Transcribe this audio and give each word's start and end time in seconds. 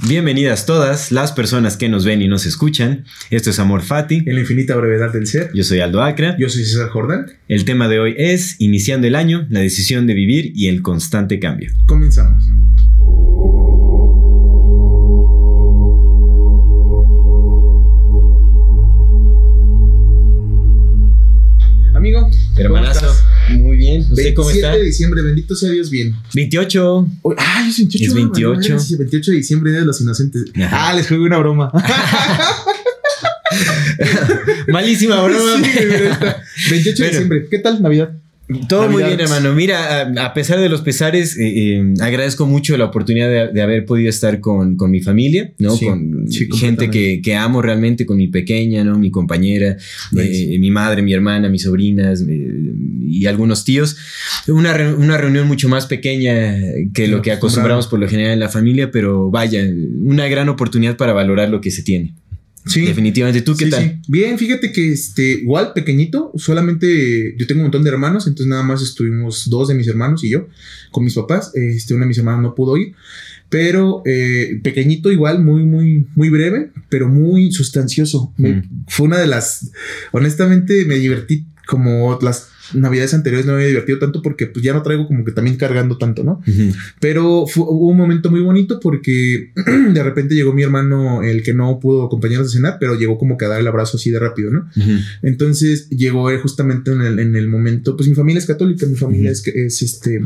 Bienvenidas 0.00 0.66
todas 0.66 1.12
las 1.12 1.32
personas 1.32 1.76
que 1.76 1.88
nos 1.88 2.04
ven 2.04 2.22
y 2.22 2.28
nos 2.28 2.44
escuchan. 2.46 3.04
Esto 3.30 3.50
es 3.50 3.58
Amor 3.58 3.82
Fati. 3.82 4.24
En 4.26 4.34
la 4.34 4.40
infinita 4.40 4.74
brevedad 4.74 5.12
del 5.12 5.26
ser. 5.26 5.50
Yo 5.54 5.62
soy 5.62 5.80
Aldo 5.80 6.02
Acra. 6.02 6.34
Yo 6.38 6.48
soy 6.48 6.64
César 6.64 6.88
Jordán. 6.88 7.26
El 7.46 7.64
tema 7.64 7.88
de 7.88 8.00
hoy 8.00 8.14
es 8.16 8.60
Iniciando 8.60 9.06
el 9.06 9.14
año, 9.14 9.46
la 9.50 9.60
decisión 9.60 10.06
de 10.06 10.14
vivir 10.14 10.52
y 10.56 10.68
el 10.68 10.82
constante 10.82 11.38
cambio. 11.38 11.70
Comenzamos. 11.86 12.42
Amigo, 21.94 22.28
Hermanazo. 22.56 23.21
¿Cómo? 23.52 23.64
Muy 23.64 23.76
bien. 23.76 24.00
¿Usted 24.00 24.34
cómo 24.34 24.48
27 24.48 24.58
está? 24.66 24.76
de 24.78 24.84
diciembre, 24.84 25.22
bendito 25.22 25.54
sea 25.54 25.70
Dios 25.70 25.90
bien. 25.90 26.14
28. 26.34 27.08
Hoy- 27.22 27.34
ah, 27.38 27.66
es 27.68 27.78
28. 27.78 28.04
Es 28.06 28.14
28. 28.14 28.74
vale, 28.74 28.80
sí, 28.84 28.96
28 28.96 29.30
de 29.30 29.36
diciembre, 29.36 29.70
Día 29.72 29.80
de 29.80 29.86
los 29.86 30.00
Inocentes. 30.00 30.44
Ajá. 30.56 30.88
Ah, 30.90 30.94
les 30.94 31.06
juego 31.08 31.24
una 31.24 31.38
broma. 31.38 31.70
Malísima 34.68 35.22
broma. 35.22 35.56
Sí, 35.62 35.70
mira, 35.84 36.12
está. 36.12 36.42
28 36.70 36.84
de 36.84 36.92
Bueno. 36.94 37.10
diciembre. 37.10 37.46
¿Qué 37.50 37.58
tal 37.58 37.82
Navidad? 37.82 38.12
Todo 38.68 38.88
muy 38.90 39.02
bien, 39.02 39.18
hermano. 39.20 39.54
Mira, 39.54 40.02
a, 40.02 40.26
a 40.26 40.34
pesar 40.34 40.60
de 40.60 40.68
los 40.68 40.82
pesares, 40.82 41.38
eh, 41.38 41.76
eh, 41.78 41.94
agradezco 42.00 42.44
mucho 42.46 42.76
la 42.76 42.84
oportunidad 42.84 43.28
de, 43.30 43.52
de 43.52 43.62
haber 43.62 43.86
podido 43.86 44.10
estar 44.10 44.40
con, 44.40 44.76
con 44.76 44.90
mi 44.90 45.00
familia, 45.00 45.52
¿no? 45.58 45.74
Sí, 45.74 45.86
con 45.86 46.26
sí, 46.30 46.48
gente 46.52 46.90
que, 46.90 47.22
que 47.22 47.34
amo 47.34 47.62
realmente, 47.62 48.04
con 48.04 48.18
mi 48.18 48.28
pequeña, 48.28 48.84
¿no? 48.84 48.98
Mi 48.98 49.10
compañera, 49.10 49.76
eh, 50.18 50.58
mi 50.58 50.70
madre, 50.70 51.00
mi 51.02 51.14
hermana, 51.14 51.48
mis 51.48 51.62
sobrinas 51.62 52.22
y 52.28 53.24
algunos 53.26 53.64
tíos. 53.64 53.96
Una, 54.48 54.74
re- 54.74 54.92
una 54.94 55.16
reunión 55.16 55.46
mucho 55.48 55.68
más 55.70 55.86
pequeña 55.86 56.54
que 56.92 57.06
lo 57.08 57.22
que 57.22 57.32
acostumbramos 57.32 57.86
por 57.86 58.00
lo 58.00 58.08
general 58.08 58.32
en 58.34 58.40
la 58.40 58.48
familia, 58.50 58.90
pero 58.90 59.30
vaya, 59.30 59.62
una 60.04 60.28
gran 60.28 60.48
oportunidad 60.50 60.96
para 60.96 61.12
valorar 61.14 61.48
lo 61.48 61.60
que 61.60 61.70
se 61.70 61.82
tiene. 61.82 62.14
Sí. 62.66 62.82
Definitivamente. 62.86 63.42
¿Tú 63.42 63.56
qué 63.56 63.64
Sí, 63.64 63.70
tal? 63.70 63.82
sí. 63.82 64.10
Bien, 64.12 64.38
fíjate 64.38 64.70
que 64.72 64.92
este, 64.92 65.30
igual 65.32 65.72
pequeñito, 65.74 66.30
solamente 66.36 67.34
yo 67.36 67.46
tengo 67.46 67.60
un 67.60 67.64
montón 67.64 67.82
de 67.82 67.90
hermanos, 67.90 68.26
entonces 68.26 68.46
nada 68.48 68.62
más 68.62 68.82
estuvimos 68.82 69.50
dos 69.50 69.68
de 69.68 69.74
mis 69.74 69.88
hermanos 69.88 70.22
y 70.24 70.30
yo 70.30 70.46
con 70.92 71.02
mis 71.04 71.14
papás. 71.14 71.50
Este, 71.54 71.94
una 71.94 72.04
de 72.04 72.08
mis 72.08 72.18
hermanos 72.18 72.42
no 72.42 72.54
pudo 72.54 72.76
ir, 72.76 72.94
pero 73.48 74.02
eh, 74.06 74.60
pequeñito 74.62 75.10
igual, 75.10 75.42
muy, 75.42 75.64
muy, 75.64 76.06
muy 76.14 76.28
breve, 76.30 76.70
pero 76.88 77.08
muy 77.08 77.50
sustancioso. 77.52 78.32
Me- 78.36 78.52
Mm. 78.52 78.84
Fue 78.88 79.06
una 79.06 79.18
de 79.18 79.26
las, 79.26 79.70
honestamente 80.12 80.84
me 80.84 80.96
divertí 80.98 81.46
como 81.66 82.18
las 82.22 82.48
navidades 82.74 83.14
anteriores 83.14 83.46
no 83.46 83.52
me 83.52 83.58
había 83.58 83.68
divertido 83.68 83.98
tanto 83.98 84.22
porque 84.22 84.46
pues 84.46 84.64
ya 84.64 84.72
no 84.72 84.82
traigo 84.82 85.06
como 85.06 85.24
que 85.24 85.32
también 85.32 85.56
cargando 85.56 85.98
tanto, 85.98 86.24
¿no? 86.24 86.40
Ujú. 86.46 86.72
Pero 87.00 87.46
fue- 87.46 87.64
hubo 87.66 87.88
un 87.88 87.96
momento 87.96 88.30
muy 88.30 88.40
bonito 88.40 88.80
porque 88.80 89.52
de 89.92 90.02
repente 90.02 90.34
llegó 90.34 90.52
mi 90.52 90.62
hermano, 90.62 91.22
el 91.22 91.42
que 91.42 91.54
no 91.54 91.78
pudo 91.80 92.04
acompañarnos 92.04 92.48
a 92.48 92.52
cenar, 92.52 92.76
pero 92.80 92.94
llegó 92.98 93.18
como 93.18 93.36
que 93.36 93.44
a 93.44 93.48
dar 93.48 93.60
el 93.60 93.66
abrazo 93.66 93.96
así 93.96 94.10
de 94.10 94.18
rápido, 94.18 94.50
¿no? 94.50 94.68
Entonces 95.22 95.88
llegó 95.90 96.30
él 96.30 96.38
justamente 96.40 96.92
en 96.92 97.00
el, 97.02 97.18
en 97.18 97.36
el 97.36 97.48
momento, 97.48 97.96
pues 97.96 98.08
mi 98.08 98.14
familia 98.14 98.38
es 98.40 98.46
católica, 98.46 98.86
mi 98.86 98.96
familia 98.96 99.30
es, 99.30 99.42
que- 99.42 99.66
es 99.66 99.82
este, 99.82 100.20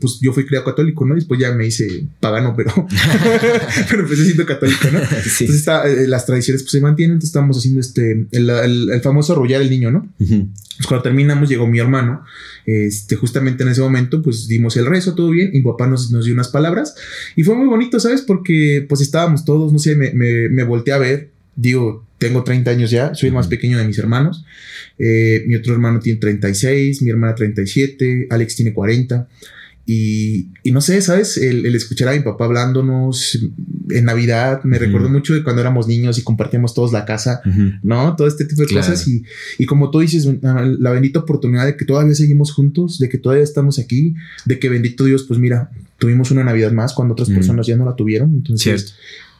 pues 0.00 0.18
yo 0.20 0.32
fui 0.32 0.44
criado 0.46 0.64
católico, 0.64 1.04
¿no? 1.06 1.14
Después 1.14 1.40
ya 1.40 1.52
me 1.54 1.66
hice 1.66 2.04
pagano, 2.20 2.54
pero, 2.56 2.72
pero 3.90 4.02
empecé 4.02 4.24
siendo 4.24 4.46
católico, 4.46 4.88
¿no? 4.92 5.00
Sí. 5.30 5.44
Entonces 5.44 5.56
está, 5.56 5.88
eh, 5.88 6.06
las 6.08 6.26
tradiciones 6.26 6.62
pues 6.62 6.72
se 6.72 6.80
mantienen, 6.80 7.14
entonces 7.14 7.30
estamos 7.30 7.56
haciendo 7.58 7.80
este, 7.80 8.26
el, 8.32 8.50
el- 8.50 8.90
el 8.90 9.00
famoso 9.00 9.32
arrollar 9.32 9.62
el 9.62 9.70
niño, 9.70 9.90
¿no? 9.90 10.08
Pues 10.18 10.86
cuando 10.88 11.02
terminamos 11.02 11.48
llegó 11.48 11.66
mi 11.66 11.78
hermano, 11.78 11.89
este, 12.66 13.16
justamente 13.16 13.62
en 13.62 13.70
ese 13.70 13.80
momento 13.80 14.22
pues 14.22 14.46
dimos 14.48 14.76
el 14.76 14.86
rezo, 14.86 15.14
todo 15.14 15.30
bien, 15.30 15.50
y 15.52 15.58
mi 15.58 15.64
papá 15.64 15.86
nos, 15.86 16.10
nos 16.10 16.24
dio 16.24 16.34
unas 16.34 16.48
palabras 16.48 16.94
y 17.36 17.42
fue 17.42 17.54
muy 17.54 17.66
bonito, 17.66 17.98
¿sabes? 18.00 18.22
Porque 18.22 18.84
pues 18.88 19.00
estábamos 19.00 19.44
todos, 19.44 19.72
no 19.72 19.78
sé, 19.78 19.96
me, 19.96 20.12
me, 20.12 20.48
me 20.48 20.64
volteé 20.64 20.94
a 20.94 20.98
ver, 20.98 21.30
digo, 21.56 22.06
tengo 22.18 22.44
30 22.44 22.70
años 22.70 22.90
ya, 22.90 23.14
soy 23.14 23.28
el 23.28 23.34
más 23.34 23.48
pequeño 23.48 23.78
de 23.78 23.86
mis 23.86 23.98
hermanos, 23.98 24.44
Eh, 25.02 25.44
mi 25.46 25.54
otro 25.54 25.72
hermano 25.72 25.98
tiene 25.98 26.20
36, 26.20 27.00
mi 27.00 27.10
hermana 27.10 27.34
37, 27.34 28.26
Alex 28.28 28.56
tiene 28.56 28.74
40. 28.74 29.26
Y, 29.86 30.48
y 30.62 30.72
no 30.72 30.82
sé, 30.82 31.00
¿sabes? 31.00 31.38
El, 31.38 31.64
el 31.64 31.74
escuchar 31.74 32.08
a 32.08 32.12
mi 32.12 32.20
papá 32.20 32.44
hablándonos 32.44 33.38
en 33.94 34.04
Navidad 34.04 34.62
me 34.64 34.78
recordó 34.78 35.08
mucho 35.08 35.34
de 35.34 35.42
cuando 35.42 35.60
éramos 35.60 35.86
niños 35.86 36.18
y 36.18 36.22
compartíamos 36.22 36.74
todos 36.74 36.92
la 36.92 37.04
casa. 37.04 37.40
¿no? 37.82 38.16
Todo 38.16 38.26
este 38.28 38.44
tipo 38.44 38.62
de 38.62 38.68
Claro. 38.68 38.86
cosas 38.86 39.06
y, 39.08 39.22
y 39.58 39.66
como 39.66 39.90
tú 39.90 40.00
dices, 40.00 40.28
la 40.42 40.90
bendita 40.90 41.20
oportunidad 41.20 41.66
de 41.66 41.76
que 41.76 41.84
todavía 41.84 42.14
seguimos 42.14 42.52
juntos, 42.52 42.98
de 42.98 43.08
que 43.08 43.18
todavía 43.18 43.44
estamos 43.44 43.78
aquí, 43.78 44.14
de 44.44 44.58
que 44.58 44.68
bendito 44.68 45.04
Dios, 45.04 45.24
pues 45.24 45.38
mira, 45.40 45.70
tuvimos 45.98 46.30
una 46.30 46.44
Navidad 46.44 46.72
más 46.72 46.92
cuando 46.94 47.12
otras 47.12 47.28
personas 47.30 47.66
ya 47.66 47.76
no 47.76 47.84
la 47.84 47.94
tuvieron. 47.96 48.30
Entonces, 48.30 48.62
Cierto. 48.62 48.92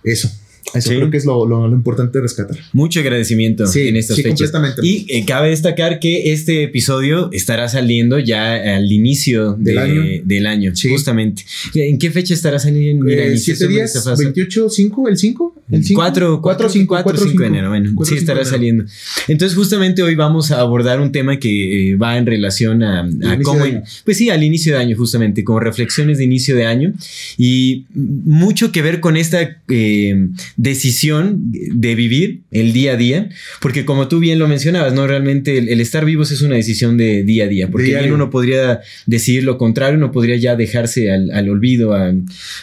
eso, 0.05 0.31
eso 0.75 0.89
Sí. 0.91 0.97
creo 0.97 1.11
que 1.11 1.17
es 1.17 1.25
lo, 1.25 1.47
lo- 1.47 1.69
lo 1.69 1.75
importante 1.77 2.19
de 2.19 2.23
rescatar. 2.23 2.57
Mucho 2.73 3.01
agradecimiento 3.01 3.67
Sí, 3.67 3.89
en 3.89 3.97
estas 3.97 4.17
sí, 4.17 4.23
fechas. 4.23 4.51
completamente. 4.51 4.87
Y 4.87 5.07
eh, 5.09 5.25
cabe 5.25 5.51
destacar 5.51 5.99
que 6.01 6.33
este 6.33 6.63
episodio 6.65 7.31
estará 7.33 7.69
saliendo 7.69 8.19
ya 8.19 8.77
al 8.77 8.91
inicio 8.91 9.53
Del 9.59 9.75
de- 9.75 9.81
año. 9.81 10.03
del 10.25 10.47
año, 10.47 10.73
justamente. 10.91 11.43
¿En 11.75 11.99
qué 11.99 12.11
fecha 12.11 12.35
estará 12.35 12.59
saliendo? 12.59 13.05
Mira, 13.05 13.23
Eh, 13.25 13.29
inició 13.29 13.45
siete 13.57 13.59
sobre 13.65 13.75
días, 13.75 13.91
esa 13.97 14.11
fase. 14.11 14.25
28, 14.25 14.69
5, 14.71 15.09
el 15.09 15.17
5, 15.19 15.55
el 15.71 15.85
5. 15.85 16.01
4, 16.01 16.41
4, 16.43 16.69
5, 16.69 16.95
4, 17.03 17.25
5 17.27 17.43
de 17.43 17.49
enero. 17.49 17.69
Bueno, 17.69 17.93
sí 18.05 18.15
estará 18.17 18.45
saliendo. 18.45 18.85
Entonces, 19.29 19.57
justamente 19.57 20.03
hoy 20.03 20.15
vamos 20.15 20.51
a 20.51 20.61
abordar 20.61 21.01
un 21.01 21.13
tema 21.13 21.39
que 21.39 21.93
eh, 21.93 21.97
va 21.97 22.17
en 22.19 22.27
relación 22.27 22.83
a, 22.83 23.01
a 23.25 23.39
cómo. 23.43 23.65
Pues 24.05 24.17
sí, 24.17 24.31
al 24.31 24.43
inicio 24.43 24.75
de 24.75 24.79
año, 24.81 24.97
justamente, 24.97 25.45
como 25.45 25.61
reflexiones 25.61 26.19
de 26.19 26.25
inicio 26.25 26.57
de 26.57 26.67
año. 26.67 26.93
Y 27.39 27.85
mucho 27.95 28.73
que 28.73 28.83
ver 28.83 29.01
con 29.01 29.17
esta 29.17 29.59
eh, 29.69 30.29
decisión 30.61 31.39
de 31.51 31.95
vivir 31.95 32.43
el 32.51 32.75
día 32.75 32.93
a 32.93 32.97
día. 32.97 33.31
Porque, 33.63 33.87
como 33.87 34.09
tú 34.09 34.19
bien 34.19 34.39
lo 34.39 34.47
mencionabas, 34.47 34.93
¿no? 34.93 35.07
Realmente 35.07 35.57
el, 35.57 35.71
el 35.71 35.81
estar 35.81 36.05
vivos 36.05 36.31
es 36.33 36.43
una 36.43 36.57
decisión 36.57 36.99
de 36.99 37.23
día 37.23 37.45
a 37.45 37.49
día. 37.49 37.69
Porque 37.69 37.97
bien 37.97 38.13
uno 38.13 38.29
podría 38.29 38.81
decidir 39.07 39.45
lo 39.45 39.57
contrario, 39.57 39.97
uno 39.97 40.13
podría 40.13 40.37
ya 40.37 40.57
dejarse 40.57 41.11
al, 41.11 41.31
al 41.31 41.49
olvido, 41.49 41.95
a, 41.95 42.13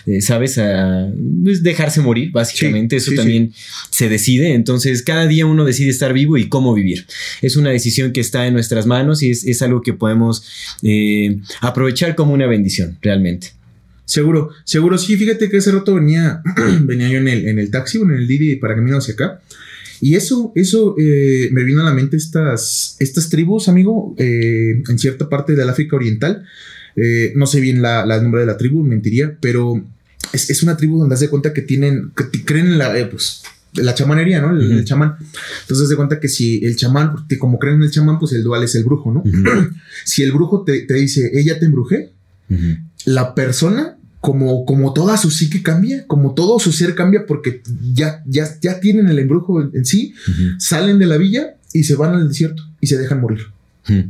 eh, 0.05 0.21
¿sabes? 0.21 0.59
A 0.59 1.09
pues, 1.43 1.63
dejarse 1.63 2.01
morir, 2.01 2.29
básicamente. 2.31 2.99
Sí, 2.99 3.03
Eso 3.03 3.11
sí, 3.11 3.17
también 3.17 3.53
se 3.89 4.09
decide. 4.09 4.53
Entonces, 4.53 5.01
cada 5.01 5.25
día 5.25 5.47
uno 5.47 5.65
decide 5.65 5.89
estar 5.89 6.13
vivo 6.13 6.37
y 6.37 6.49
cómo 6.49 6.75
vivir. 6.75 7.07
Es 7.41 7.55
una 7.55 7.71
decisión 7.71 8.11
que 8.11 8.21
está 8.21 8.45
en 8.45 8.53
nuestras 8.53 8.85
manos 8.85 9.23
y 9.23 9.31
es, 9.31 9.43
es 9.43 9.63
algo 9.63 9.81
que 9.81 9.93
podemos 9.93 10.43
eh, 10.83 11.39
aprovechar 11.61 12.13
como 12.13 12.33
una 12.33 12.45
bendición, 12.45 12.99
realmente. 13.01 13.56
Seguro, 14.07 14.51
seguro. 14.63 14.97
Sí, 14.97 15.17
fíjate 15.17 15.49
que 15.49 15.57
ese 15.57 15.71
rato 15.71 15.95
venía, 15.95 16.41
venía 16.81 17.09
yo 17.09 17.17
en 17.17 17.27
el, 17.27 17.45
en 17.45 17.59
el 17.59 17.69
taxi, 17.69 17.97
bueno, 17.97 18.13
en 18.13 18.21
el 18.21 18.27
Didi 18.27 18.55
para 18.55 18.73
camino 18.73 18.97
hacia 18.97 19.13
acá. 19.13 19.41
Y 19.99 20.15
eso, 20.15 20.53
eso 20.55 20.95
eh, 20.97 21.49
me 21.51 21.63
vino 21.63 21.81
a 21.81 21.85
la 21.85 21.93
mente 21.93 22.15
estas, 22.15 22.95
estas 22.99 23.29
tribus, 23.29 23.67
amigo, 23.67 24.15
eh, 24.17 24.81
en 24.87 24.97
cierta 24.97 25.27
parte 25.27 25.55
del 25.55 25.67
África 25.69 25.97
Oriental. 25.97 26.45
Eh, 26.95 27.33
no 27.35 27.47
sé 27.47 27.59
bien 27.59 27.81
la, 27.81 28.05
la 28.05 28.21
nombre 28.21 28.41
de 28.41 28.47
la 28.47 28.55
tribu, 28.55 28.81
mentiría, 28.81 29.35
pero 29.41 29.83
es, 30.31 30.49
es 30.49 30.63
una 30.63 30.77
tribu 30.77 30.99
donde 30.99 31.15
haz 31.15 31.19
de 31.19 31.29
cuenta 31.29 31.53
que 31.53 31.61
tienen, 31.61 32.11
que 32.15 32.45
creen 32.45 32.67
en 32.67 32.77
la, 32.77 32.97
eh, 32.97 33.07
pues, 33.07 33.43
la 33.73 33.93
chamanería, 33.93 34.39
¿no? 34.39 34.51
El, 34.51 34.67
Ujú. 34.67 34.79
el 34.79 34.85
chamán. 34.85 35.15
Entonces, 35.63 35.89
de 35.89 35.97
cuenta 35.97 36.21
que 36.21 36.29
si 36.29 36.63
el 36.63 36.77
chamán, 36.77 37.11
porque 37.11 37.37
como 37.37 37.59
creen 37.59 37.75
en 37.75 37.83
el 37.83 37.91
chamán, 37.91 38.19
pues 38.19 38.31
el 38.31 38.43
dual 38.43 38.63
es 38.63 38.73
el 38.75 38.85
brujo, 38.85 39.11
¿no? 39.11 39.23
Si 40.05 40.23
el 40.23 40.31
brujo 40.31 40.63
te, 40.63 40.83
te 40.83 40.93
dice, 40.93 41.29
ella 41.33 41.59
te 41.59 41.65
embrujé, 41.65 42.11
la 43.05 43.35
persona, 43.35 43.96
como, 44.21 44.65
como 44.65 44.93
toda 44.93 45.17
su 45.17 45.31
psique 45.31 45.61
cambia, 45.61 46.05
como 46.07 46.33
todo 46.33 46.59
su 46.59 46.71
ser 46.71 46.95
cambia, 46.95 47.25
porque 47.25 47.61
ya, 47.93 48.23
ya, 48.25 48.47
ya 48.61 48.79
tienen 48.79 49.07
el 49.07 49.19
embrujo 49.19 49.61
en, 49.61 49.71
en 49.73 49.85
sí, 49.85 50.13
salen 50.57 50.99
de 50.99 51.05
la 51.05 51.17
villa 51.17 51.55
y 51.73 51.83
se 51.83 51.95
van 51.95 52.13
al 52.13 52.27
desierto 52.27 52.63
y 52.81 52.87
se 52.87 52.97
dejan 52.97 53.21
morir, 53.21 53.47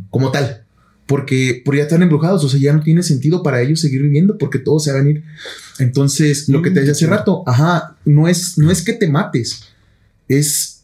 como 0.10 0.32
tal. 0.32 0.64
Porque, 1.06 1.62
porque 1.64 1.78
ya 1.78 1.84
están 1.84 2.04
embrujados, 2.04 2.44
o 2.44 2.50
sea, 2.50 2.60
ya 2.60 2.74
no 2.74 2.82
tiene 2.82 3.02
sentido 3.02 3.42
para 3.42 3.62
ellos 3.62 3.80
seguir 3.80 4.02
viviendo 4.02 4.38
porque 4.38 4.60
todo 4.60 4.78
se 4.80 4.92
va 4.92 5.00
a 5.00 5.02
venir. 5.02 5.24
Entonces, 5.80 6.50
lo 6.50 6.62
que 6.62 6.70
te 6.70 6.82
decía 6.82 6.92
hace 6.92 7.08
rato, 7.08 7.44
ajá, 7.48 7.96
no 8.04 8.28
es, 8.28 8.58
no 8.58 8.72
es 8.72 8.82
que 8.82 8.92
te 8.92 9.08
mates, 9.08 9.70
es 10.28 10.84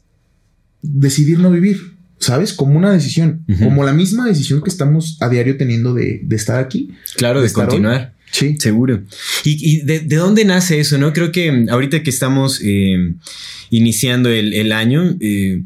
decidir 0.82 1.40
no 1.40 1.52
vivir, 1.52 1.96
¿sabes? 2.20 2.54
Como 2.54 2.78
una 2.78 2.92
decisión, 2.92 3.46
como 3.60 3.84
la 3.84 3.92
misma 3.92 4.26
decisión 4.26 4.62
que 4.62 4.70
estamos 4.70 5.18
a 5.20 5.28
diario 5.28 5.58
teniendo 5.58 5.94
de, 5.94 6.22
de 6.24 6.36
estar 6.38 6.58
aquí. 6.58 6.94
Claro, 7.18 7.42
de 7.42 7.48
hoy. 7.48 7.54
continuar. 7.54 8.14
Sí. 8.34 8.56
Seguro. 8.58 9.04
¿Y, 9.44 9.82
de, 9.82 10.00
dónde 10.00 10.44
nace 10.44 10.80
eso? 10.80 10.98
No 10.98 11.14
creo 11.14 11.32
que 11.32 11.68
ahorita 11.70 12.02
que 12.02 12.10
estamos 12.10 12.60
eh, 12.64 13.14
iniciando 13.70 14.30
el, 14.30 14.72
año, 14.72 15.16
eh, 15.20 15.62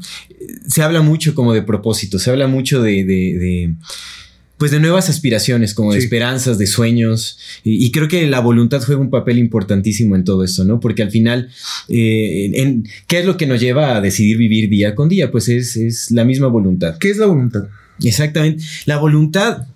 se 0.66 0.82
habla 0.82 1.00
mucho 1.00 1.34
como 1.34 1.54
de 1.54 1.62
propósito, 1.62 2.18
se 2.18 2.30
habla 2.30 2.46
mucho 2.46 2.82
de, 2.82 3.72
pues 4.58 4.70
de 4.70 4.80
nuevas 4.80 5.08
aspiraciones, 5.08 5.72
como 5.72 5.94
de 5.94 5.98
esperanzas, 5.98 6.58
de 6.58 6.66
sueños. 6.66 7.38
Y, 7.64 7.90
creo 7.90 8.06
que 8.06 8.26
la 8.26 8.40
voluntad 8.40 8.82
juega 8.84 9.00
un 9.00 9.10
papel 9.10 9.38
importantísimo 9.38 10.14
en 10.14 10.24
todo 10.24 10.44
esto, 10.44 10.62
¿no? 10.66 10.78
Porque 10.78 11.02
al 11.02 11.10
final, 11.10 11.48
eh, 11.88 12.82
¿qué 13.06 13.20
es 13.20 13.24
lo 13.24 13.38
que 13.38 13.46
nos 13.46 13.60
lleva 13.60 13.96
a 13.96 14.02
decidir 14.02 14.36
vivir 14.36 14.68
día 14.68 14.94
con 14.94 15.08
día? 15.08 15.30
Pues 15.30 15.48
es, 15.48 15.74
es 15.76 16.10
la 16.10 16.26
misma 16.26 16.48
voluntad. 16.48 16.98
¿Qué 16.98 17.08
es 17.08 17.16
la 17.16 17.26
voluntad? 17.26 17.64
Exactamente. 18.02 18.62
La 18.84 18.98
voluntad 18.98 19.66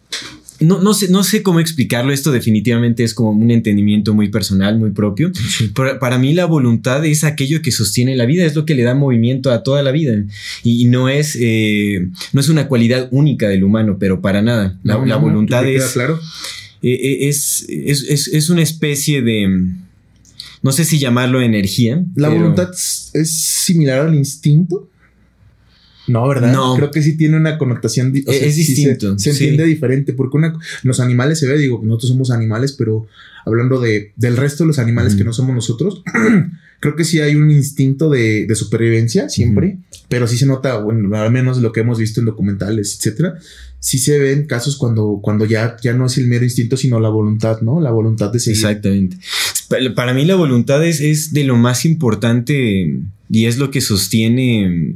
no, 0.64 0.80
no, 0.80 0.94
sé, 0.94 1.08
no 1.08 1.24
sé 1.24 1.42
cómo 1.42 1.60
explicarlo. 1.60 2.12
Esto 2.12 2.32
definitivamente 2.32 3.04
es 3.04 3.14
como 3.14 3.30
un 3.30 3.50
entendimiento 3.50 4.14
muy 4.14 4.28
personal, 4.28 4.78
muy 4.78 4.90
propio. 4.90 5.30
para 6.00 6.18
mí 6.18 6.34
la 6.34 6.46
voluntad 6.46 7.04
es 7.04 7.24
aquello 7.24 7.62
que 7.62 7.72
sostiene 7.72 8.16
la 8.16 8.26
vida, 8.26 8.44
es 8.44 8.54
lo 8.54 8.64
que 8.64 8.74
le 8.74 8.82
da 8.82 8.94
movimiento 8.94 9.50
a 9.50 9.62
toda 9.62 9.82
la 9.82 9.90
vida. 9.90 10.24
Y, 10.62 10.86
no, 10.86 11.08
es, 11.08 11.36
eh, 11.40 12.08
no 12.32 12.40
es 12.40 12.48
una 12.48 12.68
cualidad 12.68 13.08
única 13.10 13.48
del 13.48 13.64
humano, 13.64 13.96
pero 13.98 14.20
para 14.20 14.42
nada. 14.42 14.78
La, 14.82 14.96
voluntad 15.16 15.66
es, 15.68 15.92
claro? 15.92 16.18
Eh, 16.82 16.92
eh, 16.92 17.28
es, 17.28 17.66
es, 17.68 18.28
es, 18.28 18.50
una 18.50 18.62
especie 18.62 19.22
de... 19.22 19.68
No 20.62 20.72
sé 20.72 20.84
si 20.84 20.98
llamarlo 20.98 21.42
energía. 21.42 22.04
¿La 22.14 22.28
voluntad 22.28 22.70
es 22.72 23.30
similar 23.30 24.06
al 24.06 24.14
instinto? 24.14 24.88
No, 26.06 26.26
¿verdad? 26.26 26.52
No. 26.52 26.74
Creo 26.76 26.90
que 26.90 27.02
sí 27.02 27.16
tiene 27.16 27.36
una 27.36 27.58
connotación. 27.58 28.12
es 28.14 28.56
distinto. 28.56 29.18
se, 29.18 29.30
entiende 29.30 29.64
diferente 29.64 30.12
porque 30.12 30.36
una, 30.36 30.58
los 30.82 31.00
animales 31.00 31.38
se 31.38 31.46
ve, 31.46 31.58
digo, 31.58 31.80
nosotros 31.84 32.10
somos 32.10 32.30
animales, 32.30 32.72
pero 32.72 33.06
hablando 33.44 33.80
de, 33.80 34.12
del 34.16 34.36
resto 34.36 34.64
de 34.64 34.68
los 34.68 34.78
animales 34.78 35.14
que 35.14 35.24
no 35.24 35.32
somos 35.32 35.54
nosotros, 35.54 36.02
creo 36.80 36.96
que 36.96 37.04
sí 37.04 37.20
hay 37.20 37.36
un 37.36 37.50
instinto 37.50 38.10
de, 38.10 38.46
supervivencia 38.54 39.28
siempre, 39.28 39.78
pero 40.08 40.26
sí 40.26 40.36
se 40.36 40.46
nota, 40.46 40.78
bueno, 40.78 41.16
al 41.16 41.32
menos 41.32 41.58
lo 41.58 41.72
que 41.72 41.80
hemos 41.80 41.98
visto 41.98 42.20
en 42.20 42.26
documentales, 42.26 42.96
etcétera, 42.98 43.34
sí 43.78 43.98
se 43.98 44.18
ven 44.18 44.46
casos 44.46 44.76
cuando, 44.76 45.20
cuando 45.22 45.44
ya, 45.44 45.76
ya 45.82 45.92
no 45.92 46.06
es 46.06 46.18
el 46.18 46.26
mero 46.26 46.44
instinto, 46.44 46.76
sino 46.76 47.00
la 47.00 47.08
voluntad, 47.08 47.60
¿no? 47.62 47.80
La 47.80 47.90
voluntad 47.90 48.32
de 48.32 48.40
seguir. 48.40 48.64
Exactamente. 48.64 49.16
Para 49.94 50.12
mí 50.12 50.24
la 50.24 50.34
voluntad 50.34 50.84
es, 50.84 51.00
es 51.00 51.32
de 51.32 51.44
lo 51.44 51.56
más 51.56 51.84
importante 51.84 53.00
y 53.32 53.46
es 53.46 53.56
lo 53.56 53.70
que 53.70 53.80
sostiene 53.80 54.94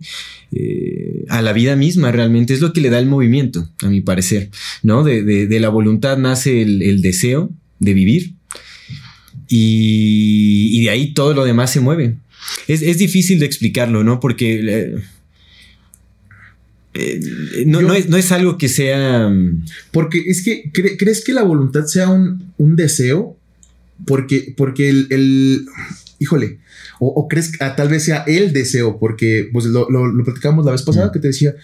eh, 0.53 1.25
a 1.31 1.41
la 1.41 1.55
vida 1.55 1.75
misma 1.75 2.13
realmente, 2.13 2.53
es 2.53 2.61
lo 2.61 2.75
que 2.75 2.83
le 2.83 2.91
da 2.91 2.99
el 2.99 3.07
movimiento, 3.07 3.67
a 3.83 3.89
mi 3.89 4.03
parecer, 4.03 4.51
¿no? 4.83 5.03
De, 5.03 5.49
la 5.59 5.71
voluntad 5.71 6.19
nace 6.19 6.61
el, 6.61 7.01
deseo 7.01 7.51
de 7.79 7.95
vivir 7.95 8.35
y, 9.49 10.85
de 10.85 10.91
ahí 10.91 11.15
todo 11.15 11.33
lo 11.33 11.47
demás 11.47 11.73
se 11.73 11.81
mueve. 11.81 12.17
Es, 12.69 12.99
difícil 12.99 13.41
de 13.41 13.47
explicarlo, 13.47 14.05
¿no? 14.05 14.21
Porque... 14.21 14.61
Eh, 14.61 14.95
eh, 16.93 17.65
no, 17.67 17.95
es, 17.95 18.33
algo 18.33 18.59
que 18.59 18.69
sea. 18.69 19.31
Porque 19.93 20.23
es 20.27 20.43
que, 20.43 20.71
¿crees 20.73 21.25
que 21.25 21.33
la 21.33 21.43
voluntad 21.43 21.87
sea 21.87 22.09
un, 22.09 22.77
deseo? 22.77 23.37
Porque, 24.05 24.53
porque 24.57 24.91
el, 24.91 25.67
Híjole, 26.19 26.59
o, 26.99 27.29
crees 27.29 27.53
que 27.53 27.63
ah, 27.63 27.77
tal 27.77 27.89
vez 27.89 28.05
sea 28.05 28.25
el 28.27 28.53
deseo, 28.53 28.99
porque 28.99 29.49
pues 29.53 29.67
lo, 29.67 29.91
lo, 29.91 30.25
platicamos 30.25 30.65
la 30.65 30.73
vez 30.73 30.83
pasada 30.83 31.13
que 31.13 31.19
te 31.19 31.29
decía, 31.29 31.55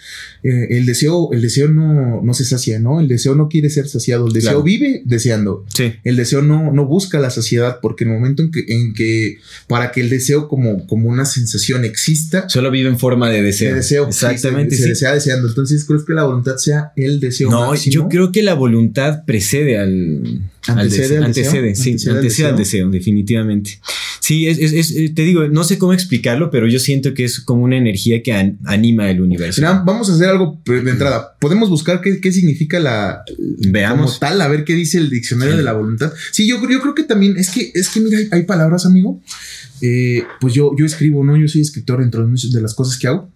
eh, 0.43 0.67
el 0.69 0.85
deseo, 0.85 1.31
el 1.33 1.41
deseo 1.41 1.69
no, 1.69 2.21
no 2.21 2.33
se 2.33 2.45
sacia, 2.45 2.79
¿no? 2.79 2.99
El 2.99 3.07
deseo 3.07 3.33
no 3.33 3.49
quiere 3.49 3.69
ser 3.69 3.87
saciado, 3.87 4.27
el 4.27 4.33
deseo 4.33 4.61
vive 4.61 5.01
deseando. 5.05 5.65
Sí. 5.73 5.93
El 6.03 6.17
deseo 6.17 6.41
no, 6.41 6.71
no 6.71 6.85
busca 6.85 7.19
la 7.19 7.31
saciedad, 7.31 7.79
porque 7.81 8.03
en 8.03 8.11
el 8.11 8.15
momento 8.17 8.43
en 8.43 8.51
que, 8.51 8.63
en 8.67 8.93
que 8.93 9.39
para 9.67 9.91
que 9.91 10.01
el 10.01 10.09
deseo 10.09 10.47
como, 10.47 10.85
como 10.85 11.09
una 11.09 11.25
sensación 11.25 11.83
exista, 11.83 12.47
solo 12.47 12.69
vive 12.69 12.89
en 12.89 12.99
forma 12.99 13.29
de 13.29 13.41
deseo. 13.41 13.69
De 13.69 13.75
deseo. 13.77 14.07
Exactamente. 14.07 14.75
se, 14.75 14.87
desea 14.87 15.13
deseando. 15.13 15.47
Entonces, 15.47 15.83
¿crees 15.85 16.03
que 16.03 16.13
la 16.13 16.25
voluntad 16.25 16.57
sea 16.57 16.91
el 16.95 17.19
deseo? 17.19 17.49
No, 17.49 17.73
yo 17.75 18.07
creo 18.07 18.31
que 18.31 18.43
la 18.43 18.53
voluntad 18.53 19.25
precede 19.25 19.77
al. 19.77 20.41
Antecede 20.67 21.17
al, 21.17 21.33
deseo. 21.33 21.49
Antecede, 21.49 21.75
sí, 21.75 22.09
antecede, 22.09 22.47
al 22.47 22.57
deseo, 22.57 22.89
definitivamente. 22.89 23.79
Sí, 24.23 24.47
es, 24.47 24.57
es, 24.57 24.91
eh, 24.91 25.11
te 25.13 25.23
digo, 25.23 25.49
no 25.49 25.65
sé 25.65 25.77
cómo 25.77 25.91
explicarlo, 25.91 26.49
pero 26.49 26.65
yo 26.69 26.79
siento 26.79 27.13
que 27.13 27.25
es 27.25 27.41
como 27.41 27.65
una 27.65 27.75
energía 27.75 28.23
que 28.23 28.55
anima 28.63 29.11
el 29.11 29.19
universo. 29.19 29.61
vamos 29.83 30.09
a 30.09 30.13
hacer 30.13 30.29
algo 30.29 30.61
de 30.65 30.89
entrada. 30.89 31.35
Podemos 31.41 31.69
buscar 31.69 31.99
qué, 31.99 32.31
significa 32.31 32.79
la. 32.79 33.25
Veamos. 33.67 34.11
Como 34.11 34.19
tal, 34.19 34.39
a 34.39 34.47
ver 34.47 34.63
qué 34.63 34.75
dice 34.75 34.97
el 34.97 35.09
diccionario 35.09 35.57
de 35.57 35.63
la 35.63 35.73
voluntad. 35.73 36.13
Sí, 36.31 36.47
yo, 36.47 36.55
yo 36.69 36.79
creo 36.79 36.95
que 36.95 37.03
también 37.03 37.35
es 37.35 37.49
que, 37.49 37.73
es 37.73 37.89
que 37.89 37.99
mira, 37.99 38.17
hay, 38.31 38.43
palabras, 38.43 38.85
amigo. 38.85 39.21
Eh, 39.81 40.23
pues 40.39 40.53
yo, 40.53 40.73
yo 40.77 40.85
escribo, 40.85 41.25
¿no? 41.25 41.35
Yo 41.35 41.49
soy 41.49 41.59
escritor 41.59 41.99
dentro 41.99 42.25
de 42.25 42.61
las 42.61 42.73
cosas 42.73 42.97
que 42.97 43.07
hago 43.07 43.29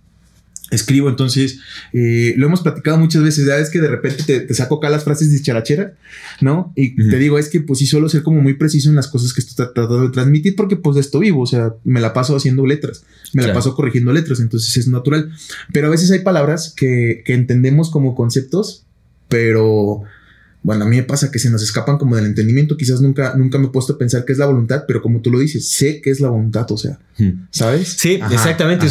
escribo, 0.71 1.09
entonces 1.09 1.59
eh, 1.93 2.33
lo 2.37 2.47
hemos 2.47 2.61
platicado 2.61 2.97
muchas 2.97 3.23
veces, 3.23 3.45
ya 3.45 3.57
es 3.57 3.69
que 3.69 3.79
de 3.79 3.87
repente 3.87 4.41
te, 4.41 4.53
saco 4.53 4.75
acá 4.75 4.89
las 4.89 5.03
frases 5.03 5.31
de 5.31 5.41
charachera, 5.41 5.93
¿no? 6.41 6.73
Y 6.75 6.95
te 6.95 7.17
digo, 7.17 7.39
es 7.39 7.49
que 7.49 7.61
pues 7.61 7.79
sí 7.79 7.87
suelo 7.87 8.09
ser 8.09 8.23
como 8.23 8.41
muy 8.41 8.55
preciso 8.55 8.89
en 8.89 8.95
las 8.95 9.07
cosas 9.07 9.33
que 9.33 9.41
estoy 9.41 9.55
tratando 9.55 10.01
de 10.01 10.09
transmitir 10.09 10.55
porque 10.55 10.75
pues 10.75 10.95
de 10.95 11.01
esto 11.01 11.19
vivo, 11.19 11.41
o 11.41 11.47
sea, 11.47 11.73
me 11.83 12.01
la 12.01 12.13
paso 12.13 12.35
haciendo 12.35 12.65
letras, 12.65 13.05
me 13.33 13.45
la 13.45 13.53
paso 13.53 13.75
corrigiendo 13.75 14.11
letras, 14.11 14.39
entonces 14.39 14.75
es 14.77 14.87
natural, 14.87 15.31
pero 15.71 15.87
a 15.87 15.91
veces 15.91 16.11
hay 16.11 16.19
palabras 16.19 16.73
que, 16.75 17.23
que 17.25 17.33
entendemos 17.33 17.89
como 17.89 18.15
conceptos, 18.15 18.85
pero 19.29 20.03
bueno, 20.67 20.83
a 20.83 20.87
mí 20.89 20.97
me 20.97 21.03
pasa 21.03 21.31
que 21.31 21.39
se 21.39 21.49
nos 21.49 21.63
escapan 21.63 21.97
como 21.97 22.17
del 22.17 22.25
entendimiento. 22.25 22.75
Quizás 22.75 22.99
nunca, 22.99 23.35
nunca 23.37 23.57
me 23.57 23.67
he 23.67 23.69
puesto 23.69 23.93
a 23.93 23.97
pensar 23.97 24.25
qué 24.25 24.33
es 24.33 24.37
la 24.37 24.47
voluntad, 24.47 24.83
pero 24.85 25.01
como 25.01 25.21
tú 25.21 25.31
lo 25.31 25.39
dices, 25.39 25.69
sé 25.69 26.01
qué 26.01 26.09
es 26.09 26.19
la 26.19 26.27
voluntad, 26.27 26.69
o 26.69 26.77
sea, 26.77 26.99
hmm. 27.17 27.47
¿sabes? 27.51 27.95
Sí, 27.97 28.19
exactamente. 28.29 28.85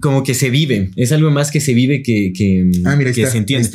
como 0.00 0.24
que 0.24 0.32
se 0.32 0.48
vive. 0.48 0.90
Es 0.96 1.12
algo 1.12 1.30
más 1.30 1.50
que 1.50 1.60
se 1.60 1.74
vive 1.74 2.02
que, 2.02 2.32
que, 2.34 2.70
ah, 2.86 2.96
se 3.12 3.36
entiende. 3.36 3.68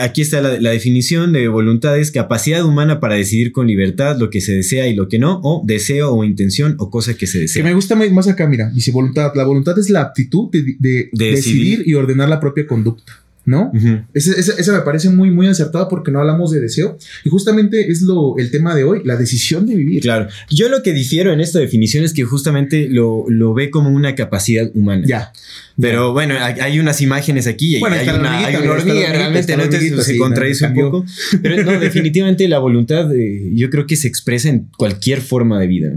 aquí 0.00 0.22
está 0.22 0.40
la, 0.40 0.70
definición 0.70 1.32
de 1.32 1.48
voluntad: 1.48 1.98
es 1.98 2.12
capacidad 2.12 2.64
humana 2.64 3.00
para 3.00 3.16
decidir 3.16 3.50
con 3.50 3.66
libertad 3.66 4.16
lo 4.16 4.30
que 4.30 4.40
se 4.40 4.52
desea 4.52 4.86
y 4.86 4.94
lo 4.94 5.08
que 5.08 5.18
no, 5.18 5.40
o 5.42 5.64
deseo 5.66 6.12
o 6.12 6.22
intención 6.22 6.76
o 6.78 6.88
cosa 6.88 7.14
que 7.14 7.26
se 7.26 7.40
desea. 7.40 7.64
Que 7.64 7.68
me 7.68 7.74
gusta 7.74 7.96
más 7.96 8.28
acá, 8.28 8.46
mira, 8.46 8.70
dice 8.70 8.92
voluntad. 8.92 9.32
La 9.34 9.42
voluntad 9.42 9.76
es 9.76 9.90
la 9.90 10.02
aptitud 10.02 10.50
de, 10.52 11.10
decidir 11.10 11.82
y 11.84 11.94
ordenar 11.94 12.28
la 12.28 12.38
propia 12.38 12.64
conducta. 12.64 13.25
¿No? 13.46 13.72
esa, 14.12 14.72
me 14.72 14.80
parece 14.80 15.08
muy, 15.08 15.30
muy 15.30 15.46
acertada 15.46 15.88
porque 15.88 16.10
no 16.10 16.20
hablamos 16.20 16.50
de 16.50 16.60
deseo. 16.60 16.98
Y 17.24 17.30
justamente 17.30 17.90
es 17.90 18.02
lo, 18.02 18.36
el 18.38 18.50
tema 18.50 18.74
de 18.74 18.84
hoy, 18.84 19.02
la 19.04 19.16
decisión 19.16 19.66
de 19.66 19.76
vivir. 19.76 20.02
Claro. 20.02 20.28
Yo 20.50 20.68
lo 20.68 20.82
que 20.82 20.92
difiero 20.92 21.32
en 21.32 21.40
esta 21.40 21.58
definición 21.58 22.04
es 22.04 22.12
que 22.12 22.24
justamente 22.24 22.88
lo, 22.88 23.24
lo 23.28 23.54
ve 23.54 23.70
como 23.70 23.90
una 23.90 24.14
capacidad 24.14 24.70
humana. 24.74 25.04
Ya. 25.06 25.32
Pero 25.78 26.12
bueno, 26.12 26.34
hay 26.40 26.78
unas 26.80 27.02
imágenes 27.02 27.46
aquí 27.46 27.76
y 27.76 27.80
bueno, 27.80 27.96
hay, 27.96 28.08
una, 28.08 28.46
hay, 28.46 28.56
una, 28.56 28.70
hormiga, 28.72 29.12
realmente 29.12 29.56
no 29.56 30.02
se 30.02 30.16
contradice 30.16 30.66
un 30.66 30.74
poco. 30.74 31.04
Pero 31.42 31.64
no, 31.64 31.78
definitivamente 31.78 32.48
la 32.48 32.58
voluntad 32.58 33.14
eh, 33.14 33.50
yo 33.52 33.68
creo 33.68 33.86
que 33.86 33.96
se 33.96 34.08
expresa 34.08 34.48
en 34.48 34.68
cualquier 34.78 35.20
forma 35.20 35.60
de 35.60 35.66
vida. 35.66 35.92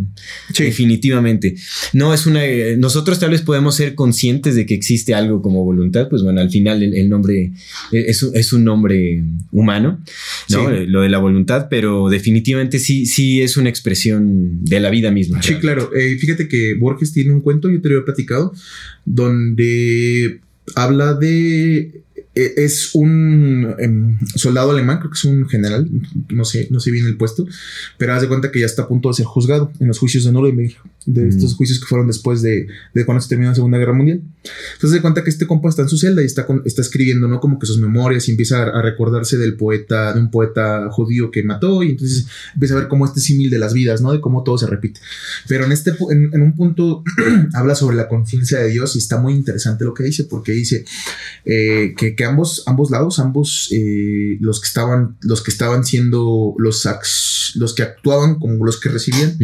Definitivamente. 0.57 1.55
No 1.93 2.13
es 2.13 2.25
una. 2.25 2.45
Eh, 2.45 2.75
nosotros 2.77 3.19
tal 3.19 3.29
vez 3.29 3.41
podemos 3.41 3.75
ser 3.75 3.95
conscientes 3.95 4.55
de 4.55 4.65
que 4.65 4.73
existe 4.73 5.13
algo 5.13 5.41
como 5.41 5.63
voluntad, 5.63 6.09
pues 6.09 6.23
bueno, 6.23 6.41
al 6.41 6.49
final 6.49 6.83
el, 6.83 7.09
nombre 7.09 7.38
eh, 7.43 8.05
es, 8.07 8.23
es, 8.23 8.53
un 8.53 8.63
nombre 8.63 9.23
humano, 9.51 10.03
¿no? 10.49 10.69
Lo 10.69 11.01
de 11.01 11.09
la 11.09 11.19
voluntad, 11.19 11.67
pero 11.69 12.09
definitivamente 12.09 12.79
sí, 12.79 13.05
sí 13.05 13.41
es 13.41 13.57
una 13.57 13.69
expresión 13.69 14.63
de 14.63 14.79
la 14.79 14.89
vida 14.89 15.11
misma. 15.11 15.41
Sí, 15.41 15.55
claro. 15.55 15.91
fíjate 16.19 16.47
que 16.47 16.75
Borges 16.75 17.13
tiene 17.13 17.31
un 17.31 17.41
cuento, 17.41 17.69
yo 17.69 17.81
te 17.81 17.89
lo 17.89 17.95
había 17.95 18.05
platicado, 18.05 18.53
donde 19.05 20.39
habla 20.75 21.13
de 21.13 22.01
es 22.35 22.91
un 22.93 23.75
em, 23.79 24.17
soldado 24.35 24.71
alemán, 24.71 24.99
creo 24.99 25.11
que 25.11 25.17
es 25.17 25.25
un 25.25 25.47
general, 25.49 25.89
no 26.29 26.45
sé, 26.45 26.67
no 26.69 26.79
sé 26.79 26.91
bien 26.91 27.05
el 27.05 27.17
puesto, 27.17 27.47
pero 27.97 28.13
haz 28.13 28.21
de 28.21 28.27
cuenta 28.27 28.51
que 28.51 28.59
ya 28.59 28.65
está 28.65 28.83
a 28.83 28.87
punto 28.87 29.09
de 29.09 29.15
ser 29.15 29.25
juzgado 29.25 29.71
en 29.79 29.87
los 29.87 29.99
juicios 29.99 30.25
de 30.25 30.31
Nuremberg, 30.31 30.75
de 31.05 31.27
estos 31.27 31.55
juicios 31.55 31.79
que 31.79 31.87
fueron 31.87 32.07
después 32.07 32.41
de, 32.41 32.67
de, 32.93 33.05
cuando 33.05 33.21
se 33.21 33.29
terminó 33.29 33.49
la 33.49 33.55
Segunda 33.55 33.77
Guerra 33.77 33.93
Mundial. 33.93 34.21
Entonces 34.73 34.91
de 34.91 35.01
cuenta 35.01 35.23
que 35.23 35.29
este 35.29 35.47
compa 35.47 35.69
está 35.69 35.81
en 35.81 35.89
su 35.89 35.97
celda 35.97 36.21
y 36.21 36.25
está, 36.25 36.45
está 36.65 36.81
escribiendo, 36.81 37.27
¿no? 37.27 37.39
Como 37.39 37.57
que 37.57 37.65
sus 37.65 37.79
memorias 37.79 38.27
y 38.27 38.31
empieza 38.31 38.63
a, 38.63 38.81
recordarse 38.81 39.37
del 39.37 39.55
poeta, 39.55 40.13
de 40.13 40.19
un 40.19 40.29
poeta 40.29 40.89
judío 40.91 41.31
que 41.31 41.41
mató 41.43 41.81
y 41.83 41.91
entonces 41.91 42.27
empieza 42.53 42.75
a 42.75 42.79
ver 42.79 42.87
como 42.87 43.05
este 43.05 43.21
símil 43.21 43.49
de 43.49 43.57
las 43.57 43.73
vidas, 43.73 44.01
¿no? 44.01 44.11
De 44.11 44.21
cómo 44.21 44.43
todo 44.43 44.57
se 44.57 44.67
repite. 44.67 44.99
Pero 45.47 45.65
en, 45.65 45.71
este, 45.71 45.93
en, 46.11 46.29
en 46.31 46.41
un 46.41 46.53
punto 46.53 47.03
habla 47.53 47.73
sobre 47.73 47.97
la 47.97 48.07
conciencia 48.07 48.59
de 48.59 48.69
Dios 48.69 48.95
y 48.95 48.99
está 48.99 49.17
muy 49.17 49.33
interesante 49.33 49.83
lo 49.85 49.93
que 49.93 50.03
dice 50.03 50.25
porque 50.25 50.51
dice 50.51 50.85
eh, 51.45 51.95
que 51.97 52.15
que 52.19 52.25
ambos, 52.25 52.63
ambos 52.65 52.91
lados, 52.91 53.17
ambos 53.19 53.69
eh, 53.71 54.35
los 54.41 54.59
que 54.59 54.67
estaban, 54.67 55.15
los 55.21 55.41
que 55.41 55.51
estaban 55.51 55.85
siendo 55.85 56.53
los 56.57 56.85
los 57.55 57.73
que 57.73 57.81
actuaban 57.81 58.39
como 58.39 58.65
los 58.65 58.77
que 58.77 58.89
recibían, 58.89 59.37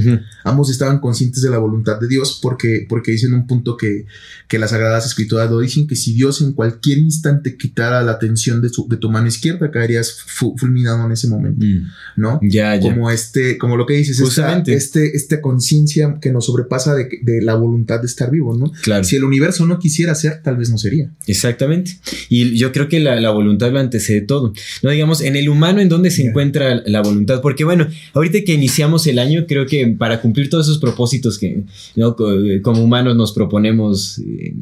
ambos 0.44 0.70
estaban 0.70 1.00
conscientes 1.00 1.42
de 1.42 1.50
la 1.50 1.58
voluntad 1.58 2.02
de 2.02 2.10
Dios, 2.10 2.38
porque, 2.42 2.86
porque 2.90 3.14
dicen 3.14 3.34
un 3.34 3.48
punto 3.48 3.78
que, 3.78 4.08
que 4.50 4.60
las 4.60 4.72
Sagradas 4.72 5.06
Escrituras 5.06 5.50
lo 5.50 5.60
dicen, 5.60 5.88
que 5.88 5.96
si 5.96 6.14
Dios 6.14 6.42
en 6.42 6.52
cualquier 6.52 6.98
instante 6.98 7.56
quitara 7.56 8.04
la 8.04 8.12
atención 8.12 8.62
de, 8.62 8.70
de 8.90 8.98
tu 8.98 9.10
mano 9.10 9.28
izquierda, 9.28 9.72
caerías 9.72 10.12
fulminado 10.58 11.06
en 11.06 11.14
ese 11.14 11.28
momento, 11.28 11.66
mm. 11.66 11.88
¿no? 12.18 12.40
Ya, 12.44 12.76
ya. 12.76 12.82
Como 12.82 13.10
este, 13.10 13.58
como 13.58 13.78
lo 13.78 13.86
que 13.86 13.94
dices, 13.94 14.20
esta, 14.20 14.58
este, 14.68 15.16
esta 15.16 15.40
conciencia 15.40 16.18
que 16.22 16.32
nos 16.32 16.48
sobrepasa 16.48 16.94
de, 16.94 17.08
de, 17.22 17.42
la 17.42 17.56
voluntad 17.56 18.02
de 18.02 18.08
estar 18.08 18.30
vivo, 18.32 18.56
¿no? 18.56 18.72
Claro. 18.84 19.06
Si 19.06 19.16
el 19.16 19.24
universo 19.24 19.66
no 19.66 19.80
quisiera 19.80 20.14
ser, 20.14 20.42
tal 20.44 20.58
vez 20.58 20.70
no 20.70 20.78
sería. 20.78 21.10
Exactamente. 21.26 22.00
Y 22.30 22.58
yo 22.58 22.65
creo 22.72 22.88
que 22.88 23.00
la, 23.00 23.20
la 23.20 23.32
voluntad 23.32 23.72
lo 23.72 23.80
antecede 23.80 24.22
todo. 24.22 24.54
No 24.84 24.90
digamos, 24.90 25.22
en 25.22 25.36
el 25.36 25.50
humano, 25.50 25.82
¿en 25.82 25.90
dónde 25.90 26.12
se 26.12 26.26
encuentra 26.26 26.82
la 26.86 27.02
voluntad? 27.02 27.42
Porque 27.42 27.64
bueno, 27.64 27.88
ahorita 28.14 28.44
que 28.44 28.54
iniciamos 28.54 29.08
el 29.08 29.20
año, 29.20 29.46
creo 29.48 29.66
que 29.66 29.88
para 29.88 30.22
cumplir 30.22 30.50
todos 30.50 30.68
esos 30.68 30.80
propósitos 30.80 31.38
que 31.38 31.64
¿no? 31.96 32.16
como 32.62 32.84
humanos 32.84 33.16
nos 33.16 33.34
proponemos 33.34 34.20
eh, 34.20 34.54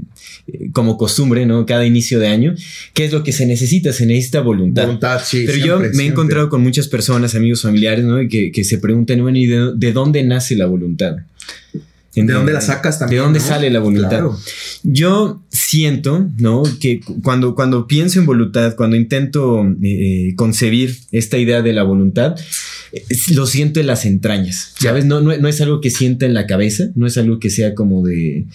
eh, 0.48 0.70
como 0.74 0.98
costumbre, 0.98 1.46
¿no? 1.46 1.66
Cada 1.66 1.86
inicio 1.86 2.20
de 2.20 2.28
año, 2.28 2.56
¿qué 2.94 3.06
es 3.06 3.14
lo 3.14 3.24
que 3.24 3.32
se 3.32 3.46
necesita? 3.46 3.94
Se 3.94 4.06
necesita 4.06 4.42
voluntad. 4.42 4.84
Voluntad, 4.84 5.22
sí. 5.24 5.44
Pero 5.46 5.58
yo 5.58 5.80
me 5.94 6.04
he 6.04 6.08
encontrado 6.08 6.50
con 6.50 6.62
muchas 6.62 6.88
personas, 6.88 7.36
amigos, 7.36 7.62
familiares, 7.62 8.04
¿no? 8.06 8.18
Que, 8.30 8.52
que 8.52 8.64
se 8.64 8.78
preguntan, 8.78 9.22
bueno, 9.22 9.38
¿y 9.38 9.46
de, 9.46 9.94
dónde 9.94 10.24
nace 10.24 10.56
la 10.56 10.66
voluntad? 10.66 11.18
¿De 12.16 12.32
dónde 12.32 12.54
la 12.54 12.62
sacas 12.62 13.00
también? 13.00 13.22
¿De 13.22 13.24
dónde 13.24 13.40
sale 13.40 13.70
la 13.72 13.80
voluntad? 13.80 14.24
Yo 14.84 15.42
siento, 15.50 16.30
¿no? 16.38 16.64
Que 16.80 17.02
cuando, 17.24 17.56
cuando 17.56 17.88
pienso 17.88 18.20
en 18.20 18.28
voluntad, 18.28 18.76
cuando 18.76 18.96
intento 18.96 19.66
eh, 19.82 20.34
concebir 20.36 20.98
esta 21.12 21.38
idea 21.38 21.64
de 21.64 21.74
la 21.74 21.82
voluntad, 21.84 22.36
lo 23.32 23.48
siento 23.48 23.80
en 23.80 23.88
las 23.88 24.06
entrañas, 24.06 24.74
¿sabes? 24.80 25.06
No, 25.06 25.22
no, 25.22 25.48
es 25.48 25.62
algo 25.62 25.82
que 25.82 25.90
sienta 25.90 26.28
en 26.28 26.36
la 26.36 26.46
cabeza, 26.46 26.86
no 26.96 27.08
es 27.08 27.18
algo 27.18 27.40
que 27.40 27.50
sea 27.50 27.74
como 27.74 28.06
de... 28.06 28.46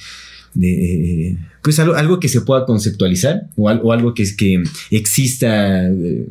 pues 1.62 1.79
algo, 1.81 1.95
algo, 1.95 2.21
que 2.21 2.29
se 2.29 2.43
pueda 2.43 2.65
conceptualizar 2.65 3.49
o, 3.57 3.69
algo 3.69 4.15
que, 4.15 4.23
es 4.23 4.37
que 4.37 4.62
exista 4.91 5.88
eh, 5.88 6.27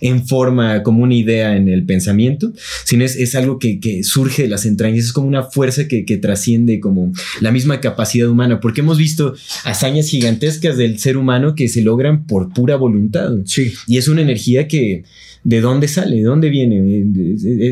en 0.00 0.26
forma 0.26 0.82
como 0.82 1.02
una 1.02 1.14
idea 1.14 1.56
en 1.56 1.68
el 1.68 1.84
pensamiento, 1.84 2.52
sino 2.84 3.04
es, 3.04 3.34
algo 3.34 3.58
que, 3.58 4.02
surge 4.02 4.42
de 4.42 4.48
las 4.48 4.66
entrañas, 4.66 5.06
es 5.06 5.12
como 5.12 5.26
una 5.26 5.44
fuerza 5.44 5.88
que, 5.88 6.04
trasciende 6.14 6.80
como 6.80 7.12
la 7.40 7.50
misma 7.50 7.80
capacidad 7.80 8.28
humana, 8.28 8.60
porque 8.60 8.80
hemos 8.80 8.98
visto 8.98 9.34
hazañas 9.64 10.08
gigantescas 10.08 10.76
del 10.76 10.98
ser 10.98 11.16
humano 11.16 11.54
que 11.54 11.68
se 11.68 11.82
logran 11.82 12.24
por 12.24 12.52
pura 12.52 12.76
voluntad. 12.76 13.30
Sí. 13.44 13.72
Y 13.86 13.98
es 13.98 14.08
una 14.08 14.22
energía 14.22 14.68
que, 14.68 15.04
¿de 15.42 15.60
dónde 15.60 15.88
sale? 15.88 16.16
¿De 16.16 16.22
dónde 16.22 16.50
viene? 16.50 17.04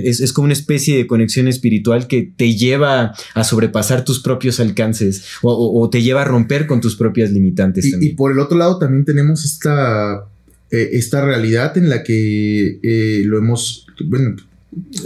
Es, 0.05 0.33
como 0.33 0.47
una 0.47 0.53
especie 0.53 0.97
de 0.97 1.07
conexión 1.07 1.49
espiritual 1.49 2.07
que 2.07 2.33
te 2.37 2.55
lleva 2.55 3.15
a 3.35 3.45
sobrepasar 3.45 4.05
tus 4.05 4.21
propios 4.21 4.61
alcances 4.61 5.25
o, 5.43 5.89
te 5.91 6.03
lleva 6.03 6.23
a 6.23 6.25
romper 6.25 6.67
con 6.67 6.81
tus 6.81 6.97
propias 6.97 7.31
limitantes. 7.31 7.87
y 8.01 8.11
por 8.11 8.33
el 8.33 8.39
otro 8.39 8.59
lado 8.59 8.79
también 8.79 9.05
tenemos 9.05 9.45
esta 9.45 10.27
eh, 10.73 10.97
esta 10.97 11.23
realidad 11.23 11.77
en 11.77 11.91
la 11.91 12.03
que 12.03 12.81
eh, 12.83 13.23
lo 13.27 13.37
hemos, 13.37 13.87
bueno, 14.07 14.37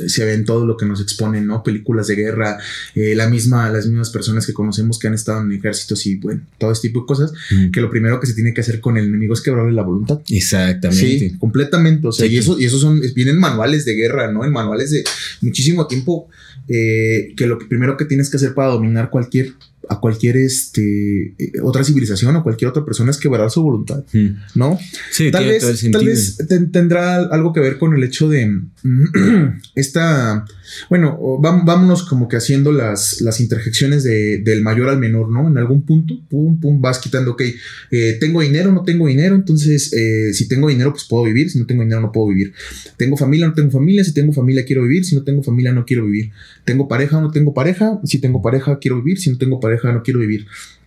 se 0.07 0.25
ve 0.25 0.35
en 0.35 0.45
todo 0.45 0.65
lo 0.65 0.77
que 0.77 0.87
nos 0.87 1.01
exponen, 1.01 1.45
¿no? 1.45 1.65
Películas 1.65 2.07
de 2.07 2.15
guerra, 2.15 2.57
eh, 2.95 3.17
la 3.17 3.29
misma, 3.29 3.69
las 3.69 3.89
mismas 3.89 4.11
personas 4.11 4.47
que 4.47 4.53
conocemos 4.53 5.01
que 5.01 5.09
han 5.09 5.15
estado 5.15 5.43
en 5.43 5.51
ejércitos 5.51 6.07
y 6.07 6.19
bueno, 6.19 6.43
todo 6.59 6.71
este 6.71 6.87
tipo 6.87 7.01
de 7.01 7.07
cosas, 7.07 7.33
que 7.73 7.81
lo 7.81 7.91
primero 7.91 8.21
que 8.21 8.29
se 8.29 8.35
tiene 8.35 8.55
que 8.55 8.61
hacer 8.61 8.81
con 8.81 8.97
el 8.97 9.07
enemigo 9.07 9.35
es 9.35 9.41
quebrarle 9.41 9.73
la 9.73 9.83
voluntad. 9.83 10.21
Exactamente. 10.29 11.19
Sí, 11.19 11.37
completamente. 11.37 12.07
O 12.07 12.13
sea, 12.13 12.27
y 12.27 12.39
eso, 12.39 12.61
y 12.61 12.65
eso 12.65 12.79
son, 12.79 13.03
vienen 13.17 13.41
manuales 13.41 13.85
de 13.85 13.95
guerra, 13.95 14.31
¿no? 14.31 14.45
En 14.45 14.53
manuales 14.53 14.93
de 14.93 15.03
muchísimo 15.41 15.89
tiempo, 15.89 16.29
que 16.69 17.35
lo 17.39 17.59
primero 17.59 17.97
que 17.97 18.05
tienes 18.05 18.31
que 18.31 18.37
hacer 18.37 18.55
para 18.55 18.69
dominar 18.69 19.11
cualquier 19.11 19.55
a 19.89 20.01
cualquier 20.01 20.37
este 20.37 21.35
eh, 21.39 21.53
otra 21.63 21.85
civilización 21.85 22.35
o 22.37 22.43
cualquier 22.43 22.71
otra 22.71 22.85
persona 22.85 23.11
es 23.11 23.19
quebrar 23.19 23.51
su 23.51 23.63
voluntad, 23.63 24.05
hmm. 24.13 24.29
¿no? 24.55 24.79
Sí, 25.11 25.31
tal 25.31 25.47
vez, 25.47 25.89
tal 25.91 26.05
vez 26.05 26.39
tendrá 26.73 27.17
algo 27.17 27.53
que 27.53 27.61
ver 27.61 27.79
con 27.79 27.95
el 27.95 28.03
hecho 28.05 28.29
de 28.29 28.61
esta, 29.75 30.45
bueno, 30.89 31.19
vámonos 31.41 32.05
como 32.05 32.29
que 32.29 32.37
haciendo 32.37 32.73
las, 32.73 33.21
las 33.21 33.41
interjecciones 33.41 34.05
de, 34.05 34.39
del 34.39 34.63
mayor 34.63 34.89
al 34.89 34.99
menor, 34.99 35.31
¿no? 35.31 35.49
En 35.49 35.59
algún 35.59 35.83
punto, 35.83 36.15
pum, 36.29 36.61
pum, 36.61 36.81
vas 36.81 36.99
quitando, 36.99 37.33
ok, 37.33 37.43
eh, 37.91 38.17
tengo 38.21 38.41
dinero, 38.41 38.73
no 38.73 38.83
tengo 38.83 39.07
dinero, 39.07 39.35
entonces 39.35 39.93
eh, 39.93 40.33
si 40.33 40.49
tengo 40.49 40.69
dinero, 40.69 40.93
pues 40.93 41.05
puedo 41.05 41.25
vivir, 41.25 41.51
si 41.51 41.59
no 41.59 41.67
tengo 41.67 41.83
dinero, 41.83 42.01
no 42.01 42.13
puedo 42.13 42.29
vivir. 42.29 42.53
Tengo 42.97 43.17
familia, 43.17 43.47
no 43.47 43.55
tengo 43.55 43.71
familia, 43.71 44.05
si 44.05 44.13
tengo 44.13 44.33
familia, 44.33 44.65
quiero 44.65 44.83
vivir, 44.83 45.05
si 45.05 45.15
no 45.15 45.23
tengo 45.23 45.43
familia, 45.43 45.73
no 45.73 45.85
quiero 45.85 46.05
vivir. 46.05 46.31
Tengo 46.65 46.89
pareja, 46.89 47.21
no 47.21 47.31
tengo 47.31 47.55
pareja, 47.55 48.01
si 48.05 48.19
tengo 48.19 48.43
pareja, 48.43 48.79
quiero 48.79 48.97
vivir, 49.03 49.19
si 49.19 49.31
no 49.31 49.39
tengo 49.39 49.61
pareja, 49.61 49.76
no 49.85 50.03
quiero 50.03 50.21
vivir. 50.21 50.47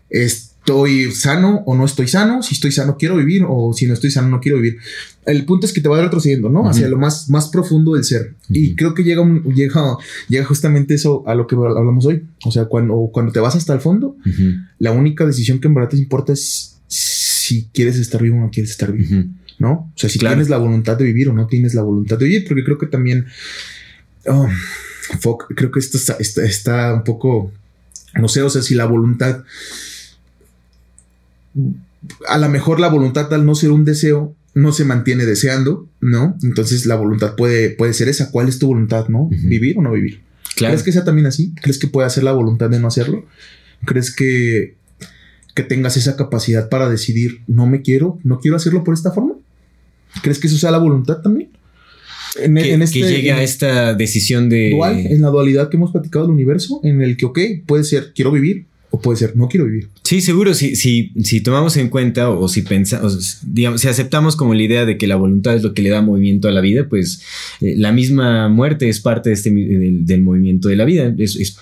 Estoy 0.09 1.11
sano 1.11 1.63
o 1.65 1.75
no 1.75 1.85
estoy 1.85 2.07
sano. 2.07 2.43
Si 2.43 2.55
estoy 2.55 2.71
sano, 2.71 2.97
quiero 2.97 3.15
vivir. 3.15 3.43
O 3.47 3.73
si 3.73 3.87
no 3.87 3.93
estoy 3.93 4.11
sano, 4.11 4.29
no 4.29 4.39
quiero 4.39 4.57
vivir. 4.57 4.77
El 5.25 5.45
punto 5.45 5.65
es 5.65 5.73
que 5.73 5.81
te 5.81 5.89
va 5.89 6.01
retrocediendo, 6.01 6.49
¿no? 6.49 6.67
Hacia 6.67 6.87
lo 6.87 6.97
más, 6.97 7.29
más 7.29 7.49
profundo 7.49 7.93
del 7.93 8.03
ser. 8.03 8.35
Y 8.49 8.75
creo 8.75 8.93
que 8.93 9.03
llega, 9.03 9.23
llega, 9.53 9.97
llega 10.27 10.45
justamente 10.45 10.95
eso 10.95 11.23
a 11.27 11.35
lo 11.35 11.47
que 11.47 11.55
hablamos 11.55 12.05
hoy. 12.05 12.25
O 12.45 12.51
sea, 12.51 12.65
cuando, 12.65 13.09
cuando 13.13 13.31
te 13.31 13.39
vas 13.39 13.55
hasta 13.55 13.73
el 13.73 13.79
fondo, 13.79 14.15
la 14.79 14.91
única 14.91 15.25
decisión 15.25 15.59
que 15.59 15.67
en 15.67 15.75
verdad 15.75 15.89
te 15.89 15.97
importa 15.97 16.33
es 16.33 16.79
si 16.87 17.69
quieres 17.73 17.97
estar 17.97 18.21
vivo 18.21 18.37
o 18.37 18.41
no 18.41 18.51
quieres 18.51 18.71
estar 18.71 18.91
vivo. 18.91 19.25
¿No? 19.59 19.71
O 19.71 19.93
sea, 19.95 20.09
si 20.09 20.19
tienes 20.19 20.49
la 20.49 20.57
voluntad 20.57 20.97
de 20.97 21.03
vivir 21.03 21.29
o 21.29 21.33
no 21.33 21.45
tienes 21.47 21.73
la 21.73 21.81
voluntad 21.83 22.17
de 22.17 22.25
vivir, 22.25 22.45
porque 22.47 22.63
creo 22.63 22.77
que 22.77 22.87
también. 22.87 23.25
Oh, 24.25 24.47
creo 25.55 25.71
que 25.71 25.79
esto 25.79 25.97
está, 25.97 26.43
está 26.43 26.93
un 26.93 27.03
poco 27.03 27.51
no 28.15 28.27
sé, 28.27 28.41
o 28.41 28.49
sea, 28.49 28.61
si 28.61 28.75
la 28.75 28.85
voluntad, 28.85 29.43
a 32.27 32.37
lo 32.37 32.49
mejor 32.49 32.79
la 32.79 32.87
voluntad 32.87 33.31
al 33.33 33.45
no 33.45 33.55
ser 33.55 33.71
un 33.71 33.85
deseo, 33.85 34.35
no 34.53 34.71
se 34.71 34.85
mantiene 34.85 35.25
deseando, 35.25 35.87
¿no? 36.01 36.37
Entonces 36.43 36.85
la 36.85 36.95
voluntad 36.95 37.35
puede, 37.35 37.69
puede 37.69 37.93
ser 37.93 38.09
esa. 38.09 38.31
¿Cuál 38.31 38.49
es 38.49 38.59
tu 38.59 38.67
voluntad, 38.67 39.07
no? 39.07 39.29
¿Vivir 39.29 39.77
o 39.77 39.81
no 39.81 39.91
vivir? 39.91 40.21
¿Crees 40.55 40.83
que 40.83 40.91
sea 40.91 41.05
también 41.05 41.27
así? 41.27 41.53
¿Crees 41.61 41.77
que 41.77 41.87
puede 41.87 42.07
hacer 42.07 42.23
la 42.23 42.33
voluntad 42.33 42.69
de 42.69 42.79
no 42.79 42.87
hacerlo? 42.87 43.25
¿Crees 43.85 44.13
que, 44.13 44.75
que 45.55 45.63
tengas 45.63 45.95
esa 45.95 46.17
capacidad 46.17 46.67
para 46.67 46.89
decidir, 46.89 47.41
no 47.47 47.65
me 47.65 47.81
quiero, 47.81 48.19
no 48.23 48.39
quiero 48.39 48.57
hacerlo 48.57 48.83
por 48.83 48.93
esta 48.93 49.11
forma? 49.11 49.35
¿Crees 50.21 50.39
que 50.39 50.47
eso 50.47 50.57
sea 50.57 50.71
la 50.71 50.79
voluntad 50.79 51.21
también? 51.21 51.49
En, 52.35 52.55
que, 52.55 52.73
este, 52.73 52.99
llegue 52.99 53.31
a 53.31 53.43
esta 53.43 53.93
decisión 53.93 54.49
de... 54.49 54.71
Dual, 54.71 55.05
en 55.05 55.21
la 55.21 55.29
dualidad 55.29 55.69
que 55.69 55.77
hemos 55.77 55.91
platicado 55.91 56.25
del 56.25 56.33
universo, 56.33 56.79
en 56.83 57.01
el 57.01 57.17
que, 57.17 57.25
ok, 57.25 57.39
puede 57.65 57.83
ser, 57.83 58.11
quiero 58.13 58.31
vivir, 58.31 58.65
o 58.91 58.99
puede 58.99 59.17
ser, 59.17 59.35
no 59.37 59.47
quiero 59.47 59.65
vivir. 59.65 59.89
Sí, 60.03 60.21
seguro, 60.21 60.53
si, 60.53 60.75
si, 60.75 61.11
si 61.23 61.41
tomamos 61.41 61.77
en 61.77 61.89
cuenta 61.89 62.29
o, 62.29 62.47
si 62.47 62.63
pensamos, 62.63 63.39
digamos, 63.43 63.81
si 63.81 63.87
aceptamos 63.87 64.35
como 64.35 64.53
la 64.53 64.63
idea 64.63 64.85
de 64.85 64.97
que 64.97 65.05
la 65.05 65.15
voluntad 65.15 65.55
es 65.55 65.63
lo 65.63 65.73
que 65.73 65.83
le 65.83 65.89
da 65.89 66.01
movimiento 66.01 66.47
a 66.47 66.51
la 66.51 66.61
vida, 66.61 66.87
pues 66.89 67.21
eh, 67.61 67.75
la 67.77 67.91
misma 67.91 68.49
muerte 68.49 68.89
es 68.89 68.99
parte 68.99 69.29
de 69.29 69.35
este, 69.35 69.51
del, 69.51 70.21
movimiento 70.21 70.69
de 70.69 70.75
la 70.75 70.85
vida, 70.85 71.13
es, 71.19 71.35
es, 71.35 71.57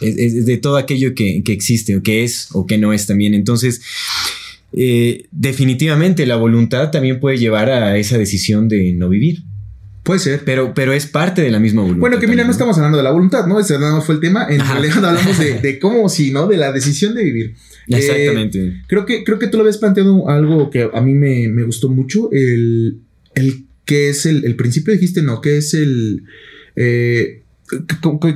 es 0.00 0.44
de 0.44 0.56
todo 0.58 0.76
aquello 0.76 1.14
que, 1.14 1.42
que, 1.42 1.52
existe 1.52 1.96
o 1.96 2.02
que 2.02 2.24
es 2.24 2.48
o 2.52 2.66
que 2.66 2.76
no 2.76 2.92
es 2.92 3.06
también. 3.06 3.32
Entonces, 3.32 3.80
eh, 4.74 5.26
definitivamente 5.30 6.26
la 6.26 6.36
voluntad 6.36 6.90
también 6.90 7.20
puede 7.20 7.38
llevar 7.38 7.70
a 7.70 7.96
esa 7.96 8.18
decisión 8.18 8.68
de 8.68 8.92
no 8.92 9.08
vivir. 9.08 9.42
Puede 10.02 10.18
ser. 10.18 10.42
Pero, 10.44 10.74
pero 10.74 10.92
es 10.92 11.06
parte 11.06 11.42
de 11.42 11.50
la 11.50 11.60
misma 11.60 11.82
voluntad. 11.82 12.00
Bueno, 12.00 12.18
que 12.18 12.26
mira, 12.26 12.44
no 12.44 12.50
estamos 12.50 12.76
hablando 12.76 12.98
de 12.98 13.04
la 13.04 13.12
voluntad, 13.12 13.46
¿no? 13.46 13.60
Ese 13.60 13.78
nada 13.78 13.94
más 13.94 14.04
fue 14.04 14.16
el 14.16 14.20
tema. 14.20 14.46
En 14.50 14.60
realidad 14.60 15.04
hablamos 15.04 15.38
de, 15.38 15.78
cómo 15.78 16.08
si, 16.10 16.32
¿no? 16.32 16.48
De 16.48 16.56
la 16.56 16.72
decisión 16.72 17.14
de 17.14 17.22
vivir. 17.22 17.54
Exactamente. 17.86 18.66
Eh, 18.66 18.82
creo, 18.88 19.06
que, 19.06 19.22
creo 19.22 19.38
que 19.38 19.46
tú 19.46 19.58
lo 19.58 19.62
habías 19.62 19.78
planteado 19.78 20.28
algo 20.28 20.70
que 20.70 20.88
a 20.92 21.00
mí 21.00 21.14
me, 21.14 21.62
gustó 21.64 21.88
mucho. 21.88 22.30
El, 22.32 23.00
el 23.34 23.66
que 23.84 24.10
es 24.10 24.26
el, 24.26 24.44
el 24.44 24.56
principio, 24.56 24.92
dijiste, 24.92 25.22
no, 25.22 25.40
que 25.40 25.58
es 25.58 25.74
el. 25.74 26.24
Eh, 26.74 27.42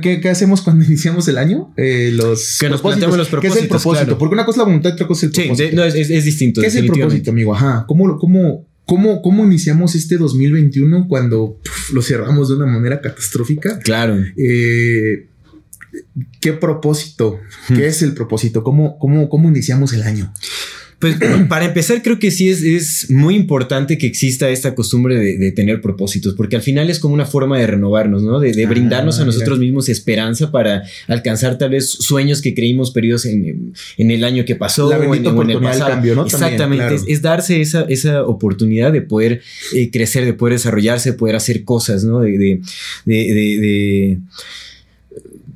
¿Qué, 0.01 0.29
hacemos 0.29 0.61
cuando 0.61 0.85
iniciamos 0.87 1.27
el 1.27 1.37
año? 1.37 1.73
Eh, 1.77 2.11
los 2.13 2.57
que 2.59 2.69
nos 2.69 2.81
planteamos 2.81 3.17
los 3.17 3.27
propósitos. 3.27 3.55
¿Qué 3.55 3.59
es 3.59 3.63
el 3.63 3.69
propósito? 3.69 4.17
Porque 4.17 4.33
una 4.33 4.45
cosa 4.45 4.55
es 4.55 4.59
la 4.59 4.63
voluntad 4.63 4.89
y 4.91 4.93
otra 4.93 5.07
cosa 5.07 5.25
es 5.25 5.33
el 5.33 5.43
propósito. 5.43 5.69
Sí, 5.69 5.75
no, 5.75 5.83
es, 5.83 5.95
es, 5.95 6.23
distinto. 6.25 6.61
¿Qué 6.61 6.67
es 6.67 6.75
el 6.75 6.87
propósito, 6.87 7.31
amigo? 7.31 7.53
Ajá. 7.53 7.85
¿Cómo, 7.87 8.17
cómo, 8.17 8.65
¿Cómo, 8.87 9.21
¿Cómo, 9.21 9.43
iniciamos 9.45 9.95
este 9.95 10.15
2021 10.17 11.07
cuando 11.09 11.59
lo 11.91 12.01
cerramos 12.01 12.47
de 12.47 12.55
una 12.55 12.67
manera 12.67 13.01
catastrófica? 13.01 13.79
Claro. 13.79 14.17
Eh, 14.37 15.27
¿Qué 16.39 16.53
propósito? 16.53 17.41
¿Qué 17.67 17.73
hmm. 17.73 17.81
es 17.81 18.01
el 18.01 18.13
propósito? 18.13 18.63
¿Cómo, 18.63 18.97
cómo, 18.97 19.27
cómo 19.27 19.49
iniciamos 19.49 19.91
el 19.91 20.03
año? 20.03 20.33
Pues 20.99 21.15
para 21.49 21.65
empezar, 21.65 22.01
creo 22.01 22.17
que 22.19 22.31
sí 22.31 22.49
es, 22.49 22.63
es 22.63 23.11
muy 23.11 23.35
importante 23.35 23.97
que 23.97 24.07
exista 24.07 24.49
esta 24.49 24.73
costumbre 24.73 25.17
de, 25.17 25.51
tener 25.51 25.81
propósitos, 25.81 26.33
porque 26.33 26.55
al 26.55 26.61
final 26.61 26.89
es 26.89 26.99
como 26.99 27.13
una 27.13 27.25
forma 27.25 27.57
de 27.57 27.67
renovarnos, 27.67 28.23
¿no? 28.23 28.39
De, 28.39 28.51
ah, 28.63 28.69
brindarnos 28.69 29.19
a 29.19 29.25
nosotros 29.25 29.59
mismos 29.59 29.89
esperanza 29.89 30.51
para 30.51 30.83
alcanzar 31.07 31.57
tal 31.57 31.71
vez 31.71 31.89
sueños 31.89 32.41
que 32.41 32.53
creímos 32.53 32.91
perdidos 32.91 33.25
en, 33.25 33.73
el 33.97 34.23
año 34.23 34.45
que 34.45 34.55
pasó 34.55 34.87
o 34.87 35.13
en, 35.13 35.49
el 35.49 35.59
pasado. 35.59 35.91
Cambio, 35.91 36.15
¿no? 36.15 36.25
Exactamente, 36.25 36.95
es, 37.07 37.21
darse 37.21 37.61
esa, 37.61 37.81
esa 37.89 38.23
oportunidad 38.23 38.91
de 38.91 39.01
poder 39.01 39.41
eh, 39.73 39.91
crecer, 39.91 40.25
de 40.25 40.33
poder 40.33 40.53
desarrollarse, 40.53 41.11
de 41.11 41.17
poder 41.17 41.35
hacer 41.35 41.63
cosas, 41.63 42.03
¿no? 42.03 42.19
de, 42.19 42.61
de 43.05 44.19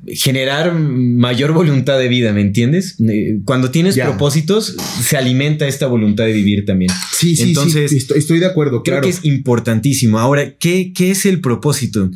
generar 0.06 0.74
mayor 0.74 1.52
voluntad 1.52 1.96
de 1.98 2.08
vida, 2.08 2.32
¿me 2.32 2.40
entiendes? 2.40 2.96
Eh, 3.08 3.38
cuando 3.44 3.70
tienes 3.70 3.96
propósitos, 3.96 4.76
se 5.00 5.16
alimenta 5.16 5.68
esta 5.68 5.86
voluntad 5.86 6.24
de 6.24 6.32
vivir 6.32 6.64
también. 6.64 6.90
Sí, 7.12 7.36
sí, 7.36 7.50
Entonces, 7.50 7.90
sí, 7.90 7.98
estoy, 8.16 8.40
de 8.40 8.46
acuerdo. 8.46 8.82
Creo 8.82 9.00
que 9.00 9.10
es 9.10 9.24
importantísimo. 9.24 10.18
Ahora, 10.18 10.54
¿qué, 10.58 10.92
¿qué, 10.92 11.12
es 11.12 11.24
el 11.24 11.40
propósito? 11.40 12.10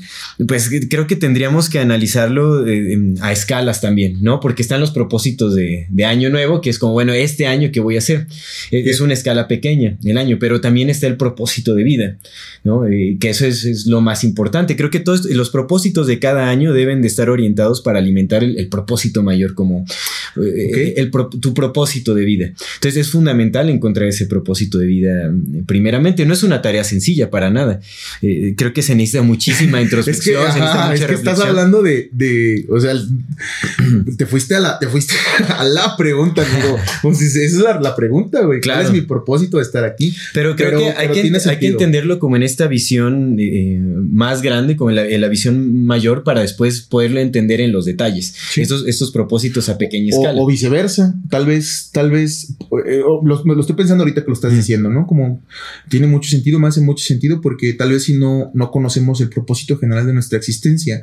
Pues 0.48 0.68
creo 0.90 1.06
que 1.06 1.14
tendríamos 1.14 1.68
que 1.68 1.78
analizarlo 1.78 2.66
eh, 2.66 3.14
a 3.20 3.30
escalas 3.30 3.80
también, 3.80 4.18
¿no? 4.20 4.40
Porque 4.40 4.62
están 4.62 4.80
los 4.80 4.90
propósitos 4.90 5.54
de, 5.54 5.86
de, 5.88 6.04
año 6.04 6.28
nuevo, 6.28 6.60
que 6.60 6.70
es 6.70 6.80
como, 6.80 6.92
bueno, 6.92 7.12
este 7.12 7.46
año 7.46 7.70
que 7.70 7.78
voy 7.78 7.94
a 7.94 7.98
hacer. 7.98 8.26
Es 8.72 9.00
una 9.00 9.12
escala 9.12 9.46
pequeña, 9.46 9.96
el 10.02 10.18
año, 10.18 10.38
pero 10.40 10.60
también 10.60 10.90
está 10.90 11.06
el 11.06 11.16
propósito 11.16 11.74
de 11.76 11.84
vida, 11.84 12.18
¿no? 12.64 12.84
Eh, 12.86 13.16
que 13.20 13.30
eso 13.30 13.46
es, 13.46 13.64
es, 13.64 13.86
lo 13.86 14.00
más 14.00 14.24
importante. 14.24 14.74
Creo 14.74 14.90
que 14.90 14.98
todos 14.98 15.24
los 15.26 15.50
propósitos 15.50 16.08
de 16.08 16.18
cada 16.18 16.48
año 16.48 16.72
deben 16.72 17.00
de 17.00 17.08
estar 17.08 17.30
orientados 17.30 17.75
para 17.80 17.98
alimentar 17.98 18.42
el, 18.44 18.68
propósito 18.68 19.22
mayor 19.22 19.54
como 19.54 19.84
eh, 20.42 20.94
el, 20.96 21.10
tu 21.10 21.54
propósito 21.54 22.14
de 22.14 22.24
vida. 22.24 22.46
Entonces 22.46 22.96
es 22.96 23.10
fundamental 23.10 23.70
encontrar 23.70 24.08
ese 24.08 24.26
propósito 24.26 24.78
de 24.78 24.86
vida 24.86 25.30
mm, 25.30 25.64
primeramente. 25.66 26.26
No 26.26 26.34
es 26.34 26.42
una 26.42 26.62
tarea 26.62 26.84
sencilla 26.84 27.30
para 27.30 27.50
nada. 27.50 27.80
Eh, 28.22 28.54
creo 28.56 28.72
que 28.72 28.82
se 28.82 28.94
necesita 28.94 29.22
muchísima 29.22 29.80
introspección. 29.86 30.42
es 30.92 31.04
que, 31.04 31.14
estás 31.14 31.40
hablando 31.40 31.82
de, 31.82 32.08
de, 32.12 32.66
o 32.68 32.80
sea, 32.80 32.94
te 34.16 34.26
fuiste 34.26 34.54
a 34.54 34.60
la, 34.60 34.78
te 34.78 34.86
fuiste 34.88 35.14
a 35.48 35.64
la 35.64 35.96
pregunta, 35.96 36.42
amigo. 36.42 36.78
Pues 37.02 37.20
esa 37.20 37.40
es 37.40 37.52
la, 37.54 37.94
pregunta, 37.94 38.42
güey. 38.42 38.60
Claro. 38.60 38.80
¿Cuál 38.80 38.86
es 38.86 39.00
mi 39.00 39.06
propósito 39.06 39.58
de 39.58 39.62
estar 39.62 39.84
aquí? 39.84 40.14
Pero 40.32 40.56
creo 40.56 40.78
que, 40.78 40.90
hay, 40.90 41.08
que 41.08 41.48
hay 41.48 41.58
que 41.58 41.66
entenderlo 41.68 42.18
como 42.18 42.36
en 42.36 42.42
esta 42.42 42.66
visión 42.66 43.36
eh, 43.38 43.78
más 43.80 44.42
grande, 44.42 44.76
como 44.76 44.90
en 44.90 45.20
la, 45.20 45.28
visión 45.28 45.84
mayor 45.84 46.24
para 46.24 46.40
después 46.40 46.80
poderlo 46.80 47.20
entender 47.20 47.60
en 47.60 47.65
los 47.72 47.84
detalles. 47.84 48.34
Estos, 48.56 48.86
estos 48.86 49.10
propósitos 49.10 49.68
a 49.68 49.78
pequeña 49.78 50.10
escala. 50.10 50.40
O, 50.40 50.46
viceversa. 50.46 51.14
Tal 51.30 51.46
vez, 51.46 51.90
tal 51.92 52.10
vez, 52.10 52.54
eh, 52.86 53.00
lo, 53.24 53.44
lo, 53.44 53.60
estoy 53.60 53.76
pensando 53.76 54.02
ahorita 54.02 54.22
que 54.22 54.28
lo 54.28 54.34
estás 54.34 54.52
diciendo, 54.52 54.88
¿no? 54.90 55.06
Como 55.06 55.42
tiene 55.88 56.06
mucho 56.06 56.30
sentido, 56.30 56.58
más 56.58 56.76
en 56.76 56.84
mucho 56.84 57.04
sentido, 57.04 57.40
porque 57.40 57.72
tal 57.72 57.92
vez 57.92 58.04
si 58.04 58.14
no, 58.14 58.50
no 58.54 58.70
conocemos 58.70 59.20
el 59.20 59.28
propósito 59.28 59.78
general 59.78 60.06
de 60.06 60.12
nuestra 60.12 60.38
existencia, 60.38 61.02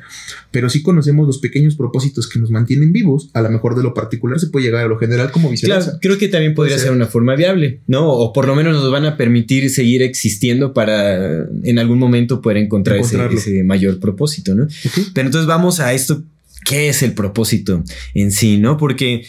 pero 0.51 0.69
si 0.69 0.81
conocemos 0.81 1.27
los 1.27 1.39
pequeños 1.39 1.75
propósitos 1.75 2.27
que 2.27 2.39
nos 2.39 2.49
mantienen 2.49 2.91
vivos, 2.91 3.29
a 3.33 3.41
lo 3.41 3.49
mejor 3.49 3.75
de 3.75 3.83
lo 3.83 3.93
particular 3.93 4.39
se 4.39 4.47
puede 4.47 4.65
llegar 4.65 4.85
a 4.85 4.87
lo 4.87 4.97
general 4.97 5.31
como 5.31 5.49
viceversa. 5.49 5.83
Claro, 5.83 5.99
creo 6.01 6.17
que 6.17 6.27
también 6.27 6.53
podría 6.53 6.77
ser. 6.77 6.91
una 6.91 7.07
forma 7.07 7.35
viable, 7.35 7.81
¿no? 7.87 8.09
O 8.09 8.33
por 8.33 8.47
lo 8.47 8.55
menos 8.55 8.75
nos 8.75 8.91
van 8.91 9.05
a 9.05 9.17
permitir 9.17 9.69
seguir 9.69 10.01
existiendo 10.01 10.73
para 10.73 11.47
en 11.63 11.79
algún 11.79 11.99
momento 11.99 12.41
poder 12.41 12.57
encontrar 12.57 12.99
ese, 12.99 13.63
mayor 13.63 13.99
propósito, 13.99 14.55
¿no? 14.55 14.67
Pero 15.13 15.27
entonces 15.27 15.47
vamos 15.47 15.79
a 15.79 15.93
esto 15.93 16.23
qué 16.63 16.89
es 16.89 17.03
el 17.03 17.13
propósito 17.13 17.83
en 18.13 18.31
sí, 18.31 18.57
¿no? 18.57 18.77
Porque 18.77 19.25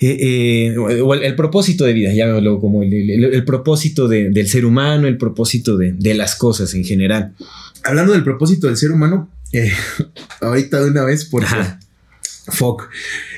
eh, 0.00 0.74
eh, 0.78 1.00
el, 1.22 1.36
propósito 1.36 1.84
de 1.84 1.92
vida, 1.92 2.12
llámalo 2.12 2.60
como 2.60 2.82
el, 2.82 3.44
propósito 3.44 4.08
del 4.08 4.48
ser 4.48 4.66
humano, 4.66 5.06
el 5.06 5.16
propósito 5.16 5.76
de, 5.76 6.14
las 6.14 6.36
cosas 6.36 6.74
en 6.74 6.84
general. 6.84 7.34
Hablando 7.82 8.12
del 8.12 8.24
propósito 8.24 8.66
del 8.66 8.76
ser 8.76 8.92
humano, 8.92 9.30
eh, 9.52 9.72
ahorita 10.40 10.82
de 10.82 10.90
una 10.90 11.04
vez, 11.04 11.24
porque 11.24 11.46
Fuck. 12.46 12.90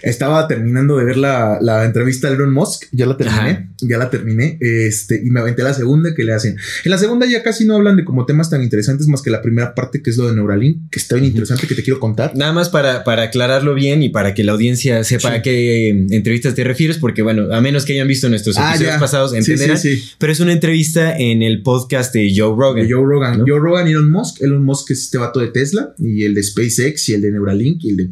Estaba 0.03 0.49
terminando 0.49 0.97
de 0.97 1.05
ver 1.05 1.17
la, 1.17 1.59
la, 1.61 1.85
entrevista 1.85 2.29
de 2.29 2.35
Elon 2.35 2.53
Musk. 2.53 2.87
Ya 2.91 3.07
la 3.07 3.17
terminé. 3.17 3.71
Ya 3.81 3.99
la 3.99 4.11
terminé. 4.11 4.59
Este, 4.61 5.23
y 5.25 5.31
me 5.31 5.41
aventé 5.41 5.63
la 5.63 5.75
segunda 5.75 6.15
que 6.15 6.25
le 6.25 6.33
hacen. 6.33 6.57
En 6.85 6.91
la 6.91 6.99
segunda 6.99 7.27
ya 7.27 7.43
casi 7.43 7.65
no 7.67 7.77
hablan 7.77 7.97
de 7.97 8.05
como 8.05 8.27
temas 8.27 8.51
tan 8.51 8.63
interesantes 8.63 9.07
más 9.07 9.23
que 9.23 9.31
la 9.31 9.43
primera 9.43 9.75
parte 9.75 10.03
que 10.03 10.11
es 10.11 10.17
lo 10.17 10.29
de 10.29 10.35
Neuralink, 10.35 10.91
que 10.91 10.99
está 10.99 11.15
bien 11.15 11.27
interesante, 11.27 11.67
que 11.69 11.75
te 11.77 11.85
quiero 11.85 12.01
contar. 12.01 12.35
Nada 12.37 12.53
más 12.53 12.69
para, 12.69 13.05
para 13.05 13.23
aclararlo 13.25 13.75
bien 13.75 14.03
y 14.03 14.09
para 14.09 14.35
que 14.35 14.43
la 14.43 14.53
audiencia 14.53 15.05
sepa 15.05 15.35
a 15.35 15.43
qué 15.43 15.91
entrevistas 16.11 16.55
te 16.55 16.65
refieres, 16.65 16.99
porque 16.99 17.23
bueno, 17.23 17.53
a 17.55 17.61
menos 17.61 17.85
que 17.85 17.93
hayan 17.93 18.09
visto 18.09 18.29
nuestros 18.29 18.57
ah, 18.59 18.71
episodios 18.71 18.99
pasados, 18.99 19.35
entenderán. 19.35 19.79
Sí, 19.79 20.03
pero 20.19 20.33
es 20.33 20.41
una 20.41 20.53
entrevista 20.53 21.17
en 21.17 21.43
el 21.43 21.63
podcast 21.63 22.13
de 22.13 22.33
Joe 22.37 22.55
Rogan. 22.57 22.89
Joe 22.91 23.05
Rogan. 23.05 23.45
Joe 23.47 23.61
Rogan 23.61 23.87
y 23.87 23.93
Elon 23.93 24.11
Musk. 24.11 24.43
Elon 24.43 24.65
Musk 24.65 24.91
es 24.91 25.03
este 25.03 25.19
vato 25.19 25.39
de 25.39 25.49
Tesla 25.49 25.95
y 25.99 26.25
el 26.25 26.35
de 26.35 26.43
SpaceX 26.43 27.09
y 27.09 27.15
el 27.15 27.23
de 27.23 27.31
Neuralink 27.31 27.85
y 27.85 27.91
el 27.91 27.97
de 27.97 28.09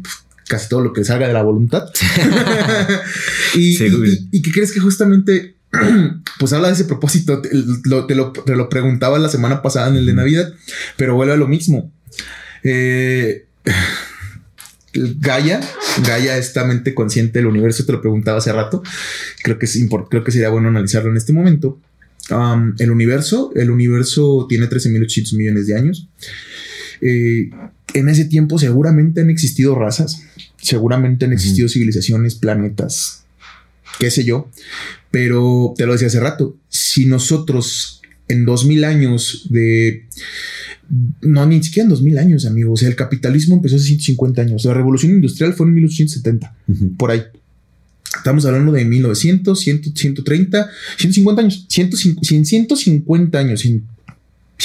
casi 0.47 0.69
todo 0.69 0.81
lo 0.81 0.93
que 0.93 1.03
salga 1.03 1.27
de 1.27 1.33
la 1.33 1.43
voluntad. 1.43 1.89
y, 3.55 3.77
y, 4.31 4.41
que 4.41 4.51
crees 4.51 4.71
que 4.71 4.79
justamente, 4.79 5.55
pues 6.39 6.53
habla 6.53 6.67
de 6.67 6.75
ese 6.75 6.85
propósito, 6.85 7.41
te 7.41 7.49
lo, 7.83 8.05
te, 8.05 8.15
lo, 8.15 8.69
preguntaba 8.69 9.19
la 9.19 9.29
semana 9.29 9.61
pasada 9.61 9.89
en 9.89 9.95
el 9.95 10.05
de 10.05 10.13
Navidad, 10.13 10.53
pero 10.97 11.15
vuelve 11.15 11.33
a 11.33 11.37
lo 11.37 11.47
mismo. 11.47 11.91
Eh, 12.63 13.45
Gaia, 14.93 15.59
Gaia, 16.07 16.37
esta 16.37 16.63
mente 16.63 16.93
consciente 16.93 17.39
del 17.39 17.47
universo, 17.47 17.85
te 17.85 17.91
lo 17.91 18.01
preguntaba 18.01 18.37
hace 18.37 18.53
rato. 18.53 18.81
Creo 19.43 19.59
que, 19.59 19.65
es 19.65 19.77
creo 20.09 20.23
que 20.23 20.31
sería 20.31 20.49
bueno 20.49 20.69
analizarlo 20.69 21.11
en 21.11 21.17
este 21.17 21.33
momento. 21.33 21.81
el 22.79 22.91
universo, 22.91 23.51
el 23.55 23.71
universo 23.71 24.45
tiene 24.47 24.69
13.800 24.69 25.35
millones 25.35 25.67
de 25.67 25.75
años. 25.75 26.07
Eh, 27.01 27.49
en 27.95 28.09
ese 28.09 28.25
tiempo 28.25 28.59
seguramente 28.59 29.21
han 29.21 29.29
existido 29.29 29.73
razas, 29.73 30.21
seguramente 30.61 31.25
han 31.25 31.31
existido 31.31 31.69
civilizaciones, 31.69 32.35
planetas, 32.35 33.23
qué 33.99 34.11
sé 34.11 34.25
yo, 34.25 34.51
pero 35.11 35.73
te 35.77 35.85
lo 35.85 35.93
decía 35.93 36.07
hace 36.07 36.19
rato, 36.19 36.57
si 36.67 37.05
nosotros 37.05 38.01
en 38.27 38.45
2000 38.45 38.83
años 38.83 39.47
de... 39.49 40.05
No, 41.21 41.45
ni 41.45 41.63
siquiera 41.63 41.85
en 41.85 41.89
2000 41.89 42.17
años, 42.17 42.45
amigos. 42.45 42.83
el 42.83 42.97
capitalismo 42.97 43.55
empezó 43.55 43.77
hace 43.77 43.85
150 43.85 44.41
años. 44.41 44.65
La 44.65 44.73
revolución 44.73 45.13
industrial 45.13 45.53
fue 45.53 45.65
en 45.65 45.73
1870, 45.75 46.53
por 46.97 47.11
ahí. 47.11 47.23
Estamos 48.17 48.45
hablando 48.45 48.73
de 48.73 48.83
1900, 48.83 49.59
130, 49.59 50.69
150 50.97 51.41
años, 51.41 51.65
150 51.69 53.39
años, 53.39 53.63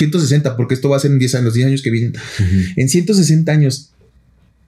160, 0.00 0.56
porque 0.56 0.74
esto 0.74 0.88
va 0.88 0.96
a 0.96 1.00
ser 1.00 1.12
en 1.12 1.18
10 1.18 1.34
años, 1.36 1.44
los 1.44 1.54
10 1.54 1.66
años 1.68 1.82
que 1.82 1.90
vienen. 1.90 2.14
En 2.76 2.88
160 2.88 3.52
años 3.52 3.92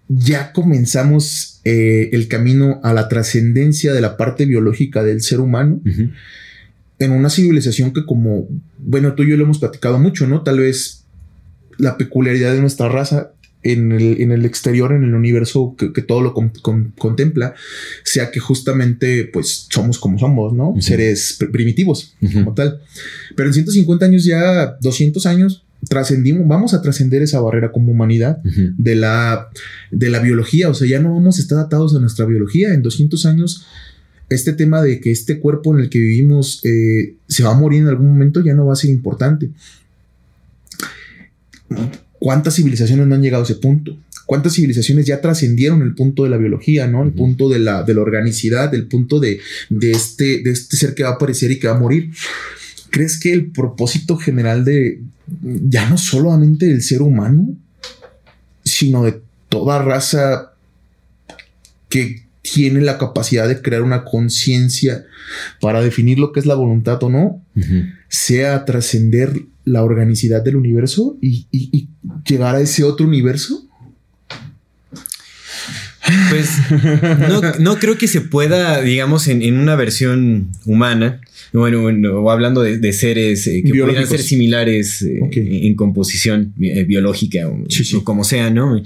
ya 0.08 0.52
comenzamos 0.52 1.60
eh, 1.64 2.10
el 2.12 2.28
camino 2.28 2.80
a 2.82 2.92
la 2.92 3.08
trascendencia 3.08 3.92
de 3.92 4.00
la 4.00 4.16
parte 4.16 4.44
biológica 4.46 5.02
del 5.02 5.22
ser 5.22 5.40
humano 5.40 5.80
en 6.98 7.12
una 7.12 7.30
civilización 7.30 7.92
que 7.92 8.04
como, 8.04 8.48
bueno, 8.78 9.14
tú 9.14 9.22
y 9.22 9.30
yo 9.30 9.36
lo 9.36 9.44
hemos 9.44 9.58
platicado 9.58 9.98
mucho, 9.98 10.26
¿no? 10.26 10.42
Tal 10.42 10.60
vez 10.60 11.04
la 11.78 11.96
peculiaridad 11.96 12.52
de 12.52 12.60
nuestra 12.60 12.88
raza 12.88 13.32
en 13.62 13.92
el, 13.92 14.44
exterior, 14.44 14.92
en 14.92 15.04
el 15.04 15.14
universo 15.14 15.76
que, 15.76 16.02
todo 16.02 16.20
lo 16.20 16.34
contempla, 16.34 17.54
sea 18.04 18.30
que 18.30 18.40
justamente 18.40 19.24
pues 19.32 19.66
somos 19.70 19.98
como 19.98 20.18
somos, 20.18 20.52
¿no? 20.52 20.74
Seres 20.80 21.38
primitivos 21.52 22.14
como 22.32 22.54
tal. 22.54 22.80
Pero 23.36 23.48
en 23.48 23.54
150 23.54 24.04
años 24.04 24.24
ya, 24.24 24.76
200 24.80 25.26
años, 25.26 25.64
trascendimos, 25.88 26.46
vamos 26.46 26.74
a 26.74 26.82
trascender 26.82 27.22
esa 27.22 27.40
barrera 27.40 27.72
como 27.72 27.92
humanidad 27.92 28.38
de, 28.42 28.94
la, 28.94 29.48
de 29.90 30.10
la 30.10 30.20
biología, 30.20 30.68
o 30.68 30.74
sea, 30.74 30.88
ya 30.88 31.00
no 31.00 31.14
vamos 31.14 31.38
a 31.38 31.42
estar 31.42 31.58
atados 31.58 31.94
a 31.94 32.00
nuestra 32.00 32.24
biología. 32.24 32.74
En 32.74 32.82
200 32.82 33.26
años, 33.26 33.66
este 34.28 34.52
tema 34.52 34.82
de 34.82 35.00
que 35.00 35.10
este 35.10 35.38
cuerpo 35.38 35.74
en 35.74 35.82
el 35.82 35.88
que 35.88 35.98
vivimos 35.98 36.64
eh, 36.64 37.14
se 37.28 37.44
va 37.44 37.52
a 37.52 37.58
morir 37.58 37.82
en 37.82 37.88
algún 37.88 38.08
momento 38.08 38.42
ya 38.42 38.54
no 38.54 38.66
va 38.66 38.72
a 38.72 38.76
ser 38.76 38.90
importante 38.90 39.50
¿Cuántas 42.22 42.54
civilizaciones 42.54 43.08
no 43.08 43.16
han 43.16 43.20
llegado 43.20 43.42
a 43.42 43.44
ese 43.44 43.56
punto? 43.56 43.96
¿Cuántas 44.26 44.54
civilizaciones 44.54 45.06
ya 45.06 45.20
trascendieron 45.20 45.82
el 45.82 45.96
punto 45.96 46.22
de 46.22 46.30
la 46.30 46.36
biología, 46.36 46.86
¿no? 46.86 47.02
El 47.02 47.10
punto 47.10 47.48
de 47.48 47.58
la, 47.58 47.82
de 47.82 47.94
la 47.94 48.00
organicidad, 48.00 48.72
el 48.76 48.86
punto 48.86 49.18
de, 49.18 49.40
de, 49.70 49.90
este, 49.90 50.40
de 50.40 50.52
este 50.52 50.76
ser 50.76 50.94
que 50.94 51.02
va 51.02 51.08
a 51.08 51.12
aparecer 51.14 51.50
y 51.50 51.58
que 51.58 51.66
va 51.66 51.74
a 51.74 51.80
morir. 51.80 52.12
¿Crees 52.90 53.18
que 53.18 53.32
el 53.32 53.46
propósito 53.50 54.16
general 54.16 54.64
de 54.64 55.00
ya 55.42 55.90
no 55.90 55.98
solamente 55.98 56.66
del 56.66 56.82
ser 56.82 57.02
humano, 57.02 57.56
sino 58.64 59.02
de 59.02 59.20
toda 59.48 59.82
raza 59.82 60.52
que 61.88 62.21
tiene 62.42 62.80
la 62.80 62.98
capacidad 62.98 63.48
de 63.48 63.62
crear 63.62 63.82
una 63.82 64.04
conciencia 64.04 65.06
para 65.60 65.80
definir 65.80 66.18
lo 66.18 66.32
que 66.32 66.40
es 66.40 66.46
la 66.46 66.56
voluntad 66.56 67.02
o 67.02 67.08
no, 67.08 67.42
sea 68.08 68.64
trascender 68.64 69.32
la 69.64 69.84
organicidad 69.84 70.42
del 70.42 70.56
universo 70.56 71.16
y, 71.20 71.46
llegar 72.26 72.56
a 72.56 72.60
ese 72.60 72.84
otro 72.84 73.06
universo? 73.06 73.68
Pues 76.30 76.50
no, 77.60 77.78
creo 77.78 77.96
que 77.96 78.08
se 78.08 78.20
pueda, 78.20 78.82
digamos, 78.82 79.28
en, 79.28 79.56
una 79.56 79.76
versión 79.76 80.50
humana, 80.66 81.20
bueno, 81.52 81.82
bueno, 81.82 82.20
o 82.20 82.30
hablando 82.30 82.62
de, 82.62 82.92
seres 82.92 83.46
eh, 83.46 83.62
que 83.64 83.70
pudieran 83.70 84.06
ser 84.06 84.20
similares 84.20 85.02
eh, 85.02 85.20
en 85.32 85.74
composición 85.74 86.54
eh, 86.60 86.84
biológica 86.84 87.46
o, 87.48 88.04
como 88.04 88.24
sea, 88.24 88.50
¿no? 88.50 88.82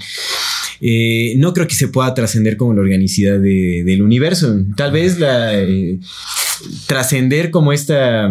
No 0.81 1.53
creo 1.53 1.67
que 1.67 1.75
se 1.75 1.87
pueda 1.87 2.13
trascender 2.13 2.57
como 2.57 2.73
la 2.73 2.81
organicidad 2.81 3.39
del 3.39 4.01
universo. 4.01 4.63
Tal 4.75 4.91
vez 4.91 5.19
la 5.19 5.53
trascender 6.87 7.51
como 7.51 7.73
esta, 7.73 8.29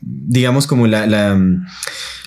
digamos, 0.00 0.66
como 0.66 0.86
la 0.86 1.06
la 1.06 1.38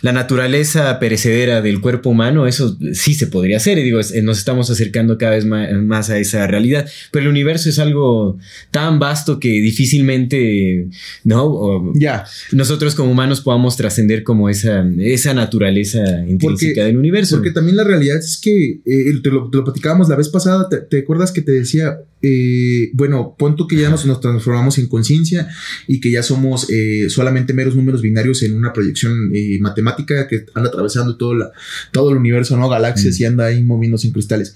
naturaleza 0.02 1.00
perecedera 1.00 1.62
del 1.62 1.82
cuerpo 1.82 2.10
humano, 2.10 2.48
eso 2.48 2.78
sí 2.94 3.14
se 3.14 3.28
podría 3.28 3.58
hacer. 3.58 3.78
Y 3.78 3.84
digo, 3.84 4.00
nos 4.24 4.38
estamos 4.38 4.70
acercando 4.70 5.18
cada 5.18 5.34
vez 5.34 5.46
más, 5.46 6.10
a 6.10 6.18
esa 6.18 6.48
realidad. 6.48 6.88
Pero 7.12 7.24
el 7.24 7.30
universo 7.30 7.70
es 7.70 7.80
algo 7.80 8.38
tan 8.72 9.00
vasto 9.00 9.40
que 9.40 9.50
difícilmente, 9.50 10.88
¿no? 11.24 11.94
ya. 11.96 12.26
Nosotros 12.52 12.96
como 12.96 13.12
humanos 13.12 13.42
podamos 13.42 13.76
trascender 13.78 14.24
como 14.24 14.50
esa, 14.50 14.86
esa 15.00 15.34
naturaleza 15.34 16.00
intrínseca 16.28 16.86
del 16.86 16.98
universo. 16.98 17.38
Porque 17.38 17.52
también 17.52 17.78
la 17.78 17.84
realidad 17.84 18.18
es 18.18 18.40
que 18.42 18.80
eh, 18.86 19.14
te, 19.22 19.30
lo, 19.30 19.50
platicábamos 19.50 20.10
la 20.10 20.16
vez 20.16 20.30
pasada. 20.30 20.68
¿Te, 20.70 21.00
acuerdas 21.00 21.32
que 21.32 21.42
te 21.42 21.52
decía, 21.52 22.00
eh, 22.22 22.92
bueno, 22.94 23.36
pon 23.38 23.56
tú 23.56 23.68
que 23.68 23.78
ya 23.78 23.90
nos, 23.90 24.06
nos 24.06 24.20
transformamos 24.20 24.78
en 24.78 24.88
conciencia 24.88 25.50
y 25.88 26.00
que 26.00 26.12
ya 26.12 26.24
somos 26.24 26.70
eh, 26.70 27.10
solamente 27.10 27.54
meros 27.54 27.76
números 27.76 28.02
binarios 28.02 28.44
en 28.44 28.56
una 28.56 28.74
proyección 28.74 29.32
matemática? 29.60 30.28
que 30.28 30.46
anda 30.54 30.70
atravesando 30.70 31.16
todo, 31.16 31.36
la, 31.36 31.52
todo 31.92 32.12
el 32.12 32.18
universo, 32.18 32.58
¿no? 32.58 32.70
Galaxias 32.70 33.20
mm. 33.20 33.22
y 33.22 33.26
anda 33.26 33.46
ahí 33.46 33.64
moviéndose 33.64 34.08
en 34.08 34.14
cristales. 34.14 34.56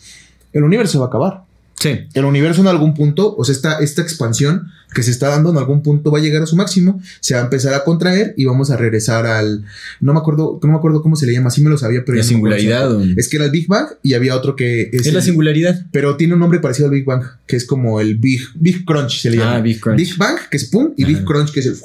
El 0.52 0.64
universo 0.64 1.00
va 1.00 1.06
a 1.06 1.08
acabar. 1.08 1.53
Sí. 1.84 2.00
El 2.14 2.26
universo 2.26 2.62
en 2.62 2.68
algún 2.68 2.94
punto, 2.94 3.36
o 3.36 3.44
sea, 3.44 3.54
esta, 3.54 3.80
esta 3.80 4.02
expansión 4.02 4.72
que 4.94 5.04
se 5.04 5.12
está 5.12 5.28
dando 5.30 5.50
en 5.50 5.58
algún 5.58 5.84
punto 5.84 6.12
va 6.12 6.20
a 6.20 6.22
llegar 6.22 6.42
a 6.42 6.46
su 6.46 6.56
máximo, 6.56 7.02
se 7.20 7.34
va 7.34 7.42
a 7.42 7.44
empezar 7.44 7.74
a 7.74 7.84
contraer 7.84 8.34
y 8.38 8.46
vamos 8.46 8.72
a 8.72 8.78
regresar 8.78 9.26
al. 9.26 9.66
No 10.00 10.14
me 10.14 10.20
acuerdo, 10.20 10.60
no 10.62 10.70
me 10.70 10.76
acuerdo 10.76 11.02
cómo 11.02 11.16
se 11.16 11.26
le 11.26 11.34
llama, 11.34 11.50
sí 11.50 11.62
me 11.62 11.70
lo 11.70 11.78
sabía, 11.78 12.04
pero. 12.06 12.18
La 12.18 12.24
singularidad. 12.24 13.02
Es 13.18 13.28
que 13.28 13.38
era 13.38 13.46
el 13.46 13.52
Big 13.52 13.68
Bang 13.68 13.88
y 14.02 14.14
había 14.14 14.36
otro 14.36 14.56
que. 14.56 14.90
Es, 14.94 15.12
la 15.12 15.22
singularidad. 15.22 15.86
Pero 15.92 16.16
tiene 16.16 16.36
un 16.36 16.40
nombre 16.40 16.60
parecido 16.60 16.88
al 16.88 16.94
Big 16.94 17.06
Bang, 17.06 17.24
que 17.46 17.58
es 17.58 17.66
como 17.66 18.00
el 18.00 18.16
Big, 18.16 18.42
Big 18.56 18.86
Crunch, 18.86 19.22
se 19.22 19.30
le 19.30 19.38
llama. 19.38 19.56
Ah, 19.56 19.62
Big 19.62 19.80
Crunch. 19.80 19.98
Big 19.98 20.18
Bang, 20.18 20.38
que 20.50 20.58
es 20.58 20.66
pum, 20.66 20.94
y 20.96 21.04
Big 21.04 21.24
Crunch, 21.26 21.52
que 21.52 21.60
es 21.60 21.66
el. 21.66 21.76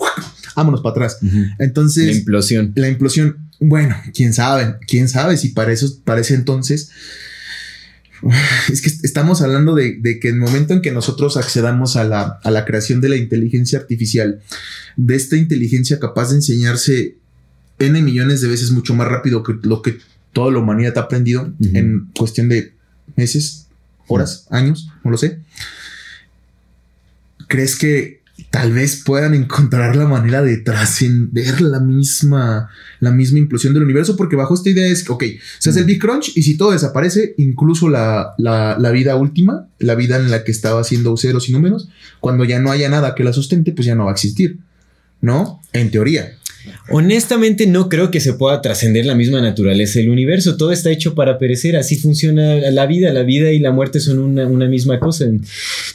Vámonos 0.54 0.80
para 0.80 0.92
atrás. 0.92 1.18
Entonces. 1.58 2.06
La 2.06 2.12
implosión. 2.12 2.72
La 2.76 2.88
implosión 2.88 3.48
bueno, 3.60 3.96
quién 4.14 4.32
sabe, 4.32 4.76
quién 4.86 5.08
sabe 5.08 5.36
si 5.36 5.48
para 5.48 5.72
eso, 5.72 5.88
para 6.04 6.20
ese 6.20 6.34
entonces. 6.34 6.90
Es 8.72 8.82
que 8.82 8.90
estamos 9.02 9.42
hablando 9.42 9.74
de, 9.74 10.00
que 10.20 10.28
en 10.28 10.34
el 10.34 10.40
momento 10.40 10.74
en 10.74 10.82
que 10.82 10.92
nosotros 10.92 11.36
accedamos 11.36 11.96
a 11.96 12.04
la, 12.04 12.38
a 12.42 12.50
la, 12.50 12.64
creación 12.64 13.00
de 13.00 13.08
la 13.08 13.16
inteligencia 13.16 13.78
artificial, 13.78 14.40
de 14.96 15.16
esta 15.16 15.36
inteligencia 15.36 15.98
capaz 15.98 16.30
de 16.30 16.36
enseñarse 16.36 17.16
N 17.78 18.02
millones 18.02 18.40
de 18.40 18.48
veces 18.48 18.72
mucho 18.72 18.94
más 18.94 19.08
rápido 19.08 19.42
que 19.42 19.54
lo 19.62 19.82
que 19.82 19.98
toda 20.32 20.50
la 20.52 20.58
humanidad 20.58 20.98
ha 20.98 21.02
aprendido 21.02 21.52
en 21.60 22.08
cuestión 22.16 22.48
de 22.48 22.72
meses, 23.16 23.66
horas, 24.08 24.46
años, 24.50 24.88
no 25.04 25.10
lo 25.10 25.16
sé. 25.16 25.38
¿Crees 27.46 27.76
que 27.76 28.17
tal 28.50 28.72
vez 28.72 29.02
puedan 29.04 29.34
encontrar 29.34 29.94
la 29.96 30.06
manera 30.06 30.42
de 30.42 30.56
trascender 30.56 31.60
la 31.60 31.80
misma, 31.80 32.70
la 33.00 33.10
misma 33.10 33.38
implosión 33.38 33.74
del 33.74 33.82
universo, 33.82 34.16
porque 34.16 34.36
bajo 34.36 34.54
esta 34.54 34.70
idea 34.70 34.86
es 34.86 35.04
que, 35.04 35.12
ok, 35.12 35.24
se 35.58 35.70
hace 35.70 35.80
el 35.80 35.84
Big 35.84 36.00
Crunch 36.00 36.32
y 36.34 36.42
si 36.42 36.56
todo 36.56 36.72
desaparece, 36.72 37.34
incluso 37.36 37.88
la, 37.88 38.34
la, 38.38 38.90
vida 38.90 39.16
última, 39.16 39.68
la 39.78 39.94
vida 39.94 40.16
en 40.16 40.30
la 40.30 40.44
que 40.44 40.50
estaba 40.50 40.80
haciendo 40.80 41.16
ceros 41.16 41.48
y 41.48 41.52
números, 41.52 41.88
cuando 42.20 42.44
ya 42.44 42.58
no 42.58 42.70
haya 42.70 42.88
nada 42.88 43.14
que 43.14 43.24
la 43.24 43.32
sustente, 43.32 43.72
pues 43.72 43.86
ya 43.86 43.94
no 43.94 44.04
va 44.04 44.12
a 44.12 44.14
existir, 44.14 44.58
¿no? 45.20 45.60
En 45.72 45.90
teoría. 45.90 46.32
Honestamente 46.90 47.66
no 47.66 47.88
creo 47.88 48.10
que 48.10 48.20
se 48.20 48.34
pueda 48.34 48.60
trascender 48.60 49.06
la 49.06 49.14
misma 49.14 49.40
naturaleza 49.40 50.00
del 50.00 50.10
universo. 50.10 50.56
Todo 50.56 50.72
está 50.72 50.90
hecho 50.90 51.14
para 51.14 51.38
perecer. 51.38 51.76
Así 51.76 51.96
funciona 51.96 52.56
la 52.70 52.86
vida. 52.86 53.12
La 53.12 53.22
vida 53.22 53.50
y 53.52 53.58
la 53.58 53.72
muerte 53.72 54.00
son 54.00 54.18
una, 54.18 54.46
una 54.46 54.66
misma 54.66 54.98
cosa. 54.98 55.26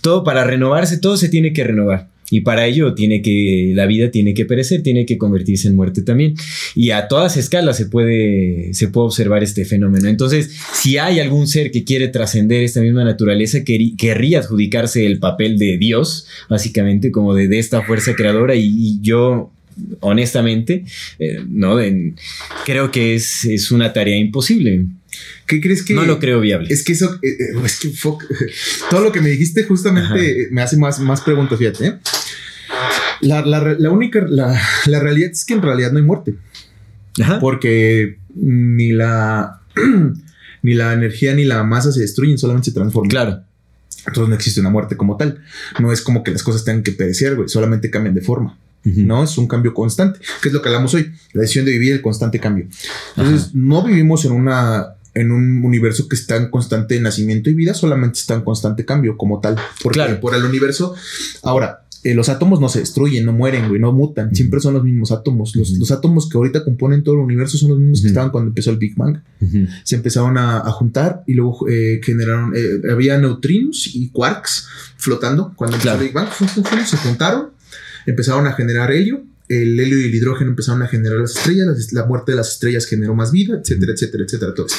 Todo 0.02 0.24
para 0.24 0.44
renovarse, 0.44 0.98
todo 0.98 1.18
se 1.18 1.30
tiene 1.30 1.54
que 1.54 1.64
renovar. 1.64 2.13
Y 2.34 2.42
para 2.42 2.66
ello 2.66 2.96
tiene 2.96 3.22
que, 3.22 3.74
la 3.76 3.86
vida 3.86 4.10
tiene 4.10 4.34
que 4.34 4.46
perecer, 4.46 4.82
tiene 4.82 5.06
que 5.06 5.20
convertirse 5.20 5.68
en 5.68 5.76
muerte 5.76 6.02
también. 6.02 6.34
Y 6.74 6.90
a 6.90 7.08
todas 7.08 7.38
escalas 7.38 7.78
se 7.78 7.86
puede, 7.86 8.74
se 8.74 8.88
puede 8.88 9.06
observar 9.06 9.44
este 9.44 9.66
fenómeno. 9.66 10.10
Entonces, 10.10 10.50
si 10.74 10.98
hay 10.98 11.20
algún 11.20 11.48
ser 11.48 11.70
que 11.70 11.84
quiere 11.84 12.08
trascender 12.08 12.64
esta 12.64 12.82
misma 12.82 13.04
naturaleza, 13.04 13.64
querría 13.64 14.40
adjudicarse 14.40 15.06
el 15.06 15.20
papel 15.20 15.60
de 15.60 15.78
Dios, 15.78 16.26
básicamente, 16.50 17.12
como 17.12 17.36
de, 17.36 17.60
esta 17.60 17.84
fuerza 17.84 18.16
creadora. 18.16 18.56
Y, 18.56 19.00
yo, 19.02 19.52
honestamente, 20.00 20.86
eh, 21.20 21.38
no, 21.48 21.78
creo 22.66 22.90
que 22.90 23.14
es, 23.14 23.46
es 23.46 23.70
una 23.70 23.94
tarea 23.94 24.18
imposible. 24.18 24.88
¿Qué 25.46 25.62
crees 25.62 25.84
que.? 25.84 25.94
No 25.94 26.06
lo 26.06 26.20
creo 26.20 26.40
viable. 26.40 26.74
Es 26.74 26.84
que 26.84 26.94
eso. 26.94 27.20
Eh, 27.22 27.28
eh, 27.28 27.66
es 27.66 27.80
que 27.80 27.90
todo 28.90 29.02
lo 29.02 29.12
que 29.12 29.22
me 29.22 29.30
dijiste 29.30 29.64
justamente 29.64 30.48
me 30.52 30.62
hace 30.62 30.78
más, 30.78 31.00
más 31.00 31.22
preguntas, 31.22 31.60
fíjate. 31.60 31.88
¿eh? 31.88 31.94
La, 33.22 33.92
única, 33.92 34.26
la, 34.28 34.60
realidad 34.86 35.32
es 35.32 35.46
que 35.46 35.54
en 35.54 35.62
realidad 35.62 35.92
no 35.92 36.00
hay 36.00 36.04
muerte. 36.04 36.36
Porque 37.40 38.18
ni 38.36 38.92
la, 38.92 39.62
ni 40.62 40.74
la 40.74 40.94
energía 40.94 41.34
ni 41.34 41.46
la 41.46 41.64
masa 41.64 41.92
se 41.92 42.02
destruyen, 42.02 42.38
solamente 42.38 42.72
se 42.72 42.76
transforman. 42.76 43.10
Claro. 43.10 43.44
Entonces 44.08 44.30
no 44.30 44.36
existe 44.36 44.60
una 44.60 44.70
muerte 44.70 44.98
como 44.98 45.18
tal. 45.18 45.42
No 45.80 45.92
es 45.92 46.02
como 46.02 46.24
que 46.24 46.32
las 46.32 46.44
cosas 46.44 46.64
tengan 46.66 46.84
que 46.84 46.92
perecer, 46.92 47.36
güey, 47.36 47.50
solamente 47.50 47.90
cambian 47.90 48.16
de 48.16 48.22
forma. 48.22 48.58
No 48.84 49.24
es 49.24 49.38
un 49.38 49.48
cambio 49.48 49.74
constante, 49.74 50.20
que 50.42 50.50
es 50.50 50.54
lo 50.54 50.62
que 50.62 50.68
hablamos 50.68 50.94
hoy, 50.94 51.14
la 51.32 51.42
decisión 51.44 51.64
de 51.64 51.72
vivir 51.72 51.94
el 51.94 52.02
constante 52.02 52.38
cambio. 52.38 52.68
Entonces, 53.16 53.56
no 53.56 53.82
vivimos 53.82 54.26
en 54.26 54.34
una 54.34 54.96
en 55.14 55.32
un 55.32 55.64
universo 55.64 56.08
que 56.08 56.16
está 56.16 56.38
en 56.38 56.50
constante 56.50 57.00
nacimiento 57.00 57.50
y 57.50 57.54
vida, 57.54 57.74
solamente 57.74 58.20
está 58.20 58.34
en 58.34 58.42
constante 58.42 58.84
cambio 58.84 59.16
como 59.16 59.40
tal. 59.40 59.56
Porque 59.82 59.98
claro. 59.98 60.20
por 60.20 60.36
el 60.36 60.44
universo. 60.44 60.96
Ahora, 61.44 61.83
eh, 62.04 62.14
los 62.14 62.28
átomos 62.28 62.60
no 62.60 62.68
se 62.68 62.80
destruyen, 62.80 63.26
no 63.26 63.32
mueren, 63.32 63.70
güey, 63.70 63.80
no 63.80 63.94
mutan. 63.94 64.36
Siempre 64.36 64.60
son 64.60 64.74
los 64.74 64.84
mismos 64.84 65.12
átomos. 65.12 65.56
Los, 65.56 65.92
átomos 65.92 66.30
que 66.30 66.38
ahorita 66.38 66.66
componen 66.66 67.02
todo 67.02 67.16
el 67.16 67.22
universo 67.22 67.58
son 67.58 67.70
los 67.70 67.80
mismos 67.80 68.02
que 68.02 68.08
estaban 68.08 68.30
cuando 68.30 68.50
empezó 68.50 68.72
el 68.72 68.78
Big 68.78 68.96
Bang. 68.96 69.22
Se 69.84 69.96
empezaron 69.96 70.38
a, 70.38 70.60
juntar 70.72 71.24
y 71.28 71.34
luego 71.34 71.68
eh, 71.70 72.02
generaron, 72.04 72.54
eh, 72.56 72.82
había 72.92 73.18
neutrinos 73.18 73.90
y 73.94 74.10
quarks 74.10 74.68
flotando 74.98 75.54
cuando 75.56 75.78
empezó 75.78 75.96
el 75.96 76.02
Big 76.02 76.14
Bang. 76.14 76.28
se 76.86 76.98
juntaron, 76.98 77.52
empezaron 78.06 78.48
a 78.48 78.54
generar 78.54 78.92
helio. 78.92 79.24
El 79.48 79.80
helio 79.80 80.00
y 80.00 80.06
el 80.06 80.16
hidrógeno 80.16 80.50
empezaron 80.50 80.82
a 80.82 80.88
generar 80.88 81.20
las 81.20 81.38
estrellas. 81.38 81.94
La, 81.94 82.06
muerte 82.06 82.34
de 82.34 82.38
las 82.38 82.54
estrellas 82.54 82.86
generó 82.86 83.16
más 83.16 83.32
vida, 83.32 83.60
etcétera, 83.62 83.94
etcétera, 83.94 84.24
etcétera. 84.26 84.54
Todo 84.54 84.66
eso. 84.66 84.78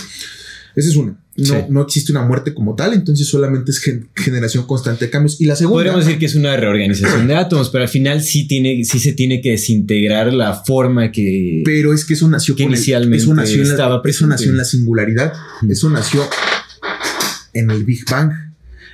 Esa 0.77 0.89
es 0.89 0.97
una. 0.97 1.17
No, 1.37 1.67
no 1.69 1.83
existe 1.83 2.13
una 2.13 2.23
muerte 2.23 2.55
como 2.55 2.77
tal, 2.77 2.95
entonces 2.95 3.27
solamente 3.27 3.73
es 3.73 3.83
generación 4.15 4.67
constante 4.67 5.07
de 5.07 5.11
cambios. 5.11 5.41
Y 5.41 5.47
la 5.47 5.57
segunda. 5.57 5.79
Podríamos 5.79 6.05
decir 6.05 6.19
que 6.19 6.27
es 6.27 6.35
una 6.37 6.57
reorganización 6.57 7.27
de 7.27 7.35
átomos, 7.35 7.71
pero 7.71 7.83
al 7.83 7.89
final 7.89 8.23
sí, 8.23 8.47
tiene, 8.47 8.85
sí 8.85 9.01
se 9.01 9.13
tiene 9.13 9.41
que 9.41 9.53
desintegrar 9.53 10.33
la 10.33 10.55
forma 10.55 11.11
que. 11.11 11.63
Pero 11.65 11.93
es 11.93 12.05
que 12.05 12.15
eso 12.15 12.29
nació 12.29 12.55
que 12.55 12.65
inicialmente 12.65 13.25
eso 13.25 13.35
nació 13.35 13.63
estaba 13.63 14.01
la, 14.03 14.11
Eso 14.11 14.27
nació 14.27 14.51
en 14.51 14.57
la 14.59 14.65
singularidad. 14.65 15.33
Eso 15.69 15.91
nació 15.91 16.23
en 17.53 17.71
el 17.71 17.85
Big 17.85 18.05
Bang. 18.09 18.33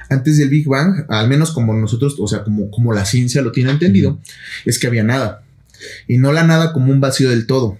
Antes 0.08 0.38
del 0.38 0.48
Big 0.48 0.66
Bang, 0.66 1.04
al 1.08 1.28
menos 1.28 1.52
como 1.52 1.72
nosotros, 1.74 2.16
o 2.18 2.26
sea, 2.26 2.42
como, 2.42 2.70
como 2.70 2.92
la 2.92 3.04
ciencia 3.04 3.42
lo 3.42 3.52
tiene 3.52 3.70
entendido, 3.70 4.18
es 4.64 4.78
que 4.78 4.86
había 4.86 5.04
nada. 5.04 5.44
Y 6.08 6.18
no 6.18 6.32
la 6.32 6.42
nada 6.42 6.72
como 6.72 6.92
un 6.92 7.00
vacío 7.00 7.30
del 7.30 7.46
todo 7.46 7.78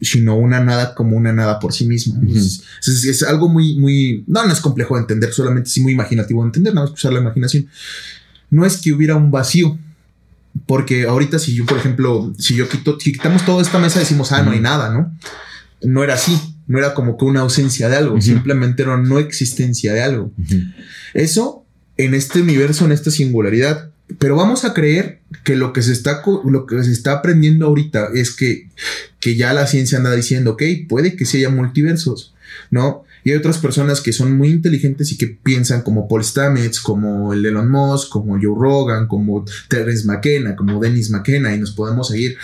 sino 0.00 0.36
una 0.36 0.60
nada 0.60 0.94
como 0.94 1.16
una 1.16 1.32
nada 1.32 1.58
por 1.58 1.72
sí 1.72 1.86
misma. 1.86 2.20
es, 2.32 3.22
algo 3.22 3.48
muy, 3.48 3.78
muy, 3.78 4.24
no, 4.26 4.44
no 4.44 4.52
es 4.52 4.60
complejo 4.60 4.94
de 4.94 5.02
entender, 5.02 5.32
solamente 5.32 5.68
es 5.68 5.78
muy 5.78 5.92
imaginativo 5.92 6.42
de 6.42 6.48
entender, 6.48 6.74
nada 6.74 6.86
más 6.86 6.94
usar 6.94 7.12
la 7.12 7.20
imaginación. 7.20 7.68
No 8.50 8.64
es 8.64 8.78
que 8.78 8.92
hubiera 8.92 9.16
un 9.16 9.30
vacío, 9.30 9.78
porque 10.66 11.04
ahorita 11.04 11.38
si 11.38 11.54
yo, 11.54 11.66
por 11.66 11.78
ejemplo, 11.78 12.32
si 12.38 12.56
yo 12.56 12.68
quito, 12.68 12.98
si 12.98 13.12
quitamos 13.12 13.44
toda 13.44 13.62
esta 13.62 13.78
mesa, 13.78 13.98
decimos, 14.00 14.32
ah, 14.32 14.42
no 14.42 14.52
hay 14.52 14.60
nada, 14.60 14.92
¿no? 14.92 15.16
No 15.82 16.02
era 16.02 16.14
así, 16.14 16.38
no 16.66 16.78
era 16.78 16.94
como 16.94 17.16
que 17.16 17.24
una 17.24 17.40
ausencia 17.40 17.88
de 17.88 17.96
algo, 17.96 18.20
simplemente 18.20 18.82
era 18.82 18.96
no 18.96 19.18
existencia 19.18 19.92
de 19.92 20.02
algo. 20.02 20.32
Eso, 21.14 21.64
en 21.96 22.14
este 22.14 22.40
universo, 22.40 22.84
en 22.84 22.92
esta 22.92 23.10
singularidad, 23.10 23.89
pero 24.18 24.36
vamos 24.36 24.64
a 24.64 24.74
creer 24.74 25.20
que 25.44 25.56
lo 25.56 25.72
que 25.72 25.82
se 25.82 25.92
está, 25.92 26.22
lo 26.44 26.66
que 26.66 26.82
se 26.82 26.92
está 26.92 27.12
aprendiendo 27.12 27.66
ahorita 27.66 28.08
es 28.14 28.30
que, 28.32 28.68
que 29.20 29.36
ya 29.36 29.52
la 29.52 29.66
ciencia 29.66 29.98
anda 29.98 30.14
diciendo, 30.14 30.52
ok, 30.52 30.62
puede 30.88 31.16
que 31.16 31.24
se 31.24 31.38
haya 31.38 31.50
multiversos, 31.50 32.34
¿no? 32.70 33.04
Y 33.22 33.30
hay 33.30 33.36
otras 33.36 33.58
personas 33.58 34.00
que 34.00 34.12
son 34.12 34.36
muy 34.36 34.48
inteligentes 34.48 35.12
y 35.12 35.18
que 35.18 35.26
piensan 35.26 35.82
como 35.82 36.08
Paul 36.08 36.24
Stamets, 36.24 36.80
como 36.80 37.34
el 37.34 37.44
Elon 37.44 37.70
Musk, 37.70 38.08
como 38.08 38.34
Joe 38.40 38.56
Rogan, 38.58 39.06
como 39.06 39.44
Terence 39.68 40.06
McKenna, 40.06 40.56
como 40.56 40.80
Dennis 40.80 41.10
McKenna, 41.10 41.54
y 41.54 41.58
nos 41.58 41.72
podemos 41.72 42.08
seguir. 42.08 42.38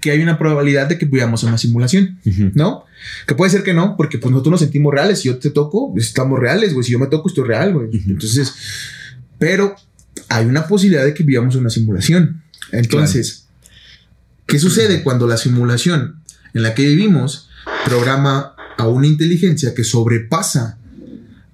Que 0.00 0.12
hay 0.12 0.22
una 0.22 0.38
probabilidad 0.38 0.86
de 0.86 0.98
que 0.98 1.06
vivamos 1.06 1.42
en 1.42 1.48
una 1.48 1.58
simulación, 1.58 2.20
¿no? 2.54 2.84
Que 3.26 3.34
puede 3.34 3.50
ser 3.50 3.64
que 3.64 3.74
no, 3.74 3.96
porque 3.96 4.18
pues 4.18 4.30
nosotros 4.30 4.52
nos 4.52 4.60
sentimos 4.60 4.94
reales. 4.94 5.20
Si 5.20 5.28
yo 5.28 5.38
te 5.38 5.50
toco, 5.50 5.92
estamos 5.96 6.38
reales, 6.38 6.72
güey. 6.72 6.84
Si 6.84 6.92
yo 6.92 7.00
me 7.00 7.08
toco, 7.08 7.28
estoy 7.28 7.48
real, 7.48 7.74
güey. 7.74 7.88
Entonces, 8.06 8.54
pero 9.38 9.74
hay 10.28 10.46
una 10.46 10.66
posibilidad 10.66 11.04
de 11.04 11.14
que 11.14 11.22
vivamos 11.22 11.56
una 11.56 11.70
simulación. 11.70 12.42
Entonces, 12.72 13.46
¿qué 14.46 14.58
sucede 14.58 15.02
cuando 15.02 15.26
la 15.26 15.36
simulación 15.36 16.22
en 16.54 16.62
la 16.62 16.74
que 16.74 16.86
vivimos 16.86 17.48
programa 17.84 18.54
a 18.76 18.88
una 18.88 19.06
inteligencia 19.06 19.74
que 19.74 19.84
sobrepasa 19.84 20.78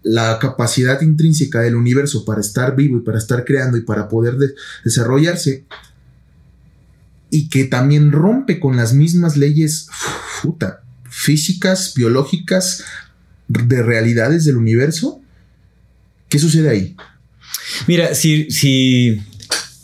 la 0.03 0.39
capacidad 0.39 1.01
intrínseca 1.01 1.61
del 1.61 1.77
universo 1.77 2.25
para 2.25 2.41
estar 2.41 2.77
vivo 2.77 2.99
y 2.99 3.01
para 3.01 3.19
estar 3.19 3.45
creando 3.45 3.79
y 3.79 3.83
para 3.83 4.09
poder 4.09 4.37
desarrollarse 4.85 5.65
y 7.31 7.49
que 7.49 7.65
también 7.65 8.13
rompe 8.13 8.61
con 8.61 8.77
las 8.77 8.93
mismas 8.93 9.37
leyes 9.37 9.89
físicas, 11.09 11.95
biológicas, 11.97 12.85
de 13.49 13.83
realidades 13.83 14.45
del 14.45 14.57
universo, 14.57 15.21
¿qué 16.29 16.39
sucede 16.39 16.69
ahí? 16.69 16.97
Mira, 17.87 18.15
si, 18.15 18.51
si, 18.51 19.21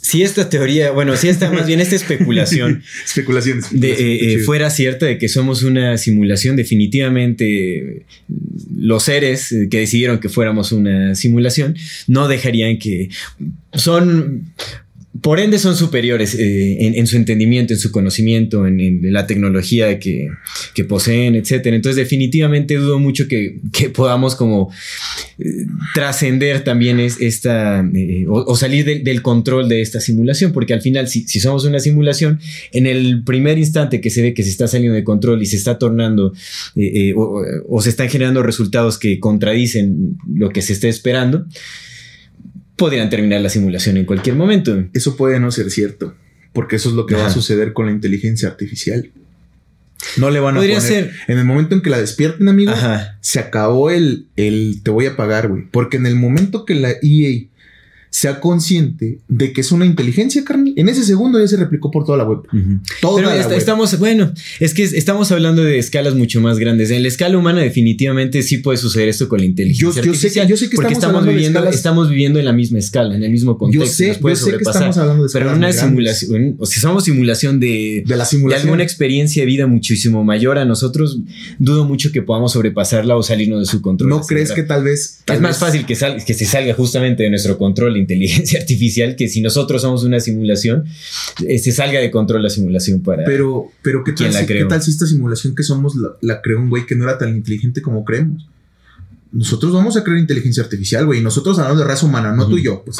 si 0.01 0.23
esta 0.23 0.49
teoría, 0.49 0.91
bueno, 0.91 1.17
si 1.17 1.29
esta 1.29 1.51
más 1.51 1.67
bien 1.67 1.81
esta 1.81 1.97
especulación, 1.97 2.83
especulaciones, 3.05 3.67
de, 3.71 3.93
eh, 3.93 4.35
eh, 4.35 4.39
fuera 4.39 4.71
cierta 4.71 5.07
de 5.07 5.19
que 5.19 5.29
somos 5.29 5.63
una 5.63 5.99
simulación, 5.99 6.57
definitivamente 6.57 8.07
los 8.77 9.05
seres 9.05 9.55
que 9.71 9.79
decidieron 9.79 10.19
que 10.19 10.29
fuéramos 10.29 10.73
una 10.73 11.15
simulación 11.15 11.77
no 12.07 12.29
dejarían 12.29 12.79
que 12.79 13.11
son 13.73 14.53
por 15.23 15.41
ende 15.41 15.59
son 15.59 15.77
superiores 15.77 16.37
eh, 16.39 16.77
en, 16.97 17.07
su 17.09 17.17
entendimiento, 17.17 17.75
en 17.75 17.81
su 17.81 17.91
conocimiento, 17.91 18.67
en, 18.67 19.01
la 19.13 19.27
tecnología 19.27 19.99
que, 19.99 20.31
poseen, 20.89 21.35
etc. 21.35 21.67
Entonces 21.67 21.97
definitivamente 21.97 22.77
dudo 22.77 23.01
mucho 23.01 23.27
que, 23.27 23.59
podamos 23.93 24.37
como 24.37 24.73
eh, 25.39 25.67
trascender 25.95 26.63
también 26.63 27.01
es 27.01 27.21
esta 27.21 27.85
eh, 27.93 28.25
o, 28.29 28.57
salir 28.57 29.03
del 29.03 29.21
control 29.21 29.69
de 29.69 29.83
esta 29.83 30.01
simulación, 30.01 30.53
porque 30.53 30.75
al 30.75 30.81
final 30.81 31.09
si, 31.09 31.27
somos 31.41 31.65
una 31.65 31.81
simulación, 31.81 32.39
en 32.73 32.87
el 32.87 33.25
primer 33.25 33.59
instante 33.59 34.01
que 34.01 34.11
se 34.11 34.23
ve 34.23 34.33
que 34.33 34.45
se 34.45 34.51
está 34.51 34.69
saliendo 34.69 34.95
de 34.95 35.03
control 35.03 35.43
y 35.43 35.47
se 35.47 35.57
está 35.57 35.77
tornando 35.77 36.33
o, 37.17 37.43
o 37.69 37.83
se 37.83 37.91
están 37.91 38.09
generando 38.09 38.45
resultados 38.45 38.97
que 38.97 39.19
contradicen 39.19 40.17
lo 40.33 40.51
que 40.51 40.63
se 40.63 40.73
está 40.73 40.87
esperando, 40.87 41.47
podrían 42.81 43.11
terminar 43.11 43.43
la 43.43 43.51
simulación 43.51 43.99
en 43.99 44.07
cualquier 44.07 44.37
momento. 44.37 44.87
Eso 44.95 45.15
puede 45.15 45.39
no 45.39 45.53
ser 45.53 45.71
cierto, 45.71 46.15
porque 46.55 46.77
eso 46.77 46.89
es 46.89 46.95
lo 46.95 47.05
que 47.05 47.15
va 47.15 47.27
a 47.27 47.31
suceder 47.31 47.75
con 47.75 47.85
la 47.85 47.93
inteligencia 47.93 48.49
artificial. 48.49 49.11
No 50.17 50.31
le 50.31 50.41
van 50.41 50.57
a 50.57 50.61
poner. 50.61 50.81
Ser. 50.81 51.13
En 51.29 51.37
el 51.37 51.45
momento 51.45 51.75
en 51.75 51.83
que 51.83 51.91
la 51.91 52.01
despierten, 52.01 52.49
amigo, 52.49 52.73
se 53.21 53.39
acabó 53.39 53.91
el, 53.91 54.29
el 54.37 54.81
te 54.83 54.91
voy 54.91 55.05
a 55.05 55.15
pagar, 55.15 55.49
güey. 55.49 55.65
Porque 55.71 55.99
en 55.99 56.07
el 56.07 56.17
momento 56.17 56.65
que 56.65 56.75
la 56.75 56.93
EA 57.03 57.43
sea 58.11 58.41
consciente 58.41 59.21
de 59.29 59.53
que 59.53 59.61
es 59.61 59.71
una 59.71 59.87
inteligencia, 59.87 60.45
Carmen. 60.45 60.75
En 60.77 60.89
ese 60.89 61.05
segundo 61.05 61.39
ya 61.39 61.47
se 61.47 61.57
replicó 61.57 61.93
por 61.93 62.05
toda 62.05 62.19
la 62.19 62.25
web. 62.25 62.41
Pero 63.01 63.31
estamos, 63.55 63.97
bueno, 64.01 64.33
es 64.59 64.75
que 64.75 64.83
estamos 64.83 65.31
hablando 65.31 65.63
de 65.63 65.79
escalas 65.79 66.17
mucho 66.17 66.41
más 66.41 66.59
grandes. 66.59 66.91
En 66.91 67.03
la 67.03 67.09
escala 67.09 67.39
humana, 67.39 67.61
definitivamente 67.61 68.43
sí 68.43 68.59
puede 68.59 68.79
suceder 68.79 69.09
esto 69.09 69.29
con 69.29 69.39
la 69.39 69.47
inteligencia 69.47 70.03
yo, 70.03 70.11
artificial. 70.11 70.33
Sé 70.33 70.41
que, 70.41 70.49
yo 70.49 70.57
sé 70.57 70.69
que 70.69 70.77
porque 70.77 70.93
estamos, 70.93 71.25
viviendo, 71.25 71.65
estamos 71.69 72.11
viviendo 72.11 72.41
en 72.41 72.47
la 72.47 72.53
misma 72.53 72.81
escala, 72.81 73.15
en 73.15 73.23
el 73.23 73.31
mismo 73.31 73.57
contexto. 73.57 73.85
Yo 73.85 73.91
sé, 73.91 74.19
yo 74.21 74.37
sé 74.37 74.57
que 74.57 74.65
estamos 74.65 74.97
hablando 74.99 75.25
de 75.25 75.31
Pero 75.33 75.53
en 75.53 75.59
una 75.59 75.73
simulación, 75.73 76.57
o 76.59 76.67
si 76.67 76.81
somos 76.81 77.05
simulación 77.05 77.61
de, 77.61 78.03
de, 78.05 78.17
la 78.17 78.25
simulación. 78.25 78.63
de 78.63 78.69
alguna 78.69 78.83
experiencia 78.83 79.43
de 79.43 79.47
vida 79.47 79.69
muchísimo 79.69 80.25
mayor 80.25 80.59
a 80.59 80.65
nosotros, 80.65 81.21
dudo 81.61 81.85
mucho 81.85 82.11
que 82.11 82.23
podamos 82.23 82.53
sobrepasarla 82.53 83.17
o 83.17 83.23
salirnos 83.23 83.61
de 83.61 83.67
su 83.67 83.81
control. 83.81 84.11
¿No 84.11 84.21
crees 84.23 84.51
que 84.51 84.65
tal 84.65 84.83
vez. 84.83 85.21
es 85.27 85.41
más 85.41 85.59
fácil 85.59 85.87
que, 85.87 85.95
que 85.95 86.35
se 86.35 86.45
salga 86.45 86.75
justamente 86.75 87.23
de 87.23 87.31
nuestro 87.31 87.57
control 87.57 88.00
inteligencia 88.01 88.59
artificial 88.61 89.17
que 89.17 89.29
si 89.29 89.41
nosotros 89.41 89.83
somos 89.83 90.05
una 90.05 90.21
simulación, 90.21 90.85
se 91.39 91.55
este, 91.55 91.73
salga 91.73 92.01
de 92.01 92.11
control 92.11 92.43
la 92.43 92.51
simulación 92.51 93.03
para. 93.03 93.25
Pero, 93.25 93.71
pero 93.83 94.05
¿qué, 94.05 94.13
tal, 94.13 94.33
si, 94.33 94.47
¿qué 94.47 94.65
tal 94.65 94.83
si 94.83 94.91
esta 94.91 95.07
simulación 95.07 95.55
que 95.55 95.63
somos 95.63 95.95
la, 96.21 96.41
creó 96.43 96.59
un 96.59 96.71
güey 96.71 96.87
que 96.87 96.95
no 96.95 97.05
era 97.05 97.19
tan 97.19 97.37
inteligente 97.37 97.83
como 97.83 98.05
creemos? 98.05 98.47
Nosotros 99.33 99.73
vamos 99.73 99.97
a 99.97 100.03
crear 100.03 100.19
inteligencia 100.19 100.63
artificial, 100.63 101.07
güey. 101.07 101.21
Nosotros 101.21 101.59
hablando 101.59 101.83
de 101.83 101.89
raza 101.89 102.05
humana, 102.05 102.33
no 102.35 102.49
tú 102.49 102.59
y 102.59 102.65
yo. 102.65 102.83
Pues 102.85 102.99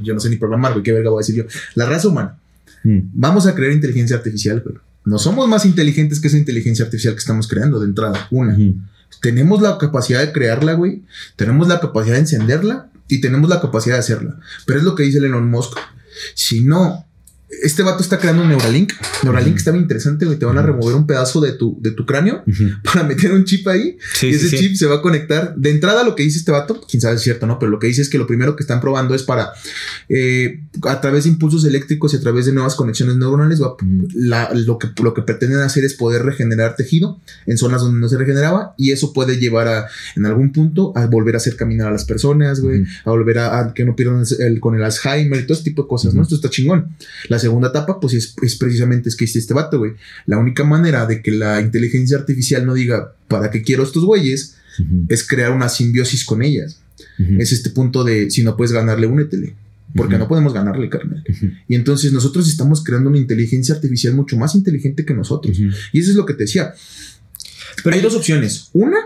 yo 0.00 0.14
no 0.14 0.20
sé 0.20 0.30
ni 0.30 0.36
programar, 0.36 0.72
güey. 0.72 0.82
¿Qué 0.82 0.92
verga 0.92 1.10
voy 1.10 1.18
a 1.18 1.20
decir 1.20 1.34
yo? 1.34 1.44
La 1.74 1.84
raza 1.84 2.08
humana. 2.08 2.38
Mm. 2.82 3.00
Vamos 3.12 3.46
a 3.46 3.54
crear 3.54 3.72
inteligencia 3.72 4.16
artificial, 4.16 4.62
pero 4.62 4.80
no 5.04 5.18
somos 5.18 5.48
más 5.48 5.66
inteligentes 5.66 6.18
que 6.18 6.28
esa 6.28 6.38
inteligencia 6.38 6.84
artificial 6.84 7.14
que 7.14 7.20
estamos 7.20 7.46
creando 7.46 7.78
de 7.78 7.86
entrada. 7.86 8.26
Una. 8.30 8.58
Tenemos 9.20 9.62
la 9.62 9.78
capacidad 9.78 10.20
de 10.20 10.32
crearla, 10.32 10.74
güey. 10.74 11.02
Tenemos 11.36 11.68
la 11.68 11.78
capacidad 11.80 12.14
de 12.14 12.20
encenderla 12.20 12.90
y 13.08 13.20
tenemos 13.20 13.48
la 13.48 13.60
capacidad 13.60 13.96
de 13.96 14.00
hacerla. 14.00 14.40
Pero 14.66 14.78
es 14.78 14.84
lo 14.84 14.94
que 14.94 15.04
dice 15.04 15.18
Elon 15.18 15.50
Musk. 15.50 15.78
Si 16.34 16.62
no 16.62 17.06
este 17.48 17.82
vato 17.82 18.02
está 18.02 18.18
creando 18.18 18.42
un 18.42 18.48
Neuralink. 18.48 18.92
Neuralink 19.22 19.56
está 19.56 19.70
bien 19.70 19.84
interesante, 19.84 20.26
güey. 20.26 20.38
Te 20.38 20.44
van 20.44 20.58
a 20.58 20.62
remover 20.62 20.96
un 20.96 21.06
pedazo 21.06 21.40
de 21.40 21.52
tu, 21.52 21.78
de 21.80 21.92
tu 21.92 22.04
cráneo 22.04 22.42
para 22.84 23.04
meter 23.04 23.32
un 23.32 23.44
chip 23.44 23.66
ahí. 23.68 23.96
y 24.22 24.26
ese 24.26 24.56
chip 24.56 24.74
se 24.74 24.86
va 24.86 24.96
a 24.96 25.02
conectar. 25.02 25.54
De 25.56 25.70
entrada, 25.70 26.02
lo 26.02 26.16
que 26.16 26.24
dice 26.24 26.38
este 26.38 26.50
vato, 26.50 26.80
quién 26.88 27.00
sabe 27.00 27.14
si 27.14 27.18
es 27.18 27.24
cierto 27.24 27.46
no, 27.46 27.58
pero 27.58 27.70
lo 27.70 27.78
que 27.78 27.86
dice 27.86 28.02
es 28.02 28.08
que 28.08 28.18
lo 28.18 28.26
primero 28.26 28.56
que 28.56 28.64
están 28.64 28.80
probando 28.80 29.14
es 29.14 29.22
para 29.22 29.50
eh, 30.08 30.60
a 30.82 31.00
través 31.00 31.24
de 31.24 31.30
impulsos 31.30 31.64
eléctricos 31.64 32.12
y 32.12 32.16
a 32.16 32.20
través 32.20 32.46
de 32.46 32.52
nuevas 32.52 32.74
conexiones 32.74 33.16
neuronales, 33.16 33.60
lo, 33.60 33.76
que, 33.76 34.88
lo 35.02 35.14
que 35.14 35.22
pretenden 35.22 35.60
hacer 35.60 35.84
es 35.84 35.94
poder 35.94 36.24
regenerar 36.24 36.74
tejido 36.74 37.20
en 37.46 37.58
zonas 37.58 37.80
donde 37.80 38.00
no 38.00 38.08
se 38.08 38.18
regeneraba. 38.18 38.74
Y 38.76 38.90
eso 38.90 39.12
puede 39.12 39.38
llevar 39.38 39.68
a, 39.68 39.86
en 40.16 40.26
algún 40.26 40.52
punto, 40.52 40.92
a 40.96 41.06
volver 41.06 41.34
a 41.34 41.38
hacer 41.38 41.54
caminar 41.54 41.88
a 41.88 41.92
las 41.92 42.04
personas, 42.04 42.60
güey, 42.60 42.84
a 43.04 43.10
volver 43.10 43.38
a, 43.38 43.72
que 43.72 43.84
no 43.84 43.94
pierdan 43.94 44.24
el, 44.40 44.58
con 44.58 44.74
el 44.74 44.82
Alzheimer 44.82 45.40
y 45.40 45.42
todo 45.44 45.56
este 45.56 45.70
tipo 45.70 45.82
de 45.82 45.88
cosas, 45.88 46.12
¿no? 46.12 46.22
Esto 46.22 46.34
está 46.34 46.50
chingón. 46.50 46.96
La 47.28 47.38
segunda 47.46 47.68
etapa, 47.68 48.00
pues 48.00 48.14
es, 48.14 48.56
precisamente 48.56 49.08
es 49.08 49.16
que 49.16 49.24
hiciste 49.24 49.38
este 49.38 49.54
vato, 49.54 49.78
güey. 49.78 49.92
La 50.26 50.36
única 50.36 50.64
manera 50.64 51.06
de 51.06 51.22
que 51.22 51.30
la 51.30 51.60
inteligencia 51.60 52.16
artificial 52.16 52.66
no 52.66 52.74
diga, 52.74 53.14
¿para 53.28 53.50
qué 53.50 53.62
quiero 53.62 53.84
estos 53.84 54.04
güeyes? 54.04 54.56
Es 55.08 55.26
crear 55.26 55.52
una 55.52 55.68
simbiosis 55.68 56.24
con 56.24 56.42
ellas. 56.42 56.80
Es 57.38 57.52
este 57.52 57.70
punto 57.70 58.02
de, 58.04 58.30
si 58.30 58.42
no 58.42 58.56
puedes 58.56 58.72
ganarle, 58.72 59.06
únetele. 59.06 59.54
Porque 59.94 60.18
no 60.18 60.28
podemos 60.28 60.52
ganarle, 60.52 60.90
carnal. 60.90 61.22
Y 61.68 61.74
entonces 61.74 62.12
nosotros 62.12 62.48
estamos 62.48 62.82
creando 62.82 63.08
una 63.08 63.18
inteligencia 63.18 63.74
artificial 63.74 64.14
mucho 64.14 64.36
más 64.36 64.54
inteligente 64.54 65.04
que 65.04 65.14
nosotros. 65.14 65.58
Y 65.92 66.00
eso 66.00 66.10
es 66.10 66.16
lo 66.16 66.26
que 66.26 66.34
te 66.34 66.42
decía. 66.44 66.74
Pero 67.82 67.94
hay 67.94 68.02
dos 68.02 68.14
opciones. 68.14 68.70
Una, 68.72 68.98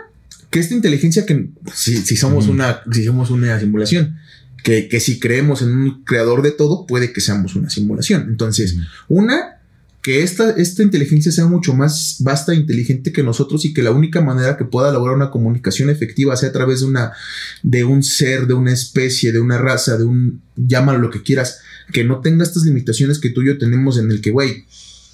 que 0.50 0.58
esta 0.60 0.74
inteligencia 0.74 1.26
que 1.26 1.50
si, 1.74 2.16
somos 2.16 2.48
una 2.48 2.80
si 2.90 3.04
somos 3.04 3.30
una 3.30 3.60
simulación 3.60 4.16
que, 4.62 5.00
si 5.00 5.18
creemos 5.18 5.62
en 5.62 5.70
un 5.70 6.04
creador 6.04 6.42
de 6.42 6.52
todo, 6.52 6.86
puede 6.86 7.12
que 7.12 7.20
seamos 7.20 7.56
una 7.56 7.70
simulación. 7.70 8.26
Entonces, 8.28 8.76
una, 9.08 9.60
que 10.02 10.22
esta, 10.22 10.50
esta 10.50 10.82
inteligencia 10.82 11.30
sea 11.30 11.46
mucho 11.46 11.74
más 11.74 12.16
vasta 12.20 12.52
e 12.52 12.56
inteligente 12.56 13.12
que 13.12 13.22
nosotros 13.22 13.64
y 13.64 13.74
que 13.74 13.82
la 13.82 13.90
única 13.90 14.20
manera 14.20 14.56
que 14.56 14.64
pueda 14.64 14.92
lograr 14.92 15.14
una 15.14 15.30
comunicación 15.30 15.90
efectiva 15.90 16.36
sea 16.36 16.48
a 16.48 16.52
través 16.52 16.80
de 16.80 16.86
una, 16.86 17.12
de 17.62 17.84
un 17.84 18.02
ser, 18.02 18.46
de 18.46 18.54
una 18.54 18.72
especie, 18.72 19.32
de 19.32 19.40
una 19.40 19.58
raza, 19.58 19.98
de 19.98 20.04
un, 20.04 20.42
llámalo 20.56 20.98
lo 20.98 21.10
que 21.10 21.22
quieras, 21.22 21.60
que 21.92 22.04
no 22.04 22.20
tenga 22.20 22.44
estas 22.44 22.64
limitaciones 22.64 23.18
que 23.18 23.30
tú 23.30 23.42
y 23.42 23.46
yo 23.46 23.58
tenemos 23.58 23.98
en 23.98 24.10
el 24.10 24.20
que, 24.20 24.30
güey, 24.30 24.64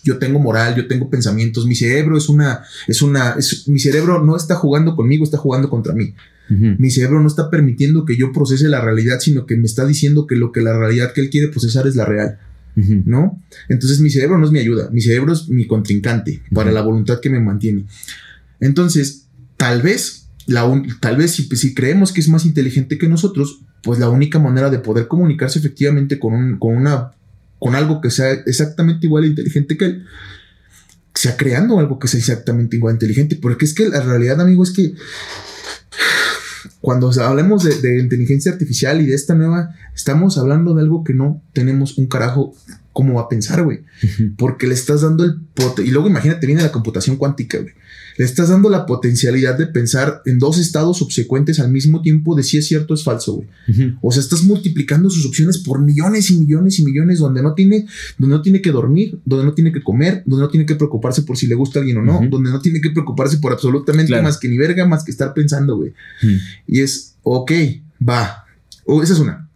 yo 0.04 0.18
tengo 0.18 0.38
moral, 0.38 0.76
yo 0.76 0.86
tengo 0.86 1.10
pensamientos, 1.10 1.66
mi 1.66 1.74
cerebro 1.74 2.16
es 2.16 2.28
una, 2.28 2.64
es 2.86 3.02
una, 3.02 3.36
mi 3.66 3.80
cerebro 3.80 4.22
no 4.22 4.36
está 4.36 4.54
jugando 4.54 4.94
conmigo, 4.94 5.24
está 5.24 5.36
jugando 5.36 5.68
contra 5.68 5.94
mí. 5.94 6.14
Mi 6.48 6.90
cerebro 6.90 7.20
no 7.20 7.26
está 7.26 7.50
permitiendo 7.50 8.04
que 8.04 8.16
yo 8.16 8.32
procese 8.32 8.68
la 8.68 8.80
realidad, 8.80 9.18
sino 9.20 9.46
que 9.46 9.56
me 9.56 9.66
está 9.66 9.84
diciendo 9.84 10.26
que 10.26 10.36
lo 10.36 10.52
que 10.52 10.60
la 10.60 10.78
realidad 10.78 11.12
que 11.12 11.20
él 11.20 11.30
quiere 11.30 11.48
procesar 11.48 11.86
es 11.86 11.96
la 11.96 12.04
real. 12.04 12.38
¿No? 12.76 13.42
Entonces 13.68 14.00
mi 14.00 14.10
cerebro 14.10 14.38
no 14.38 14.44
es 14.44 14.52
mi 14.52 14.58
ayuda, 14.58 14.90
mi 14.90 15.00
cerebro 15.00 15.32
es 15.32 15.48
mi 15.48 15.66
contrincante 15.66 16.42
para 16.52 16.70
la 16.70 16.82
voluntad 16.82 17.20
que 17.20 17.30
me 17.30 17.40
mantiene. 17.40 17.86
Entonces, 18.60 19.28
tal 19.56 19.82
vez, 19.82 20.28
la 20.46 20.70
tal 21.00 21.16
vez 21.16 21.32
si, 21.32 21.44
si, 21.56 21.74
creemos 21.74 22.12
que 22.12 22.20
es 22.20 22.28
más 22.28 22.44
inteligente 22.44 22.98
que 22.98 23.08
nosotros, 23.08 23.62
pues 23.82 23.98
la 23.98 24.10
única 24.10 24.38
manera 24.38 24.68
de 24.70 24.78
poder 24.78 25.08
comunicarse 25.08 25.58
efectivamente 25.58 26.18
con, 26.18 26.34
un, 26.34 26.58
con, 26.58 26.76
una, 26.76 27.12
con 27.58 27.74
algo 27.74 28.00
que 28.00 28.10
sea 28.10 28.30
exactamente 28.32 29.06
igual 29.06 29.22
de 29.22 29.30
inteligente 29.30 29.76
que 29.76 29.84
él, 29.86 30.04
sea 31.14 31.36
creando 31.36 31.78
algo 31.78 31.98
que 31.98 32.08
sea 32.08 32.20
exactamente 32.20 32.76
igual 32.76 32.94
inteligente. 32.94 33.36
Porque 33.36 33.64
es 33.64 33.74
que 33.74 33.88
la 33.88 34.02
realidad, 34.02 34.40
amigo, 34.40 34.62
es 34.62 34.70
que 34.70 34.94
cuando 36.80 37.10
hablemos 37.22 37.64
de, 37.64 38.00
inteligencia 38.00 38.52
artificial 38.52 39.00
y 39.00 39.06
de 39.06 39.14
esta 39.14 39.34
nueva, 39.34 39.74
estamos 39.94 40.38
hablando 40.38 40.74
de 40.74 40.82
algo 40.82 41.04
que 41.04 41.14
no 41.14 41.42
tenemos 41.52 41.98
un 41.98 42.06
carajo 42.06 42.54
cómo 42.92 43.14
va 43.14 43.22
a 43.22 43.28
pensar, 43.28 43.62
güey. 43.62 43.80
Porque 44.38 44.66
le 44.66 44.74
estás 44.74 45.02
dando 45.02 45.24
el 45.24 45.36
pote. 45.54 45.82
Y 45.82 45.90
luego 45.90 46.08
imagínate, 46.08 46.46
viene 46.46 46.62
la 46.62 46.72
computación 46.72 47.16
cuántica, 47.16 47.58
güey. 47.58 47.74
Le 48.18 48.24
estás 48.24 48.48
dando 48.48 48.70
la 48.70 48.86
potencialidad 48.86 49.58
de 49.58 49.66
pensar 49.66 50.22
en 50.24 50.38
dos 50.38 50.58
estados 50.58 50.98
subsecuentes 50.98 51.60
al 51.60 51.70
mismo 51.70 52.02
tiempo 52.02 52.34
de 52.34 52.42
si 52.42 52.58
es 52.58 52.66
cierto 52.66 52.94
o 52.94 52.96
es 52.96 53.04
falso, 53.04 53.34
güey. 53.34 53.48
O 54.00 54.12
sea, 54.12 54.20
estás 54.20 54.42
multiplicando 54.42 55.10
sus 55.10 55.26
opciones 55.26 55.58
por 55.58 55.80
millones 55.80 56.30
y 56.30 56.38
millones 56.38 56.78
y 56.78 56.84
millones 56.84 57.18
donde 57.18 57.42
no 57.42 57.54
tiene, 57.54 57.86
donde 58.18 58.36
no 58.36 58.42
tiene 58.42 58.62
que 58.62 58.70
dormir, 58.70 59.18
donde 59.24 59.44
no 59.44 59.54
tiene 59.54 59.72
que 59.72 59.82
comer, 59.82 60.22
donde 60.26 60.44
no 60.44 60.50
tiene 60.50 60.66
que 60.66 60.76
preocuparse 60.76 61.22
por 61.22 61.36
si 61.36 61.46
le 61.46 61.54
gusta 61.54 61.78
a 61.78 61.80
alguien 61.80 61.98
o 61.98 62.02
no, 62.02 62.20
donde 62.30 62.50
no 62.50 62.60
tiene 62.60 62.80
que 62.80 62.90
preocuparse 62.90 63.38
por 63.38 63.52
absolutamente 63.52 64.20
más 64.22 64.38
que 64.38 64.48
ni 64.48 64.56
verga, 64.56 64.86
más 64.86 65.04
que 65.04 65.10
estar 65.10 65.34
pensando, 65.34 65.76
güey. 65.76 65.92
Y 66.66 66.80
es, 66.80 67.16
ok, 67.22 67.52
va. 68.06 68.44
O 68.84 69.02
esa 69.02 69.12
es 69.12 69.18
una. 69.18 69.48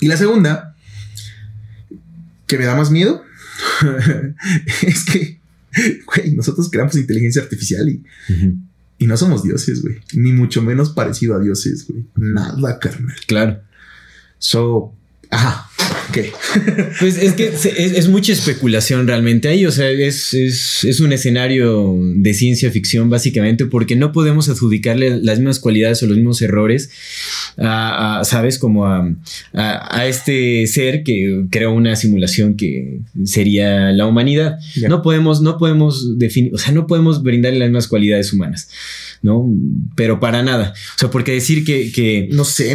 Y 0.00 0.06
la 0.06 0.16
segunda 0.16 0.76
que 2.46 2.58
me 2.58 2.64
da 2.64 2.74
más 2.74 2.90
miedo 2.90 3.22
es 4.82 5.04
que, 5.04 5.39
güey, 6.06 6.34
nosotros 6.34 6.68
creamos 6.70 6.96
inteligencia 6.96 7.42
artificial 7.42 7.88
y, 7.88 8.02
y 8.98 9.06
no 9.06 9.16
somos 9.16 9.42
dioses, 9.42 9.82
güey. 9.82 9.96
Ni 10.14 10.32
mucho 10.32 10.62
menos 10.62 10.90
parecido 10.90 11.34
a 11.34 11.40
dioses, 11.40 11.86
güey. 11.86 12.06
Nada, 12.16 12.78
carnal. 12.78 13.16
Claro. 13.26 13.60
So, 14.38 14.94
ajá. 15.30 15.70
¿Qué? 16.12 16.32
Pues 16.98 17.16
es 17.16 17.34
que 17.34 17.46
es, 17.46 18.08
mucha 18.08 18.32
especulación 18.32 19.06
realmente 19.06 19.48
ahí, 19.48 19.64
o 19.64 19.70
sea, 19.70 19.88
es, 19.90 20.34
es, 20.34 21.00
un 21.00 21.12
escenario 21.12 21.96
de 21.98 22.34
ciencia 22.34 22.70
ficción 22.70 23.08
básicamente 23.08 23.66
porque 23.66 23.96
no 23.96 24.12
podemos 24.12 24.48
adjudicarle 24.48 25.22
las 25.22 25.38
mismas 25.38 25.60
cualidades 25.60 26.02
o 26.02 26.06
los 26.06 26.16
mismos 26.16 26.42
errores 26.42 26.90
a, 27.56 28.22
¿sabes? 28.24 28.58
Como 28.58 28.86
a, 28.86 29.08
a, 29.54 30.06
este 30.06 30.66
ser 30.66 31.04
que 31.04 31.44
creó 31.50 31.72
una 31.72 31.94
simulación 31.96 32.56
que 32.56 33.00
sería 33.24 33.92
la 33.92 34.06
humanidad. 34.06 34.58
No 34.88 35.02
podemos, 35.02 35.40
no 35.40 35.58
podemos 35.58 36.18
definir, 36.18 36.54
o 36.54 36.58
sea, 36.58 36.72
no 36.72 36.86
podemos 36.86 37.22
brindarle 37.22 37.60
las 37.60 37.68
mismas 37.68 37.88
cualidades 37.88 38.32
humanas. 38.32 38.68
¿No? 39.22 39.52
Pero 39.96 40.18
para 40.18 40.42
nada. 40.42 40.72
O 40.96 40.98
sea, 40.98 41.10
porque 41.10 41.32
decir 41.32 41.64
que... 41.64 42.28
no 42.32 42.44
sé, 42.44 42.74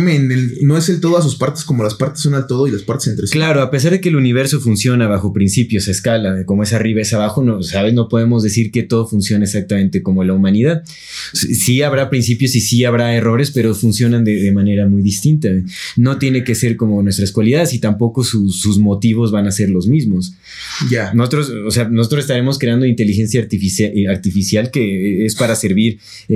no 0.61 0.77
es 0.77 0.89
el 0.89 0.99
todo 1.01 1.17
a 1.17 1.21
sus 1.21 1.35
partes 1.35 1.63
como 1.63 1.83
las 1.83 1.95
partes 1.95 2.21
son 2.21 2.35
al 2.35 2.47
todo 2.47 2.67
y 2.67 2.71
las 2.71 2.83
partes 2.83 3.07
entre 3.07 3.27
sí. 3.27 3.33
Claro, 3.33 3.61
a 3.61 3.71
pesar 3.71 3.91
de 3.91 4.01
que 4.01 4.09
el 4.09 4.15
universo 4.15 4.59
funciona 4.59 5.07
bajo 5.07 5.33
principios 5.33 5.87
a 5.87 5.91
escala, 5.91 6.33
de 6.33 6.45
cómo 6.45 6.63
es 6.63 6.73
arriba 6.73 7.01
es 7.01 7.13
abajo, 7.13 7.43
no, 7.43 7.63
¿sabes? 7.63 7.93
No 7.93 8.09
podemos 8.09 8.43
decir 8.43 8.71
que 8.71 8.83
todo 8.83 9.07
funciona 9.07 9.45
exactamente 9.45 10.03
como 10.03 10.23
la 10.23 10.33
humanidad. 10.33 10.83
Sí 11.33 11.81
habrá 11.81 12.09
principios 12.09 12.55
y 12.55 12.61
sí 12.61 12.85
habrá 12.85 13.15
errores, 13.15 13.51
pero 13.51 13.73
funcionan 13.73 14.23
de, 14.23 14.51
manera 14.51 14.87
muy 14.87 15.01
distinta. 15.01 15.49
No 15.97 16.17
tiene 16.17 16.43
que 16.43 16.55
ser 16.55 16.77
como 16.77 17.01
nuestras 17.01 17.31
cualidades 17.31 17.73
y 17.73 17.79
tampoco 17.79 18.23
sus 18.23 18.77
motivos 18.77 19.31
van 19.31 19.47
a 19.47 19.51
ser 19.51 19.69
los 19.69 19.87
mismos. 19.87 20.33
Ya. 20.89 21.13
Nosotros, 21.13 21.49
o 21.49 21.71
sea, 21.71 21.89
nosotros 21.89 22.21
estaremos 22.21 22.59
creando 22.59 22.85
inteligencia 22.85 23.41
artificial, 23.41 23.91
artificial 24.09 24.71
que 24.71 25.25
es 25.25 25.35
para 25.35 25.55
servir 25.55 25.99
eh, 26.29 26.34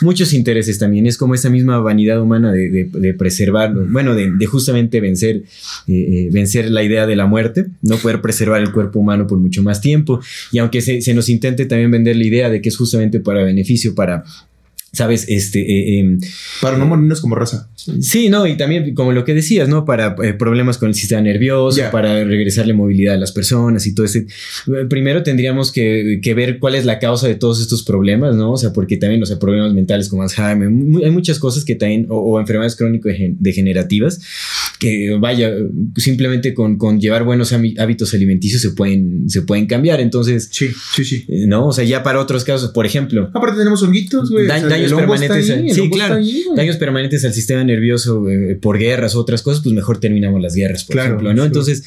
muchos 0.00 0.32
intereses 0.32 0.78
también. 0.78 1.06
Es 1.06 1.16
como 1.16 1.34
esa 1.34 1.50
misma 1.50 1.78
vanidad 1.78 2.20
humana 2.20 2.52
de, 2.52 3.14
preservarlo, 3.18 3.86
bueno, 3.88 4.14
de, 4.14 4.46
justamente 4.46 5.00
vencer, 5.00 5.42
eh, 5.86 5.92
eh, 5.92 6.28
vencer 6.32 6.70
la 6.70 6.82
idea 6.82 7.06
de 7.06 7.16
la 7.16 7.26
muerte, 7.26 7.66
no 7.82 7.96
poder 7.96 8.20
preservar 8.20 8.60
el 8.60 8.72
cuerpo 8.72 8.98
humano 8.98 9.26
por 9.26 9.38
mucho 9.38 9.62
más 9.62 9.80
tiempo. 9.80 10.20
Y 10.52 10.58
aunque 10.58 10.80
se 10.80 11.14
nos 11.14 11.28
intente 11.28 11.66
también 11.66 11.90
vender 11.90 12.16
la 12.16 12.24
idea 12.24 12.50
de 12.50 12.60
que 12.60 12.68
es 12.68 12.76
justamente 12.76 13.20
para 13.20 13.44
beneficio, 13.44 13.94
para 13.94 14.24
¿Sabes? 14.92 15.26
Este. 15.28 15.60
Eh, 15.60 16.00
em, 16.00 16.18
para 16.60 16.76
no 16.76 16.84
morirnos 16.86 17.20
como 17.20 17.36
raza. 17.36 17.68
Sí, 18.00 18.28
no, 18.28 18.46
y 18.46 18.56
también 18.56 18.94
como 18.94 19.12
lo 19.12 19.24
que 19.24 19.34
decías, 19.34 19.68
¿no? 19.68 19.84
Para 19.84 20.16
eh, 20.22 20.34
problemas 20.34 20.78
con 20.78 20.88
el 20.88 20.94
sistema 20.94 21.22
nervioso, 21.22 21.80
para 21.92 22.24
regresarle 22.24 22.74
movilidad 22.74 23.14
a 23.14 23.18
las 23.18 23.32
personas 23.32 23.86
y 23.86 23.94
todo 23.94 24.04
ese. 24.04 24.26
Primero 24.88 25.22
tendríamos 25.22 25.72
que, 25.72 26.20
ver 26.34 26.58
cuál 26.58 26.74
es 26.74 26.84
la 26.84 26.98
causa 26.98 27.28
de 27.28 27.36
todos 27.36 27.60
estos 27.60 27.82
problemas, 27.82 28.34
¿no? 28.34 28.52
O 28.52 28.56
sea, 28.56 28.72
porque 28.72 28.96
también, 28.96 29.22
o 29.22 29.26
sea, 29.26 29.38
problemas 29.38 29.72
mentales 29.72 30.08
como 30.08 30.22
Alzheimer, 30.22 30.68
hay 30.68 31.10
muchas 31.10 31.38
cosas 31.38 31.64
que 31.64 31.74
también, 31.74 32.06
o, 32.08 32.38
enfermedades 32.40 32.76
crónicas 32.76 33.14
degenerativas, 33.38 34.20
que 34.78 35.16
vaya, 35.20 35.52
simplemente 35.96 36.52
con, 36.52 36.76
con, 36.76 37.00
llevar 37.00 37.24
buenos 37.24 37.52
hábitos 37.52 38.12
alimenticios 38.12 38.60
se 38.60 38.70
pueden, 38.70 39.30
se 39.30 39.42
pueden 39.42 39.66
cambiar. 39.66 40.00
Entonces. 40.00 40.48
Sí, 40.50 40.68
sí, 40.94 41.04
sí. 41.04 41.24
Eh, 41.28 41.46
¿No? 41.46 41.68
O 41.68 41.72
sea, 41.72 41.84
ya 41.84 42.02
para 42.02 42.20
otros 42.20 42.44
casos, 42.44 42.70
por 42.70 42.86
ejemplo. 42.86 43.30
Aparte 43.32 43.58
tenemos 43.58 43.82
honguitos, 43.82 44.30
güey 44.30 44.48
daños 44.82 44.92
permanentes. 44.92 45.74
sí, 45.74 45.90
claro. 45.90 46.18
daños 46.56 46.76
permanentes 46.76 47.24
al 47.24 47.34
sistema 47.34 47.64
nervioso 47.64 48.28
eh, 48.28 48.56
por 48.60 48.78
guerras 48.78 49.14
o 49.14 49.20
otras 49.20 49.42
cosas, 49.42 49.62
pues 49.62 49.74
mejor 49.74 49.98
terminamos 49.98 50.40
las 50.40 50.54
guerras, 50.54 50.84
por 50.84 50.98
ejemplo, 50.98 51.34
¿no? 51.34 51.44
Entonces, 51.44 51.84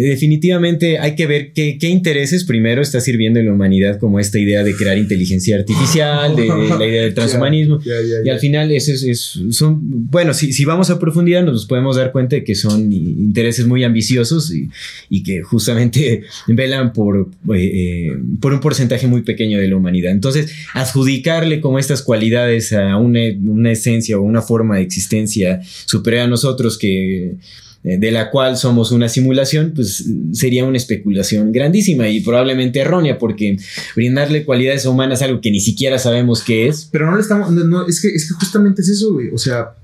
definitivamente 0.00 0.98
hay 0.98 1.14
que 1.14 1.26
ver 1.26 1.52
qué, 1.52 1.76
intereses 1.82 2.44
primero 2.44 2.80
está 2.80 3.00
sirviendo 3.00 3.38
en 3.38 3.46
la 3.46 3.52
humanidad 3.52 3.98
como 3.98 4.18
esta 4.18 4.38
idea 4.38 4.64
de 4.64 4.74
crear 4.74 4.96
inteligencia 4.96 5.56
artificial, 5.56 6.34
de, 6.34 6.46
la 6.78 6.86
idea 6.86 7.02
del 7.02 7.14
transhumanismo. 7.14 7.78
y 8.24 8.28
al 8.28 8.38
final 8.38 8.72
eso 8.72 8.92
es, 8.92 9.38
son, 9.50 9.78
bueno, 9.82 10.32
si, 10.32 10.52
si, 10.52 10.64
vamos 10.64 10.88
a 10.88 10.98
profundidad 10.98 11.44
nos 11.44 11.66
podemos 11.66 11.96
dar 11.96 12.10
cuenta 12.10 12.36
de 12.36 12.44
que 12.44 12.54
son 12.54 12.90
intereses 12.92 13.66
muy 13.66 13.84
ambiciosos 13.84 14.52
y, 14.52 15.22
que 15.22 15.42
justamente 15.42 16.22
velan 16.48 16.92
por, 16.92 17.28
eh, 17.54 18.16
por 18.40 18.52
un 18.52 18.60
porcentaje 18.60 19.06
muy 19.06 19.22
pequeño 19.22 19.58
de 19.58 19.68
la 19.68 19.76
humanidad. 19.76 20.10
Entonces, 20.10 20.52
adjudicarle 20.74 21.60
como 21.60 21.78
estas 21.78 22.02
cualidades 22.02 22.72
a 22.72 22.96
una, 22.96 23.20
una 23.44 23.70
esencia 23.70 24.18
o 24.18 24.22
una 24.22 24.42
forma 24.42 24.76
de 24.76 24.82
existencia 24.82 25.60
superior 25.84 26.24
a 26.24 26.26
nosotros 26.26 26.78
que 26.78 27.26
eh, 27.26 27.36
de 27.82 28.10
la 28.12 28.30
cual 28.30 28.56
somos 28.56 28.92
una 28.92 29.08
simulación, 29.08 29.72
pues 29.74 30.04
sería 30.32 30.64
una 30.64 30.76
especulación 30.76 31.50
grandísima 31.50 32.08
y 32.08 32.20
probablemente 32.20 32.78
errónea, 32.78 33.18
porque 33.18 33.56
brindarle 33.96 34.44
cualidades 34.44 34.86
humanas 34.86 35.20
a 35.20 35.24
algo 35.24 35.40
que 35.40 35.50
ni 35.50 35.58
siquiera 35.58 35.98
sabemos 35.98 36.42
qué 36.42 36.68
es. 36.68 36.88
Pero 36.92 37.10
no 37.10 37.16
le 37.16 37.22
estamos, 37.22 37.50
no, 37.50 37.86
es, 37.86 38.00
que, 38.00 38.08
es 38.08 38.28
que 38.28 38.34
justamente 38.34 38.82
es 38.82 38.88
eso, 38.88 39.12
güey. 39.12 39.30
O 39.30 39.38
sea, 39.38 39.74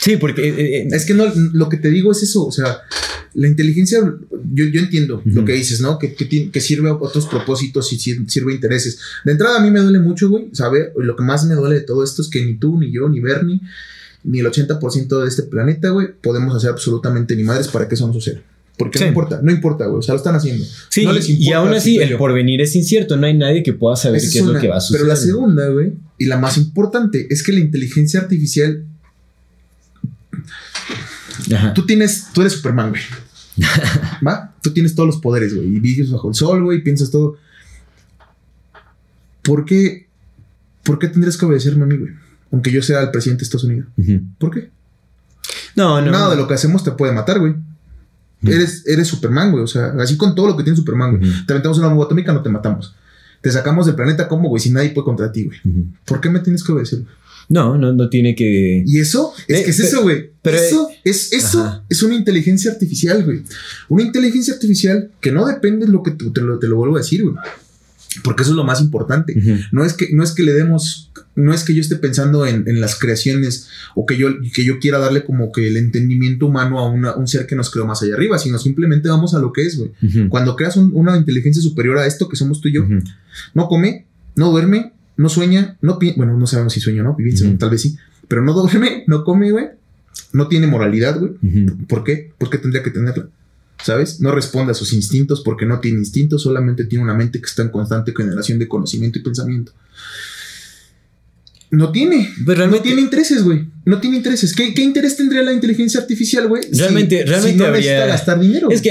Sí, 0.00 0.16
porque 0.16 0.48
eh, 0.48 0.78
eh, 0.78 0.88
es 0.92 1.04
que 1.04 1.12
no, 1.12 1.26
lo 1.52 1.68
que 1.68 1.76
te 1.76 1.90
digo 1.90 2.10
es 2.10 2.22
eso, 2.22 2.46
o 2.46 2.50
sea, 2.50 2.78
la 3.34 3.46
inteligencia, 3.46 4.00
yo, 4.54 4.64
yo 4.64 4.80
entiendo 4.80 5.20
lo 5.26 5.44
que 5.44 5.52
dices, 5.52 5.82
¿no? 5.82 5.98
Que, 5.98 6.14
que, 6.14 6.60
sirve 6.60 6.88
a 6.88 6.94
otros 6.94 7.26
propósitos 7.26 7.92
y 7.92 7.98
sirve 7.98 8.52
a 8.52 8.54
intereses. 8.54 8.98
De 9.26 9.32
entrada 9.32 9.58
a 9.58 9.62
mí 9.62 9.70
me 9.70 9.80
duele 9.80 9.98
mucho, 9.98 10.30
güey, 10.30 10.48
¿sabe? 10.52 10.90
Lo 10.96 11.16
que 11.16 11.22
más 11.22 11.44
me 11.44 11.54
duele 11.54 11.76
de 11.76 11.80
todo 11.82 12.02
esto 12.02 12.22
es 12.22 12.28
que 12.28 12.42
ni 12.42 12.54
tú, 12.54 12.78
ni 12.80 12.90
yo, 12.90 13.10
ni 13.10 13.20
Bernie, 13.20 13.60
ni 14.24 14.40
el 14.40 14.46
80% 14.46 15.22
de 15.22 15.28
este 15.28 15.44
planeta, 15.44 15.90
güey, 15.90 16.08
podemos 16.20 16.54
hacer 16.54 16.70
absolutamente 16.70 17.34
ni 17.36 17.42
madres 17.42 17.68
para 17.68 17.88
que 17.88 17.94
eso 17.94 18.06
no 18.06 18.12
suceda. 18.12 18.40
Porque 18.76 18.98
no 18.98 19.06
importa, 19.06 19.40
no 19.42 19.52
importa, 19.52 19.86
güey. 19.86 19.98
O 19.98 20.02
sea, 20.02 20.14
lo 20.14 20.18
están 20.18 20.34
haciendo. 20.34 20.64
Sí, 20.88 21.04
no 21.04 21.12
les 21.12 21.28
y 21.28 21.52
aún 21.52 21.74
así 21.74 21.98
el 21.98 22.16
porvenir 22.16 22.62
es 22.62 22.74
incierto. 22.74 23.18
No 23.18 23.26
hay 23.26 23.36
nadie 23.36 23.62
que 23.62 23.74
pueda 23.74 23.94
saber 23.94 24.20
qué 24.20 24.38
es, 24.38 24.44
lo 24.44 24.58
que 24.58 24.68
va 24.68 24.76
a 24.78 24.80
suceder. 24.80 25.02
Pero 25.02 25.08
la 25.08 25.16
segunda, 25.16 25.68
güey, 25.68 25.92
y 26.16 26.24
la 26.24 26.38
más 26.38 26.56
importante, 26.56 27.26
es 27.28 27.42
que 27.42 27.52
la 27.52 27.60
inteligencia 27.60 28.20
artificial. 28.20 28.84
Tú 31.74 31.84
tienes, 31.84 32.28
tú 32.32 32.40
eres 32.40 32.54
Superman, 32.54 32.90
güey. 32.90 33.02
¿Va? 34.26 34.54
Tú 34.62 34.70
tienes 34.70 34.94
todos 34.94 35.08
los 35.08 35.18
poderes, 35.18 35.54
güey. 35.54 35.68
Y 35.68 35.80
vives 35.80 36.10
bajo 36.10 36.28
el 36.28 36.34
sol, 36.34 36.64
güey, 36.64 36.82
piensas 36.82 37.10
todo. 37.10 37.36
¿Por 39.42 39.66
qué? 39.66 40.06
¿Por 40.84 40.98
qué 40.98 41.08
tendrías 41.08 41.36
que 41.36 41.44
obedecerme 41.44 41.84
a 41.84 41.86
mí, 41.86 41.98
güey? 41.98 42.12
Aunque 42.52 42.70
yo 42.70 42.82
sea 42.82 43.00
el 43.00 43.10
presidente 43.10 43.40
de 43.40 43.44
Estados 43.44 43.64
Unidos. 43.64 43.88
¿Por 44.38 44.50
qué? 44.50 44.70
No, 45.76 46.00
no. 46.00 46.10
Nada 46.10 46.30
de 46.30 46.36
lo 46.36 46.48
que 46.48 46.54
hacemos 46.54 46.84
te 46.84 46.92
puede 46.92 47.12
matar, 47.12 47.38
güey. 47.38 47.54
Eres, 48.42 48.84
eres 48.86 49.08
Superman, 49.08 49.52
güey. 49.52 49.64
O 49.64 49.66
sea, 49.66 49.94
así 49.98 50.16
con 50.16 50.34
todo 50.34 50.46
lo 50.46 50.56
que 50.56 50.62
tiene 50.62 50.76
Superman, 50.76 51.18
güey. 51.18 51.46
Te 51.46 51.52
aventamos 51.52 51.78
una 51.78 51.88
bomba 51.88 52.04
atómica, 52.04 52.32
no 52.32 52.42
te 52.42 52.48
matamos. 52.48 52.94
Te 53.40 53.50
sacamos 53.50 53.86
del 53.86 53.94
planeta 53.94 54.28
como, 54.28 54.48
güey, 54.48 54.62
si 54.62 54.70
nadie 54.70 54.90
puede 54.90 55.04
contra 55.04 55.32
ti, 55.32 55.44
güey. 55.44 55.58
¿Por 56.04 56.20
qué 56.20 56.28
me 56.28 56.40
tienes 56.40 56.62
que 56.62 56.72
obedecer? 56.72 57.00
No, 57.48 57.76
no, 57.76 57.92
no 57.92 58.08
tiene 58.08 58.34
que. 58.34 58.84
Y 58.86 58.98
eso, 59.00 59.32
es 59.48 59.60
eh, 59.60 59.64
que 59.64 59.70
es 59.70 59.80
eso, 59.80 60.02
güey. 60.02 60.30
Pero 60.40 60.56
eso 60.56 60.88
es 61.04 61.32
eso 61.32 61.82
es 61.88 62.02
una 62.02 62.14
inteligencia 62.14 62.70
artificial, 62.70 63.24
güey. 63.24 63.42
Una 63.88 64.04
inteligencia 64.04 64.54
artificial 64.54 65.10
que 65.20 65.32
no 65.32 65.46
depende 65.46 65.86
de 65.86 65.92
lo 65.92 66.02
que 66.02 66.12
tú 66.12 66.32
te 66.32 66.40
lo, 66.40 66.58
te 66.58 66.68
lo 66.68 66.76
vuelvo 66.76 66.96
a 66.96 67.00
decir, 67.00 67.24
güey. 67.24 67.34
Porque 68.24 68.42
eso 68.42 68.52
es 68.52 68.56
lo 68.56 68.64
más 68.64 68.80
importante. 68.80 69.40
No 69.70 69.84
es 69.84 69.92
que, 69.92 70.08
no 70.12 70.24
es 70.24 70.32
que 70.32 70.42
le 70.42 70.52
demos, 70.52 71.12
no 71.36 71.54
es 71.54 71.62
que 71.62 71.74
yo 71.74 71.80
esté 71.80 71.96
pensando 71.96 72.44
en, 72.44 72.80
las 72.80 72.98
creaciones 72.98 73.68
o 73.94 74.04
que 74.04 74.16
yo, 74.16 74.28
que 74.52 74.64
yo 74.64 74.80
quiera 74.80 74.98
darle 74.98 75.24
como 75.24 75.52
que 75.52 75.68
el 75.68 75.76
entendimiento 75.76 76.46
humano 76.46 76.80
a 76.80 76.90
un 77.16 77.28
ser 77.28 77.46
que 77.46 77.54
nos 77.54 77.70
creó 77.70 77.86
más 77.86 78.02
allá 78.02 78.14
arriba, 78.14 78.38
sino 78.38 78.58
simplemente 78.58 79.08
vamos 79.08 79.34
a 79.34 79.38
lo 79.38 79.52
que 79.52 79.62
es, 79.62 79.76
güey. 79.76 79.92
Cuando 80.28 80.56
creas 80.56 80.76
una 80.76 81.16
inteligencia 81.16 81.62
superior 81.62 81.98
a 81.98 82.06
esto 82.06 82.28
que 82.28 82.36
somos 82.36 82.60
tú 82.60 82.68
y 82.68 82.72
yo, 82.72 82.86
no 83.54 83.68
come, 83.68 84.06
no 84.34 84.50
duerme, 84.50 84.92
no 85.16 85.28
sueña, 85.28 85.76
no 85.80 85.98
bueno, 86.16 86.36
no 86.36 86.46
sabemos 86.46 86.72
si 86.72 86.80
sueña 86.80 87.02
o 87.02 87.04
no, 87.04 87.58
tal 87.58 87.70
vez 87.70 87.82
sí, 87.82 87.96
pero 88.26 88.42
no 88.42 88.52
duerme, 88.52 89.04
no 89.06 89.22
come, 89.22 89.52
güey, 89.52 89.66
no 90.32 90.48
tiene 90.48 90.66
moralidad, 90.66 91.18
güey. 91.18 91.32
¿Por 91.86 92.02
qué? 92.02 92.32
¿Por 92.38 92.50
qué 92.50 92.58
tendría 92.58 92.82
que 92.82 92.90
tenerla? 92.90 93.28
¿Sabes? 93.82 94.20
No 94.20 94.32
responde 94.32 94.72
a 94.72 94.74
sus 94.74 94.92
instintos 94.92 95.42
porque 95.42 95.66
no 95.66 95.80
tiene 95.80 95.98
instintos, 95.98 96.42
solamente 96.42 96.84
tiene 96.84 97.04
una 97.04 97.14
mente 97.14 97.40
que 97.40 97.46
está 97.46 97.62
en 97.62 97.70
constante 97.70 98.12
generación 98.16 98.58
de 98.58 98.68
conocimiento 98.68 99.18
y 99.18 99.22
pensamiento. 99.22 99.72
No 101.70 101.92
tiene. 101.92 102.28
Pero 102.44 102.58
realmente, 102.58 102.78
no 102.78 102.82
tiene 102.82 103.02
intereses, 103.02 103.44
güey. 103.44 103.66
No 103.84 104.00
tiene 104.00 104.16
intereses. 104.16 104.54
¿Qué, 104.54 104.74
¿Qué, 104.74 104.82
interés 104.82 105.16
tendría 105.16 105.42
la 105.42 105.52
inteligencia 105.52 106.00
artificial, 106.00 106.48
güey? 106.48 106.64
Realmente, 106.72 107.24
realmente 107.24 107.62
no 107.62 107.70
necesita 107.70 108.06
gastar 108.06 108.40
dinero. 108.40 108.68
Es 108.70 108.82
que 108.82 108.90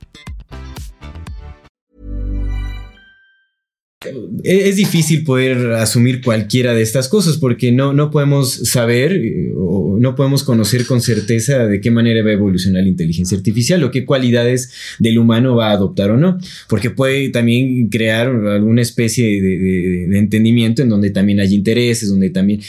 es 4.43 4.77
difícil 4.77 5.23
poder 5.23 5.73
asumir 5.73 6.21
cualquiera 6.23 6.73
de 6.73 6.81
estas 6.81 7.07
cosas 7.07 7.37
porque 7.37 7.71
no, 7.71 7.93
no 7.93 8.09
podemos 8.09 8.51
saber 8.51 9.13
eh, 9.13 9.53
o 9.55 9.97
no 9.99 10.15
podemos 10.15 10.43
conocer 10.43 10.87
con 10.87 11.01
certeza 11.01 11.67
de 11.67 11.79
qué 11.81 11.91
manera 11.91 12.23
va 12.23 12.31
a 12.31 12.33
evolucionar 12.33 12.81
la 12.81 12.89
inteligencia 12.89 13.37
artificial 13.37 13.83
o 13.83 13.91
qué 13.91 14.03
cualidades 14.03 14.71
del 14.97 15.19
humano 15.19 15.55
va 15.55 15.69
a 15.69 15.73
adoptar 15.73 16.09
o 16.09 16.17
no, 16.17 16.39
porque 16.67 16.89
puede 16.89 17.29
también 17.29 17.89
crear 17.89 18.27
alguna 18.27 18.81
especie 18.81 19.39
de, 19.39 19.57
de, 20.09 20.17
entendimiento 20.17 20.81
en 20.81 20.89
donde 20.89 21.11
también 21.11 21.39
hay 21.39 21.53
intereses, 21.53 22.09
donde 22.09 22.31
también... 22.31 22.61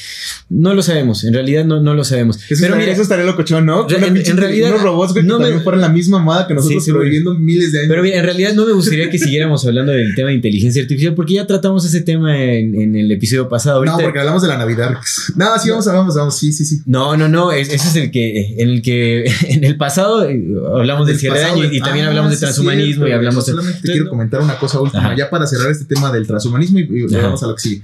No 0.51 0.75
lo 0.75 0.83
sabemos, 0.83 1.25
en 1.25 1.33
realidad 1.33 1.65
no, 1.65 1.81
no 1.81 1.95
lo 1.95 2.05
sabemos. 2.05 2.39
Eso 2.51 2.61
Pero 2.61 2.77
mira, 2.77 2.93
eso 2.93 3.01
estaría 3.01 3.25
locochón, 3.25 3.65
¿no? 3.65 3.89
En, 3.89 4.17
en, 4.19 4.37
realidad... 4.37 4.71
Unos 4.71 4.83
robots 4.83 5.15
que 5.15 5.23
no 5.23 5.39
también 5.39 5.57
me, 5.57 5.63
fueran 5.63 5.81
la 5.81 5.89
misma 5.89 6.19
moda 6.19 6.47
que 6.47 6.53
nosotros, 6.53 6.85
sí, 6.85 6.93
viviendo 6.93 7.35
miles 7.35 7.73
de 7.73 7.79
años. 7.79 7.89
Pero 7.89 8.03
mira, 8.03 8.19
en 8.19 8.25
realidad 8.25 8.53
no 8.53 8.67
me 8.67 8.73
gustaría 8.73 9.09
que 9.09 9.19
siguiéramos 9.19 9.65
hablando 9.65 9.93
del 9.93 10.15
tema 10.15 10.29
de 10.29 10.35
inteligencia 10.35 10.83
artificial 10.83 11.15
porque 11.23 11.35
ya 11.35 11.47
tratamos 11.47 11.85
ese 11.85 12.01
tema 12.01 12.37
en, 12.37 12.97
el 12.97 13.09
episodio 13.13 13.49
pasado. 13.49 13.85
no, 13.85 13.97
porque 13.97 14.19
hablamos 14.19 14.43
de 14.43 14.49
la 14.49 14.59
Navidad. 14.59 14.91
No, 15.37 15.57
sí, 15.57 15.71
vamos, 15.71 15.87
vamos, 15.87 16.17
vamos, 16.17 16.37
sí, 16.37 16.53
sí, 16.53 16.65
sí. 16.65 16.83
No, 16.85 17.17
no, 17.17 17.29
no, 17.29 17.53
ese 17.53 17.77
es 17.77 17.95
el 17.95 18.11
que, 18.11 18.57
en 18.59 18.69
el 18.69 18.83
que, 18.83 19.33
en 19.49 19.63
el 19.63 19.77
pasado 19.77 20.29
eh, 20.29 20.43
hablamos 20.75 21.07
del 21.07 21.21
cierre 21.21 21.39
de 21.39 21.45
año 21.45 21.65
y, 21.71 21.81
también 21.81 22.07
ah, 22.07 22.09
hablamos 22.09 22.33
de 22.33 22.39
transhumanismo 22.39 23.07
y 23.07 23.13
hablamos 23.13 23.47
de... 23.47 23.53
Solamente 23.53 23.81
quiero 23.83 24.09
comentar 24.09 24.41
una 24.41 24.59
cosa 24.59 24.81
última, 24.81 25.17
ya 25.17 25.31
para 25.31 25.47
cerrar 25.47 25.71
este 25.71 25.85
tema 25.85 26.11
del 26.11 26.27
transhumanismo 26.27 26.81
y, 26.81 27.07
vamos 27.07 27.41
a 27.41 27.47
lo 27.47 27.55
que 27.55 27.63
sigue. 27.63 27.83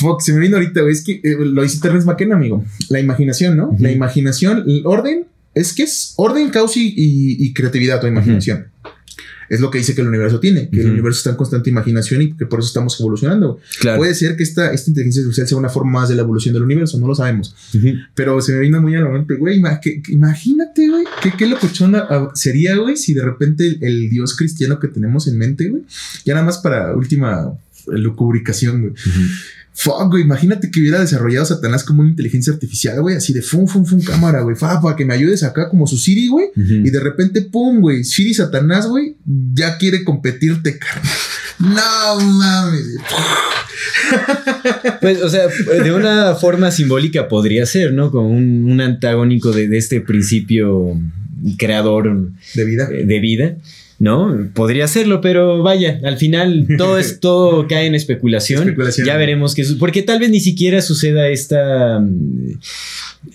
Fuck, 0.00 0.20
se 0.22 0.32
me 0.32 0.40
vino 0.40 0.56
ahorita, 0.56 0.80
güey. 0.80 0.92
Es 0.92 1.04
que 1.04 1.20
eh, 1.22 1.36
lo 1.38 1.62
dice 1.62 1.78
Terence 1.80 2.08
McKenna, 2.08 2.34
amigo. 2.34 2.64
La 2.88 2.98
imaginación, 2.98 3.56
¿no? 3.56 3.76
La 3.78 3.92
imaginación, 3.92 4.64
el 4.66 4.82
orden, 4.84 5.26
es 5.54 5.72
que 5.72 5.84
es 5.84 6.14
orden, 6.16 6.50
caos 6.50 6.72
y, 6.74 7.52
creatividad, 7.54 8.00
tu 8.00 8.08
imaginación. 8.08 8.66
Es 9.50 9.60
lo 9.60 9.68
que 9.68 9.78
dice 9.78 9.96
que 9.96 10.00
el 10.00 10.06
universo 10.06 10.38
tiene, 10.38 10.70
que 10.70 10.80
el 10.80 10.92
universo 10.92 11.18
está 11.18 11.30
en 11.30 11.36
constante 11.36 11.68
imaginación 11.70 12.22
y 12.22 12.32
que 12.34 12.46
por 12.46 12.60
eso 12.60 12.68
estamos 12.68 12.98
evolucionando. 13.00 13.58
Puede 13.96 14.14
ser 14.14 14.36
que 14.36 14.44
esta, 14.44 14.72
esta 14.72 14.90
inteligencia 14.90 15.22
artificial 15.22 15.48
sea 15.48 15.58
una 15.58 15.68
forma 15.68 16.00
más 16.00 16.08
de 16.08 16.14
la 16.14 16.22
evolución 16.22 16.54
del 16.54 16.62
universo, 16.62 17.00
no 17.00 17.08
lo 17.08 17.16
sabemos. 17.16 17.56
Pero 18.14 18.40
se 18.40 18.52
me 18.52 18.60
vino 18.60 18.80
muy 18.80 18.94
a 18.94 19.00
la 19.00 19.08
mente, 19.08 19.34
güey, 19.34 19.60
imagínate, 20.08 20.88
güey, 20.88 21.04
qué, 21.20 21.32
qué 21.36 21.46
locochona 21.48 22.06
ah, 22.08 22.30
sería, 22.32 22.76
güey, 22.76 22.96
si 22.96 23.12
de 23.12 23.22
repente 23.22 23.76
el, 23.80 24.08
Dios 24.08 24.36
cristiano 24.36 24.78
que 24.78 24.86
tenemos 24.86 25.26
en 25.26 25.36
mente, 25.36 25.68
güey, 25.68 25.82
ya 26.24 26.34
nada 26.34 26.46
más 26.46 26.58
para 26.58 26.94
última 26.94 27.52
lucubricación, 27.88 28.82
güey. 28.82 28.94
Fuck, 29.72 30.10
güey, 30.10 30.22
imagínate 30.24 30.70
que 30.70 30.80
hubiera 30.80 31.00
desarrollado 31.00 31.46
Satanás 31.46 31.84
como 31.84 32.02
una 32.02 32.10
inteligencia 32.10 32.52
artificial, 32.52 33.00
güey, 33.00 33.16
así 33.16 33.32
de 33.32 33.40
fum, 33.40 33.66
fum, 33.66 33.86
fum, 33.86 34.02
cámara, 34.02 34.42
güey, 34.42 34.56
fa, 34.56 34.80
para 34.80 34.96
que 34.96 35.04
me 35.04 35.14
ayudes 35.14 35.42
acá 35.42 35.68
como 35.70 35.86
su 35.86 35.96
Siri, 35.96 36.28
güey, 36.28 36.48
y 36.56 36.90
de 36.90 37.00
repente, 37.00 37.42
pum, 37.42 37.80
güey, 37.80 38.04
Siri 38.04 38.34
Satanás, 38.34 38.86
güey, 38.86 39.16
ya 39.54 39.78
quiere 39.78 40.04
competirte, 40.04 40.78
carnal. 40.78 41.10
No 41.60 42.20
mames. 42.20 42.96
Pues, 45.00 45.22
o 45.22 45.28
sea, 45.28 45.46
de 45.46 45.92
una 45.92 46.34
forma 46.34 46.70
simbólica 46.70 47.28
podría 47.28 47.66
ser, 47.66 47.92
¿no? 47.92 48.10
Como 48.10 48.30
un, 48.30 48.80
antagónico 48.80 49.52
de, 49.52 49.68
de, 49.68 49.78
este 49.78 50.00
principio 50.00 50.98
creador 51.58 52.32
de 52.54 52.64
vida. 52.64 52.88
De 52.88 53.20
vida. 53.20 53.56
¿No? 54.00 54.50
Podría 54.54 54.88
serlo, 54.88 55.20
pero 55.20 55.62
vaya, 55.62 56.00
al 56.04 56.16
final 56.16 56.66
todo 56.78 56.98
es 56.98 57.20
todo 57.20 57.68
cae 57.68 57.86
en 57.86 57.94
especulación. 57.94 58.74
Ya 59.04 59.16
veremos 59.16 59.54
qué 59.54 59.64
porque 59.78 60.02
tal 60.02 60.18
vez 60.18 60.30
ni 60.30 60.40
siquiera 60.40 60.80
suceda 60.80 61.28
esta 61.28 62.02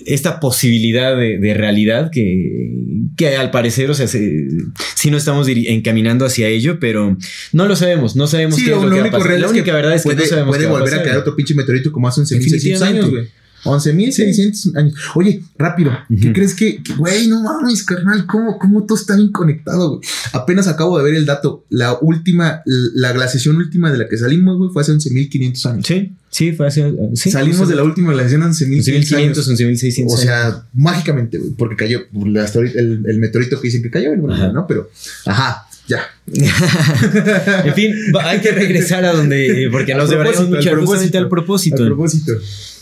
esta 0.08 0.40
posibilidad 0.40 1.16
de, 1.16 1.54
realidad 1.54 2.10
que, 2.12 2.72
que, 3.16 3.38
al 3.38 3.52
parecer, 3.52 3.92
o 3.92 3.94
sea, 3.94 4.08
si 4.08 5.12
no 5.12 5.18
estamos 5.18 5.48
encaminando 5.48 6.26
hacia 6.26 6.48
ello, 6.48 6.80
pero 6.80 7.16
no 7.54 7.68
lo 7.68 7.76
sabemos, 7.76 8.16
no 8.16 8.26
sabemos 8.26 8.56
qué 8.56 8.72
es 8.72 8.82
lo, 8.82 8.90
que 8.90 9.02
va 9.02 9.08
a 9.08 9.12
pasar. 9.12 9.40
La 9.40 9.48
única 9.48 9.72
verdad 9.72 9.94
es 9.94 10.04
que 10.04 10.16
no 10.16 10.26
sabemos 10.26 10.56
puede 10.56 10.68
volver 10.68 10.96
a, 10.96 11.04
caer 11.04 11.18
otro 11.18 11.36
pinche 11.36 11.54
meteorito 11.54 11.92
como 11.92 12.08
hace 12.08 12.22
11.600 12.22 12.82
años, 12.82 13.12
güey. 13.12 13.28
11.600 13.66 14.78
años. 14.78 14.94
Oye, 15.16 15.42
rápido, 15.58 15.92
¿qué 16.22 16.32
crees 16.34 16.54
que, 16.54 16.82
güey, 16.98 17.28
no 17.28 17.42
mames, 17.42 17.84
carnal, 17.84 18.26
¿cómo, 18.26 18.60
cómo 18.60 18.86
todo 18.86 18.98
está 18.98 19.16
bien 19.16 19.32
conectado, 19.32 19.98
güey? 19.98 20.02
Apenas 20.34 20.68
acabo 20.68 20.98
de 20.98 21.04
ver 21.04 21.16
el 21.16 21.26
dato. 21.26 21.66
La 21.70 21.98
última, 22.00 22.62
la 22.66 23.12
glaciación 23.12 23.58
última 23.58 23.92
de 23.92 23.98
la 23.98 24.08
que 24.08 24.18
salimos, 24.18 24.58
güey, 24.58 24.70
fue 24.72 24.84
hace 24.84 24.94
11.500 24.94 25.66
años. 25.70 25.86
Sí, 25.88 26.14
sí, 26.30 26.52
fue 26.54 26.68
hace. 26.68 26.94
Sí, 27.16 27.32
Salimos 27.32 27.68
de 27.68 27.76
la 27.76 27.84
última 27.84 28.14
glaciación 28.14 28.44
hace 28.44 28.68
11.500, 28.68 29.34
11.600. 29.34 30.06
O 30.08 30.18
sea, 30.18 30.64
mágicamente, 30.74 31.38
güey, 31.38 31.52
porque 31.52 31.76
cayó 31.76 32.02
hasta 32.42 32.60
el, 32.60 33.04
el, 33.06 33.18
meteorito 33.20 33.60
que 33.60 33.68
dicen 33.68 33.82
que 33.82 33.90
cayó, 33.90 34.16
¿no? 34.16 34.68
Pero, 34.68 34.90
ajá, 35.26 35.65
ya. 35.88 36.00
en 37.66 37.74
fin, 37.74 37.94
hay 38.22 38.40
que 38.40 38.52
regresar 38.52 39.06
a 39.06 39.14
donde, 39.14 39.70
porque 39.72 39.94
nos 39.94 40.10
deberíamos 40.10 40.50
mucho 40.50 40.70
al 40.70 40.76
propósito, 40.78 41.18
al 41.18 41.30
propósito. 41.30 41.84
Al 41.84 41.90
propósito. 41.90 42.32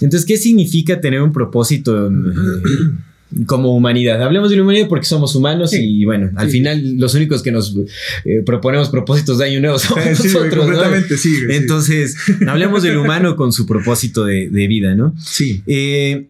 Entonces, 0.01 0.25
¿qué 0.25 0.37
significa 0.37 1.01
tener 1.01 1.21
un 1.21 1.33
propósito 1.33 2.07
eh, 2.07 2.11
como 3.45 3.75
humanidad? 3.75 4.21
Hablemos 4.23 4.49
de 4.49 4.57
la 4.57 4.63
humanidad 4.63 4.87
porque 4.87 5.05
somos 5.05 5.35
humanos 5.35 5.73
y 5.73 6.05
bueno, 6.05 6.31
al 6.35 6.49
final 6.49 6.97
los 6.97 7.13
únicos 7.15 7.43
que 7.43 7.51
nos 7.51 7.75
eh, 8.25 8.41
proponemos 8.45 8.89
propósitos 8.89 9.37
de 9.37 9.45
año 9.45 9.59
nuevo 9.59 9.79
somos 9.79 10.05
nosotros. 10.23 10.55
Completamente, 10.55 11.17
sí, 11.17 11.39
Entonces, 11.49 12.15
hablemos 12.47 12.83
del 12.83 12.97
humano 12.97 13.35
con 13.35 13.51
su 13.51 13.65
propósito 13.65 14.23
de, 14.23 14.49
de 14.49 14.67
vida, 14.67 14.95
¿no? 14.95 15.13
Sí. 15.19 15.61
Eh, 15.67 16.27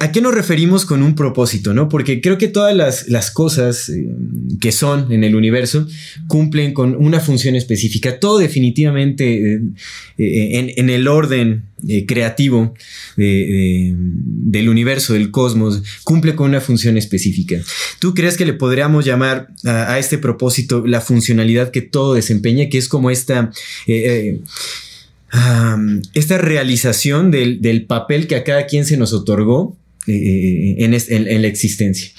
¿A 0.00 0.10
qué 0.10 0.20
nos 0.20 0.34
referimos 0.34 0.84
con 0.86 1.04
un 1.04 1.14
propósito? 1.14 1.72
¿no? 1.72 1.88
Porque 1.88 2.20
creo 2.20 2.36
que 2.36 2.48
todas 2.48 3.06
las, 3.06 3.30
cosas 3.30 3.88
eh, 3.88 4.08
que 4.60 4.72
son 4.72 5.12
en 5.12 5.22
el 5.22 5.36
universo 5.36 5.86
cumplen 6.26 6.74
con 6.74 6.96
una 6.96 7.20
función 7.20 7.54
específica. 7.54 8.18
Todo 8.18 8.38
definitivamente 8.38 9.54
eh, 9.54 9.60
eh, 10.18 10.74
en, 10.76 10.90
el 10.90 11.06
orden 11.06 11.66
creativo 12.08 12.74
del 13.16 14.68
universo, 14.68 15.12
del 15.12 15.30
cosmos, 15.30 15.82
cumple 16.02 16.34
con 16.34 16.48
una 16.48 16.60
función 16.60 16.96
específica. 16.96 17.60
¿Tú 18.00 18.14
crees 18.14 18.36
que 18.36 18.46
le 18.46 18.54
podríamos 18.54 19.04
llamar 19.04 19.48
a, 19.64 19.98
este 19.98 20.18
propósito 20.18 20.86
la 20.86 21.00
funcionalidad 21.00 21.70
que 21.70 21.82
todo 21.82 22.14
desempeña, 22.14 22.68
que 22.68 22.78
es 22.78 22.88
como 22.88 23.10
esta... 23.10 23.52
esta 26.14 26.38
realización 26.38 27.30
del, 27.30 27.60
del, 27.60 27.86
papel 27.86 28.26
que 28.28 28.36
a 28.36 28.44
cada 28.44 28.66
quien 28.66 28.86
se 28.86 28.96
nos 28.96 29.12
otorgó 29.12 29.76
eh, 30.06 30.76
en, 30.84 30.94
en, 30.94 31.42
la 31.42 31.48
existencia. 31.48 32.10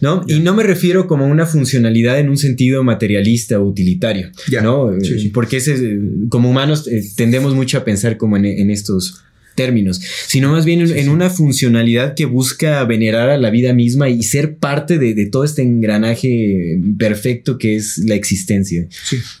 ¿no? 0.00 0.24
Y 0.26 0.40
no 0.40 0.52
me 0.52 0.64
refiero 0.64 1.06
como 1.06 1.24
a 1.24 1.28
una 1.28 1.46
funcionalidad 1.46 2.18
en 2.18 2.28
un 2.28 2.36
sentido 2.36 2.82
materialista 2.82 3.60
o 3.60 3.66
utilitario, 3.68 4.30
¿no? 4.62 4.92
Eh, 4.92 5.30
porque 5.32 5.58
ese, 5.58 5.98
como 6.28 6.50
humanos 6.50 6.88
eh, 6.88 7.04
tendemos 7.14 7.54
mucho 7.54 7.78
a 7.78 7.84
pensar 7.84 8.16
como 8.16 8.36
en, 8.36 8.70
estos 8.70 9.22
términos, 9.54 10.00
sino 10.26 10.50
más 10.50 10.64
bien 10.64 10.80
en, 10.80 11.08
una 11.08 11.30
funcionalidad 11.30 12.14
que 12.14 12.24
busca 12.24 12.82
venerar 12.84 13.30
a 13.30 13.36
la 13.36 13.50
vida 13.50 13.74
misma 13.74 14.08
y 14.08 14.24
ser 14.24 14.56
parte 14.56 14.98
de, 14.98 15.26
todo 15.26 15.44
este 15.44 15.62
engranaje 15.62 16.80
perfecto 16.98 17.58
que 17.58 17.76
es 17.76 17.98
la 17.98 18.16
existencia, 18.16 18.88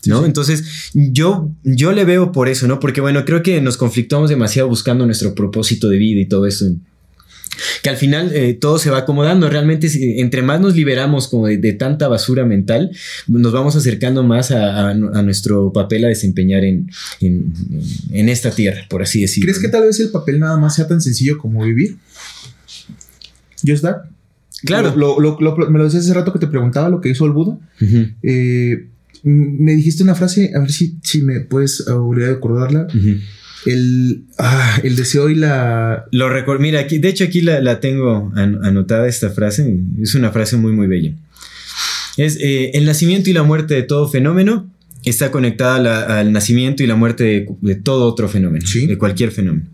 ¿no? 0.06 0.26
Entonces, 0.26 0.90
yo, 0.94 1.50
yo 1.64 1.90
le 1.90 2.04
veo 2.04 2.30
por 2.30 2.48
eso, 2.48 2.68
¿no? 2.68 2.78
Porque 2.78 3.00
bueno, 3.00 3.24
creo 3.24 3.42
que 3.42 3.60
nos 3.60 3.76
conflictuamos 3.76 4.30
demasiado 4.30 4.68
buscando 4.68 5.06
nuestro 5.06 5.34
propósito 5.34 5.88
de 5.88 5.98
vida 5.98 6.20
y 6.20 6.26
todo 6.26 6.46
eso 6.46 6.66
que 7.82 7.90
al 7.90 7.96
final 7.96 8.32
eh, 8.34 8.54
todo 8.54 8.78
se 8.78 8.90
va 8.90 8.98
acomodando. 8.98 9.48
Realmente, 9.48 9.88
entre 10.20 10.42
más 10.42 10.60
nos 10.60 10.74
liberamos 10.74 11.28
como 11.28 11.46
de, 11.46 11.72
tanta 11.72 12.08
basura 12.08 12.44
mental, 12.44 12.90
nos 13.26 13.52
vamos 13.52 13.76
acercando 13.76 14.22
más 14.22 14.50
a, 14.50 14.94
nuestro 14.94 15.72
papel 15.72 16.04
a 16.04 16.08
desempeñar 16.08 16.64
en, 16.64 16.90
esta 18.10 18.50
tierra, 18.50 18.82
por 18.88 19.02
así 19.02 19.20
decirlo. 19.20 19.46
¿Crees 19.46 19.62
que 19.62 19.68
tal 19.68 19.84
vez 19.84 20.00
el 20.00 20.10
papel 20.10 20.40
nada 20.40 20.56
más 20.56 20.74
sea 20.74 20.86
tan 20.86 21.00
sencillo 21.00 21.38
como 21.38 21.64
vivir? 21.64 21.96
Just 23.66 23.82
that. 23.82 24.02
Claro. 24.64 24.94
me 24.94 25.78
lo 25.78 25.84
decías 25.84 26.04
hace 26.04 26.14
rato 26.14 26.32
que 26.32 26.38
te 26.38 26.46
preguntaba 26.46 26.88
lo 26.88 27.00
que 27.00 27.08
hizo 27.08 27.24
el 27.24 27.32
Buda. 27.32 27.58
Eh, 28.22 28.86
me 29.22 29.72
dijiste 29.72 30.02
una 30.02 30.14
frase, 30.14 30.52
a 30.54 30.60
ver 30.60 30.70
si, 30.70 30.96
si 31.02 31.22
me 31.22 31.40
puedes 31.40 31.84
volver 31.86 32.30
a 32.30 32.32
recordarla. 32.34 32.86
El, 33.66 34.24
ah, 34.38 34.80
el 34.82 34.96
deseo 34.96 35.28
y 35.28 35.34
la... 35.34 36.06
Lo 36.12 36.28
recuerdo, 36.28 36.62
mira, 36.62 36.80
aquí, 36.80 36.98
de 36.98 37.08
hecho 37.08 37.24
aquí 37.24 37.40
la, 37.40 37.80
tengo 37.80 38.32
anotada 38.34 39.06
esta 39.08 39.30
frase, 39.30 39.78
es 40.00 40.14
una 40.14 40.30
frase 40.30 40.56
muy 40.56 40.72
muy 40.72 40.86
bella. 40.86 41.12
Es 42.16 42.36
eh, 42.40 42.70
el 42.74 42.84
nacimiento 42.84 43.30
y 43.30 43.32
la 43.32 43.42
muerte 43.42 43.74
de 43.74 43.82
todo 43.82 44.08
fenómeno 44.08 44.70
está 45.04 45.30
conectada 45.30 46.18
al 46.18 46.32
nacimiento 46.32 46.82
y 46.82 46.86
la 46.86 46.96
muerte 46.96 47.46
de, 47.60 47.74
todo 47.76 48.06
otro 48.06 48.28
fenómeno, 48.28 48.64
de 48.74 48.98
cualquier 48.98 49.30
fenómeno. 49.30 49.66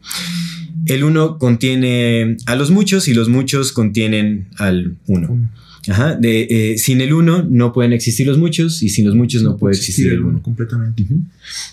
El 0.87 1.03
uno 1.03 1.39
contiene 1.39 2.37
a 2.47 2.55
los 2.55 2.70
muchos 2.70 3.09
y 3.09 3.14
los 3.14 3.28
muchos 3.28 3.72
contienen 3.72 4.49
al 4.57 4.97
uno. 5.07 5.51
Ajá, 5.89 6.14
de, 6.14 6.47
eh, 6.51 6.78
sin 6.78 7.01
el 7.01 7.12
uno 7.12 7.43
no 7.49 7.72
pueden 7.72 7.93
existir 7.93 8.26
los 8.26 8.39
muchos 8.39 8.82
y 8.82 8.89
sin 8.89 9.07
los 9.07 9.14
muchos 9.14 9.43
no, 9.43 9.57
puede 9.57 9.76
existir, 9.76 10.12
el 10.12 10.20
uno. 10.20 10.43
Completamente. 10.43 11.07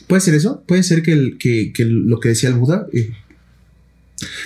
¿Puede 0.07 0.21
ser 0.21 0.35
eso? 0.35 0.63
¿Puede 0.67 0.83
ser 0.83 1.01
que, 1.01 1.13
el, 1.13 1.37
que, 1.37 1.73
que 1.73 1.85
lo 1.85 2.19
que 2.19 2.29
decía 2.29 2.49
el 2.49 2.55
Buda? 2.55 2.87
Eh, 2.93 3.11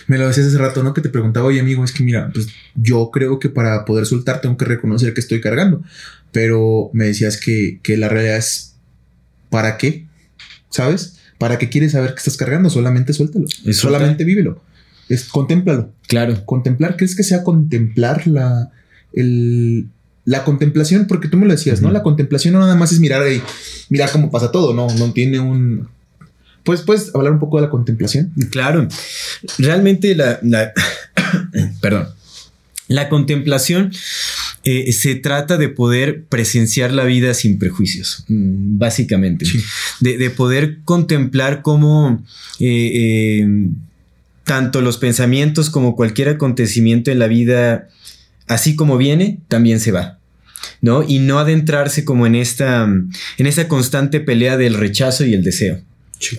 me 0.07 0.17
lo 0.17 0.27
decías 0.27 0.47
hace 0.47 0.57
rato, 0.57 0.83
¿no? 0.83 0.93
Que 0.93 1.01
te 1.01 1.09
preguntaba, 1.09 1.47
oye 1.47 1.59
amigo, 1.59 1.83
es 1.83 1.91
que 1.91 2.03
mira, 2.03 2.31
pues 2.33 2.47
yo 2.75 3.09
creo 3.11 3.39
que 3.39 3.49
para 3.49 3.83
poder 3.85 4.05
soltar 4.05 4.41
tengo 4.41 4.57
que 4.57 4.65
reconocer 4.65 5.13
que 5.13 5.21
estoy 5.21 5.41
cargando. 5.41 5.83
Pero 6.31 6.89
me 6.93 7.05
decías 7.05 7.37
que, 7.37 7.79
que 7.83 7.97
la 7.97 8.09
realidad 8.09 8.37
es, 8.37 8.75
¿para 9.49 9.77
qué? 9.77 10.05
¿Sabes? 10.69 11.17
¿Para 11.37 11.57
qué 11.57 11.69
quieres 11.69 11.91
saber 11.91 12.11
que 12.11 12.17
estás 12.17 12.37
cargando? 12.37 12.69
Solamente 12.69 13.13
suéltalo. 13.13 13.47
Solamente 13.71 14.23
vívelo. 14.23 14.61
Es, 15.09 15.25
contémplalo. 15.25 15.91
Claro. 16.07 16.45
Contemplar, 16.45 16.97
¿crees 16.97 17.15
que 17.15 17.23
sea 17.23 17.43
contemplar 17.43 18.27
la, 18.27 18.71
el, 19.19 19.87
la 20.25 20.43
contemplación? 20.43 21.07
Porque 21.07 21.27
tú 21.27 21.37
me 21.37 21.45
lo 21.45 21.53
decías, 21.53 21.81
¿no? 21.81 21.91
La 21.91 22.03
contemplación 22.03 22.53
no 22.53 22.59
nada 22.59 22.75
más 22.75 22.91
es 22.91 22.99
mirar 22.99 23.31
y 23.31 23.41
mirar 23.89 24.11
cómo 24.11 24.29
pasa 24.29 24.51
todo, 24.51 24.73
no, 24.73 24.87
no 24.95 25.13
tiene 25.13 25.39
un... 25.39 25.87
Pues, 26.63 26.81
¿Puedes 26.81 27.15
hablar 27.15 27.31
un 27.31 27.39
poco 27.39 27.57
de 27.57 27.63
la 27.63 27.69
contemplación? 27.69 28.33
Claro. 28.51 28.87
Realmente 29.57 30.15
la... 30.15 30.39
perdón. 31.81 32.09
La 32.89 33.09
contemplación 33.09 33.91
eh, 34.63 34.91
se 34.91 35.15
trata 35.15 35.57
de 35.57 35.69
poder 35.69 36.23
presenciar 36.25 36.91
la 36.91 37.05
vida 37.05 37.33
sin 37.33 37.57
prejuicios, 37.57 38.25
mm, 38.27 38.77
básicamente. 38.77 39.45
De, 40.01 40.29
poder 40.29 40.79
contemplar 40.83 41.61
cómo 41.61 42.21
eh, 42.59 42.91
eh, 42.93 43.47
tanto 44.43 44.81
los 44.81 44.97
pensamientos 44.97 45.69
como 45.69 45.95
cualquier 45.95 46.29
acontecimiento 46.29 47.11
en 47.11 47.19
la 47.19 47.27
vida, 47.27 47.87
así 48.47 48.75
como 48.75 48.97
viene, 48.97 49.39
también 49.47 49.79
se 49.79 49.91
va. 49.91 50.17
¿no? 50.81 51.03
Y 51.07 51.19
no 51.19 51.39
adentrarse 51.39 52.05
como 52.05 52.27
en 52.27 52.35
esta, 52.35 52.83
en 52.83 53.45
esta 53.45 53.67
constante 53.67 54.19
pelea 54.19 54.57
del 54.57 54.75
rechazo 54.75 55.25
y 55.25 55.33
el 55.33 55.43
deseo. 55.43 55.81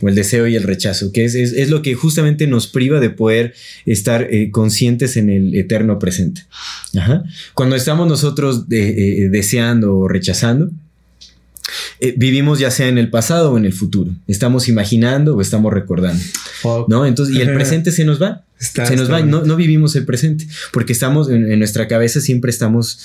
O 0.02 0.08
el 0.08 0.16
deseo 0.16 0.48
y 0.48 0.56
el 0.56 0.64
rechazo, 0.64 1.12
que 1.12 1.24
es, 1.24 1.70
lo 1.70 1.82
que 1.82 1.94
justamente 1.94 2.48
nos 2.48 2.66
priva 2.66 2.98
de 2.98 3.10
poder 3.10 3.54
estar 3.86 4.26
eh, 4.28 4.50
conscientes 4.50 5.16
en 5.16 5.30
el 5.30 5.54
eterno 5.54 6.00
presente. 6.00 6.42
Cuando 7.54 7.76
estamos 7.76 8.08
nosotros 8.08 8.64
eh, 8.72 8.76
eh, 8.76 9.28
deseando 9.28 9.96
o 9.96 10.08
rechazando, 10.08 10.70
vivimos 12.16 12.58
ya 12.58 12.72
sea 12.72 12.88
en 12.88 12.98
el 12.98 13.08
pasado 13.08 13.52
o 13.52 13.58
en 13.58 13.66
el 13.66 13.72
futuro. 13.72 14.10
Estamos 14.26 14.68
imaginando 14.68 15.36
o 15.36 15.40
estamos 15.40 15.72
recordando. 15.72 16.24
¿No? 16.88 17.06
Entonces, 17.06 17.36
y 17.36 17.40
el 17.40 17.54
presente 17.54 17.92
se 17.92 18.04
nos 18.04 18.20
va. 18.20 18.44
se 18.58 18.96
nos 18.96 19.10
va, 19.10 19.20
no, 19.20 19.44
no, 19.44 19.56
vivimos 19.56 19.94
el 19.96 20.04
presente, 20.04 20.46
porque 20.72 20.92
estamos 20.92 21.30
en, 21.30 21.58
nuestra 21.58 21.88
cabeza, 21.88 22.20
siempre 22.20 22.50
estamos 22.50 23.00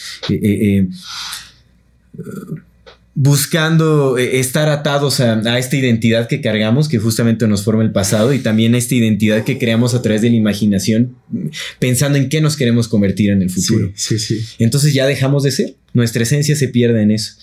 buscando 3.15 4.17
eh, 4.17 4.39
estar 4.39 4.69
atados 4.69 5.19
a, 5.19 5.59
esta 5.59 5.75
identidad 5.75 6.27
que 6.27 6.41
cargamos, 6.41 6.87
que 6.87 6.97
justamente 6.97 7.47
nos 7.47 7.63
forma 7.63 7.83
el 7.83 7.91
pasado, 7.91 8.33
y 8.33 8.39
también 8.39 8.73
a 8.75 8.77
esta 8.77 8.95
identidad 8.95 9.43
que 9.43 9.59
creamos 9.59 9.93
a 9.93 10.01
través 10.01 10.21
de 10.21 10.29
la 10.29 10.35
imaginación, 10.35 11.15
pensando 11.79 12.17
en 12.17 12.29
qué 12.29 12.41
nos 12.41 12.55
queremos 12.57 12.87
convertir 12.87 13.29
en 13.29 13.41
el 13.41 13.49
futuro. 13.49 13.91
Sí, 13.95 14.17
sí, 14.17 14.39
sí. 14.39 14.45
Entonces 14.59 14.93
ya 14.93 15.05
dejamos 15.05 15.43
de 15.43 15.51
ser, 15.51 15.75
nuestra 15.93 16.23
esencia 16.23 16.55
se 16.55 16.67
pierde 16.69 17.01
en 17.01 17.11
eso. 17.11 17.33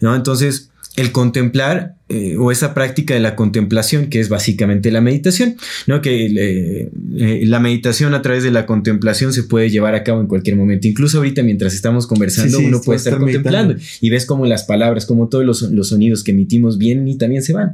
¿no? 0.00 0.14
Entonces, 0.16 0.70
el 0.96 1.12
contemplar 1.12 1.96
eh, 2.08 2.36
o 2.36 2.52
esa 2.52 2.74
práctica 2.74 3.14
de 3.14 3.20
la 3.20 3.34
contemplación, 3.34 4.08
que 4.10 4.20
es 4.20 4.28
básicamente 4.28 4.90
la 4.92 5.00
meditación, 5.00 5.56
¿no? 5.86 6.02
Que 6.02 6.26
eh, 6.26 6.90
eh, 7.16 7.42
la 7.46 7.58
meditación 7.60 8.14
a 8.14 8.22
través 8.22 8.44
de 8.44 8.50
la 8.50 8.66
contemplación 8.66 9.32
se 9.32 9.42
puede 9.42 9.70
llevar 9.70 9.94
a 9.94 10.04
cabo 10.04 10.20
en 10.20 10.26
cualquier 10.26 10.56
momento. 10.56 10.86
Incluso 10.86 11.18
ahorita 11.18 11.42
mientras 11.42 11.74
estamos 11.74 12.06
conversando, 12.06 12.58
uno 12.58 12.80
puede 12.82 12.98
estar, 12.98 13.18
contemplando 13.18 13.74
y 14.00 14.10
ves 14.10 14.26
como 14.26 14.46
las 14.46 14.64
palabras, 14.64 15.06
como 15.06 15.28
todos 15.28 15.44
los, 15.44 15.62
los, 15.62 15.88
sonidos 15.88 16.22
que 16.22 16.32
emitimos 16.32 16.78
vienen 16.78 17.08
y 17.08 17.16
también 17.16 17.42
se 17.42 17.54
van. 17.54 17.72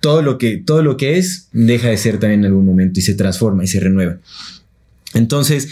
Todo 0.00 0.22
lo 0.22 0.38
que, 0.38 0.56
todo 0.56 0.82
lo 0.82 0.96
que 0.96 1.18
es 1.18 1.48
deja 1.52 1.88
de 1.88 1.96
ser 1.98 2.18
también 2.18 2.40
en 2.40 2.46
algún 2.46 2.66
momento 2.66 2.98
y 2.98 3.02
se 3.02 3.14
transforma 3.14 3.62
y 3.62 3.66
se 3.66 3.78
renueva. 3.78 4.18
Entonces, 5.12 5.68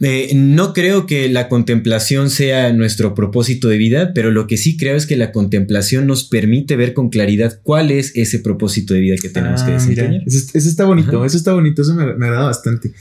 eh, 0.00 0.32
no 0.34 0.74
creo 0.74 1.06
que 1.06 1.30
la 1.30 1.48
contemplación 1.48 2.28
sea 2.28 2.72
nuestro 2.74 3.14
propósito 3.14 3.68
de 3.68 3.78
vida, 3.78 4.12
pero 4.14 4.30
lo 4.30 4.46
que 4.46 4.58
sí 4.58 4.76
creo 4.76 4.96
es 4.96 5.06
que 5.06 5.16
la 5.16 5.32
contemplación 5.32 6.06
nos 6.06 6.24
permite 6.24 6.76
ver 6.76 6.92
con 6.92 7.08
claridad 7.08 7.58
cuál 7.62 7.90
es 7.90 8.12
ese 8.14 8.38
propósito 8.38 8.92
de 8.92 9.00
vida 9.00 9.16
que 9.20 9.30
tenemos 9.30 9.62
que 9.62 9.70
ah, 9.70 9.74
desempeñar. 9.74 10.22
eso, 10.26 10.58
está 10.58 10.84
bonito, 10.84 11.24
eso 11.24 11.36
está 11.38 11.54
bonito, 11.54 11.82
eso 11.82 11.94
me, 11.94 12.04
me 12.14 12.26
agrada 12.26 12.46
bastante. 12.46 12.92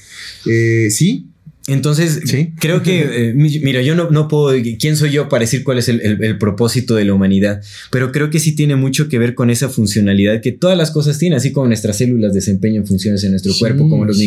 Eh, 0.45 0.87
sí, 0.91 1.27
entonces, 1.67 2.21
creo 2.59 2.83
que, 2.83 3.29
eh, 3.29 3.33
mira, 3.33 3.81
yo 3.81 3.95
no, 3.95 4.11
no, 4.11 4.27
puedo, 4.27 4.55
¿quién 4.79 4.95
soy 4.95 5.09
yo 5.09 5.29
para 5.29 5.41
decir 5.41 5.63
cuál 5.63 5.79
es 5.79 5.89
el, 5.89 6.37
propósito 6.37 6.93
de 6.93 7.05
la 7.05 7.13
humanidad? 7.13 7.63
Pero 7.89 8.11
creo 8.11 8.29
que 8.29 8.39
sí 8.39 8.55
tiene 8.55 8.75
mucho 8.75 9.09
que 9.09 9.17
ver 9.17 9.33
con 9.33 9.49
esa 9.49 9.67
funcionalidad 9.67 10.41
que 10.41 10.51
todas 10.51 10.77
las 10.77 10.91
cosas 10.91 11.17
tienen, 11.17 11.37
así 11.37 11.51
como 11.51 11.65
nuestras 11.65 11.97
células 11.97 12.35
desempeñan 12.35 12.85
funciones 12.85 13.23
en 13.23 13.31
nuestro 13.31 13.51
cuerpo, 13.57 13.89
como 13.89 14.05
los, 14.05 14.19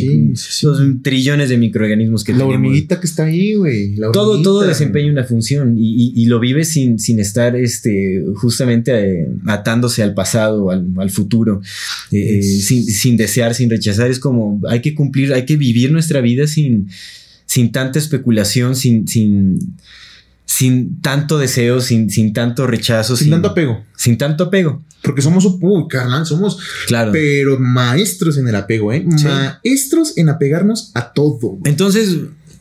trillones 1.03 1.49
de 1.49 1.59
microorganismos 1.59 2.25
que 2.25 2.33
la 2.33 2.39
tenemos. 2.39 2.55
La 2.55 2.59
hormiguita 2.59 2.99
que 2.99 3.07
está 3.07 3.27
ahí, 3.27 3.55
güey. 3.55 3.95
Todo, 4.13 4.43
todo 4.43 4.67
desempeña 4.67 5.13
una 5.13 5.25
función 5.25 5.77
y, 5.79 6.27
lo 6.27 6.41
vive 6.41 6.65
sin, 6.65 6.99
sin 6.99 7.21
estar 7.21 7.55
este, 7.55 8.25
justamente 8.35 9.21
eh, 9.21 9.29
atándose 9.47 10.03
al 10.03 10.13
pasado, 10.13 10.71
al, 10.71 10.89
al 10.99 11.11
futuro, 11.11 11.63
eh, 12.11 12.43
sin, 12.43 12.85
sin 12.85 13.17
desear, 13.17 13.55
sin 13.55 13.71
rechazar. 13.71 14.11
Es 14.11 14.19
como 14.19 14.61
hay 14.69 14.81
que 14.81 14.95
cumplir, 14.97 15.33
hay 15.33 15.47
que 15.47 15.57
vivir 15.57 15.93
nuestra 15.93 16.21
vida 16.21 16.49
sin 16.49 16.89
sin 17.49 17.73
tanta 17.73 17.99
especulación, 17.99 18.77
sin, 18.77 19.09
sin, 19.09 19.77
sin 20.45 21.01
tanto 21.01 21.39
deseo, 21.39 21.81
sin, 21.81 22.11
sin 22.11 22.35
tanto 22.35 22.67
rechazo. 22.67 23.17
Sin, 23.17 23.31
tanto 23.31 23.49
apego. 23.49 23.85
Sin 23.97 24.19
tanto 24.19 24.45
apego. 24.45 24.85
Porque 25.03 25.23
somos, 25.23 25.47
uy, 25.47 25.89
carnal, 25.89 26.27
somos, 26.27 26.59
claro. 26.87 27.11
pero 27.11 27.59
maestros 27.59 28.37
en 28.37 28.49
el 28.49 28.55
apego, 28.55 28.93
¿eh? 28.93 29.03
Maestros 29.03 30.19
en 30.19 30.29
apegarnos 30.29 30.91
a 30.95 31.13
todo. 31.15 31.59
Entonces, 31.65 32.19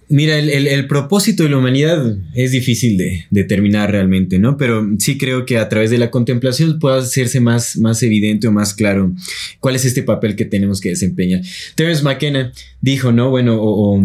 mira, 0.08 0.38
el, 0.38 0.88
propósito 0.88 1.44
de 1.44 1.50
la 1.50 1.58
humanidad 1.58 2.16
es 2.34 2.52
difícil 2.52 2.98
de 2.98 3.26
determinar 3.30 3.92
realmente, 3.92 4.40
¿no? 4.40 4.56
Pero 4.56 4.88
sí 5.00 5.18
creo 5.18 5.46
que 5.46 5.58
a 5.58 5.68
través 5.68 5.90
de 5.90 5.98
la 5.98 6.12
contemplación 6.12 6.80
pueda 6.80 7.00
hacerse 7.00 7.42
más, 7.42 7.76
más 7.76 8.02
evidente 8.04 8.48
o 8.48 8.54
más 8.54 8.74
claro 8.74 9.14
cuál 9.60 9.76
es 9.76 9.84
este 9.84 10.04
papel 10.04 10.38
que 10.38 10.46
tenemos 10.46 10.80
que 10.80 10.90
desempeñar. 10.90 11.42
Terence 11.76 12.04
McKenna 12.04 12.54
dijo, 12.80 13.12
¿no? 13.12 13.32
Bueno, 13.32 13.60
o 13.60 13.98
o 13.98 14.04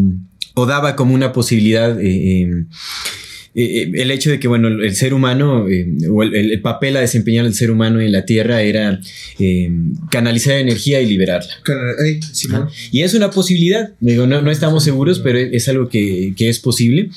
daba 0.54 0.96
como 0.96 1.14
una 1.14 1.32
posibilidad 1.32 2.00
eh, 2.00 2.64
eh, 3.54 3.82
eh, 3.82 3.90
el 3.94 4.10
hecho 4.10 4.30
de 4.30 4.40
que, 4.40 4.48
bueno, 4.48 4.68
el 4.68 4.96
ser 4.96 5.12
humano 5.12 5.66
o 6.10 6.22
el, 6.22 6.60
papel 6.62 6.96
a 6.96 7.00
desempeñar 7.00 7.44
el 7.44 7.54
ser 7.54 7.70
humano 7.70 8.00
en 8.00 8.10
la 8.10 8.24
Tierra 8.24 8.62
era 8.62 8.98
canalizar 10.10 10.54
energía 10.54 11.00
y 11.00 11.06
liberarla. 11.06 11.52
y 12.90 13.02
es 13.02 13.14
una 13.14 13.30
posibilidad, 13.30 13.90
digo, 14.00 14.26
no, 14.26 14.40
no 14.40 14.50
estamos 14.50 14.84
seguros, 14.84 15.20
pero 15.20 15.38
es 15.38 15.68
algo 15.68 15.88
que, 15.88 16.32
que 16.36 16.48
es 16.48 16.60
posible. 16.60 17.10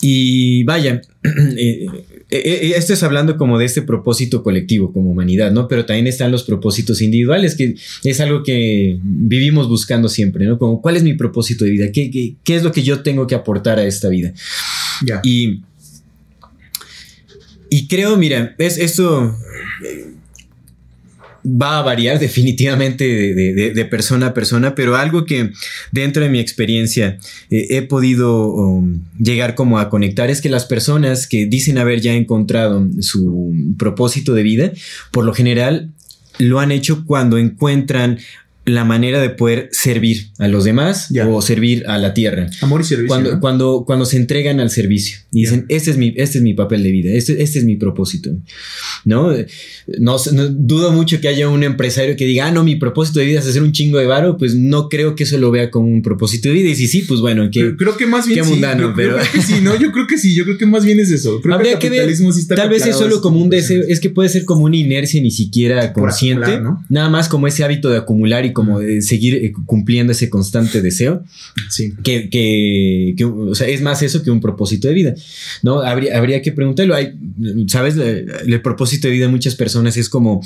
Y 0.00 0.64
vaya, 0.64 1.02
eh, 1.56 1.86
esto 2.30 2.92
es 2.92 3.02
hablando 3.02 3.36
como 3.36 3.58
de 3.58 3.64
este 3.64 3.82
propósito 3.82 4.42
colectivo 4.42 4.92
como 4.92 5.10
humanidad, 5.10 5.50
¿no? 5.50 5.66
Pero 5.66 5.84
también 5.84 6.06
están 6.06 6.30
los 6.30 6.44
propósitos 6.44 7.02
individuales, 7.02 7.56
que 7.56 7.74
es 8.04 8.20
algo 8.20 8.42
que 8.42 8.98
vivimos 9.02 9.68
buscando 9.68 10.08
siempre, 10.08 10.46
¿no? 10.46 10.58
Como, 10.58 10.80
¿cuál 10.80 10.96
es 10.96 11.02
mi 11.02 11.14
propósito 11.14 11.64
de 11.64 11.70
vida? 11.72 11.92
¿Qué, 11.92 12.36
qué, 12.42 12.54
es 12.54 12.62
lo 12.62 12.70
que 12.72 12.82
yo 12.82 13.02
tengo 13.02 13.26
que 13.26 13.34
aportar 13.34 13.78
a 13.78 13.84
esta 13.84 14.08
vida? 14.08 14.32
Y, 15.24 15.62
y 17.68 17.88
creo, 17.88 18.16
mira, 18.16 18.54
es 18.58 18.78
esto 18.78 19.36
va 21.44 21.78
a 21.78 21.82
variar 21.82 22.18
definitivamente 22.18 23.04
de, 23.04 23.84
persona 23.86 24.28
a 24.28 24.34
persona, 24.34 24.74
pero 24.74 24.96
algo 24.96 25.24
que 25.24 25.52
dentro 25.92 26.22
de 26.22 26.28
mi 26.28 26.38
experiencia 26.38 27.18
eh, 27.50 27.66
he 27.70 27.82
podido 27.82 28.52
um, 28.52 29.00
llegar 29.18 29.54
como 29.54 29.78
a 29.78 29.88
conectar 29.88 30.30
es 30.30 30.40
que 30.40 30.48
las 30.48 30.66
personas 30.66 31.26
que 31.26 31.46
dicen 31.46 31.78
haber 31.78 32.00
ya 32.00 32.14
encontrado 32.14 32.86
su 33.00 33.74
propósito 33.78 34.34
de 34.34 34.42
vida, 34.42 34.72
por 35.10 35.24
lo 35.24 35.34
general 35.34 35.90
lo 36.38 36.60
han 36.60 36.72
hecho 36.72 37.04
cuando 37.04 37.38
encuentran 37.38 38.18
la 38.74 38.84
manera 38.84 39.20
de 39.20 39.30
poder 39.30 39.68
servir 39.72 40.28
a 40.38 40.48
los 40.48 40.64
demás 40.64 41.08
o 41.28 41.42
servir 41.42 41.84
a 41.86 41.98
la 41.98 42.14
tierra. 42.14 42.48
Amor 42.60 42.80
y 42.80 42.84
servicio. 42.84 43.08
Cuando, 43.08 43.32
¿no? 43.32 43.40
cuando, 43.40 43.84
cuando 43.86 44.04
se 44.06 44.16
entregan 44.16 44.60
al 44.60 44.70
servicio 44.70 45.18
y 45.32 45.40
dicen, 45.42 45.66
este 45.68 45.90
es 45.90 45.96
mi, 45.96 46.12
este 46.16 46.38
es 46.38 46.44
mi 46.44 46.54
papel 46.54 46.82
de 46.82 46.90
vida, 46.90 47.10
este, 47.12 47.42
este 47.42 47.58
es 47.58 47.64
mi 47.64 47.76
propósito. 47.76 48.30
¿No? 49.04 49.32
No, 49.98 50.16
no- 50.32 50.48
dudo 50.48 50.92
mucho 50.92 51.20
que 51.20 51.28
haya 51.28 51.48
un 51.48 51.62
empresario 51.64 52.16
que 52.16 52.26
diga, 52.26 52.46
ah, 52.46 52.50
no, 52.50 52.64
mi 52.64 52.76
propósito 52.76 53.18
de 53.20 53.26
vida 53.26 53.40
es 53.40 53.46
hacer 53.46 53.62
un 53.62 53.72
chingo 53.72 53.98
de 53.98 54.06
varo, 54.06 54.36
pues 54.36 54.54
no 54.54 54.88
creo 54.88 55.14
que 55.14 55.24
eso 55.24 55.38
lo 55.38 55.50
vea 55.50 55.70
como 55.70 55.88
un 55.88 56.02
propósito 56.02 56.48
de 56.48 56.54
vida. 56.54 56.68
Y 56.70 56.74
si 56.76 56.86
sí, 56.86 57.02
pues 57.06 57.20
bueno, 57.20 57.44
que 57.50 57.60
Creo, 57.60 57.76
creo 57.76 57.96
que 57.96 58.06
más 58.06 58.26
bien 58.26 58.38
qué 58.40 58.44
sí. 58.44 58.50
mundano, 58.50 58.88
Yo- 58.90 58.94
pero- 58.96 59.16
creo 59.16 59.32
que 59.32 59.42
sí, 59.42 59.54
no, 59.62 59.78
yo 59.80 59.92
creo 59.92 60.06
que 60.06 60.18
sí, 60.18 60.34
yo 60.34 60.44
creo 60.44 60.58
que 60.58 60.66
más 60.66 60.84
bien 60.84 61.00
es 61.00 61.10
eso. 61.10 61.40
Creo 61.40 61.54
habría 61.54 61.72
que 61.74 61.78
que 61.80 61.86
el 61.86 61.90
ver, 61.92 62.00
capitalismo 62.00 62.32
sí 62.32 62.40
está 62.40 62.54
tal 62.54 62.68
vez 62.68 62.86
es 62.86 62.96
solo 62.96 63.20
como 63.20 63.40
un 63.40 63.50
de 63.50 63.56
deseo, 63.58 63.82
es 63.88 64.00
que 64.00 64.10
puede 64.10 64.28
ser 64.28 64.44
como 64.44 64.64
una 64.64 64.76
inercia 64.76 65.20
ni 65.22 65.30
siquiera 65.30 65.92
consciente, 65.92 66.44
acumular, 66.44 66.62
¿no? 66.62 66.84
nada 66.88 67.08
más 67.08 67.28
como 67.28 67.46
ese 67.46 67.64
hábito 67.64 67.88
de 67.90 67.96
acumular 67.98 68.44
y 68.44 68.52
como 68.60 68.80
de 68.80 69.00
seguir 69.02 69.34
eh, 69.34 69.52
cumpliendo 69.66 70.12
ese 70.12 70.28
constante 70.28 70.80
deseo. 70.82 71.24
Sí. 71.68 71.92
que, 72.04 72.28
que, 72.30 73.14
que, 73.16 73.24
o 73.24 73.54
sea, 73.54 73.66
es 73.68 73.80
más 73.80 74.02
eso 74.02 74.22
que 74.22 74.30
un 74.30 74.40
propósito 74.40 74.88
de 74.88 74.94
vida, 74.94 75.14
¿no? 75.62 75.80
Habría, 75.80 76.16
habría 76.18 76.40
que 76.42 76.52
preguntarlo. 76.52 76.94
Hay, 76.94 77.14
¿Sabes? 77.68 77.96
El, 77.96 78.30
el 78.46 78.60
propósito 78.62 79.08
de 79.08 79.14
vida 79.14 79.26
de 79.26 79.32
muchas 79.32 79.54
personas 79.54 79.96
es 79.96 80.08
como 80.08 80.40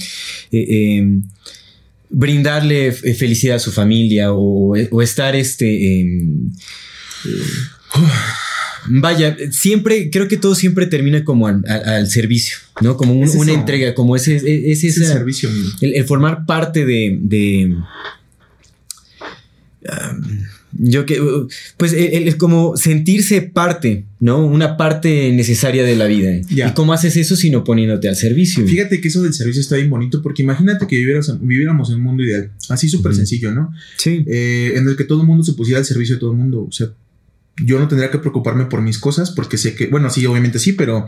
eh, 0.53 0.67
eh, 0.69 1.21
brindarle 2.11 2.89
f- 2.89 3.15
felicidad 3.15 3.57
a 3.57 3.59
su 3.59 3.73
familia 3.73 4.33
o, 4.33 4.75
o 4.91 5.03
estar 5.03 5.35
este... 5.35 6.01
em, 6.01 6.51
eh, 7.27 7.43
Vaya, 8.89 9.37
siempre, 9.51 10.11
creo 10.11 10.29
que 10.29 10.37
todo 10.37 10.55
siempre 10.55 10.87
termina 10.87 11.25
como 11.25 11.47
al, 11.47 11.65
al- 11.67 11.85
al 11.89 12.07
servicio, 12.09 12.59
¿no? 12.83 12.97
Como 12.97 13.15
un- 13.15 13.25
Es 13.25 13.35
una 13.35 13.53
entrega, 13.53 13.95
como 13.95 14.15
ese, 14.17 14.37
es, 14.37 14.43
es 14.45 14.85
Es 14.85 14.97
el 14.99 15.07
servicio, 15.07 15.49
el, 15.81 15.95
el 15.95 16.05
formar 16.05 16.45
parte 16.47 16.85
de. 16.85 17.19
de 17.21 17.77
um, 19.83 20.45
yo 20.77 21.07
que. 21.07 21.21
Pues 21.77 21.93
el, 21.93 22.27
el 22.29 22.37
como 22.37 22.77
sentirse 22.77 23.43
parte, 23.43 24.07
¿no? 24.19 24.45
Una 24.45 24.77
parte 24.77 25.31
necesaria 25.33 25.85
de 25.85 25.95
la 25.95 26.07
vida. 26.07 26.33
¿Y 26.51 26.63
cómo 26.75 26.93
haces 26.93 27.17
eso 27.17 27.37
si 27.37 27.49
no 27.51 27.63
poniéndote 27.63 28.09
al 28.09 28.17
servicio? 28.17 28.67
Fíjate 28.67 29.01
que 29.01 29.07
eso 29.09 29.23
del 29.23 29.35
servicio 29.35 29.61
está 29.61 29.77
bien 29.77 29.89
bonito 29.89 30.21
porque 30.21 30.43
imagínate 30.43 30.87
que 30.89 30.97
viviéramos, 30.97 31.91
en 31.91 31.97
un 31.97 32.03
mundo 32.03 32.25
ideal, 32.25 32.51
así 32.71 32.89
súper 32.89 33.15
sencillo, 33.15 33.53
¿no? 33.53 33.73
Sí. 33.99 34.25
Eh, 34.27 34.73
en 34.75 34.89
el 34.89 34.97
que 34.97 35.05
todo 35.05 35.21
el 35.21 35.27
mundo 35.29 35.45
se 35.45 35.53
pusiera 35.53 35.79
al 35.79 35.85
servicio 35.87 36.17
de 36.17 36.21
todo 36.21 36.33
el 36.33 36.39
mundo. 36.39 36.67
O 36.69 36.73
sea, 36.73 36.89
yo 37.63 37.79
no 37.79 37.89
tendría 37.89 38.11
que 38.11 38.19
preocuparme 38.19 38.67
por 38.67 38.83
mis 38.83 38.99
cosas 38.99 39.31
porque 39.31 39.59
sé 39.59 39.75
que, 39.75 39.87
bueno, 39.89 40.11
sí, 40.11 40.25
obviamente 40.27 40.59
sí, 40.59 40.73
pero 40.73 41.07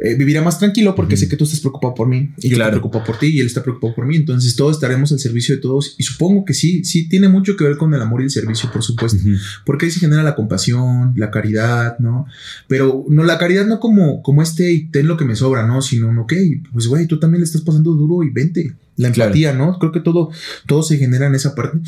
eh, 0.00 0.14
viviría 0.14 0.42
más 0.42 0.60
tranquilo 0.60 0.94
porque 0.94 1.16
sé 1.16 1.28
que 1.28 1.36
tú 1.36 1.42
estás 1.42 1.58
preocupado 1.58 1.92
por 1.92 2.06
mí 2.06 2.30
y 2.38 2.48
yo 2.50 2.54
Claro. 2.56 2.70
estoy 2.70 2.80
preocupado 2.80 3.04
por 3.04 3.18
ti 3.18 3.26
y 3.26 3.40
él 3.40 3.46
está 3.46 3.64
preocupado 3.64 3.96
por 3.96 4.06
mí. 4.06 4.14
Entonces 4.16 4.54
todos 4.54 4.76
estaremos 4.76 5.10
al 5.10 5.18
servicio 5.18 5.56
de 5.56 5.60
todos 5.60 5.96
y 5.98 6.04
supongo 6.04 6.44
que 6.44 6.54
sí, 6.54 6.84
sí 6.84 7.08
tiene 7.08 7.28
mucho 7.28 7.56
que 7.56 7.64
ver 7.64 7.76
con 7.76 7.92
el 7.94 8.00
amor 8.02 8.20
y 8.20 8.24
el 8.24 8.30
servicio, 8.30 8.70
por 8.72 8.84
supuesto. 8.84 9.18
Porque 9.64 9.86
ahí 9.86 9.90
se 9.90 9.98
genera 9.98 10.22
la 10.22 10.36
compasión, 10.36 11.14
la 11.16 11.32
caridad, 11.32 11.98
¿no? 11.98 12.26
Pero 12.68 13.06
no 13.08 13.24
la 13.24 13.38
caridad 13.38 13.66
no 13.66 13.80
como, 13.80 14.22
como 14.22 14.40
este 14.42 14.70
y 14.70 14.84
ten 14.86 15.08
lo 15.08 15.16
que 15.16 15.24
me 15.24 15.34
sobra, 15.34 15.66
¿no? 15.66 15.82
Sino, 15.82 16.08
ok, 16.22 16.32
pues 16.72 16.86
güey, 16.86 17.06
tú 17.08 17.18
también 17.18 17.40
le 17.40 17.46
estás 17.46 17.62
pasando 17.62 17.92
duro 17.92 18.22
y 18.22 18.30
vente. 18.30 18.74
La 18.96 19.10
Claro. 19.12 19.28
empatía, 19.30 19.52
¿no? 19.52 19.78
Creo 19.80 19.90
que 19.92 20.00
todo, 20.00 20.30
todo 20.66 20.82
se 20.84 20.96
genera 20.98 21.26
en 21.26 21.34
esa 21.34 21.54
parte. 21.56 21.78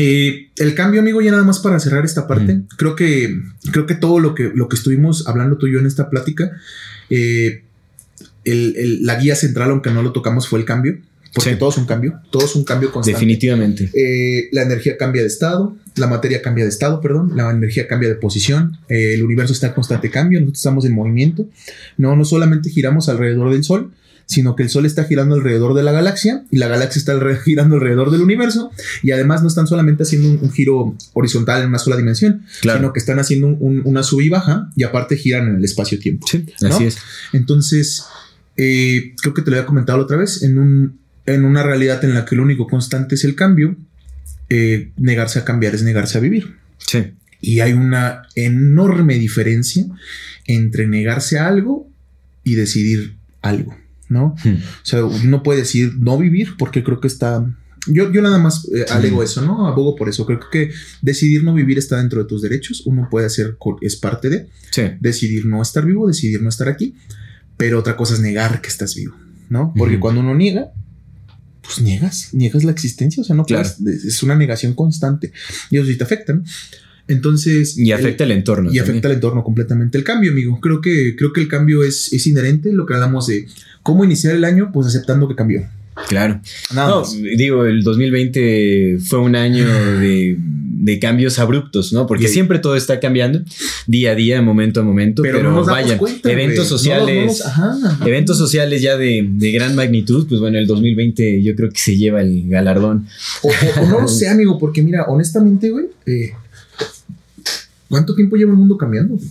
Eh, 0.00 0.48
el 0.56 0.74
cambio, 0.74 1.00
amigo, 1.00 1.20
ya 1.20 1.32
nada 1.32 1.42
más 1.44 1.58
para 1.58 1.80
cerrar 1.80 2.04
esta 2.04 2.26
parte. 2.28 2.54
Mm. 2.54 2.68
Creo 2.76 2.94
que, 2.94 3.36
creo 3.72 3.84
que 3.86 3.94
todo 3.94 4.20
lo 4.20 4.34
que, 4.34 4.50
lo 4.54 4.68
que 4.68 4.76
estuvimos 4.76 5.26
hablando 5.26 5.58
tú 5.58 5.66
y 5.66 5.72
yo 5.72 5.80
en 5.80 5.86
esta 5.86 6.08
plática, 6.08 6.52
eh, 7.10 7.62
el- 8.44 8.74
el- 8.76 9.04
la 9.04 9.16
guía 9.16 9.34
central, 9.34 9.70
aunque 9.70 9.90
no 9.90 10.02
lo 10.02 10.12
tocamos, 10.12 10.46
fue 10.48 10.60
el 10.60 10.64
cambio. 10.64 10.98
Porque 11.34 11.50
Sí. 11.50 11.56
todo 11.58 11.68
es 11.68 11.76
un 11.76 11.84
cambio, 11.84 12.18
todo 12.30 12.46
es 12.46 12.54
un 12.56 12.64
cambio 12.64 12.90
constante. 12.90 13.16
Definitivamente. 13.18 13.90
Eh, 13.92 14.48
la 14.52 14.62
energía 14.62 14.96
cambia 14.96 15.20
de 15.20 15.28
estado, 15.28 15.76
la 15.96 16.06
materia 16.06 16.40
cambia 16.40 16.64
de 16.64 16.70
estado, 16.70 17.02
perdón, 17.02 17.32
la 17.36 17.50
energía 17.50 17.86
cambia 17.86 18.08
de 18.08 18.14
posición, 18.14 18.78
eh, 18.88 19.12
el 19.14 19.22
universo 19.22 19.52
está 19.52 19.66
en 19.68 19.72
constante 19.74 20.10
cambio, 20.10 20.40
nosotros 20.40 20.60
estamos 20.60 20.84
en 20.86 20.94
movimiento. 20.94 21.46
No, 21.98 22.16
no 22.16 22.24
solamente 22.24 22.70
giramos 22.70 23.10
alrededor 23.10 23.52
del 23.52 23.62
Sol, 23.62 23.92
sino 24.30 24.54
que 24.54 24.62
el 24.62 24.68
Sol 24.68 24.84
está 24.86 25.04
girando 25.04 25.34
alrededor 25.34 25.72
de 25.74 25.82
la 25.82 25.90
galaxia 25.90 26.44
y 26.50 26.58
la 26.58 26.68
galaxia 26.68 27.00
está 27.00 27.18
girando 27.44 27.76
alrededor 27.76 28.10
del 28.10 28.20
universo 28.20 28.70
y 29.02 29.10
además 29.10 29.40
no 29.42 29.48
están 29.48 29.66
solamente 29.66 30.02
haciendo 30.04 30.28
un, 30.28 30.38
un 30.42 30.52
giro 30.52 30.94
horizontal 31.14 31.62
en 31.62 31.68
una 31.68 31.78
sola 31.78 31.96
dimensión, 31.96 32.42
Claro. 32.60 32.78
sino 32.78 32.92
que 32.92 33.00
están 33.00 33.18
haciendo 33.18 33.46
un- 33.48 33.56
un- 33.60 33.82
una 33.84 34.02
sub 34.02 34.20
y 34.20 34.28
baja 34.28 34.70
y 34.76 34.82
aparte 34.84 35.16
giran 35.16 35.48
en 35.48 35.56
el 35.56 35.64
espacio-tiempo. 35.64 36.26
Sí, 36.30 36.44
¿no? 36.60 36.68
así 36.68 36.84
es. 36.84 36.98
Entonces, 37.32 38.04
eh, 38.56 39.14
creo 39.22 39.32
que 39.34 39.42
te 39.42 39.50
lo 39.50 39.56
había 39.56 39.66
comentado 39.66 39.98
la 39.98 40.04
otra 40.04 40.16
vez, 40.18 40.42
en, 40.42 40.58
un, 40.58 40.98
en 41.26 41.44
una 41.44 41.62
realidad 41.62 42.04
en 42.04 42.12
la 42.14 42.24
que 42.24 42.36
lo 42.36 42.42
único 42.42 42.66
constante 42.66 43.14
es 43.14 43.24
el 43.24 43.34
cambio, 43.34 43.76
eh, 44.50 44.90
negarse 44.96 45.38
a 45.38 45.44
cambiar 45.44 45.74
es 45.74 45.82
negarse 45.82 46.18
a 46.18 46.20
vivir. 46.20 46.56
Sí. 46.78 47.12
Y 47.40 47.60
hay 47.60 47.72
una 47.72 48.22
enorme 48.34 49.14
diferencia 49.18 49.86
entre 50.46 50.86
negarse 50.86 51.38
a 51.38 51.46
algo 51.46 51.88
y 52.44 52.54
decidir 52.56 53.16
algo, 53.42 53.76
¿no? 54.08 54.34
Hmm. 54.44 54.54
O 54.56 54.84
sea, 54.84 55.04
uno 55.04 55.42
puede 55.42 55.60
decir 55.60 55.94
no 55.98 56.16
vivir 56.18 56.56
porque 56.58 56.82
creo 56.84 57.00
que 57.00 57.08
está... 57.08 57.44
Yo, 57.86 58.12
yo 58.12 58.20
nada 58.20 58.38
más 58.38 58.68
eh, 58.74 58.84
alego 58.90 59.22
eso, 59.22 59.40
¿no? 59.40 59.66
Abogo 59.66 59.96
por 59.96 60.08
eso. 60.08 60.26
Creo 60.26 60.40
que 60.52 60.70
decidir 61.00 61.42
no 61.44 61.54
vivir 61.54 61.78
está 61.78 61.96
dentro 61.98 62.22
de 62.22 62.28
tus 62.28 62.42
derechos. 62.42 62.82
Uno 62.84 63.08
puede 63.10 63.26
hacer, 63.26 63.56
es 63.80 63.96
parte 63.96 64.28
de 64.28 64.48
Sí. 64.70 64.82
decidir 65.00 65.46
no 65.46 65.62
estar 65.62 65.86
vivo, 65.86 66.06
decidir 66.06 66.42
no 66.42 66.48
estar 66.50 66.68
aquí, 66.68 66.94
pero 67.56 67.78
otra 67.78 67.96
cosa 67.96 68.14
es 68.14 68.20
negar 68.20 68.60
que 68.60 68.68
estás 68.68 68.94
vivo, 68.94 69.14
¿no? 69.48 69.72
Porque 69.76 69.98
cuando 69.98 70.20
uno 70.20 70.34
niega, 70.34 70.70
pues 71.62 71.80
niegas, 71.80 72.30
niegas 72.34 72.64
la 72.64 72.72
existencia, 72.72 73.20
o 73.22 73.24
sea, 73.24 73.34
no 73.36 73.44
Claro. 73.44 73.68
puedes- 73.82 74.04
es 74.04 74.22
una 74.22 74.34
negación 74.34 74.74
constante 74.74 75.32
y 75.70 75.76
eso 75.78 75.86
sí 75.86 75.96
te 75.96 76.04
afecta, 76.04 76.34
¿no? 76.34 76.42
Entonces... 77.06 77.78
Y 77.78 77.92
afecta 77.92 78.24
el, 78.24 78.32
entorno. 78.32 78.64
y 78.70 78.76
también. 78.76 78.84
afecta 78.84 79.08
el 79.08 79.14
entorno 79.14 79.42
completamente. 79.42 79.96
El 79.96 80.04
cambio, 80.04 80.30
amigo. 80.30 80.60
Creo 80.60 80.80
que, 80.82 81.16
creo 81.16 81.32
que 81.32 81.40
el 81.40 81.48
cambio 81.48 81.82
es, 81.82 82.12
es 82.12 82.26
inherente. 82.26 82.70
Lo 82.72 82.84
que 82.84 82.92
hablamos 82.94 83.26
de 83.26 83.46
cómo 83.88 84.04
iniciar 84.04 84.34
el 84.36 84.44
año, 84.44 84.70
pues 84.70 84.86
aceptando 84.86 85.26
que 85.28 85.34
cambió. 85.34 85.62
Claro. 86.08 86.40
Nada 86.74 86.88
No, 86.90 87.00
más. 87.00 87.16
digo, 87.36 87.64
el 87.64 87.82
2020 87.82 88.98
fue 89.08 89.18
un 89.20 89.34
año 89.34 89.66
de, 89.98 90.36
de 90.38 90.98
cambios 91.00 91.38
abruptos, 91.38 91.92
¿no? 91.94 92.06
Porque 92.06 92.28
Sí. 92.28 92.34
siempre 92.34 92.58
todo 92.58 92.76
está 92.76 93.00
cambiando 93.00 93.40
día 93.86 94.12
a 94.12 94.14
día, 94.14 94.42
momento 94.42 94.80
a 94.80 94.84
momento. 94.84 95.22
Pero, 95.22 95.42
no 95.42 95.50
nos 95.52 95.66
damos 95.66 95.82
vaya, 95.82 95.96
cuenta, 95.98 96.30
eventos 96.30 96.68
sociales. 96.68 97.16
no 97.16 97.26
nos- 97.26 97.46
ajá. 97.46 97.98
Eventos 98.06 98.36
sociales 98.36 98.82
ya 98.82 98.98
de, 98.98 99.26
de 99.28 99.50
gran 99.52 99.74
magnitud, 99.74 100.26
pues 100.28 100.38
bueno, 100.40 100.58
el 100.58 100.66
2020 100.66 101.42
yo 101.42 101.56
creo 101.56 101.70
que 101.70 101.78
se 101.80 101.96
lleva 101.96 102.20
el 102.20 102.48
galardón. 102.48 103.06
O, 103.42 103.48
o- 103.48 103.82
o 103.82 103.86
no 103.88 104.00
lo 104.02 104.08
sé, 104.08 104.28
amigo, 104.28 104.58
porque 104.58 104.82
mira, 104.82 105.04
honestamente, 105.08 105.70
güey, 105.70 105.86
eh, 106.06 106.32
¿cuánto 107.88 108.14
tiempo 108.14 108.36
lleva 108.36 108.50
el 108.52 108.56
mundo 108.58 108.76
cambiando? 108.76 109.14
güey? 109.14 109.26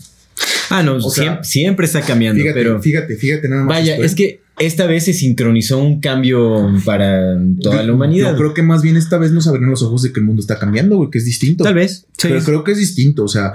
Ah, 0.69 0.83
no, 0.83 0.95
O 0.95 1.01
sea, 1.09 1.23
siempre, 1.23 1.43
siempre 1.43 1.85
está 1.85 2.01
cambiando, 2.01 2.41
Fíjate, 2.41 2.59
pero 2.59 2.81
fíjate, 2.81 3.15
fíjate, 3.15 3.47
nada 3.49 3.63
más. 3.63 3.77
vaya, 3.77 3.93
esto, 3.93 4.03
¿eh? 4.03 4.05
es 4.07 4.15
que 4.15 4.41
esta 4.59 4.85
vez 4.87 5.05
se 5.05 5.13
sincronizó 5.13 5.77
un 5.77 5.99
cambio 6.01 6.71
para 6.83 7.37
toda 7.61 7.77
Yo- 7.81 7.87
la 7.87 7.93
humanidad. 7.93 8.31
Yo 8.31 8.37
creo 8.37 8.53
que 8.53 8.63
más 8.63 8.81
bien 8.81 8.97
esta 8.97 9.17
vez 9.17 9.31
nos 9.31 9.47
abrieron 9.47 9.69
los 9.69 9.83
ojos 9.83 10.01
de 10.01 10.11
que 10.11 10.19
el 10.19 10.25
mundo 10.25 10.41
está 10.41 10.57
cambiando, 10.59 10.97
güey, 10.97 11.09
que 11.11 11.19
es 11.19 11.25
distinto. 11.25 11.63
Tal 11.63 11.75
vez. 11.75 12.05
sí. 12.17 12.27
Pero 12.29 12.43
creo 12.43 12.63
que 12.63 12.71
es 12.71 12.77
distinto. 12.79 13.23
O 13.23 13.27
sea, 13.27 13.53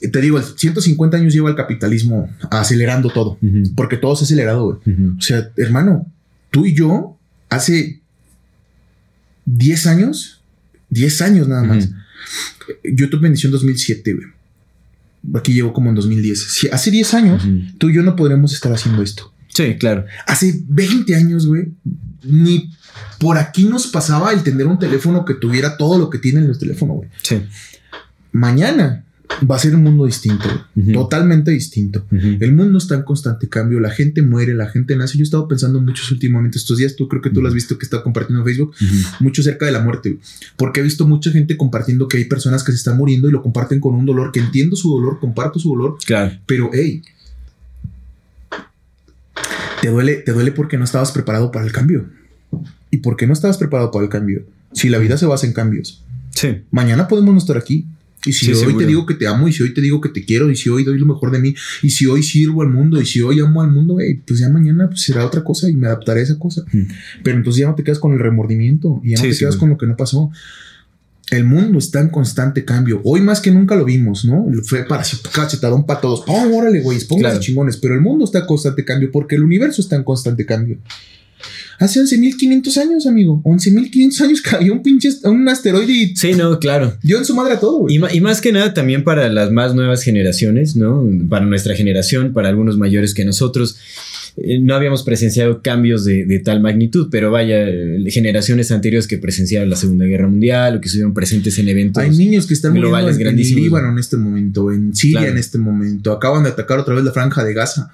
te 0.00 0.20
digo, 0.22 0.40
150 0.40 1.16
años 1.18 1.34
lleva 1.34 1.50
el 1.50 1.56
capitalismo 1.56 2.30
acelerando 2.50 3.10
todo, 3.10 3.38
porque 3.76 3.98
todo 3.98 4.16
se 4.16 4.22
ha 4.22 4.26
acelerado, 4.26 4.64
güey. 4.64 4.96
O 5.18 5.20
sea, 5.20 5.50
hermano, 5.58 6.06
tú 6.50 6.64
y 6.64 6.74
yo 6.74 7.18
hace 7.50 8.00
10 9.44 9.86
años, 9.86 10.40
10 10.88 11.20
años 11.22 11.48
nada 11.48 11.64
más. 11.64 11.84
Ujú. 11.86 11.94
YouTube 12.96 13.26
inició 13.26 13.48
en 13.48 13.52
2007, 13.52 14.12
güey. 14.14 14.26
Aquí 15.34 15.52
llegó 15.52 15.72
como 15.72 15.90
en 15.90 15.96
2010. 15.96 16.52
Si 16.52 16.68
hace 16.68 16.90
10 16.90 17.14
años, 17.14 17.42
tú 17.78 17.90
y 17.90 17.94
yo 17.94 18.02
no 18.02 18.16
podríamos 18.16 18.52
estar 18.52 18.72
haciendo 18.72 19.02
esto. 19.02 19.32
Sí, 19.48 19.76
claro. 19.78 20.06
Hace 20.26 20.62
20 20.68 21.14
años, 21.14 21.46
güey, 21.46 21.72
ni 22.22 22.70
por 23.18 23.36
aquí 23.36 23.64
nos 23.64 23.86
pasaba 23.86 24.32
el 24.32 24.42
tener 24.42 24.66
un 24.66 24.78
teléfono 24.78 25.24
que 25.24 25.34
tuviera 25.34 25.76
todo 25.76 25.98
lo 25.98 26.08
que 26.08 26.18
tienen 26.18 26.48
los 26.48 26.58
teléfonos, 26.58 26.96
güey. 26.96 27.08
Sí. 27.22 27.42
Mañana 28.32 29.04
va 29.50 29.56
a 29.56 29.58
ser 29.58 29.74
un 29.74 29.82
mundo 29.82 30.04
distinto, 30.06 30.48
totalmente 30.92 31.50
distinto. 31.50 32.04
El 32.10 32.52
mundo 32.54 32.78
está 32.78 32.94
en 32.94 33.02
constante 33.02 33.48
cambio, 33.48 33.80
la 33.80 33.90
gente 33.90 34.22
muere, 34.22 34.54
la 34.54 34.68
gente 34.68 34.96
nace. 34.96 35.16
Yo 35.16 35.22
he 35.22 35.24
estado 35.24 35.48
pensando 35.48 35.80
muchos 35.80 36.10
últimamente 36.12 36.58
estos 36.58 36.78
días, 36.78 36.94
tú 36.96 37.08
creo 37.08 37.22
que 37.22 37.30
tú 37.30 37.40
lo 37.40 37.48
has 37.48 37.54
visto 37.54 37.78
que 37.78 37.84
está 37.84 38.02
compartiendo 38.02 38.40
en 38.40 38.46
Facebook, 38.46 38.74
mucho 39.20 39.42
cerca 39.42 39.66
de 39.66 39.72
la 39.72 39.80
muerte, 39.80 40.18
porque 40.56 40.80
he 40.80 40.82
visto 40.82 41.06
mucha 41.06 41.30
gente 41.30 41.56
compartiendo 41.56 42.06
que 42.08 42.18
hay 42.18 42.24
personas 42.26 42.62
que 42.64 42.72
se 42.72 42.76
están 42.76 42.96
muriendo 42.96 43.28
y 43.28 43.32
lo 43.32 43.42
comparten 43.42 43.80
con 43.80 43.94
un 43.94 44.04
dolor, 44.04 44.30
que 44.32 44.40
entiendo 44.40 44.76
su 44.76 44.90
dolor, 44.94 45.18
comparto 45.20 45.58
su 45.58 45.70
dolor, 45.70 45.96
Claro. 46.04 46.32
pero 46.46 46.70
hey, 46.72 47.02
te 49.80 49.88
duele, 49.88 50.16
te 50.16 50.32
duele 50.32 50.52
porque 50.52 50.76
no 50.76 50.84
estabas 50.84 51.12
preparado 51.12 51.50
para 51.50 51.64
el 51.64 51.72
cambio. 51.72 52.06
¿Y 52.90 52.98
por 52.98 53.16
qué 53.16 53.26
no 53.26 53.32
estabas 53.32 53.56
preparado 53.56 53.90
para 53.90 54.04
el 54.04 54.10
cambio? 54.10 54.42
Si 54.72 54.88
la 54.88 54.98
vida 54.98 55.16
se 55.16 55.26
basa 55.26 55.46
en 55.46 55.52
cambios. 55.52 56.04
Sí. 56.30 56.62
Mañana 56.70 57.08
podemos 57.08 57.32
no 57.32 57.38
estar 57.38 57.56
aquí. 57.56 57.86
Y 58.26 58.32
si 58.34 58.44
Sí, 58.46 58.50
hoy 58.52 58.58
seguro. 58.58 58.78
te 58.78 58.86
digo 58.86 59.06
que 59.06 59.14
te 59.14 59.26
amo, 59.26 59.48
y 59.48 59.52
si 59.52 59.62
hoy 59.62 59.72
te 59.72 59.80
digo 59.80 60.00
que 60.00 60.10
te 60.10 60.24
quiero, 60.24 60.50
y 60.50 60.56
si 60.56 60.68
hoy 60.68 60.84
doy 60.84 60.98
lo 60.98 61.06
mejor 61.06 61.30
de 61.30 61.38
mí, 61.38 61.54
y 61.82 61.88
si 61.90 62.04
hoy 62.06 62.22
sirvo 62.22 62.60
al 62.62 62.68
mundo, 62.68 63.00
y 63.00 63.06
si 63.06 63.22
hoy 63.22 63.40
amo 63.40 63.62
al 63.62 63.70
mundo, 63.70 63.94
güey, 63.94 64.16
pues 64.26 64.40
ya 64.40 64.48
mañana 64.50 64.88
pues, 64.88 65.00
será 65.02 65.24
otra 65.24 65.42
cosa 65.42 65.70
y 65.70 65.74
me 65.74 65.86
adaptaré 65.86 66.20
a 66.20 66.24
esa 66.24 66.38
cosa. 66.38 66.62
Mm. 66.70 66.82
Pero 67.24 67.36
entonces 67.38 67.60
ya 67.60 67.68
no 67.68 67.74
te 67.74 67.82
quedas 67.82 67.98
con 67.98 68.12
el 68.12 68.18
remordimiento 68.18 69.00
y 69.02 69.12
ya 69.12 69.16
no 69.16 69.22
Sí, 69.24 69.30
te 69.30 69.38
quedas 69.38 69.56
con 69.56 69.70
lo 69.70 69.78
que 69.78 69.86
no 69.86 69.96
pasó. 69.96 70.30
El 71.30 71.44
mundo 71.44 71.78
está 71.78 72.00
en 72.00 72.08
constante 72.08 72.64
cambio. 72.64 73.00
Hoy 73.04 73.20
más 73.20 73.40
que 73.40 73.52
nunca 73.52 73.76
lo 73.76 73.84
vimos, 73.84 74.24
¿no? 74.24 74.46
Fue 74.64 74.84
para 74.84 75.04
cachetadón 75.32 75.86
para 75.86 76.00
todos. 76.00 76.22
¡Pum! 76.26 76.52
Órale, 76.52 76.80
güey, 76.80 76.98
pónganse 77.04 77.30
Claro. 77.30 77.40
chingones. 77.40 77.76
Pero 77.76 77.94
el 77.94 78.00
mundo 78.00 78.24
está 78.24 78.40
en 78.40 78.46
constante 78.46 78.84
cambio 78.84 79.10
porque 79.12 79.36
el 79.36 79.44
universo 79.44 79.80
está 79.80 79.94
en 79.96 80.02
constante 80.02 80.44
cambio. 80.44 80.78
Hace 81.78 82.00
11.500 82.02 82.76
años, 82.78 83.06
amigo. 83.06 83.40
11.500 83.44 84.20
años 84.22 84.40
cayó 84.42 84.72
un 84.72 84.82
pinche 84.82 85.08
un 85.24 85.48
asteroide 85.48 85.92
y 85.92 86.16
Sí, 86.16 86.32
no, 86.34 86.58
claro. 86.58 86.96
dio 87.02 87.18
en 87.18 87.24
su 87.24 87.34
madre 87.34 87.54
a 87.54 87.60
todo, 87.60 87.78
güey. 87.80 87.96
Y, 87.96 88.16
y 88.16 88.20
más 88.20 88.40
que 88.40 88.52
nada 88.52 88.74
también 88.74 89.04
para 89.04 89.28
las 89.28 89.50
más 89.50 89.74
nuevas 89.74 90.02
generaciones, 90.02 90.76
¿no? 90.76 91.06
Para 91.28 91.46
nuestra 91.46 91.74
generación, 91.74 92.32
para 92.32 92.48
algunos 92.48 92.76
mayores 92.76 93.14
que 93.14 93.24
nosotros, 93.24 93.76
eh, 94.36 94.58
no 94.60 94.74
habíamos 94.74 95.02
presenciado 95.02 95.62
cambios 95.62 96.04
de, 96.04 96.24
de 96.26 96.38
tal 96.38 96.60
magnitud, 96.60 97.08
pero 97.10 97.30
vaya, 97.30 97.68
eh, 97.68 98.04
generaciones 98.10 98.70
anteriores 98.70 99.06
que 99.08 99.18
presenciaron 99.18 99.68
la 99.70 99.76
Segunda 99.76 100.04
Guerra 100.04 100.28
Mundial 100.28 100.76
o 100.76 100.80
que 100.80 100.86
estuvieron 100.86 101.14
presentes 101.14 101.58
en 101.58 101.68
eventos. 101.68 102.02
Hay 102.02 102.10
niños 102.10 102.46
que 102.46 102.54
están 102.54 102.74
globales 102.74 103.18
en, 103.18 103.26
en. 103.26 103.36
Líbano 103.36 103.90
en 103.92 103.98
este 103.98 104.16
momento, 104.16 104.70
en 104.70 104.94
Siria 104.94 105.20
Claro. 105.20 105.32
en 105.32 105.38
este 105.38 105.58
momento. 105.58 106.12
Acaban 106.12 106.44
de 106.44 106.50
atacar 106.50 106.78
otra 106.78 106.94
vez 106.94 107.04
la 107.04 107.12
franja 107.12 107.42
de 107.42 107.54
Gaza. 107.54 107.92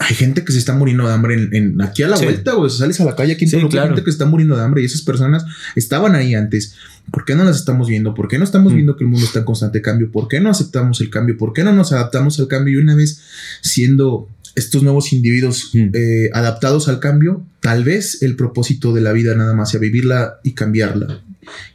Hay 0.00 0.14
gente 0.14 0.44
que 0.44 0.52
se 0.52 0.58
está 0.58 0.74
muriendo 0.74 1.06
de 1.06 1.12
hambre 1.12 1.34
en, 1.34 1.54
en- 1.54 1.80
aquí 1.82 2.02
a 2.04 2.08
la 2.08 2.16
Sí. 2.16 2.24
vuelta, 2.24 2.52
güey. 2.54 2.70
Sales 2.70 3.00
a 3.00 3.04
la 3.04 3.16
calle 3.16 3.32
aquí 3.32 3.44
en 3.44 3.50
Sí, 3.50 3.56
hay 3.56 3.70
gente 3.88 4.04
que 4.04 4.10
está 4.10 4.26
muriendo 4.26 4.56
de 4.56 4.62
hambre 4.62 4.82
y 4.82 4.84
esas 4.84 5.02
personas 5.02 5.44
estaban 5.74 6.14
ahí 6.14 6.34
antes. 6.34 6.74
¿Por 7.10 7.24
qué 7.24 7.34
no 7.34 7.42
las 7.44 7.56
estamos 7.56 7.88
viendo? 7.88 8.14
¿Por 8.14 8.28
qué 8.28 8.38
no 8.38 8.44
estamos 8.44 8.72
Mm. 8.72 8.76
viendo 8.76 8.96
que 8.96 9.04
el 9.04 9.10
mundo 9.10 9.26
está 9.26 9.40
en 9.40 9.44
constante 9.44 9.82
cambio? 9.82 10.10
¿Por 10.12 10.28
qué 10.28 10.40
no 10.40 10.50
aceptamos 10.50 11.00
el 11.00 11.10
cambio? 11.10 11.36
¿Por 11.36 11.52
qué 11.52 11.64
no 11.64 11.72
nos 11.72 11.92
adaptamos 11.92 12.38
al 12.38 12.46
cambio? 12.48 12.78
Y 12.78 12.82
una 12.82 12.94
vez 12.94 13.20
siendo 13.62 14.28
estos 14.54 14.82
nuevos 14.82 15.12
individuos 15.12 15.70
Mm. 15.72 15.88
eh, 15.94 16.30
adaptados 16.32 16.88
al 16.88 17.00
cambio, 17.00 17.44
tal 17.60 17.82
vez 17.84 18.22
el 18.22 18.36
propósito 18.36 18.92
de 18.92 19.00
la 19.00 19.12
vida 19.12 19.34
nada 19.34 19.54
más 19.54 19.70
sea 19.70 19.80
vivirla 19.80 20.38
y 20.44 20.52
cambiarla 20.52 21.20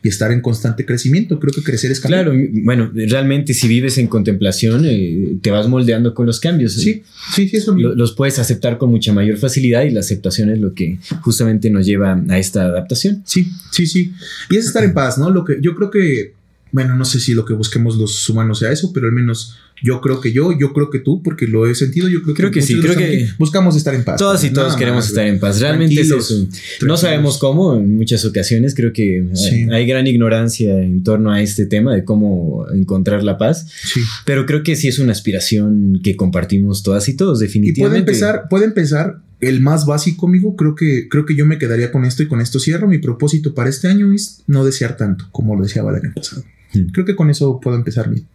y 0.03 0.07
estar 0.09 0.31
en 0.31 0.41
constante 0.41 0.85
crecimiento. 0.85 1.39
Creo 1.39 1.53
que 1.53 1.63
crecer 1.63 1.91
es 1.91 1.99
cambiar. 1.99 2.25
Claro, 2.25 2.39
bueno, 2.63 2.91
realmente 2.93 3.53
si 3.53 3.67
vives 3.67 3.97
en 3.97 4.07
contemplación, 4.07 4.83
eh, 4.85 5.35
te 5.41 5.51
vas 5.51 5.67
moldeando 5.67 6.13
con 6.13 6.25
los 6.25 6.39
cambios. 6.39 6.73
Sí, 6.73 7.03
sí, 7.33 7.47
sí, 7.49 7.57
eso 7.57 7.73
Lo- 7.75 7.95
los 7.95 8.13
puedes 8.13 8.39
aceptar 8.39 8.77
con 8.77 8.89
mucha 8.89 9.13
mayor 9.13 9.37
facilidad 9.37 9.83
y 9.83 9.91
la 9.91 9.99
aceptación 10.01 10.49
es 10.49 10.59
lo 10.59 10.73
que 10.73 10.97
justamente 11.21 11.69
nos 11.69 11.85
lleva 11.85 12.21
a 12.29 12.37
esta 12.39 12.63
adaptación. 12.63 13.21
Sí, 13.25 13.47
sí, 13.71 13.85
sí. 13.87 14.11
Y 14.49 14.57
es 14.57 14.65
estar 14.67 14.83
en 14.83 14.93
paz, 14.93 15.17
¿no? 15.17 15.29
Lo 15.29 15.43
que 15.45 15.57
yo 15.61 15.75
creo 15.75 15.89
que, 15.91 16.33
bueno, 16.73 16.95
no 16.95 17.05
sé 17.05 17.21
si 17.21 17.33
lo 17.33 17.45
que 17.45 17.53
busquemos 17.53 17.95
los 17.97 18.27
humanos 18.29 18.59
sea 18.59 18.71
eso, 18.71 18.91
pero 18.93 19.05
al 19.07 19.13
menos 19.13 19.55
yo 19.81 20.01
creo 20.01 20.19
que 20.21 20.31
yo, 20.33 20.57
yo 20.57 20.73
creo 20.73 20.89
que 20.89 20.99
tú, 20.99 21.21
porque 21.23 21.45
lo 21.47 21.67
he 21.67 21.75
sentido, 21.75 22.07
yo 22.09 22.21
creo 22.23 22.33
que, 22.35 22.41
Creo 22.41 22.51
que 22.51 22.61
sí, 22.61 22.79
creo 22.79 22.95
que 22.95 23.29
buscamos 23.37 23.75
estar 23.75 23.93
en 23.93 24.03
paz. 24.03 24.17
Todas 24.17 24.43
y 24.43 24.47
güey. 24.47 24.55
todos 24.55 24.75
queremos 24.75 25.07
estar 25.07 25.25
en 25.27 25.39
paz. 25.39 25.59
Realmente 25.59 26.01
es 26.01 26.09
eso. 26.11 26.47
No 26.85 26.97
sabemos 26.97 27.37
cómo 27.37 27.75
en 27.75 27.95
muchas 27.95 28.25
ocasiones. 28.25 28.73
Creo 28.75 28.91
que 28.91 29.23
hay- 29.29 29.35
Sí. 29.37 29.67
hay 29.71 29.85
gran 29.85 30.07
ignorancia 30.07 30.79
en 30.81 31.03
torno 31.03 31.31
a 31.31 31.41
este 31.41 31.65
tema 31.65 31.93
de 31.93 32.03
cómo 32.03 32.65
encontrar 32.73 33.23
la 33.23 33.37
paz. 33.37 33.67
Sí. 33.83 33.99
Pero 34.25 34.45
creo 34.45 34.63
que 34.63 34.75
sí 34.75 34.87
es 34.87 34.99
una 34.99 35.11
aspiración 35.11 35.99
que 36.03 36.15
compartimos 36.15 36.81
todas 36.81 37.07
y 37.09 37.15
todos, 37.15 37.37
Y 37.37 37.39
puede 37.39 37.47
definitivamente. 37.47 37.99
empezar, 38.11 38.43
puede 38.49 38.65
empezar 38.65 39.19
el 39.47 39.61
más 39.61 39.85
básico, 39.85 40.27
amigo. 40.27 40.55
Creo 40.55 40.75
que, 40.75 41.07
creo 41.09 41.25
que 41.25 41.35
yo 41.35 41.45
me 41.45 41.57
quedaría 41.57 41.91
con 41.91 42.05
esto 42.05 42.23
y 42.23 42.27
con 42.27 42.41
esto 42.41 42.59
cierro. 42.59 42.87
Mi 42.87 42.97
propósito 42.97 43.53
para 43.53 43.69
este 43.69 43.87
año 43.87 44.11
es 44.13 44.43
no 44.47 44.65
desear 44.65 44.97
tanto 44.97 45.27
como 45.31 45.55
lo 45.55 45.63
deseaba 45.63 45.91
el 45.91 45.97
año 46.03 46.13
pasado. 46.15 46.43
Hmm. 46.73 46.87
Creo 46.91 47.05
que 47.05 47.15
con 47.15 47.29
eso 47.29 47.59
puedo 47.59 47.77
empezar 47.77 48.09
bien. 48.09 48.25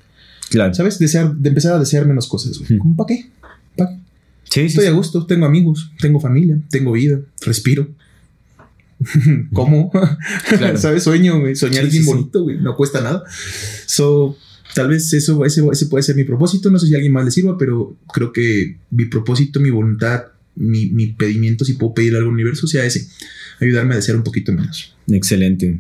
Claro. 0.51 0.75
¿Sabes? 0.75 0.99
Desear, 0.99 1.35
de 1.35 1.49
empezar 1.49 1.75
a 1.75 1.79
desear 1.79 2.07
menos 2.07 2.27
cosas, 2.27 2.59
güey. 2.59 2.73
Hmm. 2.75 2.79
¿Cómo 2.79 2.97
para 2.97 3.07
qué? 3.09 3.31
¿Pa' 3.77 3.89
qué? 3.89 3.95
Sí, 4.45 4.61
sí, 4.61 4.67
Estoy 4.67 4.85
sí. 4.85 4.91
a 4.91 4.93
gusto, 4.93 5.27
tengo 5.27 5.45
amigos, 5.45 5.93
tengo 6.01 6.21
familia, 6.21 6.59
tengo 6.71 6.93
vida, 6.93 7.21
respiro. 7.43 7.89
¿Cómo? 9.53 9.91
Claro. 10.49 10.77
¿Sabes? 10.79 11.03
Sueño, 11.05 11.41
güey. 11.41 11.55
Soñar 11.55 11.83
Sí, 11.83 11.87
es 11.89 11.93
bien 11.93 12.05
sí, 12.05 12.09
sí. 12.11 12.15
bonito, 12.15 12.43
güey. 12.43 12.59
No 12.59 12.75
cuesta 12.77 13.01
nada. 13.01 13.25
So, 13.87 14.37
tal 14.75 14.89
vez 14.89 15.13
eso, 15.13 15.45
ese, 15.45 15.63
ese 15.71 15.87
puede 15.87 16.03
ser 16.03 16.17
mi 16.17 16.25
propósito. 16.25 16.71
No 16.71 16.79
sé 16.79 16.87
si 16.87 16.95
a 16.95 16.97
alguien 16.97 17.13
más 17.13 17.25
le 17.25 17.31
sirva, 17.31 17.57
pero 17.59 17.97
creo 18.13 18.33
que 18.33 18.79
mi 18.91 19.05
propósito, 19.05 19.61
mi 19.61 19.71
voluntad, 19.71 20.25
mi, 20.59 20.87
mi 20.91 21.07
pedimiento, 21.09 21.65
si 21.65 21.75
puedo 21.75 21.95
pedir 21.95 22.15
algo 22.17 22.29
al 22.29 22.35
universo, 22.35 22.67
sea 22.67 22.85
ese. 22.85 23.09
Ayudarme 23.61 23.95
a 23.95 23.97
desear 23.97 24.17
un 24.17 24.23
poquito 24.25 24.53
menos. 24.53 24.95
Excelente. 25.11 25.79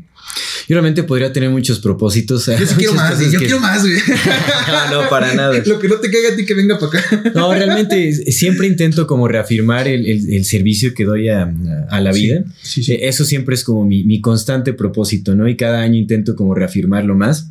Yo 0.68 0.74
realmente 0.74 1.02
podría 1.04 1.32
tener 1.32 1.48
muchos 1.48 1.78
propósitos. 1.80 2.46
Yo 2.46 2.66
sí 2.66 2.74
quiero 2.78 2.94
más. 2.94 3.18
Yo 3.30 3.38
quiero 3.38 3.60
más, 3.60 3.82
güey. 3.82 3.94
no, 4.90 5.08
para 5.08 5.32
nada. 5.34 5.62
Lo 5.64 5.78
que 5.78 5.88
no 5.88 5.96
te 5.96 6.10
caiga 6.10 6.30
a 6.32 6.36
ti 6.36 6.44
que 6.44 6.54
venga 6.54 6.78
para 6.78 6.98
acá. 7.00 7.30
No, 7.34 7.52
realmente 7.54 8.12
siempre 8.32 8.66
intento 8.66 9.06
como 9.06 9.28
reafirmar 9.28 9.88
el, 9.88 10.04
el- 10.06 10.32
el 10.34 10.44
servicio 10.44 10.92
que 10.94 11.04
doy 11.04 11.28
a, 11.28 11.50
a 11.88 12.00
la 12.00 12.12
vida. 12.12 12.44
Sí, 12.62 12.82
sí. 12.82 12.92
Eh, 12.94 13.08
Eso 13.08 13.24
siempre 13.24 13.54
es 13.54 13.64
como 13.64 13.84
mi, 13.86 14.04
mi 14.04 14.20
constante 14.20 14.72
propósito, 14.74 15.34
¿no? 15.34 15.48
Y 15.48 15.56
cada 15.56 15.80
año 15.80 15.96
intento 15.98 16.34
como 16.36 16.54
reafirmarlo 16.54 17.14
más. 17.14 17.48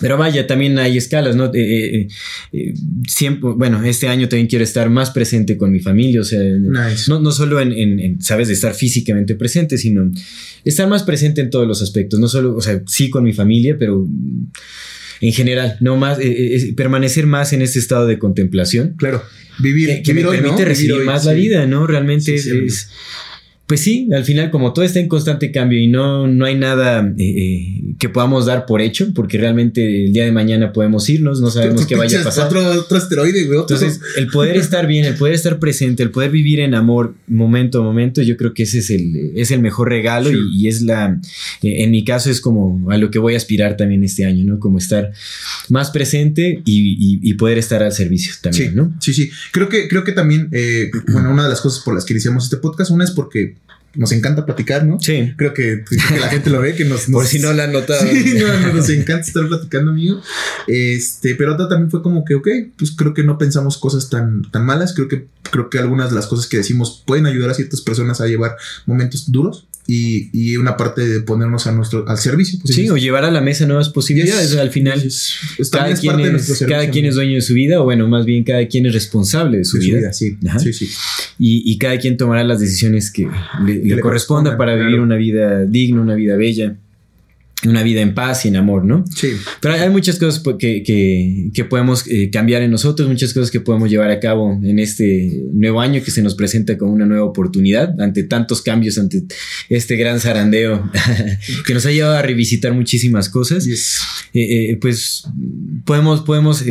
Pero 0.00 0.18
vaya, 0.18 0.46
también 0.46 0.78
hay 0.78 0.98
escalas, 0.98 1.36
¿no? 1.36 1.46
Eh, 1.46 1.50
eh, 1.54 2.08
eh, 2.52 2.74
siempre, 3.08 3.50
bueno, 3.56 3.82
este 3.82 4.08
año 4.08 4.28
también 4.28 4.46
quiero 4.46 4.62
estar 4.62 4.90
más 4.90 5.10
presente 5.10 5.56
con 5.56 5.72
mi 5.72 5.80
familia, 5.80 6.20
o 6.20 6.24
sea, 6.24 6.40
Nice. 6.42 7.04
no, 7.08 7.18
no 7.20 7.32
solo 7.32 7.60
en, 7.60 7.72
en- 7.72 8.00
en, 8.00 8.22
sabes, 8.22 8.48
de 8.48 8.54
estar 8.54 8.74
físicamente 8.74 9.34
presente, 9.36 9.78
sino 9.78 10.12
estar 10.64 10.86
más 10.88 11.02
presente 11.02 11.40
en 11.40 11.48
todos 11.48 11.66
los 11.66 11.80
aspectos, 11.80 12.20
no 12.20 12.28
solo, 12.28 12.54
o 12.54 12.60
sea, 12.60 12.82
sí 12.86 13.08
con 13.08 13.24
mi 13.24 13.32
familia, 13.32 13.76
pero 13.78 14.06
en 15.22 15.32
general, 15.32 15.78
no 15.80 15.96
más, 15.96 16.18
permanecer 16.76 17.26
más 17.26 17.54
en 17.54 17.62
este 17.62 17.78
estado 17.78 18.06
de 18.06 18.18
contemplación 18.18 18.94
Claro. 18.98 19.22
Vivir, 19.58 19.88
que, 19.88 20.02
que 20.02 20.12
me 20.14 20.20
permite 20.22 20.50
Vivir 20.56 20.68
recibir 20.68 20.92
hoy, 20.92 21.06
más 21.06 21.22
sí. 21.22 21.28
la 21.28 21.32
vida, 21.34 21.66
¿no? 21.66 21.86
Realmente 21.86 22.36
Sí, 22.38 22.50
es- 22.66 22.90
Pues 23.66 23.80
sí, 23.80 24.08
al 24.14 24.22
final, 24.24 24.52
como 24.52 24.72
todo 24.72 24.84
está 24.84 25.00
en 25.00 25.08
constante 25.08 25.50
cambio 25.50 25.80
y 25.80 25.88
no, 25.88 26.28
no 26.28 26.44
hay 26.44 26.54
nada 26.54 27.12
eh, 27.18 27.24
eh, 27.24 27.82
que 27.98 28.08
podamos 28.08 28.46
dar 28.46 28.64
por 28.64 28.80
hecho, 28.80 29.12
porque 29.12 29.38
realmente 29.38 30.04
el 30.04 30.12
día 30.12 30.24
de 30.24 30.30
mañana 30.30 30.72
podemos 30.72 31.08
irnos, 31.10 31.40
no 31.40 31.50
sabemos 31.50 31.84
qué 31.84 31.96
vaya 31.96 32.20
a 32.20 32.24
pasar. 32.24 32.46
Otro, 32.46 32.64
otro 32.80 32.96
asteroide, 32.96 33.44
güey. 33.46 33.58
Entonces, 33.58 34.00
el 34.18 34.28
poder 34.28 34.56
estar 34.56 34.86
bien, 34.86 35.04
el 35.04 35.16
poder 35.16 35.34
estar 35.34 35.58
presente, 35.58 36.04
el 36.04 36.12
poder 36.12 36.30
vivir 36.30 36.60
en 36.60 36.74
amor 36.74 37.16
momento 37.26 37.80
a 37.80 37.82
momento, 37.82 38.22
yo 38.22 38.36
creo 38.36 38.54
que 38.54 38.62
ese 38.62 38.78
es 38.78 38.90
el, 38.90 39.32
es 39.34 39.50
el 39.50 39.60
mejor 39.60 39.88
regalo 39.88 40.30
Sí. 40.30 40.36
y, 40.52 40.64
y 40.64 40.68
es 40.68 40.82
la, 40.82 41.20
eh, 41.62 41.82
en 41.82 41.90
mi 41.90 42.04
caso 42.04 42.30
es 42.30 42.40
como 42.40 42.88
a 42.92 42.98
lo 42.98 43.10
que 43.10 43.18
voy 43.18 43.34
a 43.34 43.36
aspirar 43.36 43.76
también 43.76 44.04
este 44.04 44.24
año, 44.26 44.44
¿no? 44.44 44.60
Como 44.60 44.78
estar 44.78 45.10
más 45.70 45.90
presente 45.90 46.62
y, 46.64 47.16
y- 47.16 47.30
y 47.30 47.34
poder 47.34 47.58
estar 47.58 47.82
al 47.82 47.90
servicio 47.92 48.32
también, 48.40 48.70
sí, 48.70 48.76
¿no? 48.76 48.94
Sí, 49.00 49.12
sí. 49.12 49.28
Creo 49.52 49.68
que, 49.68 49.88
creo 49.88 50.04
que 50.04 50.12
también, 50.12 50.48
eh, 50.52 50.88
bueno, 51.12 51.32
una 51.32 51.42
de 51.42 51.48
las 51.48 51.60
cosas 51.60 51.82
por 51.84 51.94
las 51.96 52.04
que 52.04 52.12
iniciamos 52.14 52.44
este 52.44 52.58
podcast, 52.58 52.92
una 52.92 53.02
es 53.02 53.10
porque 53.10 53.55
nos 53.96 54.12
encanta 54.12 54.44
platicar, 54.46 54.84
¿no? 54.84 54.98
Sí. 55.00 55.32
Creo 55.36 55.52
que, 55.54 55.84
que 56.10 56.18
la 56.20 56.28
gente 56.28 56.50
lo 56.50 56.60
ve, 56.60 56.74
que 56.74 56.84
nos... 56.84 57.02
Por 57.10 57.22
nos- 57.22 57.28
si 57.28 57.38
no 57.38 57.52
lo 57.52 57.62
han 57.62 57.72
notado. 57.72 58.00
Sí, 58.06 58.34
no, 58.38 58.60
no, 58.60 58.72
nos 58.74 58.88
encanta 58.90 59.26
estar 59.26 59.46
platicando, 59.48 59.90
amigo. 59.92 60.20
Este, 60.66 61.34
pero 61.34 61.54
otra 61.54 61.68
también 61.68 61.90
fue 61.90 62.02
como 62.02 62.24
que, 62.24 62.34
ok, 62.34 62.48
pues 62.76 62.92
creo 62.92 63.14
que 63.14 63.22
no 63.22 63.38
pensamos 63.38 63.78
cosas 63.78 64.08
tan, 64.10 64.42
tan 64.50 64.64
malas. 64.64 64.94
Creo 64.94 65.08
que, 65.08 65.26
creo 65.50 65.70
que 65.70 65.78
algunas 65.78 66.10
de 66.10 66.16
las 66.16 66.26
cosas 66.26 66.46
que 66.46 66.58
decimos 66.58 67.02
pueden 67.06 67.26
ayudar 67.26 67.50
a 67.50 67.54
ciertas 67.54 67.80
personas 67.80 68.20
a 68.20 68.26
llevar 68.26 68.56
momentos 68.86 69.30
duros 69.30 69.66
y, 69.86 70.30
y 70.32 70.56
una 70.56 70.76
parte 70.76 71.06
de 71.06 71.20
ponernos 71.20 71.66
a 71.66 71.72
nuestro, 71.72 72.08
al 72.08 72.18
servicio. 72.18 72.58
Pues, 72.62 72.74
Sí, 72.74 72.88
o 72.88 72.96
llevar 72.96 73.24
a 73.24 73.30
la 73.30 73.40
mesa 73.40 73.66
nuevas 73.66 73.88
posibilidades. 73.90 74.50
Yes. 74.50 74.58
al 74.58 74.70
final, 74.70 74.98
cada, 75.70 75.90
es 75.90 76.00
quien 76.00 76.20
es, 76.20 76.42
servicio, 76.44 76.66
cada 76.68 76.90
quien 76.90 77.04
es 77.06 77.14
dueño 77.14 77.34
de 77.34 77.40
su 77.42 77.54
vida, 77.54 77.80
o 77.80 77.84
bueno, 77.84 78.08
más 78.08 78.26
bien 78.26 78.44
cada 78.44 78.66
quien 78.66 78.86
es 78.86 78.94
responsable 78.94 79.58
de 79.58 79.64
su 79.64 79.78
De 79.78 79.84
vida. 79.86 79.98
vida, 79.98 80.12
sí, 80.12 80.36
Ajá. 80.46 80.58
sí, 80.58 80.72
sí. 80.72 80.88
Y, 81.38 81.62
y 81.70 81.78
cada 81.78 81.98
quien 81.98 82.16
tomará 82.16 82.42
las 82.44 82.60
decisiones 82.60 83.10
que 83.10 83.28
le, 83.64 83.74
le 83.84 83.96
le 83.96 84.00
corresponda 84.00 84.56
para 84.56 84.74
vivir 84.74 84.88
claro. 84.90 85.02
una 85.04 85.16
vida 85.16 85.64
digna, 85.64 86.00
una 86.00 86.14
vida 86.14 86.36
bella, 86.36 86.76
una 87.68 87.82
vida 87.82 88.00
en 88.00 88.14
paz 88.14 88.44
y 88.44 88.48
en 88.48 88.56
amor, 88.56 88.84
¿no? 88.84 89.04
Sí, 89.14 89.32
Pero 89.60 89.74
hay 89.74 89.90
muchas 89.90 90.18
cosas 90.18 90.42
que, 90.58 90.82
que- 90.82 91.50
que 91.54 91.64
podemos 91.64 92.06
eh, 92.08 92.30
cambiar 92.30 92.62
en 92.62 92.70
nosotros, 92.70 93.08
muchas 93.08 93.32
cosas 93.34 93.50
que 93.50 93.60
podemos 93.60 93.90
llevar 93.90 94.10
a 94.10 94.20
cabo 94.20 94.52
en 94.62 94.78
este 94.78 95.42
nuevo 95.52 95.80
año 95.80 96.02
que 96.02 96.10
se 96.10 96.22
nos 96.22 96.34
presenta 96.34 96.76
como 96.78 96.92
una 96.92 97.06
nueva 97.06 97.24
oportunidad 97.24 98.00
ante 98.00 98.22
tantos 98.24 98.62
cambios, 98.62 98.98
ante 98.98 99.22
este 99.68 99.96
gran 99.96 100.20
zarandeo 100.20 100.90
que 101.66 101.74
nos 101.74 101.86
ha 101.86 101.90
llevado 101.92 102.16
a 102.16 102.22
revisitar 102.22 102.72
muchísimas 102.74 103.28
cosas. 103.28 103.64
yes. 103.64 103.98
Eh, 104.34 104.70
eh, 104.72 104.76
pues 104.80 105.24
podemos, 105.84 106.20
podemos, 106.22 106.62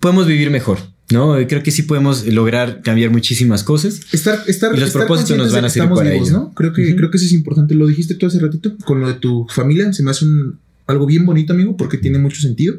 podemos 0.00 0.26
vivir 0.26 0.50
mejor, 0.50 0.78
¿no? 1.10 1.34
Creo 1.46 1.62
que 1.62 1.70
sí 1.70 1.82
podemos 1.82 2.26
lograr 2.26 2.82
cambiar 2.82 3.10
muchísimas 3.10 3.62
cosas. 3.62 4.00
Estar, 4.12 4.42
estar, 4.46 4.74
Y 4.74 4.78
los 4.78 4.88
estar 4.88 5.06
propósitos 5.06 5.36
nos 5.36 5.52
van 5.52 5.64
a 5.64 5.70
servir 5.70 5.90
para 5.94 6.10
vivos, 6.10 6.28
ello. 6.28 6.38
¿no? 6.38 6.54
Creo 6.54 6.72
que, 6.72 6.88
Ujú. 6.88 6.96
creo 6.96 7.10
que 7.10 7.16
eso 7.18 7.26
es 7.26 7.32
importante. 7.32 7.74
Lo 7.74 7.86
dijiste 7.86 8.14
tú 8.14 8.26
hace 8.26 8.38
ratito 8.40 8.76
con 8.84 9.00
lo 9.00 9.08
de 9.08 9.14
tu 9.14 9.46
familia. 9.48 9.92
Se 9.92 10.02
me 10.02 10.10
hace 10.10 10.24
un, 10.24 10.58
algo 10.86 11.06
bien 11.06 11.24
bonito, 11.26 11.52
amigo, 11.52 11.76
porque 11.76 11.98
tiene 11.98 12.18
mucho 12.18 12.40
sentido. 12.40 12.76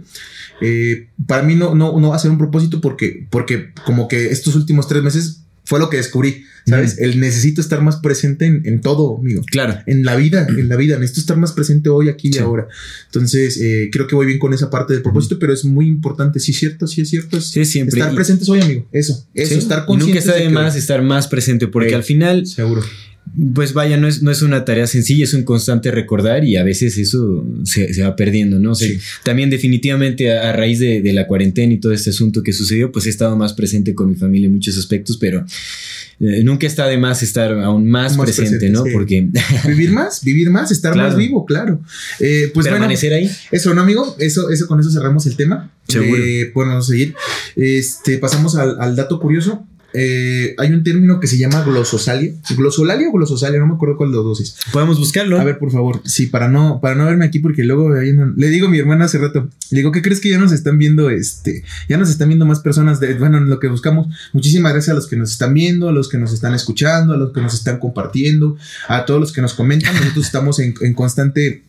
Eh, 0.62 1.08
para 1.26 1.44
mí 1.44 1.56
no, 1.56 1.76
no, 1.76 2.00
no 2.00 2.10
va 2.10 2.16
a 2.16 2.20
ser 2.20 2.32
un 2.32 2.38
propósito 2.38 2.82
porque, 2.82 3.28
porque 3.30 3.72
como 3.86 4.08
que 4.08 4.28
estos 4.28 4.56
últimos 4.56 4.88
tres 4.88 5.04
meses 5.04 5.42
fue 5.68 5.80
lo 5.80 5.90
que 5.90 5.98
descubrí. 5.98 6.46
¿Sabes? 6.66 6.98
El 6.98 7.20
necesito 7.22 7.62
estar 7.62 7.82
más 7.82 7.98
presente 7.98 8.46
en, 8.46 8.82
todo, 8.82 9.18
amigo. 9.18 9.42
Claro. 9.50 9.80
En 9.86 10.04
la 10.04 10.18
vida, 10.18 10.46
en 10.50 10.68
la 10.68 10.76
vida. 10.76 10.98
Necesito 10.98 11.22
estar 11.22 11.38
más 11.38 11.54
presente 11.54 11.88
hoy, 11.90 12.10
aquí 12.10 12.30
y 12.34 12.38
ahora. 12.40 12.68
Entonces, 13.06 13.58
eh, 13.62 13.90
creo 13.90 14.06
que 14.06 14.16
voy 14.16 14.26
bien 14.26 14.38
con 14.38 14.54
esa 14.54 14.70
parte 14.70 14.94
del 14.94 15.02
propósito, 15.02 15.40
pero 15.40 15.54
es 15.54 15.64
muy 15.64 15.88
importante. 15.88 16.42
Sí, 16.42 16.52
es 16.52 16.58
cierto, 16.58 16.88
sí 16.88 17.02
es 17.02 17.10
cierto. 17.10 17.40
sí, 17.40 17.64
siempre. 17.64 18.00
Estar 18.00 18.14
presentes 18.14 18.50
hoy, 18.50 18.62
amigo. 18.62 18.86
Eso, 18.92 19.26
eso, 19.34 19.56
estar 19.56 19.86
consciente. 19.86 20.20
nunca 20.20 20.20
está 20.20 20.44
de, 20.44 20.50
más 20.50 20.76
estar 20.76 21.02
más 21.02 21.28
presente, 21.28 21.68
porque 21.68 21.96
al 21.96 22.04
final. 22.04 22.46
Seguro 22.46 22.82
pues 23.54 23.74
vaya, 23.74 23.98
no 23.98 24.08
es, 24.08 24.24
no 24.24 24.32
es 24.32 24.42
una 24.42 24.66
tarea 24.66 24.88
sencilla, 24.88 25.24
es 25.24 25.34
un 25.36 25.44
constante 25.44 25.92
recordar 25.92 26.44
y 26.44 26.56
a 26.56 26.64
veces 26.64 26.98
eso 26.98 27.46
se, 27.64 28.02
va 28.02 28.16
perdiendo, 28.16 28.58
¿no? 28.58 28.74
También 29.24 29.52
definitivamente 29.52 30.32
a, 30.32 30.52
raíz 30.54 30.80
de, 30.80 31.14
la 31.14 31.28
cuarentena 31.28 31.74
y 31.74 31.78
todo 31.78 31.94
este 31.94 32.10
asunto 32.10 32.42
que 32.42 32.52
sucedió, 32.52 32.92
pues 32.92 33.06
he 33.06 33.10
estado 33.10 33.36
más 33.38 33.54
presente 33.54 33.94
con 33.94 34.10
mi 34.10 34.16
familia 34.16 34.48
en 34.48 34.54
muchos 34.54 34.78
aspectos, 34.78 35.18
pero 35.18 35.46
eh, 36.20 36.44
nunca 36.44 36.66
está 36.66 36.88
de 36.88 36.98
más 36.98 37.22
estar 37.22 37.52
aún 37.54 37.88
más, 37.88 38.18
presente, 38.18 38.72
¿no? 38.72 38.84
Porque... 38.92 39.28
vivir 39.68 39.92
más, 39.92 40.24
vivir 40.24 40.50
más, 40.50 40.72
estar 40.72 40.96
más 40.96 41.16
vivo, 41.16 41.46
claro. 41.46 41.80
Eh, 42.20 42.50
pues 42.54 42.68
Permanecer 42.68 43.14
ahí. 43.14 43.30
Eso, 43.52 43.74
¿no, 43.76 43.82
amigo? 43.82 44.16
Eso, 44.20 44.50
eso, 44.50 44.68
con 44.68 44.80
eso 44.80 44.90
cerramos 44.90 45.28
el 45.28 45.36
tema. 45.36 45.72
Seguro. 45.88 46.24
Eh, 46.24 46.52
bueno, 46.56 46.82
seguir. 46.82 47.14
Este, 47.56 48.18
pasamos 48.18 48.56
al, 48.56 48.82
al 48.82 48.96
dato 48.96 49.20
curioso. 49.20 49.68
Eh, 50.00 50.54
hay 50.60 50.72
un 50.72 50.84
término 50.84 51.20
que 51.20 51.26
se 51.26 51.40
llama 51.40 51.64
glososalia. 51.64 52.32
¿Glosolalia 52.56 53.10
o 53.10 53.12
glososalia? 53.12 53.60
No 53.60 53.66
me 53.66 53.74
acuerdo 53.74 53.98
cuál 53.98 54.12
de 54.12 54.18
los 54.18 54.26
dos 54.26 54.42
es. 54.42 54.56
Podemos 54.72 55.00
buscarlo. 55.00 55.40
A 55.40 55.44
ver, 55.44 55.58
por 55.58 55.72
favor. 55.72 56.02
Sí, 56.06 56.28
para 56.28 56.48
no, 56.48 56.80
para 56.80 56.94
no 56.94 57.06
verme 57.06 57.26
aquí, 57.26 57.40
porque 57.40 57.64
luego 57.64 57.90
le 57.90 58.50
digo 58.50 58.68
a 58.68 58.70
mi 58.70 58.78
hermana 58.78 59.06
hace 59.06 59.18
rato, 59.18 59.50
le 59.72 59.78
digo, 59.80 59.92
¿qué 59.92 60.04
crees 60.04 60.20
que 60.20 60.30
ya 60.30 60.38
nos 60.38 60.52
están 60.52 60.78
viendo? 60.78 61.10
Este, 61.10 61.64
ya 61.90 61.98
nos 61.98 62.12
están 62.12 62.28
viendo 62.28 62.46
más 62.46 62.60
personas 62.60 63.00
de, 63.00 63.16
bueno, 63.16 63.40
en 63.40 63.50
lo 63.50 63.60
que 63.60 63.70
buscamos. 63.70 64.08
Muchísimas 64.34 64.72
gracias 64.72 64.92
a 64.92 64.96
los 64.96 65.08
que 65.08 65.16
nos 65.16 65.32
están 65.32 65.56
viendo, 65.56 65.90
a 65.90 65.92
los 65.92 66.10
que 66.10 66.20
nos 66.20 66.32
están 66.32 66.54
escuchando, 66.54 67.16
a 67.16 67.18
los 67.18 67.34
que 67.34 67.42
nos 67.42 67.56
están 67.56 67.80
compartiendo, 67.80 68.56
a 68.88 69.04
todos 69.06 69.20
los 69.20 69.32
que 69.32 69.42
nos 69.42 69.56
comentan. 69.56 69.96
Nosotros 69.96 70.26
estamos 70.26 70.60
en, 70.60 70.74
constante 70.94 71.64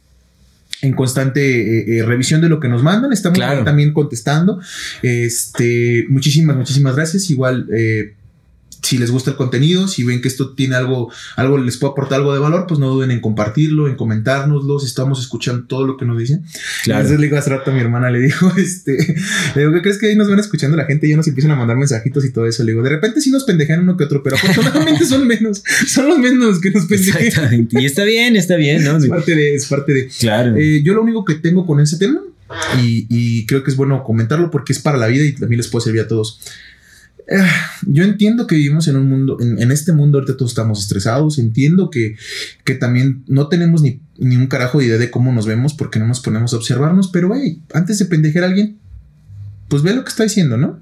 en 0.80 0.92
constante 0.92 1.40
eh, 1.40 1.98
eh, 1.98 2.02
revisión 2.04 2.42
de 2.42 2.50
lo 2.50 2.60
que 2.60 2.68
nos 2.68 2.82
mandan. 2.82 3.12
Estamos 3.12 3.38
también 3.64 3.92
contestando. 3.92 4.60
Este, 5.02 6.04
muchísimas, 6.10 6.56
muchísimas 6.56 6.94
gracias. 6.94 7.30
Igual, 7.30 7.66
eh, 7.72 8.12
si 8.82 8.98
les 8.98 9.10
gusta 9.10 9.30
el 9.30 9.36
contenido, 9.36 9.88
si 9.88 10.04
ven 10.04 10.20
que 10.20 10.28
esto 10.28 10.54
tiene 10.54 10.76
algo, 10.76 11.10
algo 11.36 11.58
les 11.58 11.76
puede 11.76 11.92
aportar 11.92 12.20
algo 12.20 12.32
de 12.32 12.38
valor, 12.38 12.66
pues 12.66 12.80
no 12.80 12.88
duden 12.88 13.10
en 13.10 13.20
compartirlo, 13.20 13.88
en 13.88 13.96
comentárnoslo, 13.96 14.78
si 14.78 14.86
estamos 14.86 15.20
escuchando 15.20 15.66
todo 15.66 15.86
lo 15.86 15.96
que 15.96 16.04
nos 16.04 16.18
dicen. 16.18 16.44
Claro. 16.84 17.00
Entonces 17.00 17.20
le 17.20 17.26
digo 17.26 17.38
hace 17.38 17.50
rato 17.50 17.70
a 17.70 17.74
mi 17.74 17.80
hermana, 17.80 18.10
le 18.10 18.20
digo, 18.20 18.52
este, 18.56 18.96
le 19.54 19.62
digo, 19.62 19.72
¿qué 19.72 19.82
crees 19.82 19.98
que 19.98 20.06
ahí 20.06 20.16
nos 20.16 20.28
van 20.28 20.38
escuchando 20.38 20.76
la 20.76 20.84
gente? 20.84 21.08
Ya 21.08 21.16
nos 21.16 21.28
empiezan 21.28 21.52
a 21.52 21.56
mandar 21.56 21.76
mensajitos 21.76 22.24
y 22.24 22.32
todo 22.32 22.46
eso. 22.46 22.62
Le 22.64 22.72
digo, 22.72 22.82
de 22.82 22.90
repente 22.90 23.20
sí 23.20 23.30
nos 23.30 23.44
pendejan 23.44 23.80
uno 23.80 23.96
que 23.96 24.04
otro, 24.04 24.22
pero 24.22 24.36
afortunadamente 24.36 25.04
son 25.04 25.26
menos, 25.26 25.62
son 25.86 26.08
los 26.08 26.18
menos 26.18 26.60
que 26.60 26.70
nos 26.70 26.86
pendejan. 26.86 27.22
Exactamente. 27.22 27.82
Y 27.82 27.86
está 27.86 28.04
bien, 28.04 28.36
está 28.36 28.56
bien, 28.56 28.84
¿no? 28.84 28.96
Es 28.96 29.06
parte 29.06 29.34
de, 29.34 29.54
es 29.54 29.66
parte 29.66 29.92
de. 29.92 30.08
Claro. 30.18 30.56
Eh, 30.56 30.82
yo 30.84 30.94
lo 30.94 31.02
único 31.02 31.24
que 31.24 31.34
tengo 31.34 31.66
con 31.66 31.80
ese 31.80 31.98
tema, 31.98 32.20
y, 32.82 33.06
y 33.10 33.44
creo 33.44 33.62
que 33.62 33.70
es 33.70 33.76
bueno 33.76 34.02
comentarlo 34.02 34.50
porque 34.50 34.72
es 34.72 34.78
para 34.78 34.96
la 34.96 35.06
vida 35.06 35.22
y 35.22 35.32
también 35.32 35.58
les 35.58 35.68
puede 35.68 35.84
servir 35.84 36.00
a 36.00 36.08
todos 36.08 36.40
Yo 37.86 38.04
entiendo 38.04 38.46
que 38.46 38.56
vivimos 38.56 38.88
en 38.88 38.96
un 38.96 39.08
mundo, 39.08 39.36
en, 39.40 39.70
este 39.70 39.92
mundo 39.92 40.18
ahorita 40.18 40.36
todos 40.36 40.52
estamos 40.52 40.80
estresados, 40.80 41.38
entiendo 41.38 41.90
que, 41.90 42.16
que 42.64 42.74
también 42.74 43.22
no 43.26 43.48
tenemos 43.48 43.82
ni, 43.82 44.00
ni, 44.16 44.36
un 44.36 44.46
carajo 44.46 44.78
de 44.78 44.86
idea 44.86 44.98
de 44.98 45.10
cómo 45.10 45.30
nos 45.32 45.46
vemos 45.46 45.74
porque 45.74 45.98
no 45.98 46.06
nos 46.06 46.20
ponemos 46.20 46.54
a 46.54 46.56
observarnos, 46.56 47.08
pero 47.08 47.34
hey, 47.34 47.60
antes 47.74 47.98
de 47.98 48.06
pendejer 48.06 48.44
a 48.44 48.46
alguien, 48.46 48.78
pues 49.68 49.82
ve 49.82 49.94
lo 49.94 50.04
que 50.04 50.08
está 50.08 50.22
diciendo, 50.22 50.56
¿no? 50.56 50.80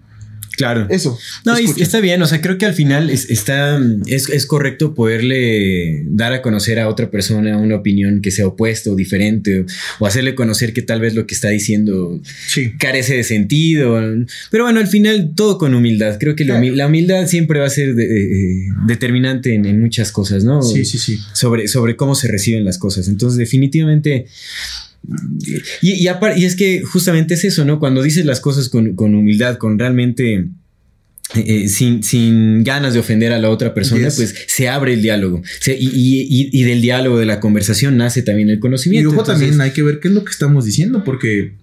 Claro. 0.56 0.86
Eso. 0.88 1.18
No, 1.44 1.56
está 1.56 2.00
bien. 2.00 2.22
O 2.22 2.26
sea, 2.26 2.40
creo 2.40 2.58
que 2.58 2.66
al 2.66 2.74
final 2.74 3.10
es, 3.10 3.28
está, 3.30 3.78
es, 4.06 4.46
correcto 4.46 4.94
poderle 4.94 6.02
dar 6.06 6.32
a 6.32 6.42
conocer 6.42 6.78
a 6.78 6.88
otra 6.88 7.10
persona 7.10 7.58
una 7.58 7.76
opinión 7.76 8.20
que 8.22 8.30
sea 8.30 8.46
opuesta 8.46 8.90
o 8.90 8.96
diferente 8.96 9.66
o, 9.98 10.06
hacerle 10.06 10.34
conocer 10.34 10.72
que 10.72 10.82
tal 10.82 11.00
vez 11.00 11.14
lo 11.14 11.26
que 11.26 11.34
está 11.34 11.48
diciendo 11.48 12.20
carece 12.78 13.16
de 13.16 13.24
sentido. 13.24 13.98
Pero 14.50 14.64
bueno, 14.64 14.80
al 14.80 14.88
final 14.88 15.32
todo 15.34 15.58
con 15.58 15.74
humildad. 15.74 16.16
Creo 16.18 16.34
que 16.34 16.44
la 16.44 16.86
humildad 16.86 17.26
siempre 17.26 17.60
va 17.60 17.66
a 17.66 17.70
ser 17.70 17.94
determinante 18.86 19.54
en, 19.54 19.80
muchas 19.80 20.10
cosas, 20.10 20.44
¿no? 20.44 20.62
Sí, 20.62 20.84
sí, 20.84 20.98
sí. 20.98 21.18
Sobre, 21.32 21.68
sobre 21.68 21.96
cómo 21.96 22.14
se 22.14 22.28
reciben 22.28 22.64
las 22.64 22.78
cosas. 22.78 23.08
Entonces, 23.08 23.38
definitivamente. 23.38 24.26
Y, 25.82 25.92
y, 25.92 26.08
y, 26.36 26.44
es 26.44 26.56
que 26.56 26.82
justamente 26.82 27.34
es 27.34 27.44
eso, 27.44 27.64
¿no? 27.64 27.78
Cuando 27.78 28.02
dices 28.02 28.24
las 28.24 28.40
cosas 28.40 28.68
con, 28.68 28.94
humildad, 28.98 29.58
con 29.58 29.78
realmente... 29.78 30.48
Eh, 31.34 31.64
eh, 31.64 31.68
sin, 31.68 32.04
sin, 32.04 32.62
ganas 32.62 32.94
de 32.94 33.00
ofender 33.00 33.32
a 33.32 33.40
la 33.40 33.50
otra 33.50 33.74
persona, 33.74 34.08
pues 34.14 34.32
se 34.46 34.68
abre 34.68 34.92
el 34.92 35.02
diálogo. 35.02 35.42
y, 35.66 36.48
y, 36.52 36.62
del 36.62 36.80
diálogo, 36.80 37.18
de 37.18 37.26
la 37.26 37.40
conversación, 37.40 37.96
nace 37.96 38.22
también 38.22 38.48
el 38.48 38.60
conocimiento. 38.60 39.10
Y 39.10 39.12
ojo, 39.12 39.24
también 39.24 39.60
hay 39.60 39.72
que 39.72 39.82
ver 39.82 39.98
qué 39.98 40.06
es 40.06 40.14
lo 40.14 40.24
que 40.24 40.30
estamos 40.30 40.64
diciendo, 40.64 41.02
porque 41.02 41.54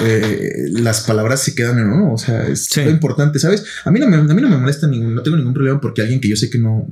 eh, 0.00 0.68
las 0.70 1.02
palabras 1.02 1.42
se 1.42 1.54
quedan 1.54 1.78
en 1.78 1.86
uno. 1.86 2.14
O 2.14 2.18
sea, 2.18 2.46
es 2.46 2.74
lo 2.76 2.90
importante, 2.90 3.38
¿sabes? 3.38 3.64
A 3.84 3.90
mí 3.90 4.00
no 4.00 4.08
me, 4.08 4.16
a 4.16 4.22
mí 4.22 4.40
no 4.40 4.48
me 4.48 4.56
molesta 4.56 4.86
ningún, 4.86 5.14
no 5.14 5.22
tengo 5.22 5.36
ningún 5.36 5.52
problema 5.52 5.80
porque 5.80 6.00
alguien 6.00 6.20
que 6.20 6.28
yo 6.28 6.36
sé 6.36 6.48
que 6.48 6.58
no, 6.58 6.88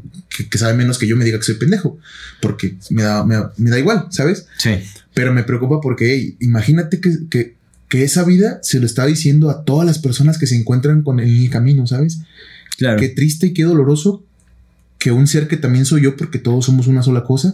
que, 0.50 0.58
sabe 0.58 0.74
menos 0.74 0.98
que 0.98 1.06
yo 1.06 1.16
me 1.16 1.24
diga 1.24 1.38
que 1.38 1.44
soy 1.44 1.54
pendejo, 1.54 1.98
porque 2.40 2.76
me 2.90 3.02
da, 3.02 3.24
me, 3.24 3.36
me 3.56 3.70
da 3.70 3.78
igual, 3.78 4.06
¿sabes? 4.10 4.46
Sí. 4.58 4.70
Pero 5.14 5.32
me 5.32 5.44
preocupa 5.44 5.80
porque 5.80 6.36
imagínate 6.40 7.00
que, 7.00 7.60
esa 7.92 8.24
vida 8.24 8.58
se 8.62 8.80
lo 8.80 8.86
está 8.86 9.04
diciendo 9.04 9.50
a 9.50 9.64
todas 9.64 9.86
las 9.86 9.98
personas 9.98 10.38
que 10.38 10.46
se 10.46 10.56
encuentran 10.56 11.02
con 11.02 11.20
en 11.20 11.28
el 11.28 11.50
camino, 11.50 11.86
¿sabes? 11.86 12.20
Claro. 12.78 12.98
Qué 12.98 13.10
triste 13.10 13.48
y 13.48 13.52
qué 13.52 13.64
doloroso 13.64 14.24
que 14.98 15.10
un 15.12 15.26
ser 15.26 15.46
que 15.46 15.58
también 15.58 15.84
soy 15.84 16.02
yo, 16.02 16.16
porque 16.16 16.38
todos 16.38 16.64
somos 16.64 16.86
una 16.86 17.02
sola 17.02 17.22
cosa, 17.24 17.52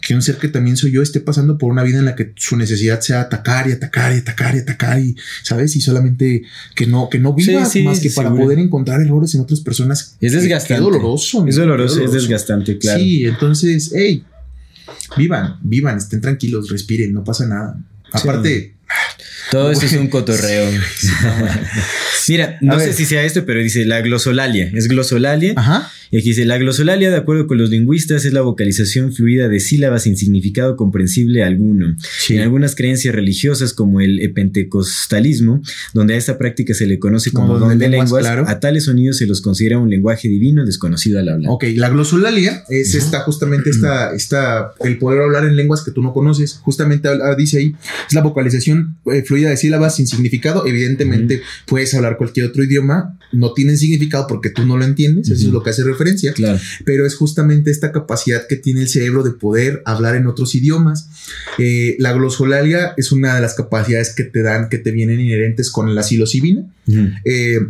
que 0.00 0.14
un 0.14 0.22
ser 0.22 0.36
que 0.36 0.48
también 0.48 0.76
soy 0.76 0.92
yo 0.92 1.02
esté 1.02 1.20
pasando 1.20 1.58
por 1.58 1.70
una 1.70 1.82
vida 1.82 1.98
en 1.98 2.04
la 2.04 2.16
que 2.16 2.32
su 2.36 2.56
necesidad 2.56 3.00
sea 3.00 3.20
atacar 3.20 3.68
y 3.68 3.72
atacar 3.72 4.14
y 4.14 4.18
atacar 4.18 4.54
y 4.54 4.58
atacar 4.60 4.98
y, 4.98 5.16
¿sabes? 5.42 5.76
Y 5.76 5.80
solamente 5.80 6.42
que 6.74 6.86
no, 6.86 7.08
que 7.10 7.18
no 7.18 7.34
viva 7.34 7.60
más 7.84 8.00
que 8.00 8.10
para 8.10 8.34
poder 8.34 8.58
encontrar 8.58 9.00
errores 9.02 9.34
en 9.34 9.42
otras 9.42 9.60
personas. 9.60 10.16
Es 10.20 10.32
desgastante. 10.32 10.74
Es 10.74 10.80
doloroso. 10.80 11.46
Es 11.46 11.56
doloroso, 11.56 12.02
es 12.02 12.12
desgastante, 12.12 12.78
claro. 12.78 13.00
Sí, 13.00 13.26
entonces, 13.26 13.92
hey, 13.94 14.24
vivan, 15.16 15.58
vivan, 15.62 15.96
estén 15.98 16.20
tranquilos, 16.20 16.70
respiren, 16.70 17.12
no 17.12 17.24
pasa 17.24 17.46
nada. 17.46 17.76
Aparte, 18.12 18.74
todo 19.50 19.70
eso 19.70 19.86
es 19.86 19.92
un 19.92 20.08
cotorreo. 20.08 20.70
Mira, 22.28 22.58
no 22.60 22.78
sé 22.78 22.92
si 22.92 23.04
sea 23.04 23.24
esto, 23.24 23.44
pero 23.44 23.60
dice 23.60 23.84
la 23.84 24.00
glosolalia. 24.00 24.70
Es 24.74 24.88
glosolalia. 24.88 25.54
Ajá. 25.56 25.90
Y 26.12 26.18
aquí 26.18 26.30
dice, 26.30 26.44
la 26.44 26.58
glosolalia, 26.58 27.08
de 27.08 27.16
acuerdo 27.16 27.46
con 27.46 27.58
los 27.58 27.70
lingüistas, 27.70 28.24
es 28.24 28.32
la 28.32 28.40
vocalización 28.40 29.12
fluida 29.12 29.48
de 29.48 29.60
sílabas 29.60 30.02
sin 30.02 30.16
significado 30.16 30.76
comprensible 30.76 31.44
alguno. 31.44 31.96
En 32.28 32.40
algunas 32.40 32.74
creencias 32.74 33.14
religiosas, 33.14 33.74
como 33.74 34.00
el 34.00 34.32
pentecostalismo, 34.32 35.62
donde 35.94 36.14
a 36.14 36.16
esta 36.16 36.36
práctica 36.36 36.74
se 36.74 36.86
le 36.86 36.98
conoce 36.98 37.30
como, 37.30 37.58
don 37.60 37.78
de 37.78 37.88
lenguas, 37.88 38.26
a 38.26 38.60
tales 38.60 38.84
sonidos 38.84 39.18
se 39.18 39.26
los 39.26 39.40
considera 39.40 39.78
un 39.78 39.88
lenguaje 39.88 40.26
divino 40.28 40.64
desconocido 40.66 41.20
al 41.20 41.28
hablar. 41.28 41.52
Ok, 41.52 41.64
la 41.76 41.88
glosolalia 41.90 42.64
es 42.68 42.94
esta, 42.96 43.20
justamente 43.20 43.70
esta, 43.70 44.12
esta, 44.12 44.72
el 44.80 44.98
poder 44.98 45.22
hablar 45.22 45.44
en 45.44 45.54
lenguas 45.54 45.82
que 45.82 45.92
tú 45.92 46.02
no 46.02 46.12
conoces. 46.12 46.58
Justamente 46.62 47.08
dice 47.38 47.58
ahí, 47.58 47.76
es 48.08 48.14
la 48.14 48.22
vocalización 48.22 48.96
eh, 49.12 49.22
fluida 49.22 49.39
de 49.48 49.56
sílabas 49.56 49.96
sin 49.96 50.06
significado. 50.06 50.66
Evidentemente, 50.66 51.42
puedes 51.66 51.94
hablar 51.94 52.16
cualquier 52.16 52.46
otro 52.46 52.64
idioma, 52.64 53.18
no 53.32 53.54
tienen 53.54 53.78
significado 53.78 54.26
porque 54.26 54.50
tú 54.50 54.66
no 54.66 54.76
lo 54.76 54.84
entiendes. 54.84 55.30
Eso 55.30 55.46
es 55.46 55.52
lo 55.52 55.62
que 55.62 55.70
hace 55.70 55.84
referencia 55.84 56.32
Claro. 56.34 56.58
Pero 56.84 57.06
es 57.06 57.14
justamente 57.14 57.70
esta 57.70 57.92
capacidad 57.92 58.46
que 58.46 58.56
tiene 58.56 58.82
el 58.82 58.88
cerebro 58.88 59.22
de 59.22 59.30
poder 59.30 59.82
hablar 59.84 60.16
en 60.16 60.26
otros 60.26 60.54
idiomas. 60.54 61.08
Eh, 61.58 61.96
la 61.98 62.12
glosolalia 62.12 62.94
es 62.96 63.12
una 63.12 63.34
de 63.34 63.40
las 63.40 63.54
capacidades 63.54 64.14
que 64.14 64.24
te 64.24 64.42
dan, 64.42 64.68
que 64.68 64.78
te 64.78 64.90
vienen 64.90 65.20
inherentes 65.20 65.70
con 65.70 65.94
la 65.94 66.02
psilocibina. 66.02 66.64
Eh, 67.24 67.60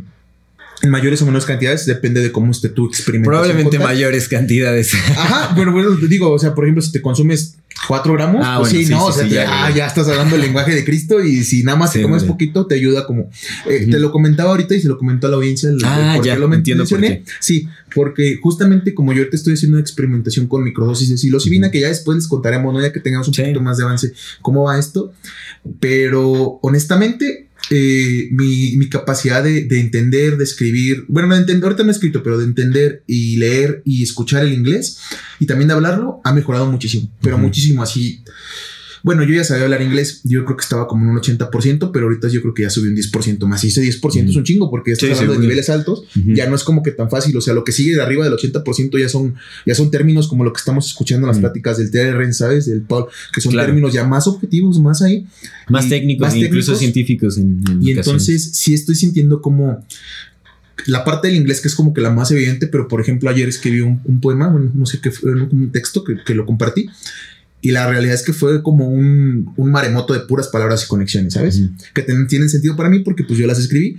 en 0.82 0.90
mayores 0.90 1.20
o 1.22 1.26
menores 1.26 1.46
cantidades, 1.46 1.86
depende 1.86 2.20
de 2.20 2.32
cómo 2.32 2.52
esté 2.52 2.68
tu 2.68 2.86
experimentación. 2.86 3.42
Probablemente 3.42 3.78
mayores 3.78 4.28
cantidades. 4.28 4.94
Ajá, 5.16 5.54
bueno, 5.54 5.72
bueno, 5.72 5.96
te 5.98 6.08
digo, 6.08 6.30
o 6.30 6.38
sea, 6.38 6.54
por 6.54 6.64
ejemplo, 6.64 6.82
si 6.82 6.92
te 6.92 7.02
consumes 7.02 7.56
4 7.86 8.12
gramos, 8.14 8.42
ah, 8.44 8.56
pues 8.58 8.70
sí, 8.70 8.86
no, 8.86 9.06
o 9.06 9.12
sea, 9.12 9.24
ah, 9.48 9.70
ya, 9.70 9.86
estás 9.86 10.08
hablando 10.08 10.36
el 10.36 10.42
lenguaje 10.42 10.74
de 10.74 10.84
Cristo 10.84 11.22
y 11.22 11.44
si 11.44 11.62
nada 11.62 11.78
más 11.78 11.92
te 11.92 12.02
comes 12.02 12.24
poquito, 12.24 12.66
te 12.66 12.74
ayuda 12.74 13.06
como. 13.06 13.30
Eh, 13.66 13.86
te 13.90 13.98
lo 13.98 14.12
comentaba 14.12 14.50
ahorita 14.50 14.74
y 14.74 14.80
se 14.80 14.88
lo 14.88 14.98
comentó 14.98 15.26
a 15.26 15.30
la 15.30 15.36
audiencia. 15.36 15.70
Ah, 15.84 16.18
ya 16.22 16.36
lo 16.36 16.52
entiendo 16.52 16.82
mencioné. 16.82 17.24
Sí, 17.40 17.68
porque 17.94 18.38
justamente 18.42 18.94
como 18.94 19.12
yo 19.12 19.28
te 19.28 19.36
estoy 19.36 19.54
haciendo 19.54 19.76
una 19.76 19.82
experimentación 19.82 20.46
con 20.46 20.62
microdosis 20.62 21.10
de 21.10 21.18
psilocibina, 21.18 21.70
que 21.70 21.80
ya 21.80 21.88
después 21.88 22.16
les 22.16 22.28
contaremos, 22.28 22.72
¿no? 22.72 22.80
Ya 22.80 22.92
que 22.92 23.00
tengamos 23.00 23.28
un 23.28 23.34
poquito 23.34 23.60
más 23.60 23.78
de 23.78 23.84
avance, 23.84 24.12
cómo 24.42 24.64
va 24.64 24.78
esto. 24.78 25.12
Pero 25.78 26.58
honestamente, 26.62 27.49
eh, 27.70 28.28
mi, 28.32 28.88
capacidad 28.88 29.44
de, 29.44 29.66
entender, 29.78 30.36
de 30.36 30.44
escribir, 30.44 31.04
bueno, 31.06 31.28
no 31.28 31.36
entender, 31.36 31.62
ahorita 31.64 31.84
no 31.84 31.90
he 31.90 31.92
escrito, 31.92 32.22
pero 32.22 32.36
de 32.36 32.44
entender 32.44 33.04
y 33.06 33.36
leer 33.36 33.82
y 33.84 34.02
escuchar 34.02 34.44
el 34.44 34.52
inglés 34.52 34.98
y 35.38 35.46
también 35.46 35.68
de 35.68 35.74
hablarlo 35.74 36.20
ha 36.24 36.32
mejorado 36.32 36.66
muchísimo, 36.70 37.10
pero 37.22 37.38
muchísimo 37.38 37.82
así. 37.82 38.24
Bueno, 39.02 39.22
yo 39.24 39.34
ya 39.34 39.44
sabía 39.44 39.64
hablar 39.64 39.82
inglés, 39.82 40.20
yo 40.24 40.44
creo 40.44 40.56
que 40.56 40.62
estaba 40.62 40.86
como 40.86 41.04
en 41.04 41.10
un 41.10 41.16
80%, 41.18 41.90
pero 41.92 42.06
ahorita 42.06 42.28
yo 42.28 42.40
creo 42.42 42.54
que 42.54 42.62
ya 42.62 42.70
subí 42.70 42.88
un 42.88 42.96
10% 42.96 43.46
más. 43.46 43.64
Y 43.64 43.68
ese 43.68 43.82
10% 43.82 44.28
es 44.30 44.36
un 44.36 44.44
chingo 44.44 44.70
porque 44.70 44.92
estás 44.92 45.06
Sí, 45.08 45.12
hablando 45.12 45.32
de 45.32 45.36
seguro. 45.36 45.42
niveles 45.48 45.70
altos, 45.70 46.00
Ujú. 46.18 46.32
ya 46.34 46.48
no 46.48 46.54
es 46.56 46.64
como 46.64 46.82
que 46.82 46.90
tan 46.90 47.08
fácil. 47.10 47.36
O 47.36 47.40
sea, 47.40 47.54
lo 47.54 47.64
que 47.64 47.72
sigue 47.72 47.94
de 47.94 48.02
arriba 48.02 48.24
del 48.24 48.32
80% 48.34 48.98
ya 48.98 49.08
son, 49.08 49.34
ya 49.66 49.74
son 49.74 49.90
términos 49.90 50.28
como 50.28 50.44
lo 50.44 50.52
que 50.52 50.58
estamos 50.58 50.86
escuchando 50.86 51.26
en 51.26 51.28
las 51.28 51.38
Mm. 51.38 51.40
pláticas 51.40 51.78
del 51.78 51.90
TRN, 51.90 52.32
¿sabes? 52.34 52.66
Del 52.66 52.82
Paul, 52.82 53.06
que 53.32 53.40
son 53.40 53.52
Claro. 53.52 53.66
términos 53.68 53.92
ya 53.92 54.04
más 54.06 54.26
objetivos, 54.26 54.78
más 54.80 55.02
ahí. 55.02 55.26
Más 55.68 55.88
técnicos, 55.88 56.26
más 56.28 56.36
incluso 56.36 56.72
técnicos. 56.72 56.78
científicos. 56.78 57.38
En, 57.38 57.62
en 57.70 57.82
Y 57.82 57.92
entonces 57.92 58.50
sí 58.54 58.74
estoy 58.74 58.94
sintiendo 58.96 59.40
como 59.40 59.84
la 60.86 61.04
parte 61.04 61.28
del 61.28 61.36
inglés 61.36 61.60
que 61.60 61.68
es 61.68 61.74
como 61.74 61.92
que 61.92 62.00
la 62.00 62.10
más 62.10 62.30
evidente, 62.30 62.66
pero 62.66 62.88
por 62.88 63.00
ejemplo 63.00 63.28
ayer 63.28 63.48
escribí 63.48 63.80
un, 63.80 64.00
un 64.04 64.20
poema, 64.20 64.48
bueno, 64.48 64.70
no 64.74 64.86
sé 64.86 64.98
qué 65.00 65.10
fue, 65.10 65.32
un, 65.32 65.48
un 65.52 65.70
texto 65.72 66.02
que, 66.04 66.14
que 66.24 66.34
lo 66.34 66.46
compartí. 66.46 66.88
Y 67.62 67.72
la 67.72 67.86
realidad 67.90 68.14
es 68.14 68.22
que 68.22 68.32
fue 68.32 68.62
como 68.62 68.88
un, 68.88 69.52
un 69.56 69.70
maremoto 69.70 70.14
de 70.14 70.20
puras 70.20 70.48
palabras 70.48 70.84
y 70.84 70.88
conexiones, 70.88 71.34
¿sabes? 71.34 71.60
Que 71.92 72.02
ten- 72.02 72.26
tienen 72.26 72.48
sentido 72.48 72.74
para 72.74 72.88
mí 72.88 73.00
porque 73.00 73.22
pues 73.24 73.38
yo 73.38 73.46
las 73.46 73.58
escribí, 73.58 73.98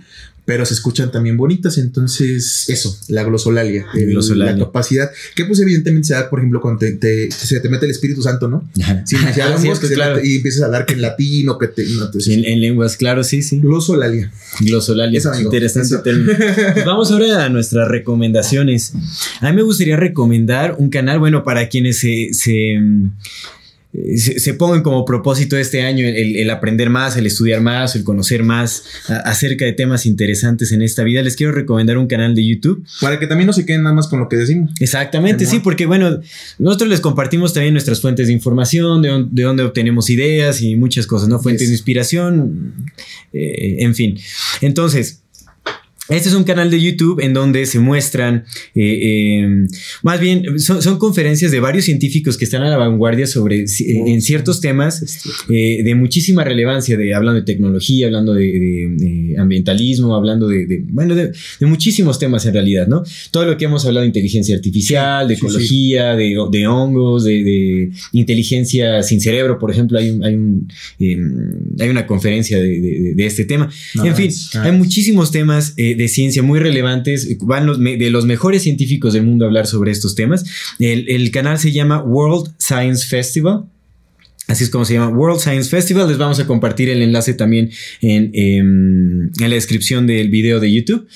pero 0.52 0.66
se 0.66 0.74
escuchan 0.74 1.10
también 1.14 1.38
bonitas. 1.38 1.78
Entonces, 1.78 2.66
eso, 2.68 2.98
la 3.08 3.24
glosolalia, 3.24 3.86
el- 3.94 4.08
Glosolalia. 4.10 4.52
la 4.58 4.66
capacidad, 4.66 5.10
que 5.34 5.46
pues 5.46 5.62
evidentemente 5.62 6.10
se 6.10 6.14
da, 6.14 6.30
por 6.30 6.40
ejemplo, 6.40 6.60
cuando 6.60 6.80
te, 6.80 6.92
te- 6.92 7.32
se 7.32 7.58
te 7.62 7.70
mete 7.70 7.86
el 7.86 7.92
Espíritu 7.92 8.22
Santo, 8.22 8.50
¿no? 8.50 8.70
Sí, 9.06 9.16
ya 9.34 9.44
hablamos 9.46 9.62
cierto, 9.62 9.80
que 9.80 9.88
se 9.88 9.94
claro. 9.94 10.16
mete 10.18 10.28
y 10.28 10.36
empiezas 10.36 10.64
a 10.64 10.66
hablar 10.66 10.86
que 10.86 10.94
en 10.96 11.02
latín 11.04 11.48
o 11.48 11.58
que 11.58 11.68
te... 11.70 11.86
No, 11.86 12.06
entonces, 12.08 12.34
En, 12.34 12.44
en 12.44 12.60
lenguas, 12.60 12.98
claro, 12.98 13.24
sí, 13.24 13.42
sí. 13.42 13.60
glosolalia. 13.62 14.30
Glosolalia. 14.60 15.22
Amigo. 15.32 15.44
Interesante 15.54 15.98
término. 16.00 16.34
Pues 16.74 16.86
Vamos 16.86 17.12
ahora 17.12 17.46
a 17.46 17.50
nuestras 17.50 17.88
recomendaciones. 17.88 18.92
A 19.40 19.50
mí 19.52 19.56
me 19.56 19.62
gustaría 19.62 19.96
recomendar 19.96 20.76
un 20.78 20.90
canal, 20.90 21.20
bueno, 21.20 21.46
para 21.46 21.70
quienes 21.70 22.00
se, 22.00 22.34
se, 22.34 22.78
se- 23.94 24.40
se 24.40 24.54
pongan 24.54 24.84
como 24.84 25.04
propósito 25.06 25.58
este 25.58 25.82
año 25.82 26.08
el, 26.08 26.38
el 26.38 26.50
aprender 26.50 26.90
más, 26.90 27.18
el 27.18 27.26
estudiar 27.26 27.62
más, 27.62 27.96
el 27.96 28.04
conocer 28.04 28.44
más 28.44 28.84
a- 29.10 29.18
acerca 29.30 29.66
de 29.66 29.74
temas 29.74 30.06
interesantes 30.06 30.72
en 30.72 30.82
esta 30.82 31.04
vida. 31.04 31.22
Les 31.22 31.36
quiero 31.36 31.52
recomendar 31.52 31.98
un 31.98 32.08
canal 32.08 32.34
de 32.36 32.46
YouTube. 32.46 32.86
Para 33.02 33.20
que 33.20 33.28
también 33.28 33.48
no 33.48 33.54
se 33.54 33.66
queden 33.66 33.84
nada 33.84 33.96
más 33.96 34.08
con 34.08 34.20
lo 34.20 34.30
que 34.30 34.38
decimos. 34.38 34.72
Exactamente, 34.80 35.46
sí, 35.46 35.60
porque 35.60 35.86
bueno, 35.86 36.20
nosotros 36.60 36.90
les 36.90 37.00
compartimos 37.02 37.54
también 37.54 37.74
nuestras 37.74 38.00
fuentes 38.02 38.28
de 38.28 38.34
información, 38.34 39.02
de, 39.02 39.10
dónde- 39.10 39.30
de 39.32 39.44
dónde 39.44 39.64
obtenemos 39.64 40.10
ideas 40.10 40.62
y 40.62 40.76
muchas 40.76 41.06
cosas, 41.08 41.28
¿no? 41.30 41.40
Fuentes 41.40 41.62
Yes. 41.64 41.70
de 41.70 41.74
inspiración, 41.76 42.74
eh, 43.34 43.78
en 43.80 43.96
fin. 43.96 44.18
Entonces, 44.62 45.21
este 46.12 46.30
es 46.30 46.36
un 46.36 46.44
canal 46.44 46.70
de 46.70 46.82
YouTube 46.82 47.20
en 47.22 47.34
donde 47.34 47.66
se 47.66 47.80
muestran, 47.80 48.44
eh, 48.76 49.00
eh, 49.04 49.68
más 50.04 50.20
bien, 50.20 50.60
son, 50.60 50.82
son 50.82 50.98
conferencias 51.00 51.52
de 51.52 51.60
varios 51.60 51.86
científicos 51.86 52.38
que 52.38 52.46
están 52.46 52.62
a 52.64 52.70
la 52.70 52.78
vanguardia 52.78 53.28
sobre 53.28 53.62
eh, 53.62 53.66
en 54.08 54.22
ciertos 54.22 54.62
temas 54.62 55.24
de 55.48 55.94
muchísima 55.96 56.44
relevancia, 56.44 56.98
de, 56.98 57.14
hablando 57.14 57.40
de 57.40 57.46
tecnología, 57.46 58.08
hablando 58.08 58.34
de, 58.34 58.46
de- 58.46 58.88
de 59.32 59.38
ambientalismo, 59.38 60.16
hablando 60.16 60.48
de, 60.48 60.66
de- 60.66 60.84
bueno, 60.88 61.16
de, 61.16 61.32
de 61.60 61.66
muchísimos 61.66 62.20
temas 62.20 62.46
en 62.46 62.54
realidad, 62.54 62.88
¿no? 62.88 63.04
Todo 63.32 63.46
lo 63.46 63.58
que 63.58 63.66
hemos 63.66 63.86
hablado 63.86 64.02
de 64.02 64.08
inteligencia 64.08 64.56
artificial, 64.56 65.28
de 65.28 65.36
Sí, 65.36 65.42
sí. 65.42 65.46
ecología, 65.48 66.16
De, 66.16 66.36
de 66.52 66.68
hongos, 66.68 67.24
de, 67.24 67.44
de 67.44 67.92
inteligencia 68.14 69.04
sin 69.04 69.22
cerebro, 69.22 69.58
por 69.60 69.72
ejemplo, 69.72 69.98
hay, 70.00 70.10
un- 70.10 70.24
hay, 70.24 70.36
un, 70.36 70.68
hay 71.80 71.90
una 71.90 72.06
conferencia 72.08 72.60
de, 72.60 72.80
de- 72.82 73.14
de 73.16 73.26
este 73.26 73.46
tema. 73.46 73.70
en 74.04 74.16
fin, 74.16 74.32
hay 74.62 74.72
muchísimos 74.72 75.32
temas 75.32 75.74
eh, 75.78 75.96
de 76.02 76.08
ciencia 76.08 76.42
muy 76.42 76.60
relevantes. 76.60 77.38
Van 77.42 77.66
los 77.66 77.80
de 77.80 78.10
los 78.10 78.26
mejores 78.26 78.64
científicos 78.64 79.14
del 79.14 79.24
mundo 79.24 79.46
a 79.46 79.48
hablar 79.48 79.68
sobre 79.68 79.92
estos 79.92 80.16
temas. 80.16 80.46
El, 80.80 81.10
el 81.10 81.32
canal 81.32 81.60
se 81.60 81.72
llama 81.72 82.02
World 82.02 82.54
Science 82.58 83.08
Festival. 83.08 83.66
Así 84.48 84.64
es 84.64 84.70
como 84.70 84.84
se 84.84 84.96
llama 84.96 85.16
World 85.16 85.40
Science 85.40 85.70
Festival. 85.70 86.08
Les 86.08 86.18
vamos 86.18 86.40
a 86.40 86.48
compartir 86.48 86.90
el 86.90 87.02
enlace 87.02 87.34
también 87.34 87.72
en, 88.02 88.32
em, 88.34 89.26
en 89.28 89.50
la 89.50 89.56
descripción 89.56 90.08
del 90.08 90.30
video 90.30 90.60
de 90.60 90.74
YouTube. 90.74 91.08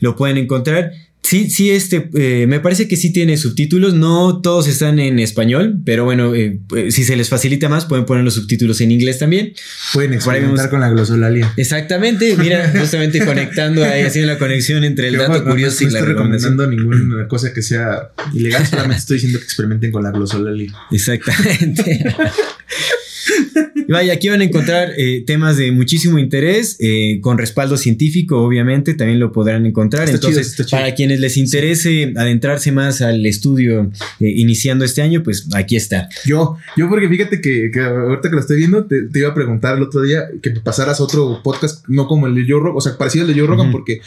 Lo 0.00 0.14
pueden 0.14 0.36
encontrar. 0.36 0.92
Sí, 1.22 1.48
sí, 1.50 1.70
este, 1.70 2.10
eh, 2.14 2.46
me 2.48 2.58
parece 2.60 2.88
que 2.88 2.96
sí 2.96 3.12
tiene 3.12 3.36
subtítulos. 3.36 3.94
No 3.94 4.40
todos 4.40 4.66
están 4.66 4.98
en 4.98 5.18
español, 5.20 5.78
pero 5.84 6.04
bueno, 6.04 6.34
eh, 6.34 6.58
eh, 6.74 6.90
si 6.90 7.04
se 7.04 7.14
les 7.14 7.28
facilita 7.28 7.68
más, 7.68 7.84
pueden 7.84 8.04
poner 8.04 8.24
los 8.24 8.34
subtítulos 8.34 8.80
en 8.80 8.90
inglés 8.90 9.18
también. 9.18 9.52
Pueden 9.92 10.14
experimentar 10.14 10.56
vemos- 10.56 10.70
con 10.70 10.80
la 10.80 10.88
glosolalia. 10.88 11.52
Exactamente, 11.56 12.36
mira, 12.36 12.72
justamente 12.80 13.24
conectando 13.24 13.84
ahí, 13.84 14.02
haciendo 14.02 14.32
la 14.32 14.38
conexión 14.38 14.82
entre 14.82 15.08
el 15.08 15.18
dato 15.18 15.32
ojo, 15.32 15.40
no- 15.44 15.50
curioso 15.50 15.84
no 15.84 15.88
y 15.88 15.92
la 15.92 15.98
estoy 16.00 16.12
recomendando 16.14 16.66
ninguna 16.66 17.28
cosa 17.28 17.52
que 17.52 17.62
sea 17.62 18.10
ilegal, 18.34 18.66
solamente 18.66 18.98
estoy 18.98 19.16
diciendo 19.16 19.38
que 19.38 19.44
experimenten 19.44 19.92
con 19.92 20.02
la 20.02 20.10
glosolalia. 20.10 20.72
Exactamente. 20.90 22.04
Vaya, 23.88 24.12
aquí 24.12 24.28
van 24.28 24.40
a 24.40 24.44
encontrar 24.44 24.92
eh, 24.96 25.24
temas 25.26 25.56
de 25.56 25.72
muchísimo 25.72 26.18
interés, 26.18 26.76
eh, 26.80 27.18
con 27.20 27.38
respaldo 27.38 27.76
científico, 27.76 28.38
obviamente, 28.42 28.94
también 28.94 29.18
lo 29.18 29.32
podrán 29.32 29.66
encontrar. 29.66 30.04
Está 30.04 30.16
Entonces, 30.28 30.54
chido. 30.56 30.68
para 30.70 30.94
quienes 30.94 31.20
les 31.20 31.36
interese 31.36 32.12
adentrarse 32.16 32.70
más 32.72 33.00
al 33.02 33.24
estudio 33.26 33.90
eh, 34.20 34.28
iniciando 34.36 34.84
este 34.84 35.02
año, 35.02 35.22
pues 35.22 35.48
aquí 35.54 35.76
está. 35.76 36.08
Yo, 36.24 36.56
yo 36.76 36.88
porque 36.88 37.08
fíjate 37.08 37.40
que, 37.40 37.70
que 37.72 37.80
ahorita 37.80 38.28
que 38.30 38.34
lo 38.34 38.40
estoy 38.40 38.58
viendo, 38.58 38.84
te, 38.84 39.02
te 39.02 39.18
iba 39.18 39.28
a 39.30 39.34
preguntar 39.34 39.76
el 39.76 39.82
otro 39.82 40.02
día 40.02 40.24
que 40.42 40.50
pasaras 40.52 41.00
otro 41.00 41.40
podcast, 41.42 41.84
no 41.88 42.06
como 42.06 42.26
el 42.26 42.34
de 42.34 42.42
Joe 42.42 42.60
Rogan, 42.60 42.76
o 42.76 42.80
sea, 42.80 42.96
parecido 42.96 43.26
al 43.26 43.34
de 43.34 43.38
Joe 43.40 43.48
Rogan, 43.48 43.72
porque 43.72 44.00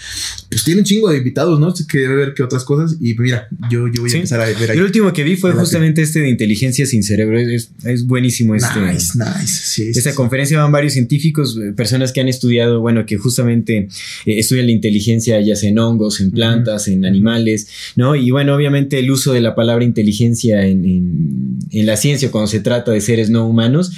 pues 0.50 0.64
tiene 0.64 0.80
un 0.82 0.86
chingo 0.86 1.10
de 1.10 1.18
invitados, 1.18 1.60
¿no? 1.60 1.74
Que 1.90 2.00
debe 2.00 2.16
ver 2.16 2.34
que 2.34 2.44
otras 2.44 2.64
cosas. 2.64 2.98
Y 3.02 3.16
mira, 3.16 3.48
yo, 3.70 3.88
yo 3.88 4.02
voy 4.02 4.10
Sí. 4.10 4.16
a 4.16 4.20
empezar 4.20 4.40
a 4.42 4.46
ver 4.46 4.72
ahí. 4.72 4.78
El 4.78 4.84
último 4.84 5.12
que 5.12 5.24
vi 5.24 5.36
fue 5.36 5.52
justamente 5.54 6.02
este 6.02 6.20
de 6.20 6.30
inteligencia 6.30 6.86
sin 6.86 7.04
cerebro. 7.04 7.38
Es, 7.40 7.72
es 7.84 8.06
buenísimo 8.06 8.56
este. 8.56 8.80
Nice, 8.80 9.13
nice. 9.16 9.48
Sí, 9.48 9.90
Esta 9.90 10.12
sí. 10.12 10.16
conferencia 10.16 10.60
van 10.62 10.72
varios 10.72 10.94
científicos, 10.94 11.58
eh, 11.58 11.72
personas 11.74 12.12
que 12.12 12.22
han 12.22 12.28
estudiado, 12.28 12.80
bueno, 12.82 13.06
que 13.06 13.18
justamente 13.18 13.78
eh, 14.26 14.40
estudian 14.40 14.66
la 14.68 14.72
inteligencia 14.72 15.40
ya 15.42 15.56
sea 15.56 15.70
en 15.70 15.80
hongos, 15.80 16.20
en 16.22 16.32
plantas, 16.32 16.88
en 16.88 17.06
animales, 17.06 17.68
¿no? 17.96 18.16
Y 18.16 18.32
bueno, 18.32 18.56
obviamente 18.56 19.00
el 19.00 19.10
uso 19.12 19.34
de 19.34 19.42
la 19.42 19.56
palabra 19.56 19.84
inteligencia 19.86 20.66
en, 20.66 20.86
en- 20.86 21.60
en 21.72 21.86
la 21.86 21.98
ciencia 21.98 22.30
cuando 22.32 22.48
se 22.48 22.60
trata 22.60 22.92
de 22.92 23.02
seres 23.02 23.30
no 23.30 23.48
humanos 23.48 23.92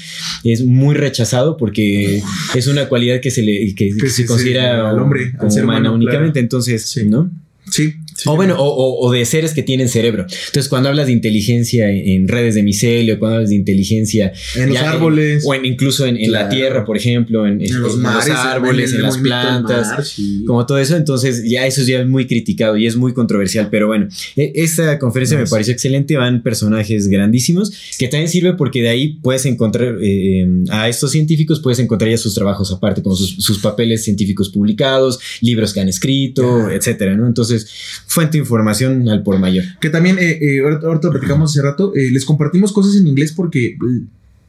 es 0.43 0.63
muy 0.65 0.95
rechazado 0.95 1.57
porque 1.57 2.21
es 2.55 2.67
una 2.67 2.87
cualidad 2.87 3.19
que 3.21 3.31
se 3.31 3.41
le 3.41 3.73
que, 3.75 3.89
Que 3.95 4.09
se 4.09 4.25
considera 4.25 4.89
al 4.89 4.99
hombre, 4.99 5.31
al 5.33 5.37
como 5.37 5.51
ser 5.51 5.63
humana 5.63 5.79
humano, 5.89 5.95
únicamente, 5.95 6.33
claro. 6.33 6.43
entonces, 6.45 6.83
Sí. 6.83 7.03
¿no? 7.05 7.29
Sí. 7.69 7.95
Sí. 8.15 8.23
O 8.29 8.35
bueno, 8.35 8.55
o, 8.57 8.65
o- 8.67 9.07
o 9.07 9.11
de 9.11 9.23
seres 9.25 9.53
que 9.53 9.61
tienen 9.63 9.89
cerebro. 9.89 10.23
Entonces, 10.23 10.67
cuando 10.69 10.89
hablas 10.89 11.07
de 11.07 11.13
inteligencia 11.13 11.89
en, 11.91 12.27
redes 12.27 12.55
de 12.55 12.63
micelio, 12.63 13.19
cuando 13.19 13.35
hablas 13.37 13.49
de 13.49 13.55
inteligencia 13.55 14.31
En 14.55 14.69
los 14.69 14.77
árboles. 14.79 15.43
o 15.45 15.53
en, 15.53 15.65
incluso 15.65 16.05
en, 16.05 16.17
en 16.17 16.31
la 16.31 16.49
tierra, 16.49 16.85
por 16.85 16.97
ejemplo, 16.97 17.45
en, 17.45 17.61
en 17.61 17.81
los 17.81 17.97
mares, 17.97 18.33
árboles, 18.33 18.93
en, 18.93 19.01
las 19.03 19.17
plantas, 19.17 19.87
mar, 19.89 20.05
sí. 20.05 20.43
como 20.45 20.65
todo 20.65 20.77
eso. 20.79 20.95
Entonces, 20.95 21.43
ya 21.47 21.65
eso 21.67 21.83
ya 21.83 21.99
es 22.01 22.07
muy 22.07 22.25
criticado 22.27 22.77
y 22.77 22.87
es 22.87 22.95
muy 22.95 23.13
controversial. 23.13 23.67
Pero 23.69 23.87
bueno, 23.87 24.07
e- 24.35 24.51
esta 24.55 24.97
conferencia 24.99 25.37
me 25.37 25.45
pareció 25.45 25.73
excelente. 25.73 26.17
Van 26.17 26.41
personajes 26.43 27.07
grandísimos 27.07 27.71
que 27.99 28.07
también 28.07 28.29
sirve 28.29 28.53
porque 28.53 28.81
de 28.81 28.89
ahí 28.89 29.19
puedes 29.21 29.45
encontrar 29.45 29.97
eh, 30.01 30.47
a 30.69 30.87
estos 30.89 31.11
científicos, 31.11 31.59
puedes 31.59 31.79
encontrar 31.79 32.09
ya 32.11 32.17
sus 32.17 32.33
trabajos 32.33 32.71
aparte, 32.71 33.01
como 33.03 33.15
sus, 33.15 33.35
sus 33.37 33.59
papeles 33.59 34.03
científicos 34.03 34.49
publicados, 34.49 35.19
libros 35.41 35.73
que 35.73 35.79
han 35.81 35.89
escrito, 35.89 36.69
etcétera, 36.69 37.15
¿no? 37.15 37.27
Entonces, 37.27 37.67
fuente 38.07 38.33
de 38.33 38.39
información 38.39 39.07
al 39.09 39.23
por 39.23 39.39
mayor. 39.39 39.65
Que 39.79 39.89
también, 39.89 40.17
eh, 40.19 40.37
eh, 40.41 40.59
ahorita, 40.61 41.09
platicamos 41.09 41.51
hace 41.51 41.61
rato, 41.61 41.93
eh, 41.95 42.11
les 42.11 42.25
compartimos 42.25 42.71
cosas 42.71 42.95
en 42.95 43.07
inglés 43.07 43.31
porque 43.31 43.77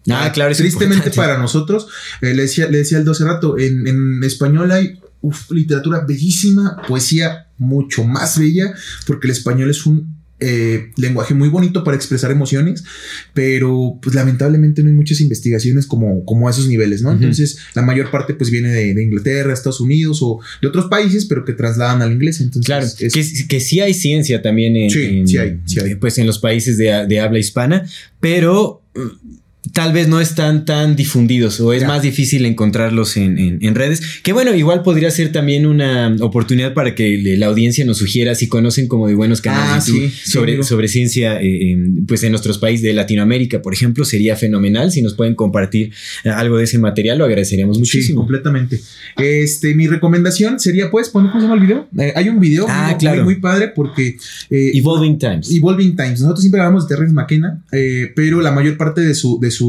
Ah, 0.09 0.31
claro, 0.33 0.53
es 0.53 0.59
tristemente 0.59 1.09
importante. 1.09 1.17
para 1.17 1.39
nosotros, 1.39 1.89
eh, 2.21 2.35
le 2.35 2.43
decía, 2.43 2.69
le 2.69 2.79
decía 2.79 2.99
Aldo 2.99 3.13
hace 3.13 3.25
rato, 3.25 3.59
en, 3.59 3.87
en 3.87 4.23
español 4.23 4.71
hay 4.71 5.01
uf, 5.21 5.51
literatura 5.51 6.05
bellísima, 6.07 6.81
poesía 6.87 7.49
mucho 7.59 8.05
más 8.05 8.39
bella, 8.39 8.73
porque 9.07 9.27
el 9.27 9.33
español 9.33 9.71
es 9.71 9.85
un 9.87 10.16
eh, 10.41 10.91
lenguaje 10.97 11.33
muy 11.35 11.49
bonito 11.49 11.83
para 11.83 11.97
expresar 11.97 12.31
emociones, 12.31 12.85
pero 13.33 13.99
pues 14.03 14.15
lamentablemente 14.15 14.83
no 14.83 14.89
hay 14.89 14.95
muchas 14.95 15.21
investigaciones 15.21 15.87
como, 15.87 16.25
como 16.25 16.47
a 16.49 16.51
esos 16.51 16.69
niveles, 16.69 17.01
¿no? 17.03 17.13
Entonces 17.13 17.59
la 17.75 17.83
mayor 17.83 18.11
parte 18.11 18.35
pues 18.35 18.51
viene 18.51 18.69
de, 18.69 18.93
de 18.95 19.03
Inglaterra, 19.03 19.53
Estados 19.53 19.81
Unidos 19.81 20.19
o 20.23 20.41
de 20.61 20.69
otros 20.69 20.87
países, 20.87 21.25
pero 21.25 21.45
que 21.45 21.53
trasladan 21.55 22.03
al 22.03 22.13
inglés. 22.13 22.41
Entonces, 22.41 22.67
Claro, 22.67 22.85
es- 22.87 23.13
que, 23.15 23.47
que 23.49 23.61
sí 23.61 23.81
hay 23.81 23.95
ciencia 23.95 24.43
también 24.43 24.77
en, 24.77 24.91
Sí, 24.91 25.05
en- 25.05 25.29
sí 25.29 25.39
hay, 25.39 25.61
sí 25.65 25.81
hay. 25.81 25.95
Pues 25.95 26.19
en 26.19 26.27
los 26.27 26.39
países 26.39 26.77
de, 26.77 27.07
de 27.07 27.21
habla 27.21 27.39
hispana, 27.39 27.87
pero 28.21 28.83
tal 29.77 29.93
vez 29.93 30.09
no 30.09 30.23
están 30.23 30.65
tan 30.65 30.97
difundidos 30.97 31.61
o 31.61 31.75
es 31.75 31.83
Ya. 31.83 31.89
más 31.89 32.01
difícil 32.01 32.47
encontrarlos 32.47 33.19
en, 33.19 33.39
en- 33.39 33.59
en 33.61 33.75
redes. 33.75 34.01
Que 34.23 34.33
bueno, 34.33 34.55
igual 34.55 34.83
podría 34.83 35.11
ser 35.11 35.33
también 35.33 35.67
una 35.67 36.17
oportunidad 36.21 36.73
para 36.73 36.95
que 36.95 37.19
la 37.37 37.45
audiencia 37.47 37.85
nos 37.85 37.99
sugiera 37.99 38.35
si 38.35 38.49
conocen 38.49 38.89
como 38.89 39.07
de 39.07 39.15
buenos 39.15 39.43
canales 39.43 39.67
Ah, 39.75 39.81
sí, 39.83 40.09
sí, 40.09 40.31
sobre, 40.31 40.63
sobre 40.63 40.89
ciencia, 40.89 41.43
eh, 41.43 41.73
en, 41.73 42.07
pues 42.07 42.23
en 42.23 42.31
nuestros 42.33 42.57
países 42.57 42.83
de 42.85 42.95
Latinoamérica, 42.95 43.61
por 43.61 43.75
ejemplo, 43.75 44.07
sería 44.07 44.35
fenomenal 44.35 44.91
si 44.93 45.03
nos 45.03 45.13
pueden 45.13 45.35
compartir 45.35 45.93
eh, 46.25 46.31
algo 46.31 46.57
de 46.57 46.65
ese 46.65 46.79
material, 46.79 47.19
lo 47.19 47.27
agradeceríamos 47.27 47.77
Sí, 47.77 47.81
muchísimo. 47.81 48.21
completamente. 48.23 48.81
Este, 49.19 49.75
mi 49.75 49.89
recomendación 49.89 50.59
sería, 50.59 50.91
pues, 50.91 51.11
¿cómo 51.11 51.31
se 51.35 51.41
llama 51.41 51.55
el 51.55 51.61
video? 51.61 51.87
Eh, 51.99 52.15
hay 52.17 52.31
un 52.31 52.41
video 52.41 52.65
Ah, 52.67 52.89
muy, 52.93 52.99
claro. 52.99 53.25
muy, 53.25 53.35
muy 53.35 53.41
padre 53.43 53.69
porque 53.77 54.17
eh, 54.51 54.71
Evolving 54.73 55.19
Times. 55.19 55.51
Evolving 55.51 55.95
Times. 55.97 56.21
Nosotros 56.23 56.41
siempre 56.41 56.61
hablamos 56.63 56.89
de 56.89 56.95
Terrence 56.95 57.15
McKenna, 57.15 57.63
pero 58.15 58.41
la 58.41 58.53
mayor 58.53 58.79
parte 58.79 59.03
de 59.03 59.15
su, 59.15 59.39
de 59.39 59.51
su 59.51 59.66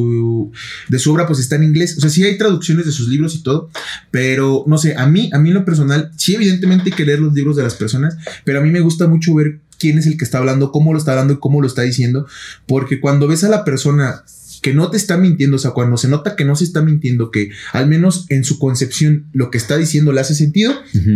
de 0.89 0.99
su 0.99 1.11
obra 1.11 1.27
pues 1.27 1.39
está 1.39 1.55
en 1.55 1.63
inglés. 1.63 1.97
O 1.97 2.01
sea, 2.01 2.09
sí 2.09 2.23
hay 2.23 2.37
traducciones 2.37 2.85
de 2.85 2.91
sus 2.91 3.07
libros 3.07 3.35
y 3.35 3.43
todo, 3.43 3.69
pero 4.11 4.63
no 4.67 4.77
sé, 4.77 4.95
a 4.95 5.05
mí, 5.05 5.29
a 5.33 5.39
mí 5.39 5.49
en 5.49 5.55
lo 5.55 5.65
personal, 5.65 6.11
sí 6.17 6.35
evidentemente 6.35 6.89
hay 6.89 6.95
que 6.95 7.05
leer 7.05 7.19
los 7.19 7.33
libros 7.33 7.55
de 7.55 7.63
las 7.63 7.75
personas, 7.75 8.17
pero 8.43 8.59
a 8.59 8.61
mí 8.61 8.71
me 8.71 8.81
gusta 8.81 9.07
mucho 9.07 9.33
ver 9.35 9.59
quién 9.79 9.97
es 9.97 10.07
el 10.07 10.17
que 10.17 10.25
está 10.25 10.39
hablando, 10.39 10.71
cómo 10.71 10.93
lo 10.93 10.99
está 10.99 11.11
hablando 11.11 11.33
y 11.33 11.39
cómo 11.39 11.61
lo 11.61 11.67
está 11.67 11.83
diciendo, 11.83 12.27
porque 12.65 12.99
cuando 12.99 13.27
ves 13.27 13.43
a 13.43 13.49
la 13.49 13.63
persona 13.63 14.23
que 14.61 14.73
no 14.73 14.89
te 14.89 14.97
está 14.97 15.17
mintiendo, 15.17 15.55
o 15.55 15.59
sea, 15.59 15.71
cuando 15.71 15.97
se 15.97 16.07
nota 16.07 16.35
que 16.35 16.45
no 16.45 16.55
se 16.55 16.63
está 16.63 16.81
mintiendo, 16.81 17.31
que 17.31 17.49
al 17.73 17.87
menos 17.87 18.25
en 18.29 18.43
su 18.43 18.59
concepción 18.59 19.25
lo 19.33 19.51
que 19.51 19.57
está 19.57 19.77
diciendo 19.77 20.11
le 20.11 20.21
hace 20.21 20.35
sentido, 20.35 20.73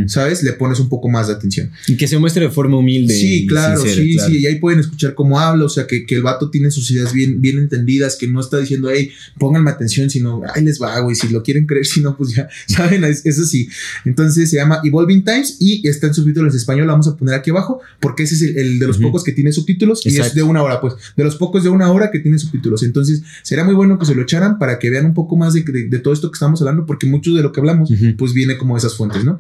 ¿sabes? 0.08 0.44
Le 0.44 0.54
pones 0.54 0.80
un 0.80 0.89
poco 0.89 1.10
más 1.10 1.28
de 1.28 1.34
atención. 1.34 1.72
Y 1.88 1.98
que 1.98 2.08
se 2.08 2.18
muestre 2.18 2.46
de 2.46 2.52
forma 2.52 2.78
humilde. 2.78 3.14
Sí, 3.14 3.48
claro, 3.48 3.82
sí, 3.82 4.18
sí, 4.20 4.38
y 4.39 4.46
ahí 4.46 4.60
pueden 4.60 4.80
escuchar 4.80 5.16
cómo 5.16 5.39
habla, 5.39 5.66
o 5.66 5.70
sea, 5.70 5.88
que, 5.88 6.06
que, 6.06 6.16
el 6.16 6.24
vato 6.24 6.50
tiene 6.50 6.72
sus 6.72 6.89
ideas 6.92 7.14
bien, 7.14 7.42
bien 7.42 7.58
entendidas, 7.58 8.16
que 8.16 8.28
no 8.28 8.39
está 8.39 8.58
diciendo, 8.58 8.89
hey, 8.92 9.12
pónganme 9.39 9.72
atención, 9.72 10.10
sino, 10.10 10.42
ay, 10.54 10.64
les 10.64 10.82
va, 10.82 11.00
güey, 11.00 11.16
si 11.16 11.30
lo 11.30 11.42
quieren 11.44 11.66
creer, 11.66 11.86
si 11.92 12.02
no, 12.02 12.16
pues 12.16 12.36
ya, 12.36 12.48
¿saben? 12.68 13.04
Eso 13.04 13.46
sí. 13.46 13.70
Entonces 14.06 14.50
se 14.50 14.58
llama 14.58 14.82
Evolving 14.84 15.24
Times 15.24 15.58
y 15.60 15.88
está 15.88 16.08
en 16.08 16.14
subtítulos 16.14 16.54
en 16.54 16.58
español, 16.58 16.88
lo 16.88 16.94
vamos 16.94 17.08
a 17.08 17.16
poner 17.16 17.36
aquí 17.36 17.50
abajo, 17.50 17.82
porque 18.00 18.24
ese 18.24 18.36
es 18.36 18.42
el, 18.42 18.80
de 18.80 18.88
los 18.88 18.98
pocos 18.98 19.24
que 19.24 19.32
tiene 19.32 19.52
subtítulos 19.52 20.06
y 20.06 20.18
es 20.20 20.34
de 20.34 20.44
una 20.44 20.64
hora, 20.64 20.80
pues, 20.82 20.96
de 21.16 21.24
los 21.24 21.36
pocos 21.36 21.64
de 21.64 21.70
una 21.70 21.92
hora 21.92 22.12
que 22.12 22.20
tiene 22.20 22.38
subtítulos. 22.38 22.84
Entonces, 22.84 23.24
Sería 23.44 23.64
muy 23.64 23.74
bueno 23.74 23.98
que 23.98 24.06
se 24.06 24.16
lo 24.16 24.22
echaran 24.22 24.60
para 24.60 24.80
que 24.80 24.90
vean 24.90 25.06
un 25.06 25.14
poco 25.14 25.36
más 25.36 25.54
de, 25.54 26.00
todo 26.00 26.14
esto 26.14 26.32
que 26.32 26.36
estamos 26.36 26.62
hablando, 26.62 26.86
porque 26.86 27.06
mucho 27.06 27.34
de 27.34 27.44
lo 27.44 27.52
que 27.52 27.60
hablamos, 27.60 27.92
pues 28.18 28.34
viene 28.34 28.58
como 28.58 28.78
esas 28.78 28.96
fuentes, 28.96 29.24
¿no? 29.24 29.40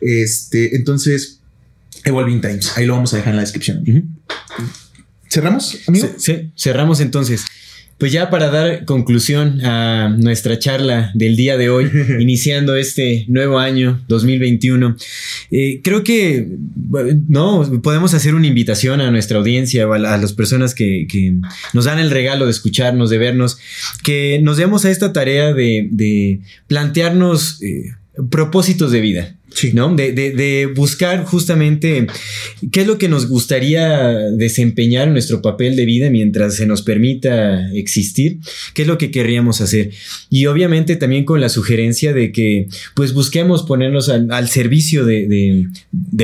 Este, 0.00 0.76
entonces, 0.76 1.40
Evolving 2.04 2.40
Times, 2.40 2.76
ahí 2.76 2.86
lo 2.86 2.94
vamos 2.94 3.12
a 3.14 3.16
dejar 3.16 3.32
en 3.32 3.36
la 3.36 3.42
descripción. 3.42 3.84
¿Cerramos, 5.28 5.78
amigo? 5.86 6.08
sí, 6.18 6.52
cerramos 6.56 7.00
entonces. 7.00 7.44
Pues 8.02 8.10
ya 8.10 8.30
para 8.30 8.50
dar 8.50 8.84
conclusión 8.84 9.64
a 9.64 10.08
nuestra 10.08 10.58
charla 10.58 11.12
del 11.14 11.36
día 11.36 11.56
de 11.56 11.70
hoy, 11.70 11.88
iniciando 12.18 12.74
este 12.74 13.24
nuevo 13.28 13.60
año 13.60 14.02
2021, 14.08 14.96
eh, 15.52 15.80
creo 15.84 16.02
que 16.02 16.48
no 17.28 17.80
podemos 17.80 18.12
hacer 18.14 18.34
una 18.34 18.48
invitación 18.48 19.00
a 19.00 19.12
nuestra 19.12 19.38
audiencia, 19.38 19.84
a, 19.84 19.94
a 19.94 20.16
las 20.16 20.32
personas 20.32 20.74
que, 20.74 21.06
nos 21.74 21.84
dan 21.84 22.00
el 22.00 22.10
regalo 22.10 22.46
de 22.46 22.50
escucharnos, 22.50 23.08
de 23.08 23.18
vernos, 23.18 23.58
que 24.02 24.40
nos 24.42 24.56
demos 24.56 24.84
a 24.84 24.90
esta 24.90 25.12
tarea 25.12 25.52
de, 25.52 26.40
plantearnos 26.66 27.62
eh, 27.62 27.92
propósitos 28.30 28.90
de 28.90 29.00
vida. 29.00 29.36
¿No? 29.72 29.94
De, 29.94 30.70
buscar 30.74 31.24
justamente 31.24 32.06
qué 32.70 32.82
es 32.82 32.86
lo 32.86 32.98
que 32.98 33.08
nos 33.08 33.26
gustaría 33.26 34.18
desempeñar 34.30 35.08
en 35.08 35.12
nuestro 35.12 35.42
papel 35.42 35.76
de 35.76 35.84
vida 35.84 36.10
mientras 36.10 36.56
se 36.56 36.66
nos 36.66 36.82
permita 36.82 37.70
existir, 37.72 38.38
qué 38.74 38.82
es 38.82 38.88
lo 38.88 38.98
que 38.98 39.10
querríamos 39.10 39.60
hacer. 39.60 39.90
Y 40.30 40.46
obviamente 40.46 40.96
también 40.96 41.24
con 41.24 41.40
la 41.40 41.48
sugerencia 41.48 42.12
de 42.12 42.32
que 42.32 42.68
pues 42.94 43.12
busquemos 43.12 43.62
ponernos 43.62 44.08
al, 44.08 44.48
servicio 44.48 45.04
de, 45.04 45.68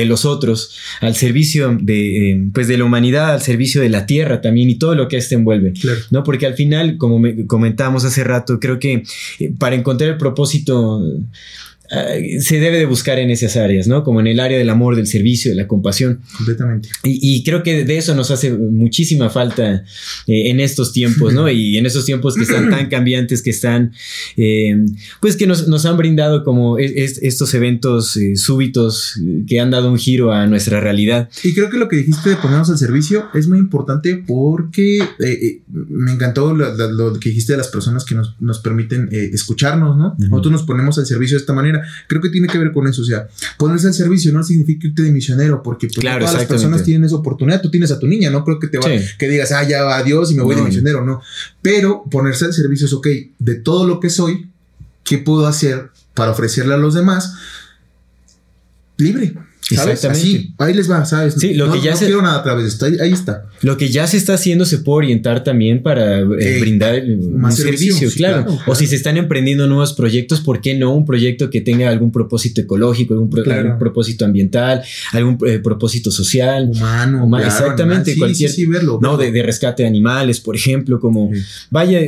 los 0.05 0.25
otros, 0.25 0.75
al 1.01 1.15
servicio 1.15 1.77
de, 1.79 2.31
eh, 2.31 2.41
pues 2.53 2.67
de 2.67 2.77
la 2.77 2.85
humanidad, 2.85 3.33
al 3.33 3.41
servicio 3.41 3.81
de 3.81 3.89
la 3.89 4.05
tierra 4.05 4.41
también 4.41 4.69
y 4.69 4.75
todo 4.75 4.95
lo 4.95 5.07
que 5.07 5.17
éste 5.17 5.35
envuelve, 5.35 5.73
¿no? 6.11 6.23
Porque 6.23 6.45
al 6.45 6.55
final, 6.55 6.97
como 6.97 7.21
comentábamos 7.47 8.05
hace 8.05 8.23
rato, 8.23 8.59
creo 8.59 8.79
que 8.79 9.03
eh, 9.39 9.51
para 9.57 9.75
encontrar 9.75 10.11
el 10.11 10.17
propósito 10.17 11.01
eh, 11.91 12.39
se 12.41 12.59
debe 12.59 12.77
de 12.77 12.85
buscar 12.85 13.18
en 13.21 13.31
esas 13.31 13.55
áreas, 13.55 13.87
¿no? 13.87 14.03
Como 14.03 14.19
en 14.19 14.27
el 14.27 14.39
área 14.39 14.57
del 14.57 14.69
amor, 14.69 14.95
del 14.95 15.07
servicio, 15.07 15.51
de 15.51 15.55
la 15.55 15.67
compasión. 15.67 16.21
Completamente. 16.37 16.89
Y, 17.03 17.43
creo 17.43 17.63
que 17.63 17.85
de 17.85 17.97
eso 17.97 18.15
nos 18.15 18.31
hace 18.31 18.51
muchísima 18.51 19.29
falta 19.29 19.83
eh, 20.27 20.49
en 20.49 20.59
estos 20.59 20.91
tiempos, 20.93 21.33
¿no? 21.33 21.49
Y 21.59 21.77
en 21.77 21.85
estos 21.85 22.05
tiempos 22.05 22.35
que 22.35 22.43
están 22.43 22.69
tan 22.69 22.87
cambiantes, 22.89 23.41
que 23.41 23.49
están, 23.49 23.91
eh, 24.37 24.75
pues 25.19 25.35
que 25.35 25.47
nos, 25.47 25.67
nos, 25.67 25.85
han 25.85 25.97
brindado 25.97 26.43
como 26.43 26.77
estos 26.77 27.53
eventos 27.53 28.17
súbitos 28.35 29.19
que 29.47 29.59
han 29.59 29.71
dado 29.71 29.91
un 29.91 29.97
giro 29.97 30.31
a 30.31 30.45
nuestra 30.47 30.79
realidad. 30.79 31.29
Y 31.43 31.53
creo 31.53 31.69
que 31.69 31.77
lo 31.77 31.87
que 31.87 31.97
dijiste 31.97 32.29
de 32.29 32.35
ponernos 32.35 32.69
al 32.69 32.77
servicio 32.77 33.29
es 33.33 33.47
muy 33.47 33.57
importante 33.57 34.23
porque 34.25 34.99
me 35.67 36.11
encantó 36.11 36.53
lo, 36.53 37.19
que 37.19 37.29
dijiste 37.29 37.53
de 37.53 37.57
las 37.57 37.67
personas 37.67 38.05
que 38.05 38.15
nos, 38.15 38.35
nos 38.39 38.59
permiten 38.59 39.09
escucharnos, 39.11 39.97
¿no? 39.97 40.15
Nosotros 40.17 40.51
nos 40.51 40.63
ponemos 40.63 40.97
al 40.97 41.05
servicio 41.05 41.35
de 41.35 41.41
esta 41.41 41.53
manera 41.53 41.69
Creo 42.07 42.21
que 42.21 42.29
tiene 42.29 42.47
que 42.47 42.57
ver 42.57 42.71
con 42.71 42.87
eso. 42.87 43.03
O 43.09 43.15
sea, 43.17 43.27
ponerse 43.57 43.87
al 43.87 43.93
servicio 43.93 44.31
no 44.31 44.43
significa 44.43 44.87
irte 44.87 45.01
de 45.01 45.11
misionero, 45.11 45.63
porque 45.63 45.87
pues, 45.87 45.99
todas 45.99 46.33
las 46.33 46.45
personas 46.45 46.83
tienen 46.83 47.05
esa 47.05 47.15
oportunidad. 47.15 47.61
Tú 47.61 47.71
tienes 47.71 47.91
a 47.91 47.99
tu 47.99 48.07
niña, 48.07 48.29
no 48.29 48.43
creo 48.43 48.59
que 48.59 48.67
te 48.67 48.77
va, 48.77 48.85
que 49.17 49.27
digas, 49.27 49.51
ah, 49.51 49.67
ya 49.67 49.95
adiós 49.95 50.31
y 50.31 50.35
me 50.35 50.43
voy 50.43 50.55
de 50.55 50.61
misionero. 50.61 51.03
No. 51.03 51.21
Pero 51.61 52.03
ponerse 52.09 52.45
al 52.45 52.53
servicio 52.53 52.85
es, 52.85 52.93
ok, 52.93 53.07
de 53.39 53.55
todo 53.55 53.87
lo 53.87 53.99
que 53.99 54.09
soy, 54.09 54.49
¿qué 55.03 55.17
puedo 55.17 55.47
hacer 55.47 55.89
para 56.13 56.31
ofrecerle 56.31 56.73
a 56.73 56.77
los 56.77 56.93
demás? 56.93 57.33
Libre. 58.97 59.33
¿Sabes? 59.75 60.05
Así, 60.05 60.53
ahí 60.57 60.73
les 60.73 60.89
va, 60.89 61.05
¿sabes? 61.05 61.35
Sí, 61.37 61.53
lo 61.53 61.71
que 61.71 61.81
ya 61.81 61.95
se, 61.95 62.05
quiero 62.05 62.21
nada 62.21 62.39
a 62.39 62.43
través 62.43 62.63
de 62.63 62.69
esto, 62.69 63.03
ahí, 63.03 63.11
está. 63.11 63.45
Lo 63.61 63.77
que 63.77 63.89
ya 63.89 64.07
se 64.07 64.17
está 64.17 64.33
haciendo 64.33 64.65
se 64.65 64.79
puede 64.79 64.97
orientar 64.97 65.43
también 65.43 65.83
para 65.83 66.19
eh, 66.19 66.57
brindar 66.59 67.03
un 67.03 67.51
servicio, 67.51 68.09
claro. 68.15 68.45
O 68.65 68.75
si 68.75 68.87
se 68.87 68.95
están 68.95 69.17
emprendiendo 69.17 69.67
nuevos 69.67 69.93
proyectos, 69.93 70.41
¿por 70.41 70.61
qué 70.61 70.75
no 70.75 70.93
un 70.93 71.05
proyecto 71.05 71.49
que 71.49 71.61
tenga 71.61 71.89
algún 71.89 72.11
propósito 72.11 72.61
ecológico, 72.61 73.13
algún, 73.13 73.29
propósito 73.77 74.25
ambiental, 74.25 74.81
algún 75.11 75.37
eh, 75.45 75.59
propósito 75.59 76.11
social? 76.11 76.69
Humano, 76.69 77.37
exactamente, 77.39 78.17
cualquier, 78.17 78.51
verlo, 78.67 78.99
no, 79.01 79.17
de, 79.17 79.43
rescate 79.43 79.83
de 79.83 79.89
animales, 79.89 80.39
por 80.39 80.55
ejemplo, 80.55 80.99
como 80.99 81.31
vaya, 81.69 81.99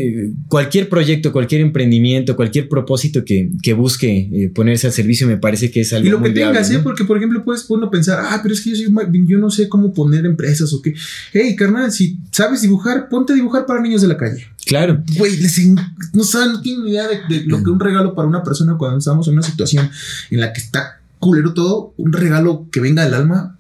cualquier 0.48 0.90
proyecto, 0.90 1.32
cualquier 1.32 1.62
emprendimiento, 1.62 2.36
cualquier 2.36 2.68
propósito 2.68 3.24
que, 3.24 3.50
que 3.62 3.74
busque 3.74 4.30
eh, 4.32 4.52
ponerse 4.54 4.88
al 4.88 4.94
servicio, 4.94 5.28
me 5.28 5.38
parece 5.38 5.72
que 5.72 5.82
es 5.82 5.94
algo 5.94 6.08
Y 6.08 6.12
lo 6.12 6.22
que 6.22 6.32
tengas, 6.32 6.72
¿eh? 6.72 6.80
Porque, 6.80 7.04
por 7.04 7.18
ejemplo, 7.18 7.44
puedes 7.52 7.70
uno 7.70 7.92
pensar, 7.92 8.20
ah, 8.24 8.40
pero 8.42 8.54
es 8.54 8.62
que 8.62 8.76
yo, 8.76 8.90
yo 9.26 9.38
no 9.38 9.50
sé 9.50 9.68
cómo 9.68 9.94
poner 9.94 10.26
empresas 10.26 10.72
o 10.74 10.82
qué. 10.82 10.94
Hey, 11.34 11.56
carnal, 11.56 11.92
si 11.92 12.18
sabes 12.32 12.62
dibujar, 12.62 13.10
ponte 13.10 13.34
a 13.34 13.36
dibujar 13.36 13.66
para 13.66 13.82
niños 13.82 14.02
de 14.02 14.08
la 14.08 14.18
calle. 14.18 14.48
Claro. 14.66 15.04
Güey, 15.18 15.38
no 16.14 16.24
saben, 16.24 16.54
no 16.54 16.62
tienen 16.62 16.88
idea 16.88 17.08
de, 17.08 17.44
lo 17.46 17.64
que 17.64 17.70
un 17.70 17.80
regalo 17.80 18.16
para 18.16 18.28
una 18.28 18.44
persona 18.44 18.78
cuando 18.78 19.00
estamos 19.00 19.28
en 19.28 19.34
una 19.34 19.44
situación 19.44 19.90
en 20.30 20.40
la 20.40 20.54
que 20.54 20.62
está 20.62 21.01
culero 21.22 21.54
todo, 21.54 21.94
un 21.98 22.12
regalo 22.12 22.68
que 22.72 22.82
venga 22.82 23.06
del 23.06 23.14
alma. 23.14 23.56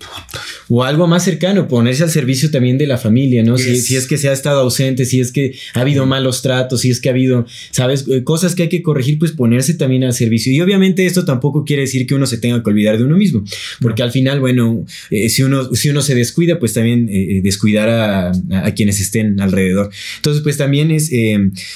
O 0.67 0.83
algo 0.83 1.05
más 1.05 1.23
cercano, 1.23 1.67
ponerse 1.67 2.01
al 2.01 2.09
servicio 2.09 2.49
también 2.49 2.77
de 2.77 2.87
la 2.87 2.97
familia, 2.97 3.43
¿no? 3.43 3.57
Si, 3.57 3.79
si, 3.81 3.95
es 3.95 4.07
que 4.07 4.17
se 4.17 4.29
ha 4.29 4.33
estado 4.33 4.61
ausente, 4.61 5.05
si 5.05 5.19
es 5.19 5.31
que 5.31 5.53
ha 5.75 5.81
habido 5.81 6.05
malos 6.05 6.41
tratos, 6.41 6.81
si 6.81 6.89
es 6.89 6.99
que 6.99 7.09
ha 7.09 7.11
habido, 7.11 7.45
¿sabes? 7.69 8.05
Eh, 8.07 8.23
cosas 8.23 8.55
que 8.55 8.63
hay 8.63 8.69
que 8.69 8.81
corregir, 8.81 9.19
pues 9.19 9.31
ponerse 9.31 9.75
también 9.75 10.03
al 10.03 10.13
servicio. 10.13 10.51
Y 10.51 10.59
obviamente 10.59 11.05
esto 11.05 11.23
tampoco 11.23 11.63
quiere 11.63 11.83
decir 11.83 12.07
que 12.07 12.15
uno 12.15 12.25
se 12.25 12.39
tenga 12.39 12.63
que 12.63 12.69
olvidar 12.69 12.97
de 12.97 13.03
uno 13.03 13.15
mismo, 13.15 13.43
porque 13.79 14.01
al 14.01 14.11
final, 14.11 14.39
bueno, 14.39 14.83
eh, 15.11 15.29
si, 15.29 15.43
uno, 15.43 15.75
si 15.75 15.89
uno 15.89 16.01
se 16.01 16.15
descuida, 16.15 16.57
pues 16.57 16.73
también 16.73 17.09
eh, 17.11 17.41
descuidar 17.43 17.89
a, 17.89 18.31
a, 18.63 18.73
quienes 18.73 18.99
estén 18.99 19.39
alrededor. 19.39 19.91
Entonces, 20.15 20.41
pues 20.41 20.57
también 20.57 20.89
es, 20.89 21.11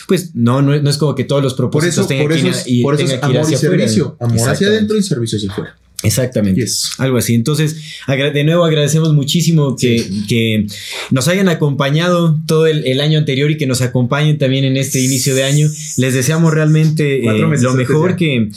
pues 0.08 0.32
no, 0.34 0.64
no, 0.64 0.74
es 0.74 0.98
como 0.98 1.14
que 1.14 1.26
todos 1.26 1.44
los 1.44 1.54
propósitos 1.54 2.08
tengan 2.08 2.30
que 2.30 2.54
ir, 2.72 2.82
por 2.82 3.00
eso 3.00 3.18
amor 3.22 3.46
y 3.52 3.56
servicio. 3.56 4.18
Amor 4.20 4.50
hacia 4.50 4.68
adentro 4.68 4.98
y 4.98 5.04
servicio 5.04 5.38
hacia 5.38 5.52
afuera. 5.52 5.75
Exactamente. 6.06 6.66
Algo 6.98 7.18
así. 7.18 7.34
Entonces, 7.34 7.76
de 8.08 8.44
nuevo 8.44 8.66
agradecemos 8.66 9.14
muchísimo 9.14 9.76
que, 9.76 10.06
que 10.28 10.68
nos 11.12 11.28
hayan 11.28 11.50
acompañado 11.50 12.38
todo 12.46 12.68
el, 12.68 13.02
año 13.02 13.20
anterior 13.20 13.52
y 13.52 13.58
que 13.58 13.68
nos 13.68 13.82
acompañen 13.82 14.38
también 14.38 14.64
en 14.64 14.78
este 14.78 15.00
inicio 15.00 15.36
de 15.36 15.44
año. 15.44 15.70
Les 15.98 16.14
deseamos 16.14 16.54
realmente 16.54 17.26
eh, 17.26 17.40
lo 17.60 17.74
mejor 17.74 18.16
que 18.16 18.50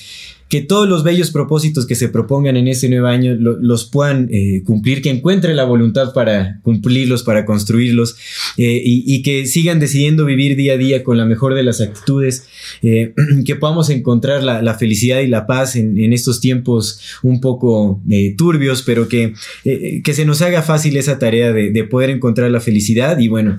que 0.49 0.63
todos 0.63 0.89
los 0.89 1.05
bellos 1.05 1.31
propósitos 1.31 1.87
que 1.87 1.95
se 1.95 2.09
propongan 2.09 2.57
en 2.57 2.69
este 2.69 2.89
nuevo 2.89 3.07
año 3.07 3.35
los 3.35 3.85
puedan 3.85 4.29
eh, 4.33 4.63
cumplir, 4.65 5.03
que 5.03 5.11
encuentren 5.11 5.57
la 5.57 5.65
voluntad 5.65 6.15
para 6.15 6.61
cumplirlos, 6.63 7.23
para 7.23 7.45
construirlos 7.45 8.17
eh, 8.57 8.81
y, 8.83 9.23
que 9.23 9.47
sigan 9.47 9.79
decidiendo 9.79 10.25
vivir 10.25 10.57
día 10.57 10.75
a 10.75 10.77
día 10.79 11.05
con 11.05 11.19
la 11.19 11.27
mejor 11.27 11.55
de 11.55 11.63
las 11.63 11.81
actitudes, 11.81 12.47
eh, 12.83 13.13
que 13.45 13.57
podamos 13.57 13.91
encontrar 13.91 14.43
la, 14.43 14.75
felicidad 14.79 15.21
y 15.21 15.27
la 15.27 15.47
paz 15.47 15.77
en, 15.77 16.13
estos 16.13 16.41
tiempos 16.41 17.01
un 17.23 17.41
poco 17.41 18.01
turbios, 18.37 18.83
pero 18.83 19.09
que, 19.09 19.35
que 19.65 20.15
se 20.15 20.25
nos 20.25 20.41
haga 20.41 20.63
fácil 20.63 20.97
esa 20.97 21.19
tarea 21.19 21.53
de, 21.53 21.71
de 21.71 21.85
poder 21.85 22.11
encontrar 22.11 22.51
la 22.51 22.61
felicidad. 22.61 23.19
Y 23.19 23.29
bueno, 23.29 23.59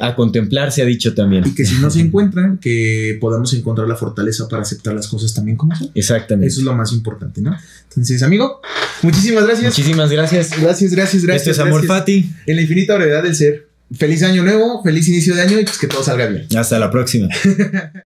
a 0.00 0.14
contemplar 0.14 0.72
se 0.72 0.82
ha 0.82 0.84
dicho 0.84 1.14
también. 1.14 1.46
Y 1.46 1.54
que 1.54 1.64
si 1.64 1.76
no 1.76 1.90
se 1.90 2.00
encuentran, 2.00 2.58
que 2.58 3.18
podamos 3.20 3.52
encontrar 3.54 3.88
la 3.88 3.96
fortaleza 3.96 4.48
para 4.48 4.62
aceptar 4.62 4.94
las 4.94 5.08
cosas 5.08 5.32
también 5.34 5.56
como 5.56 5.74
Exactamente. 5.94 6.48
Eso 6.48 6.60
es 6.60 6.64
lo 6.64 6.74
más 6.74 6.92
importante, 6.92 7.40
¿no? 7.40 7.56
Entonces, 7.88 8.22
amigo, 8.22 8.60
muchísimas 9.02 9.44
gracias. 9.46 9.76
Muchísimas 9.76 10.10
gracias. 10.10 10.50
Gracias, 10.60 10.92
gracias, 10.92 11.24
gracias. 11.24 11.48
Esto 11.48 11.62
es 11.62 11.66
Amor 11.66 11.86
Fati. 11.86 12.30
En 12.46 12.56
la 12.56 12.62
infinita 12.62 12.96
brevedad 12.96 13.22
del 13.22 13.34
ser. 13.34 13.68
Feliz 13.94 14.22
año 14.22 14.42
nuevo, 14.42 14.82
feliz 14.82 15.06
inicio 15.08 15.34
de 15.34 15.42
año 15.42 15.60
y 15.60 15.64
pues 15.64 15.78
que 15.78 15.86
todo 15.86 16.02
salga 16.02 16.26
bien. 16.26 16.46
Hasta 16.56 16.78
la 16.78 16.90
próxima. 16.90 17.28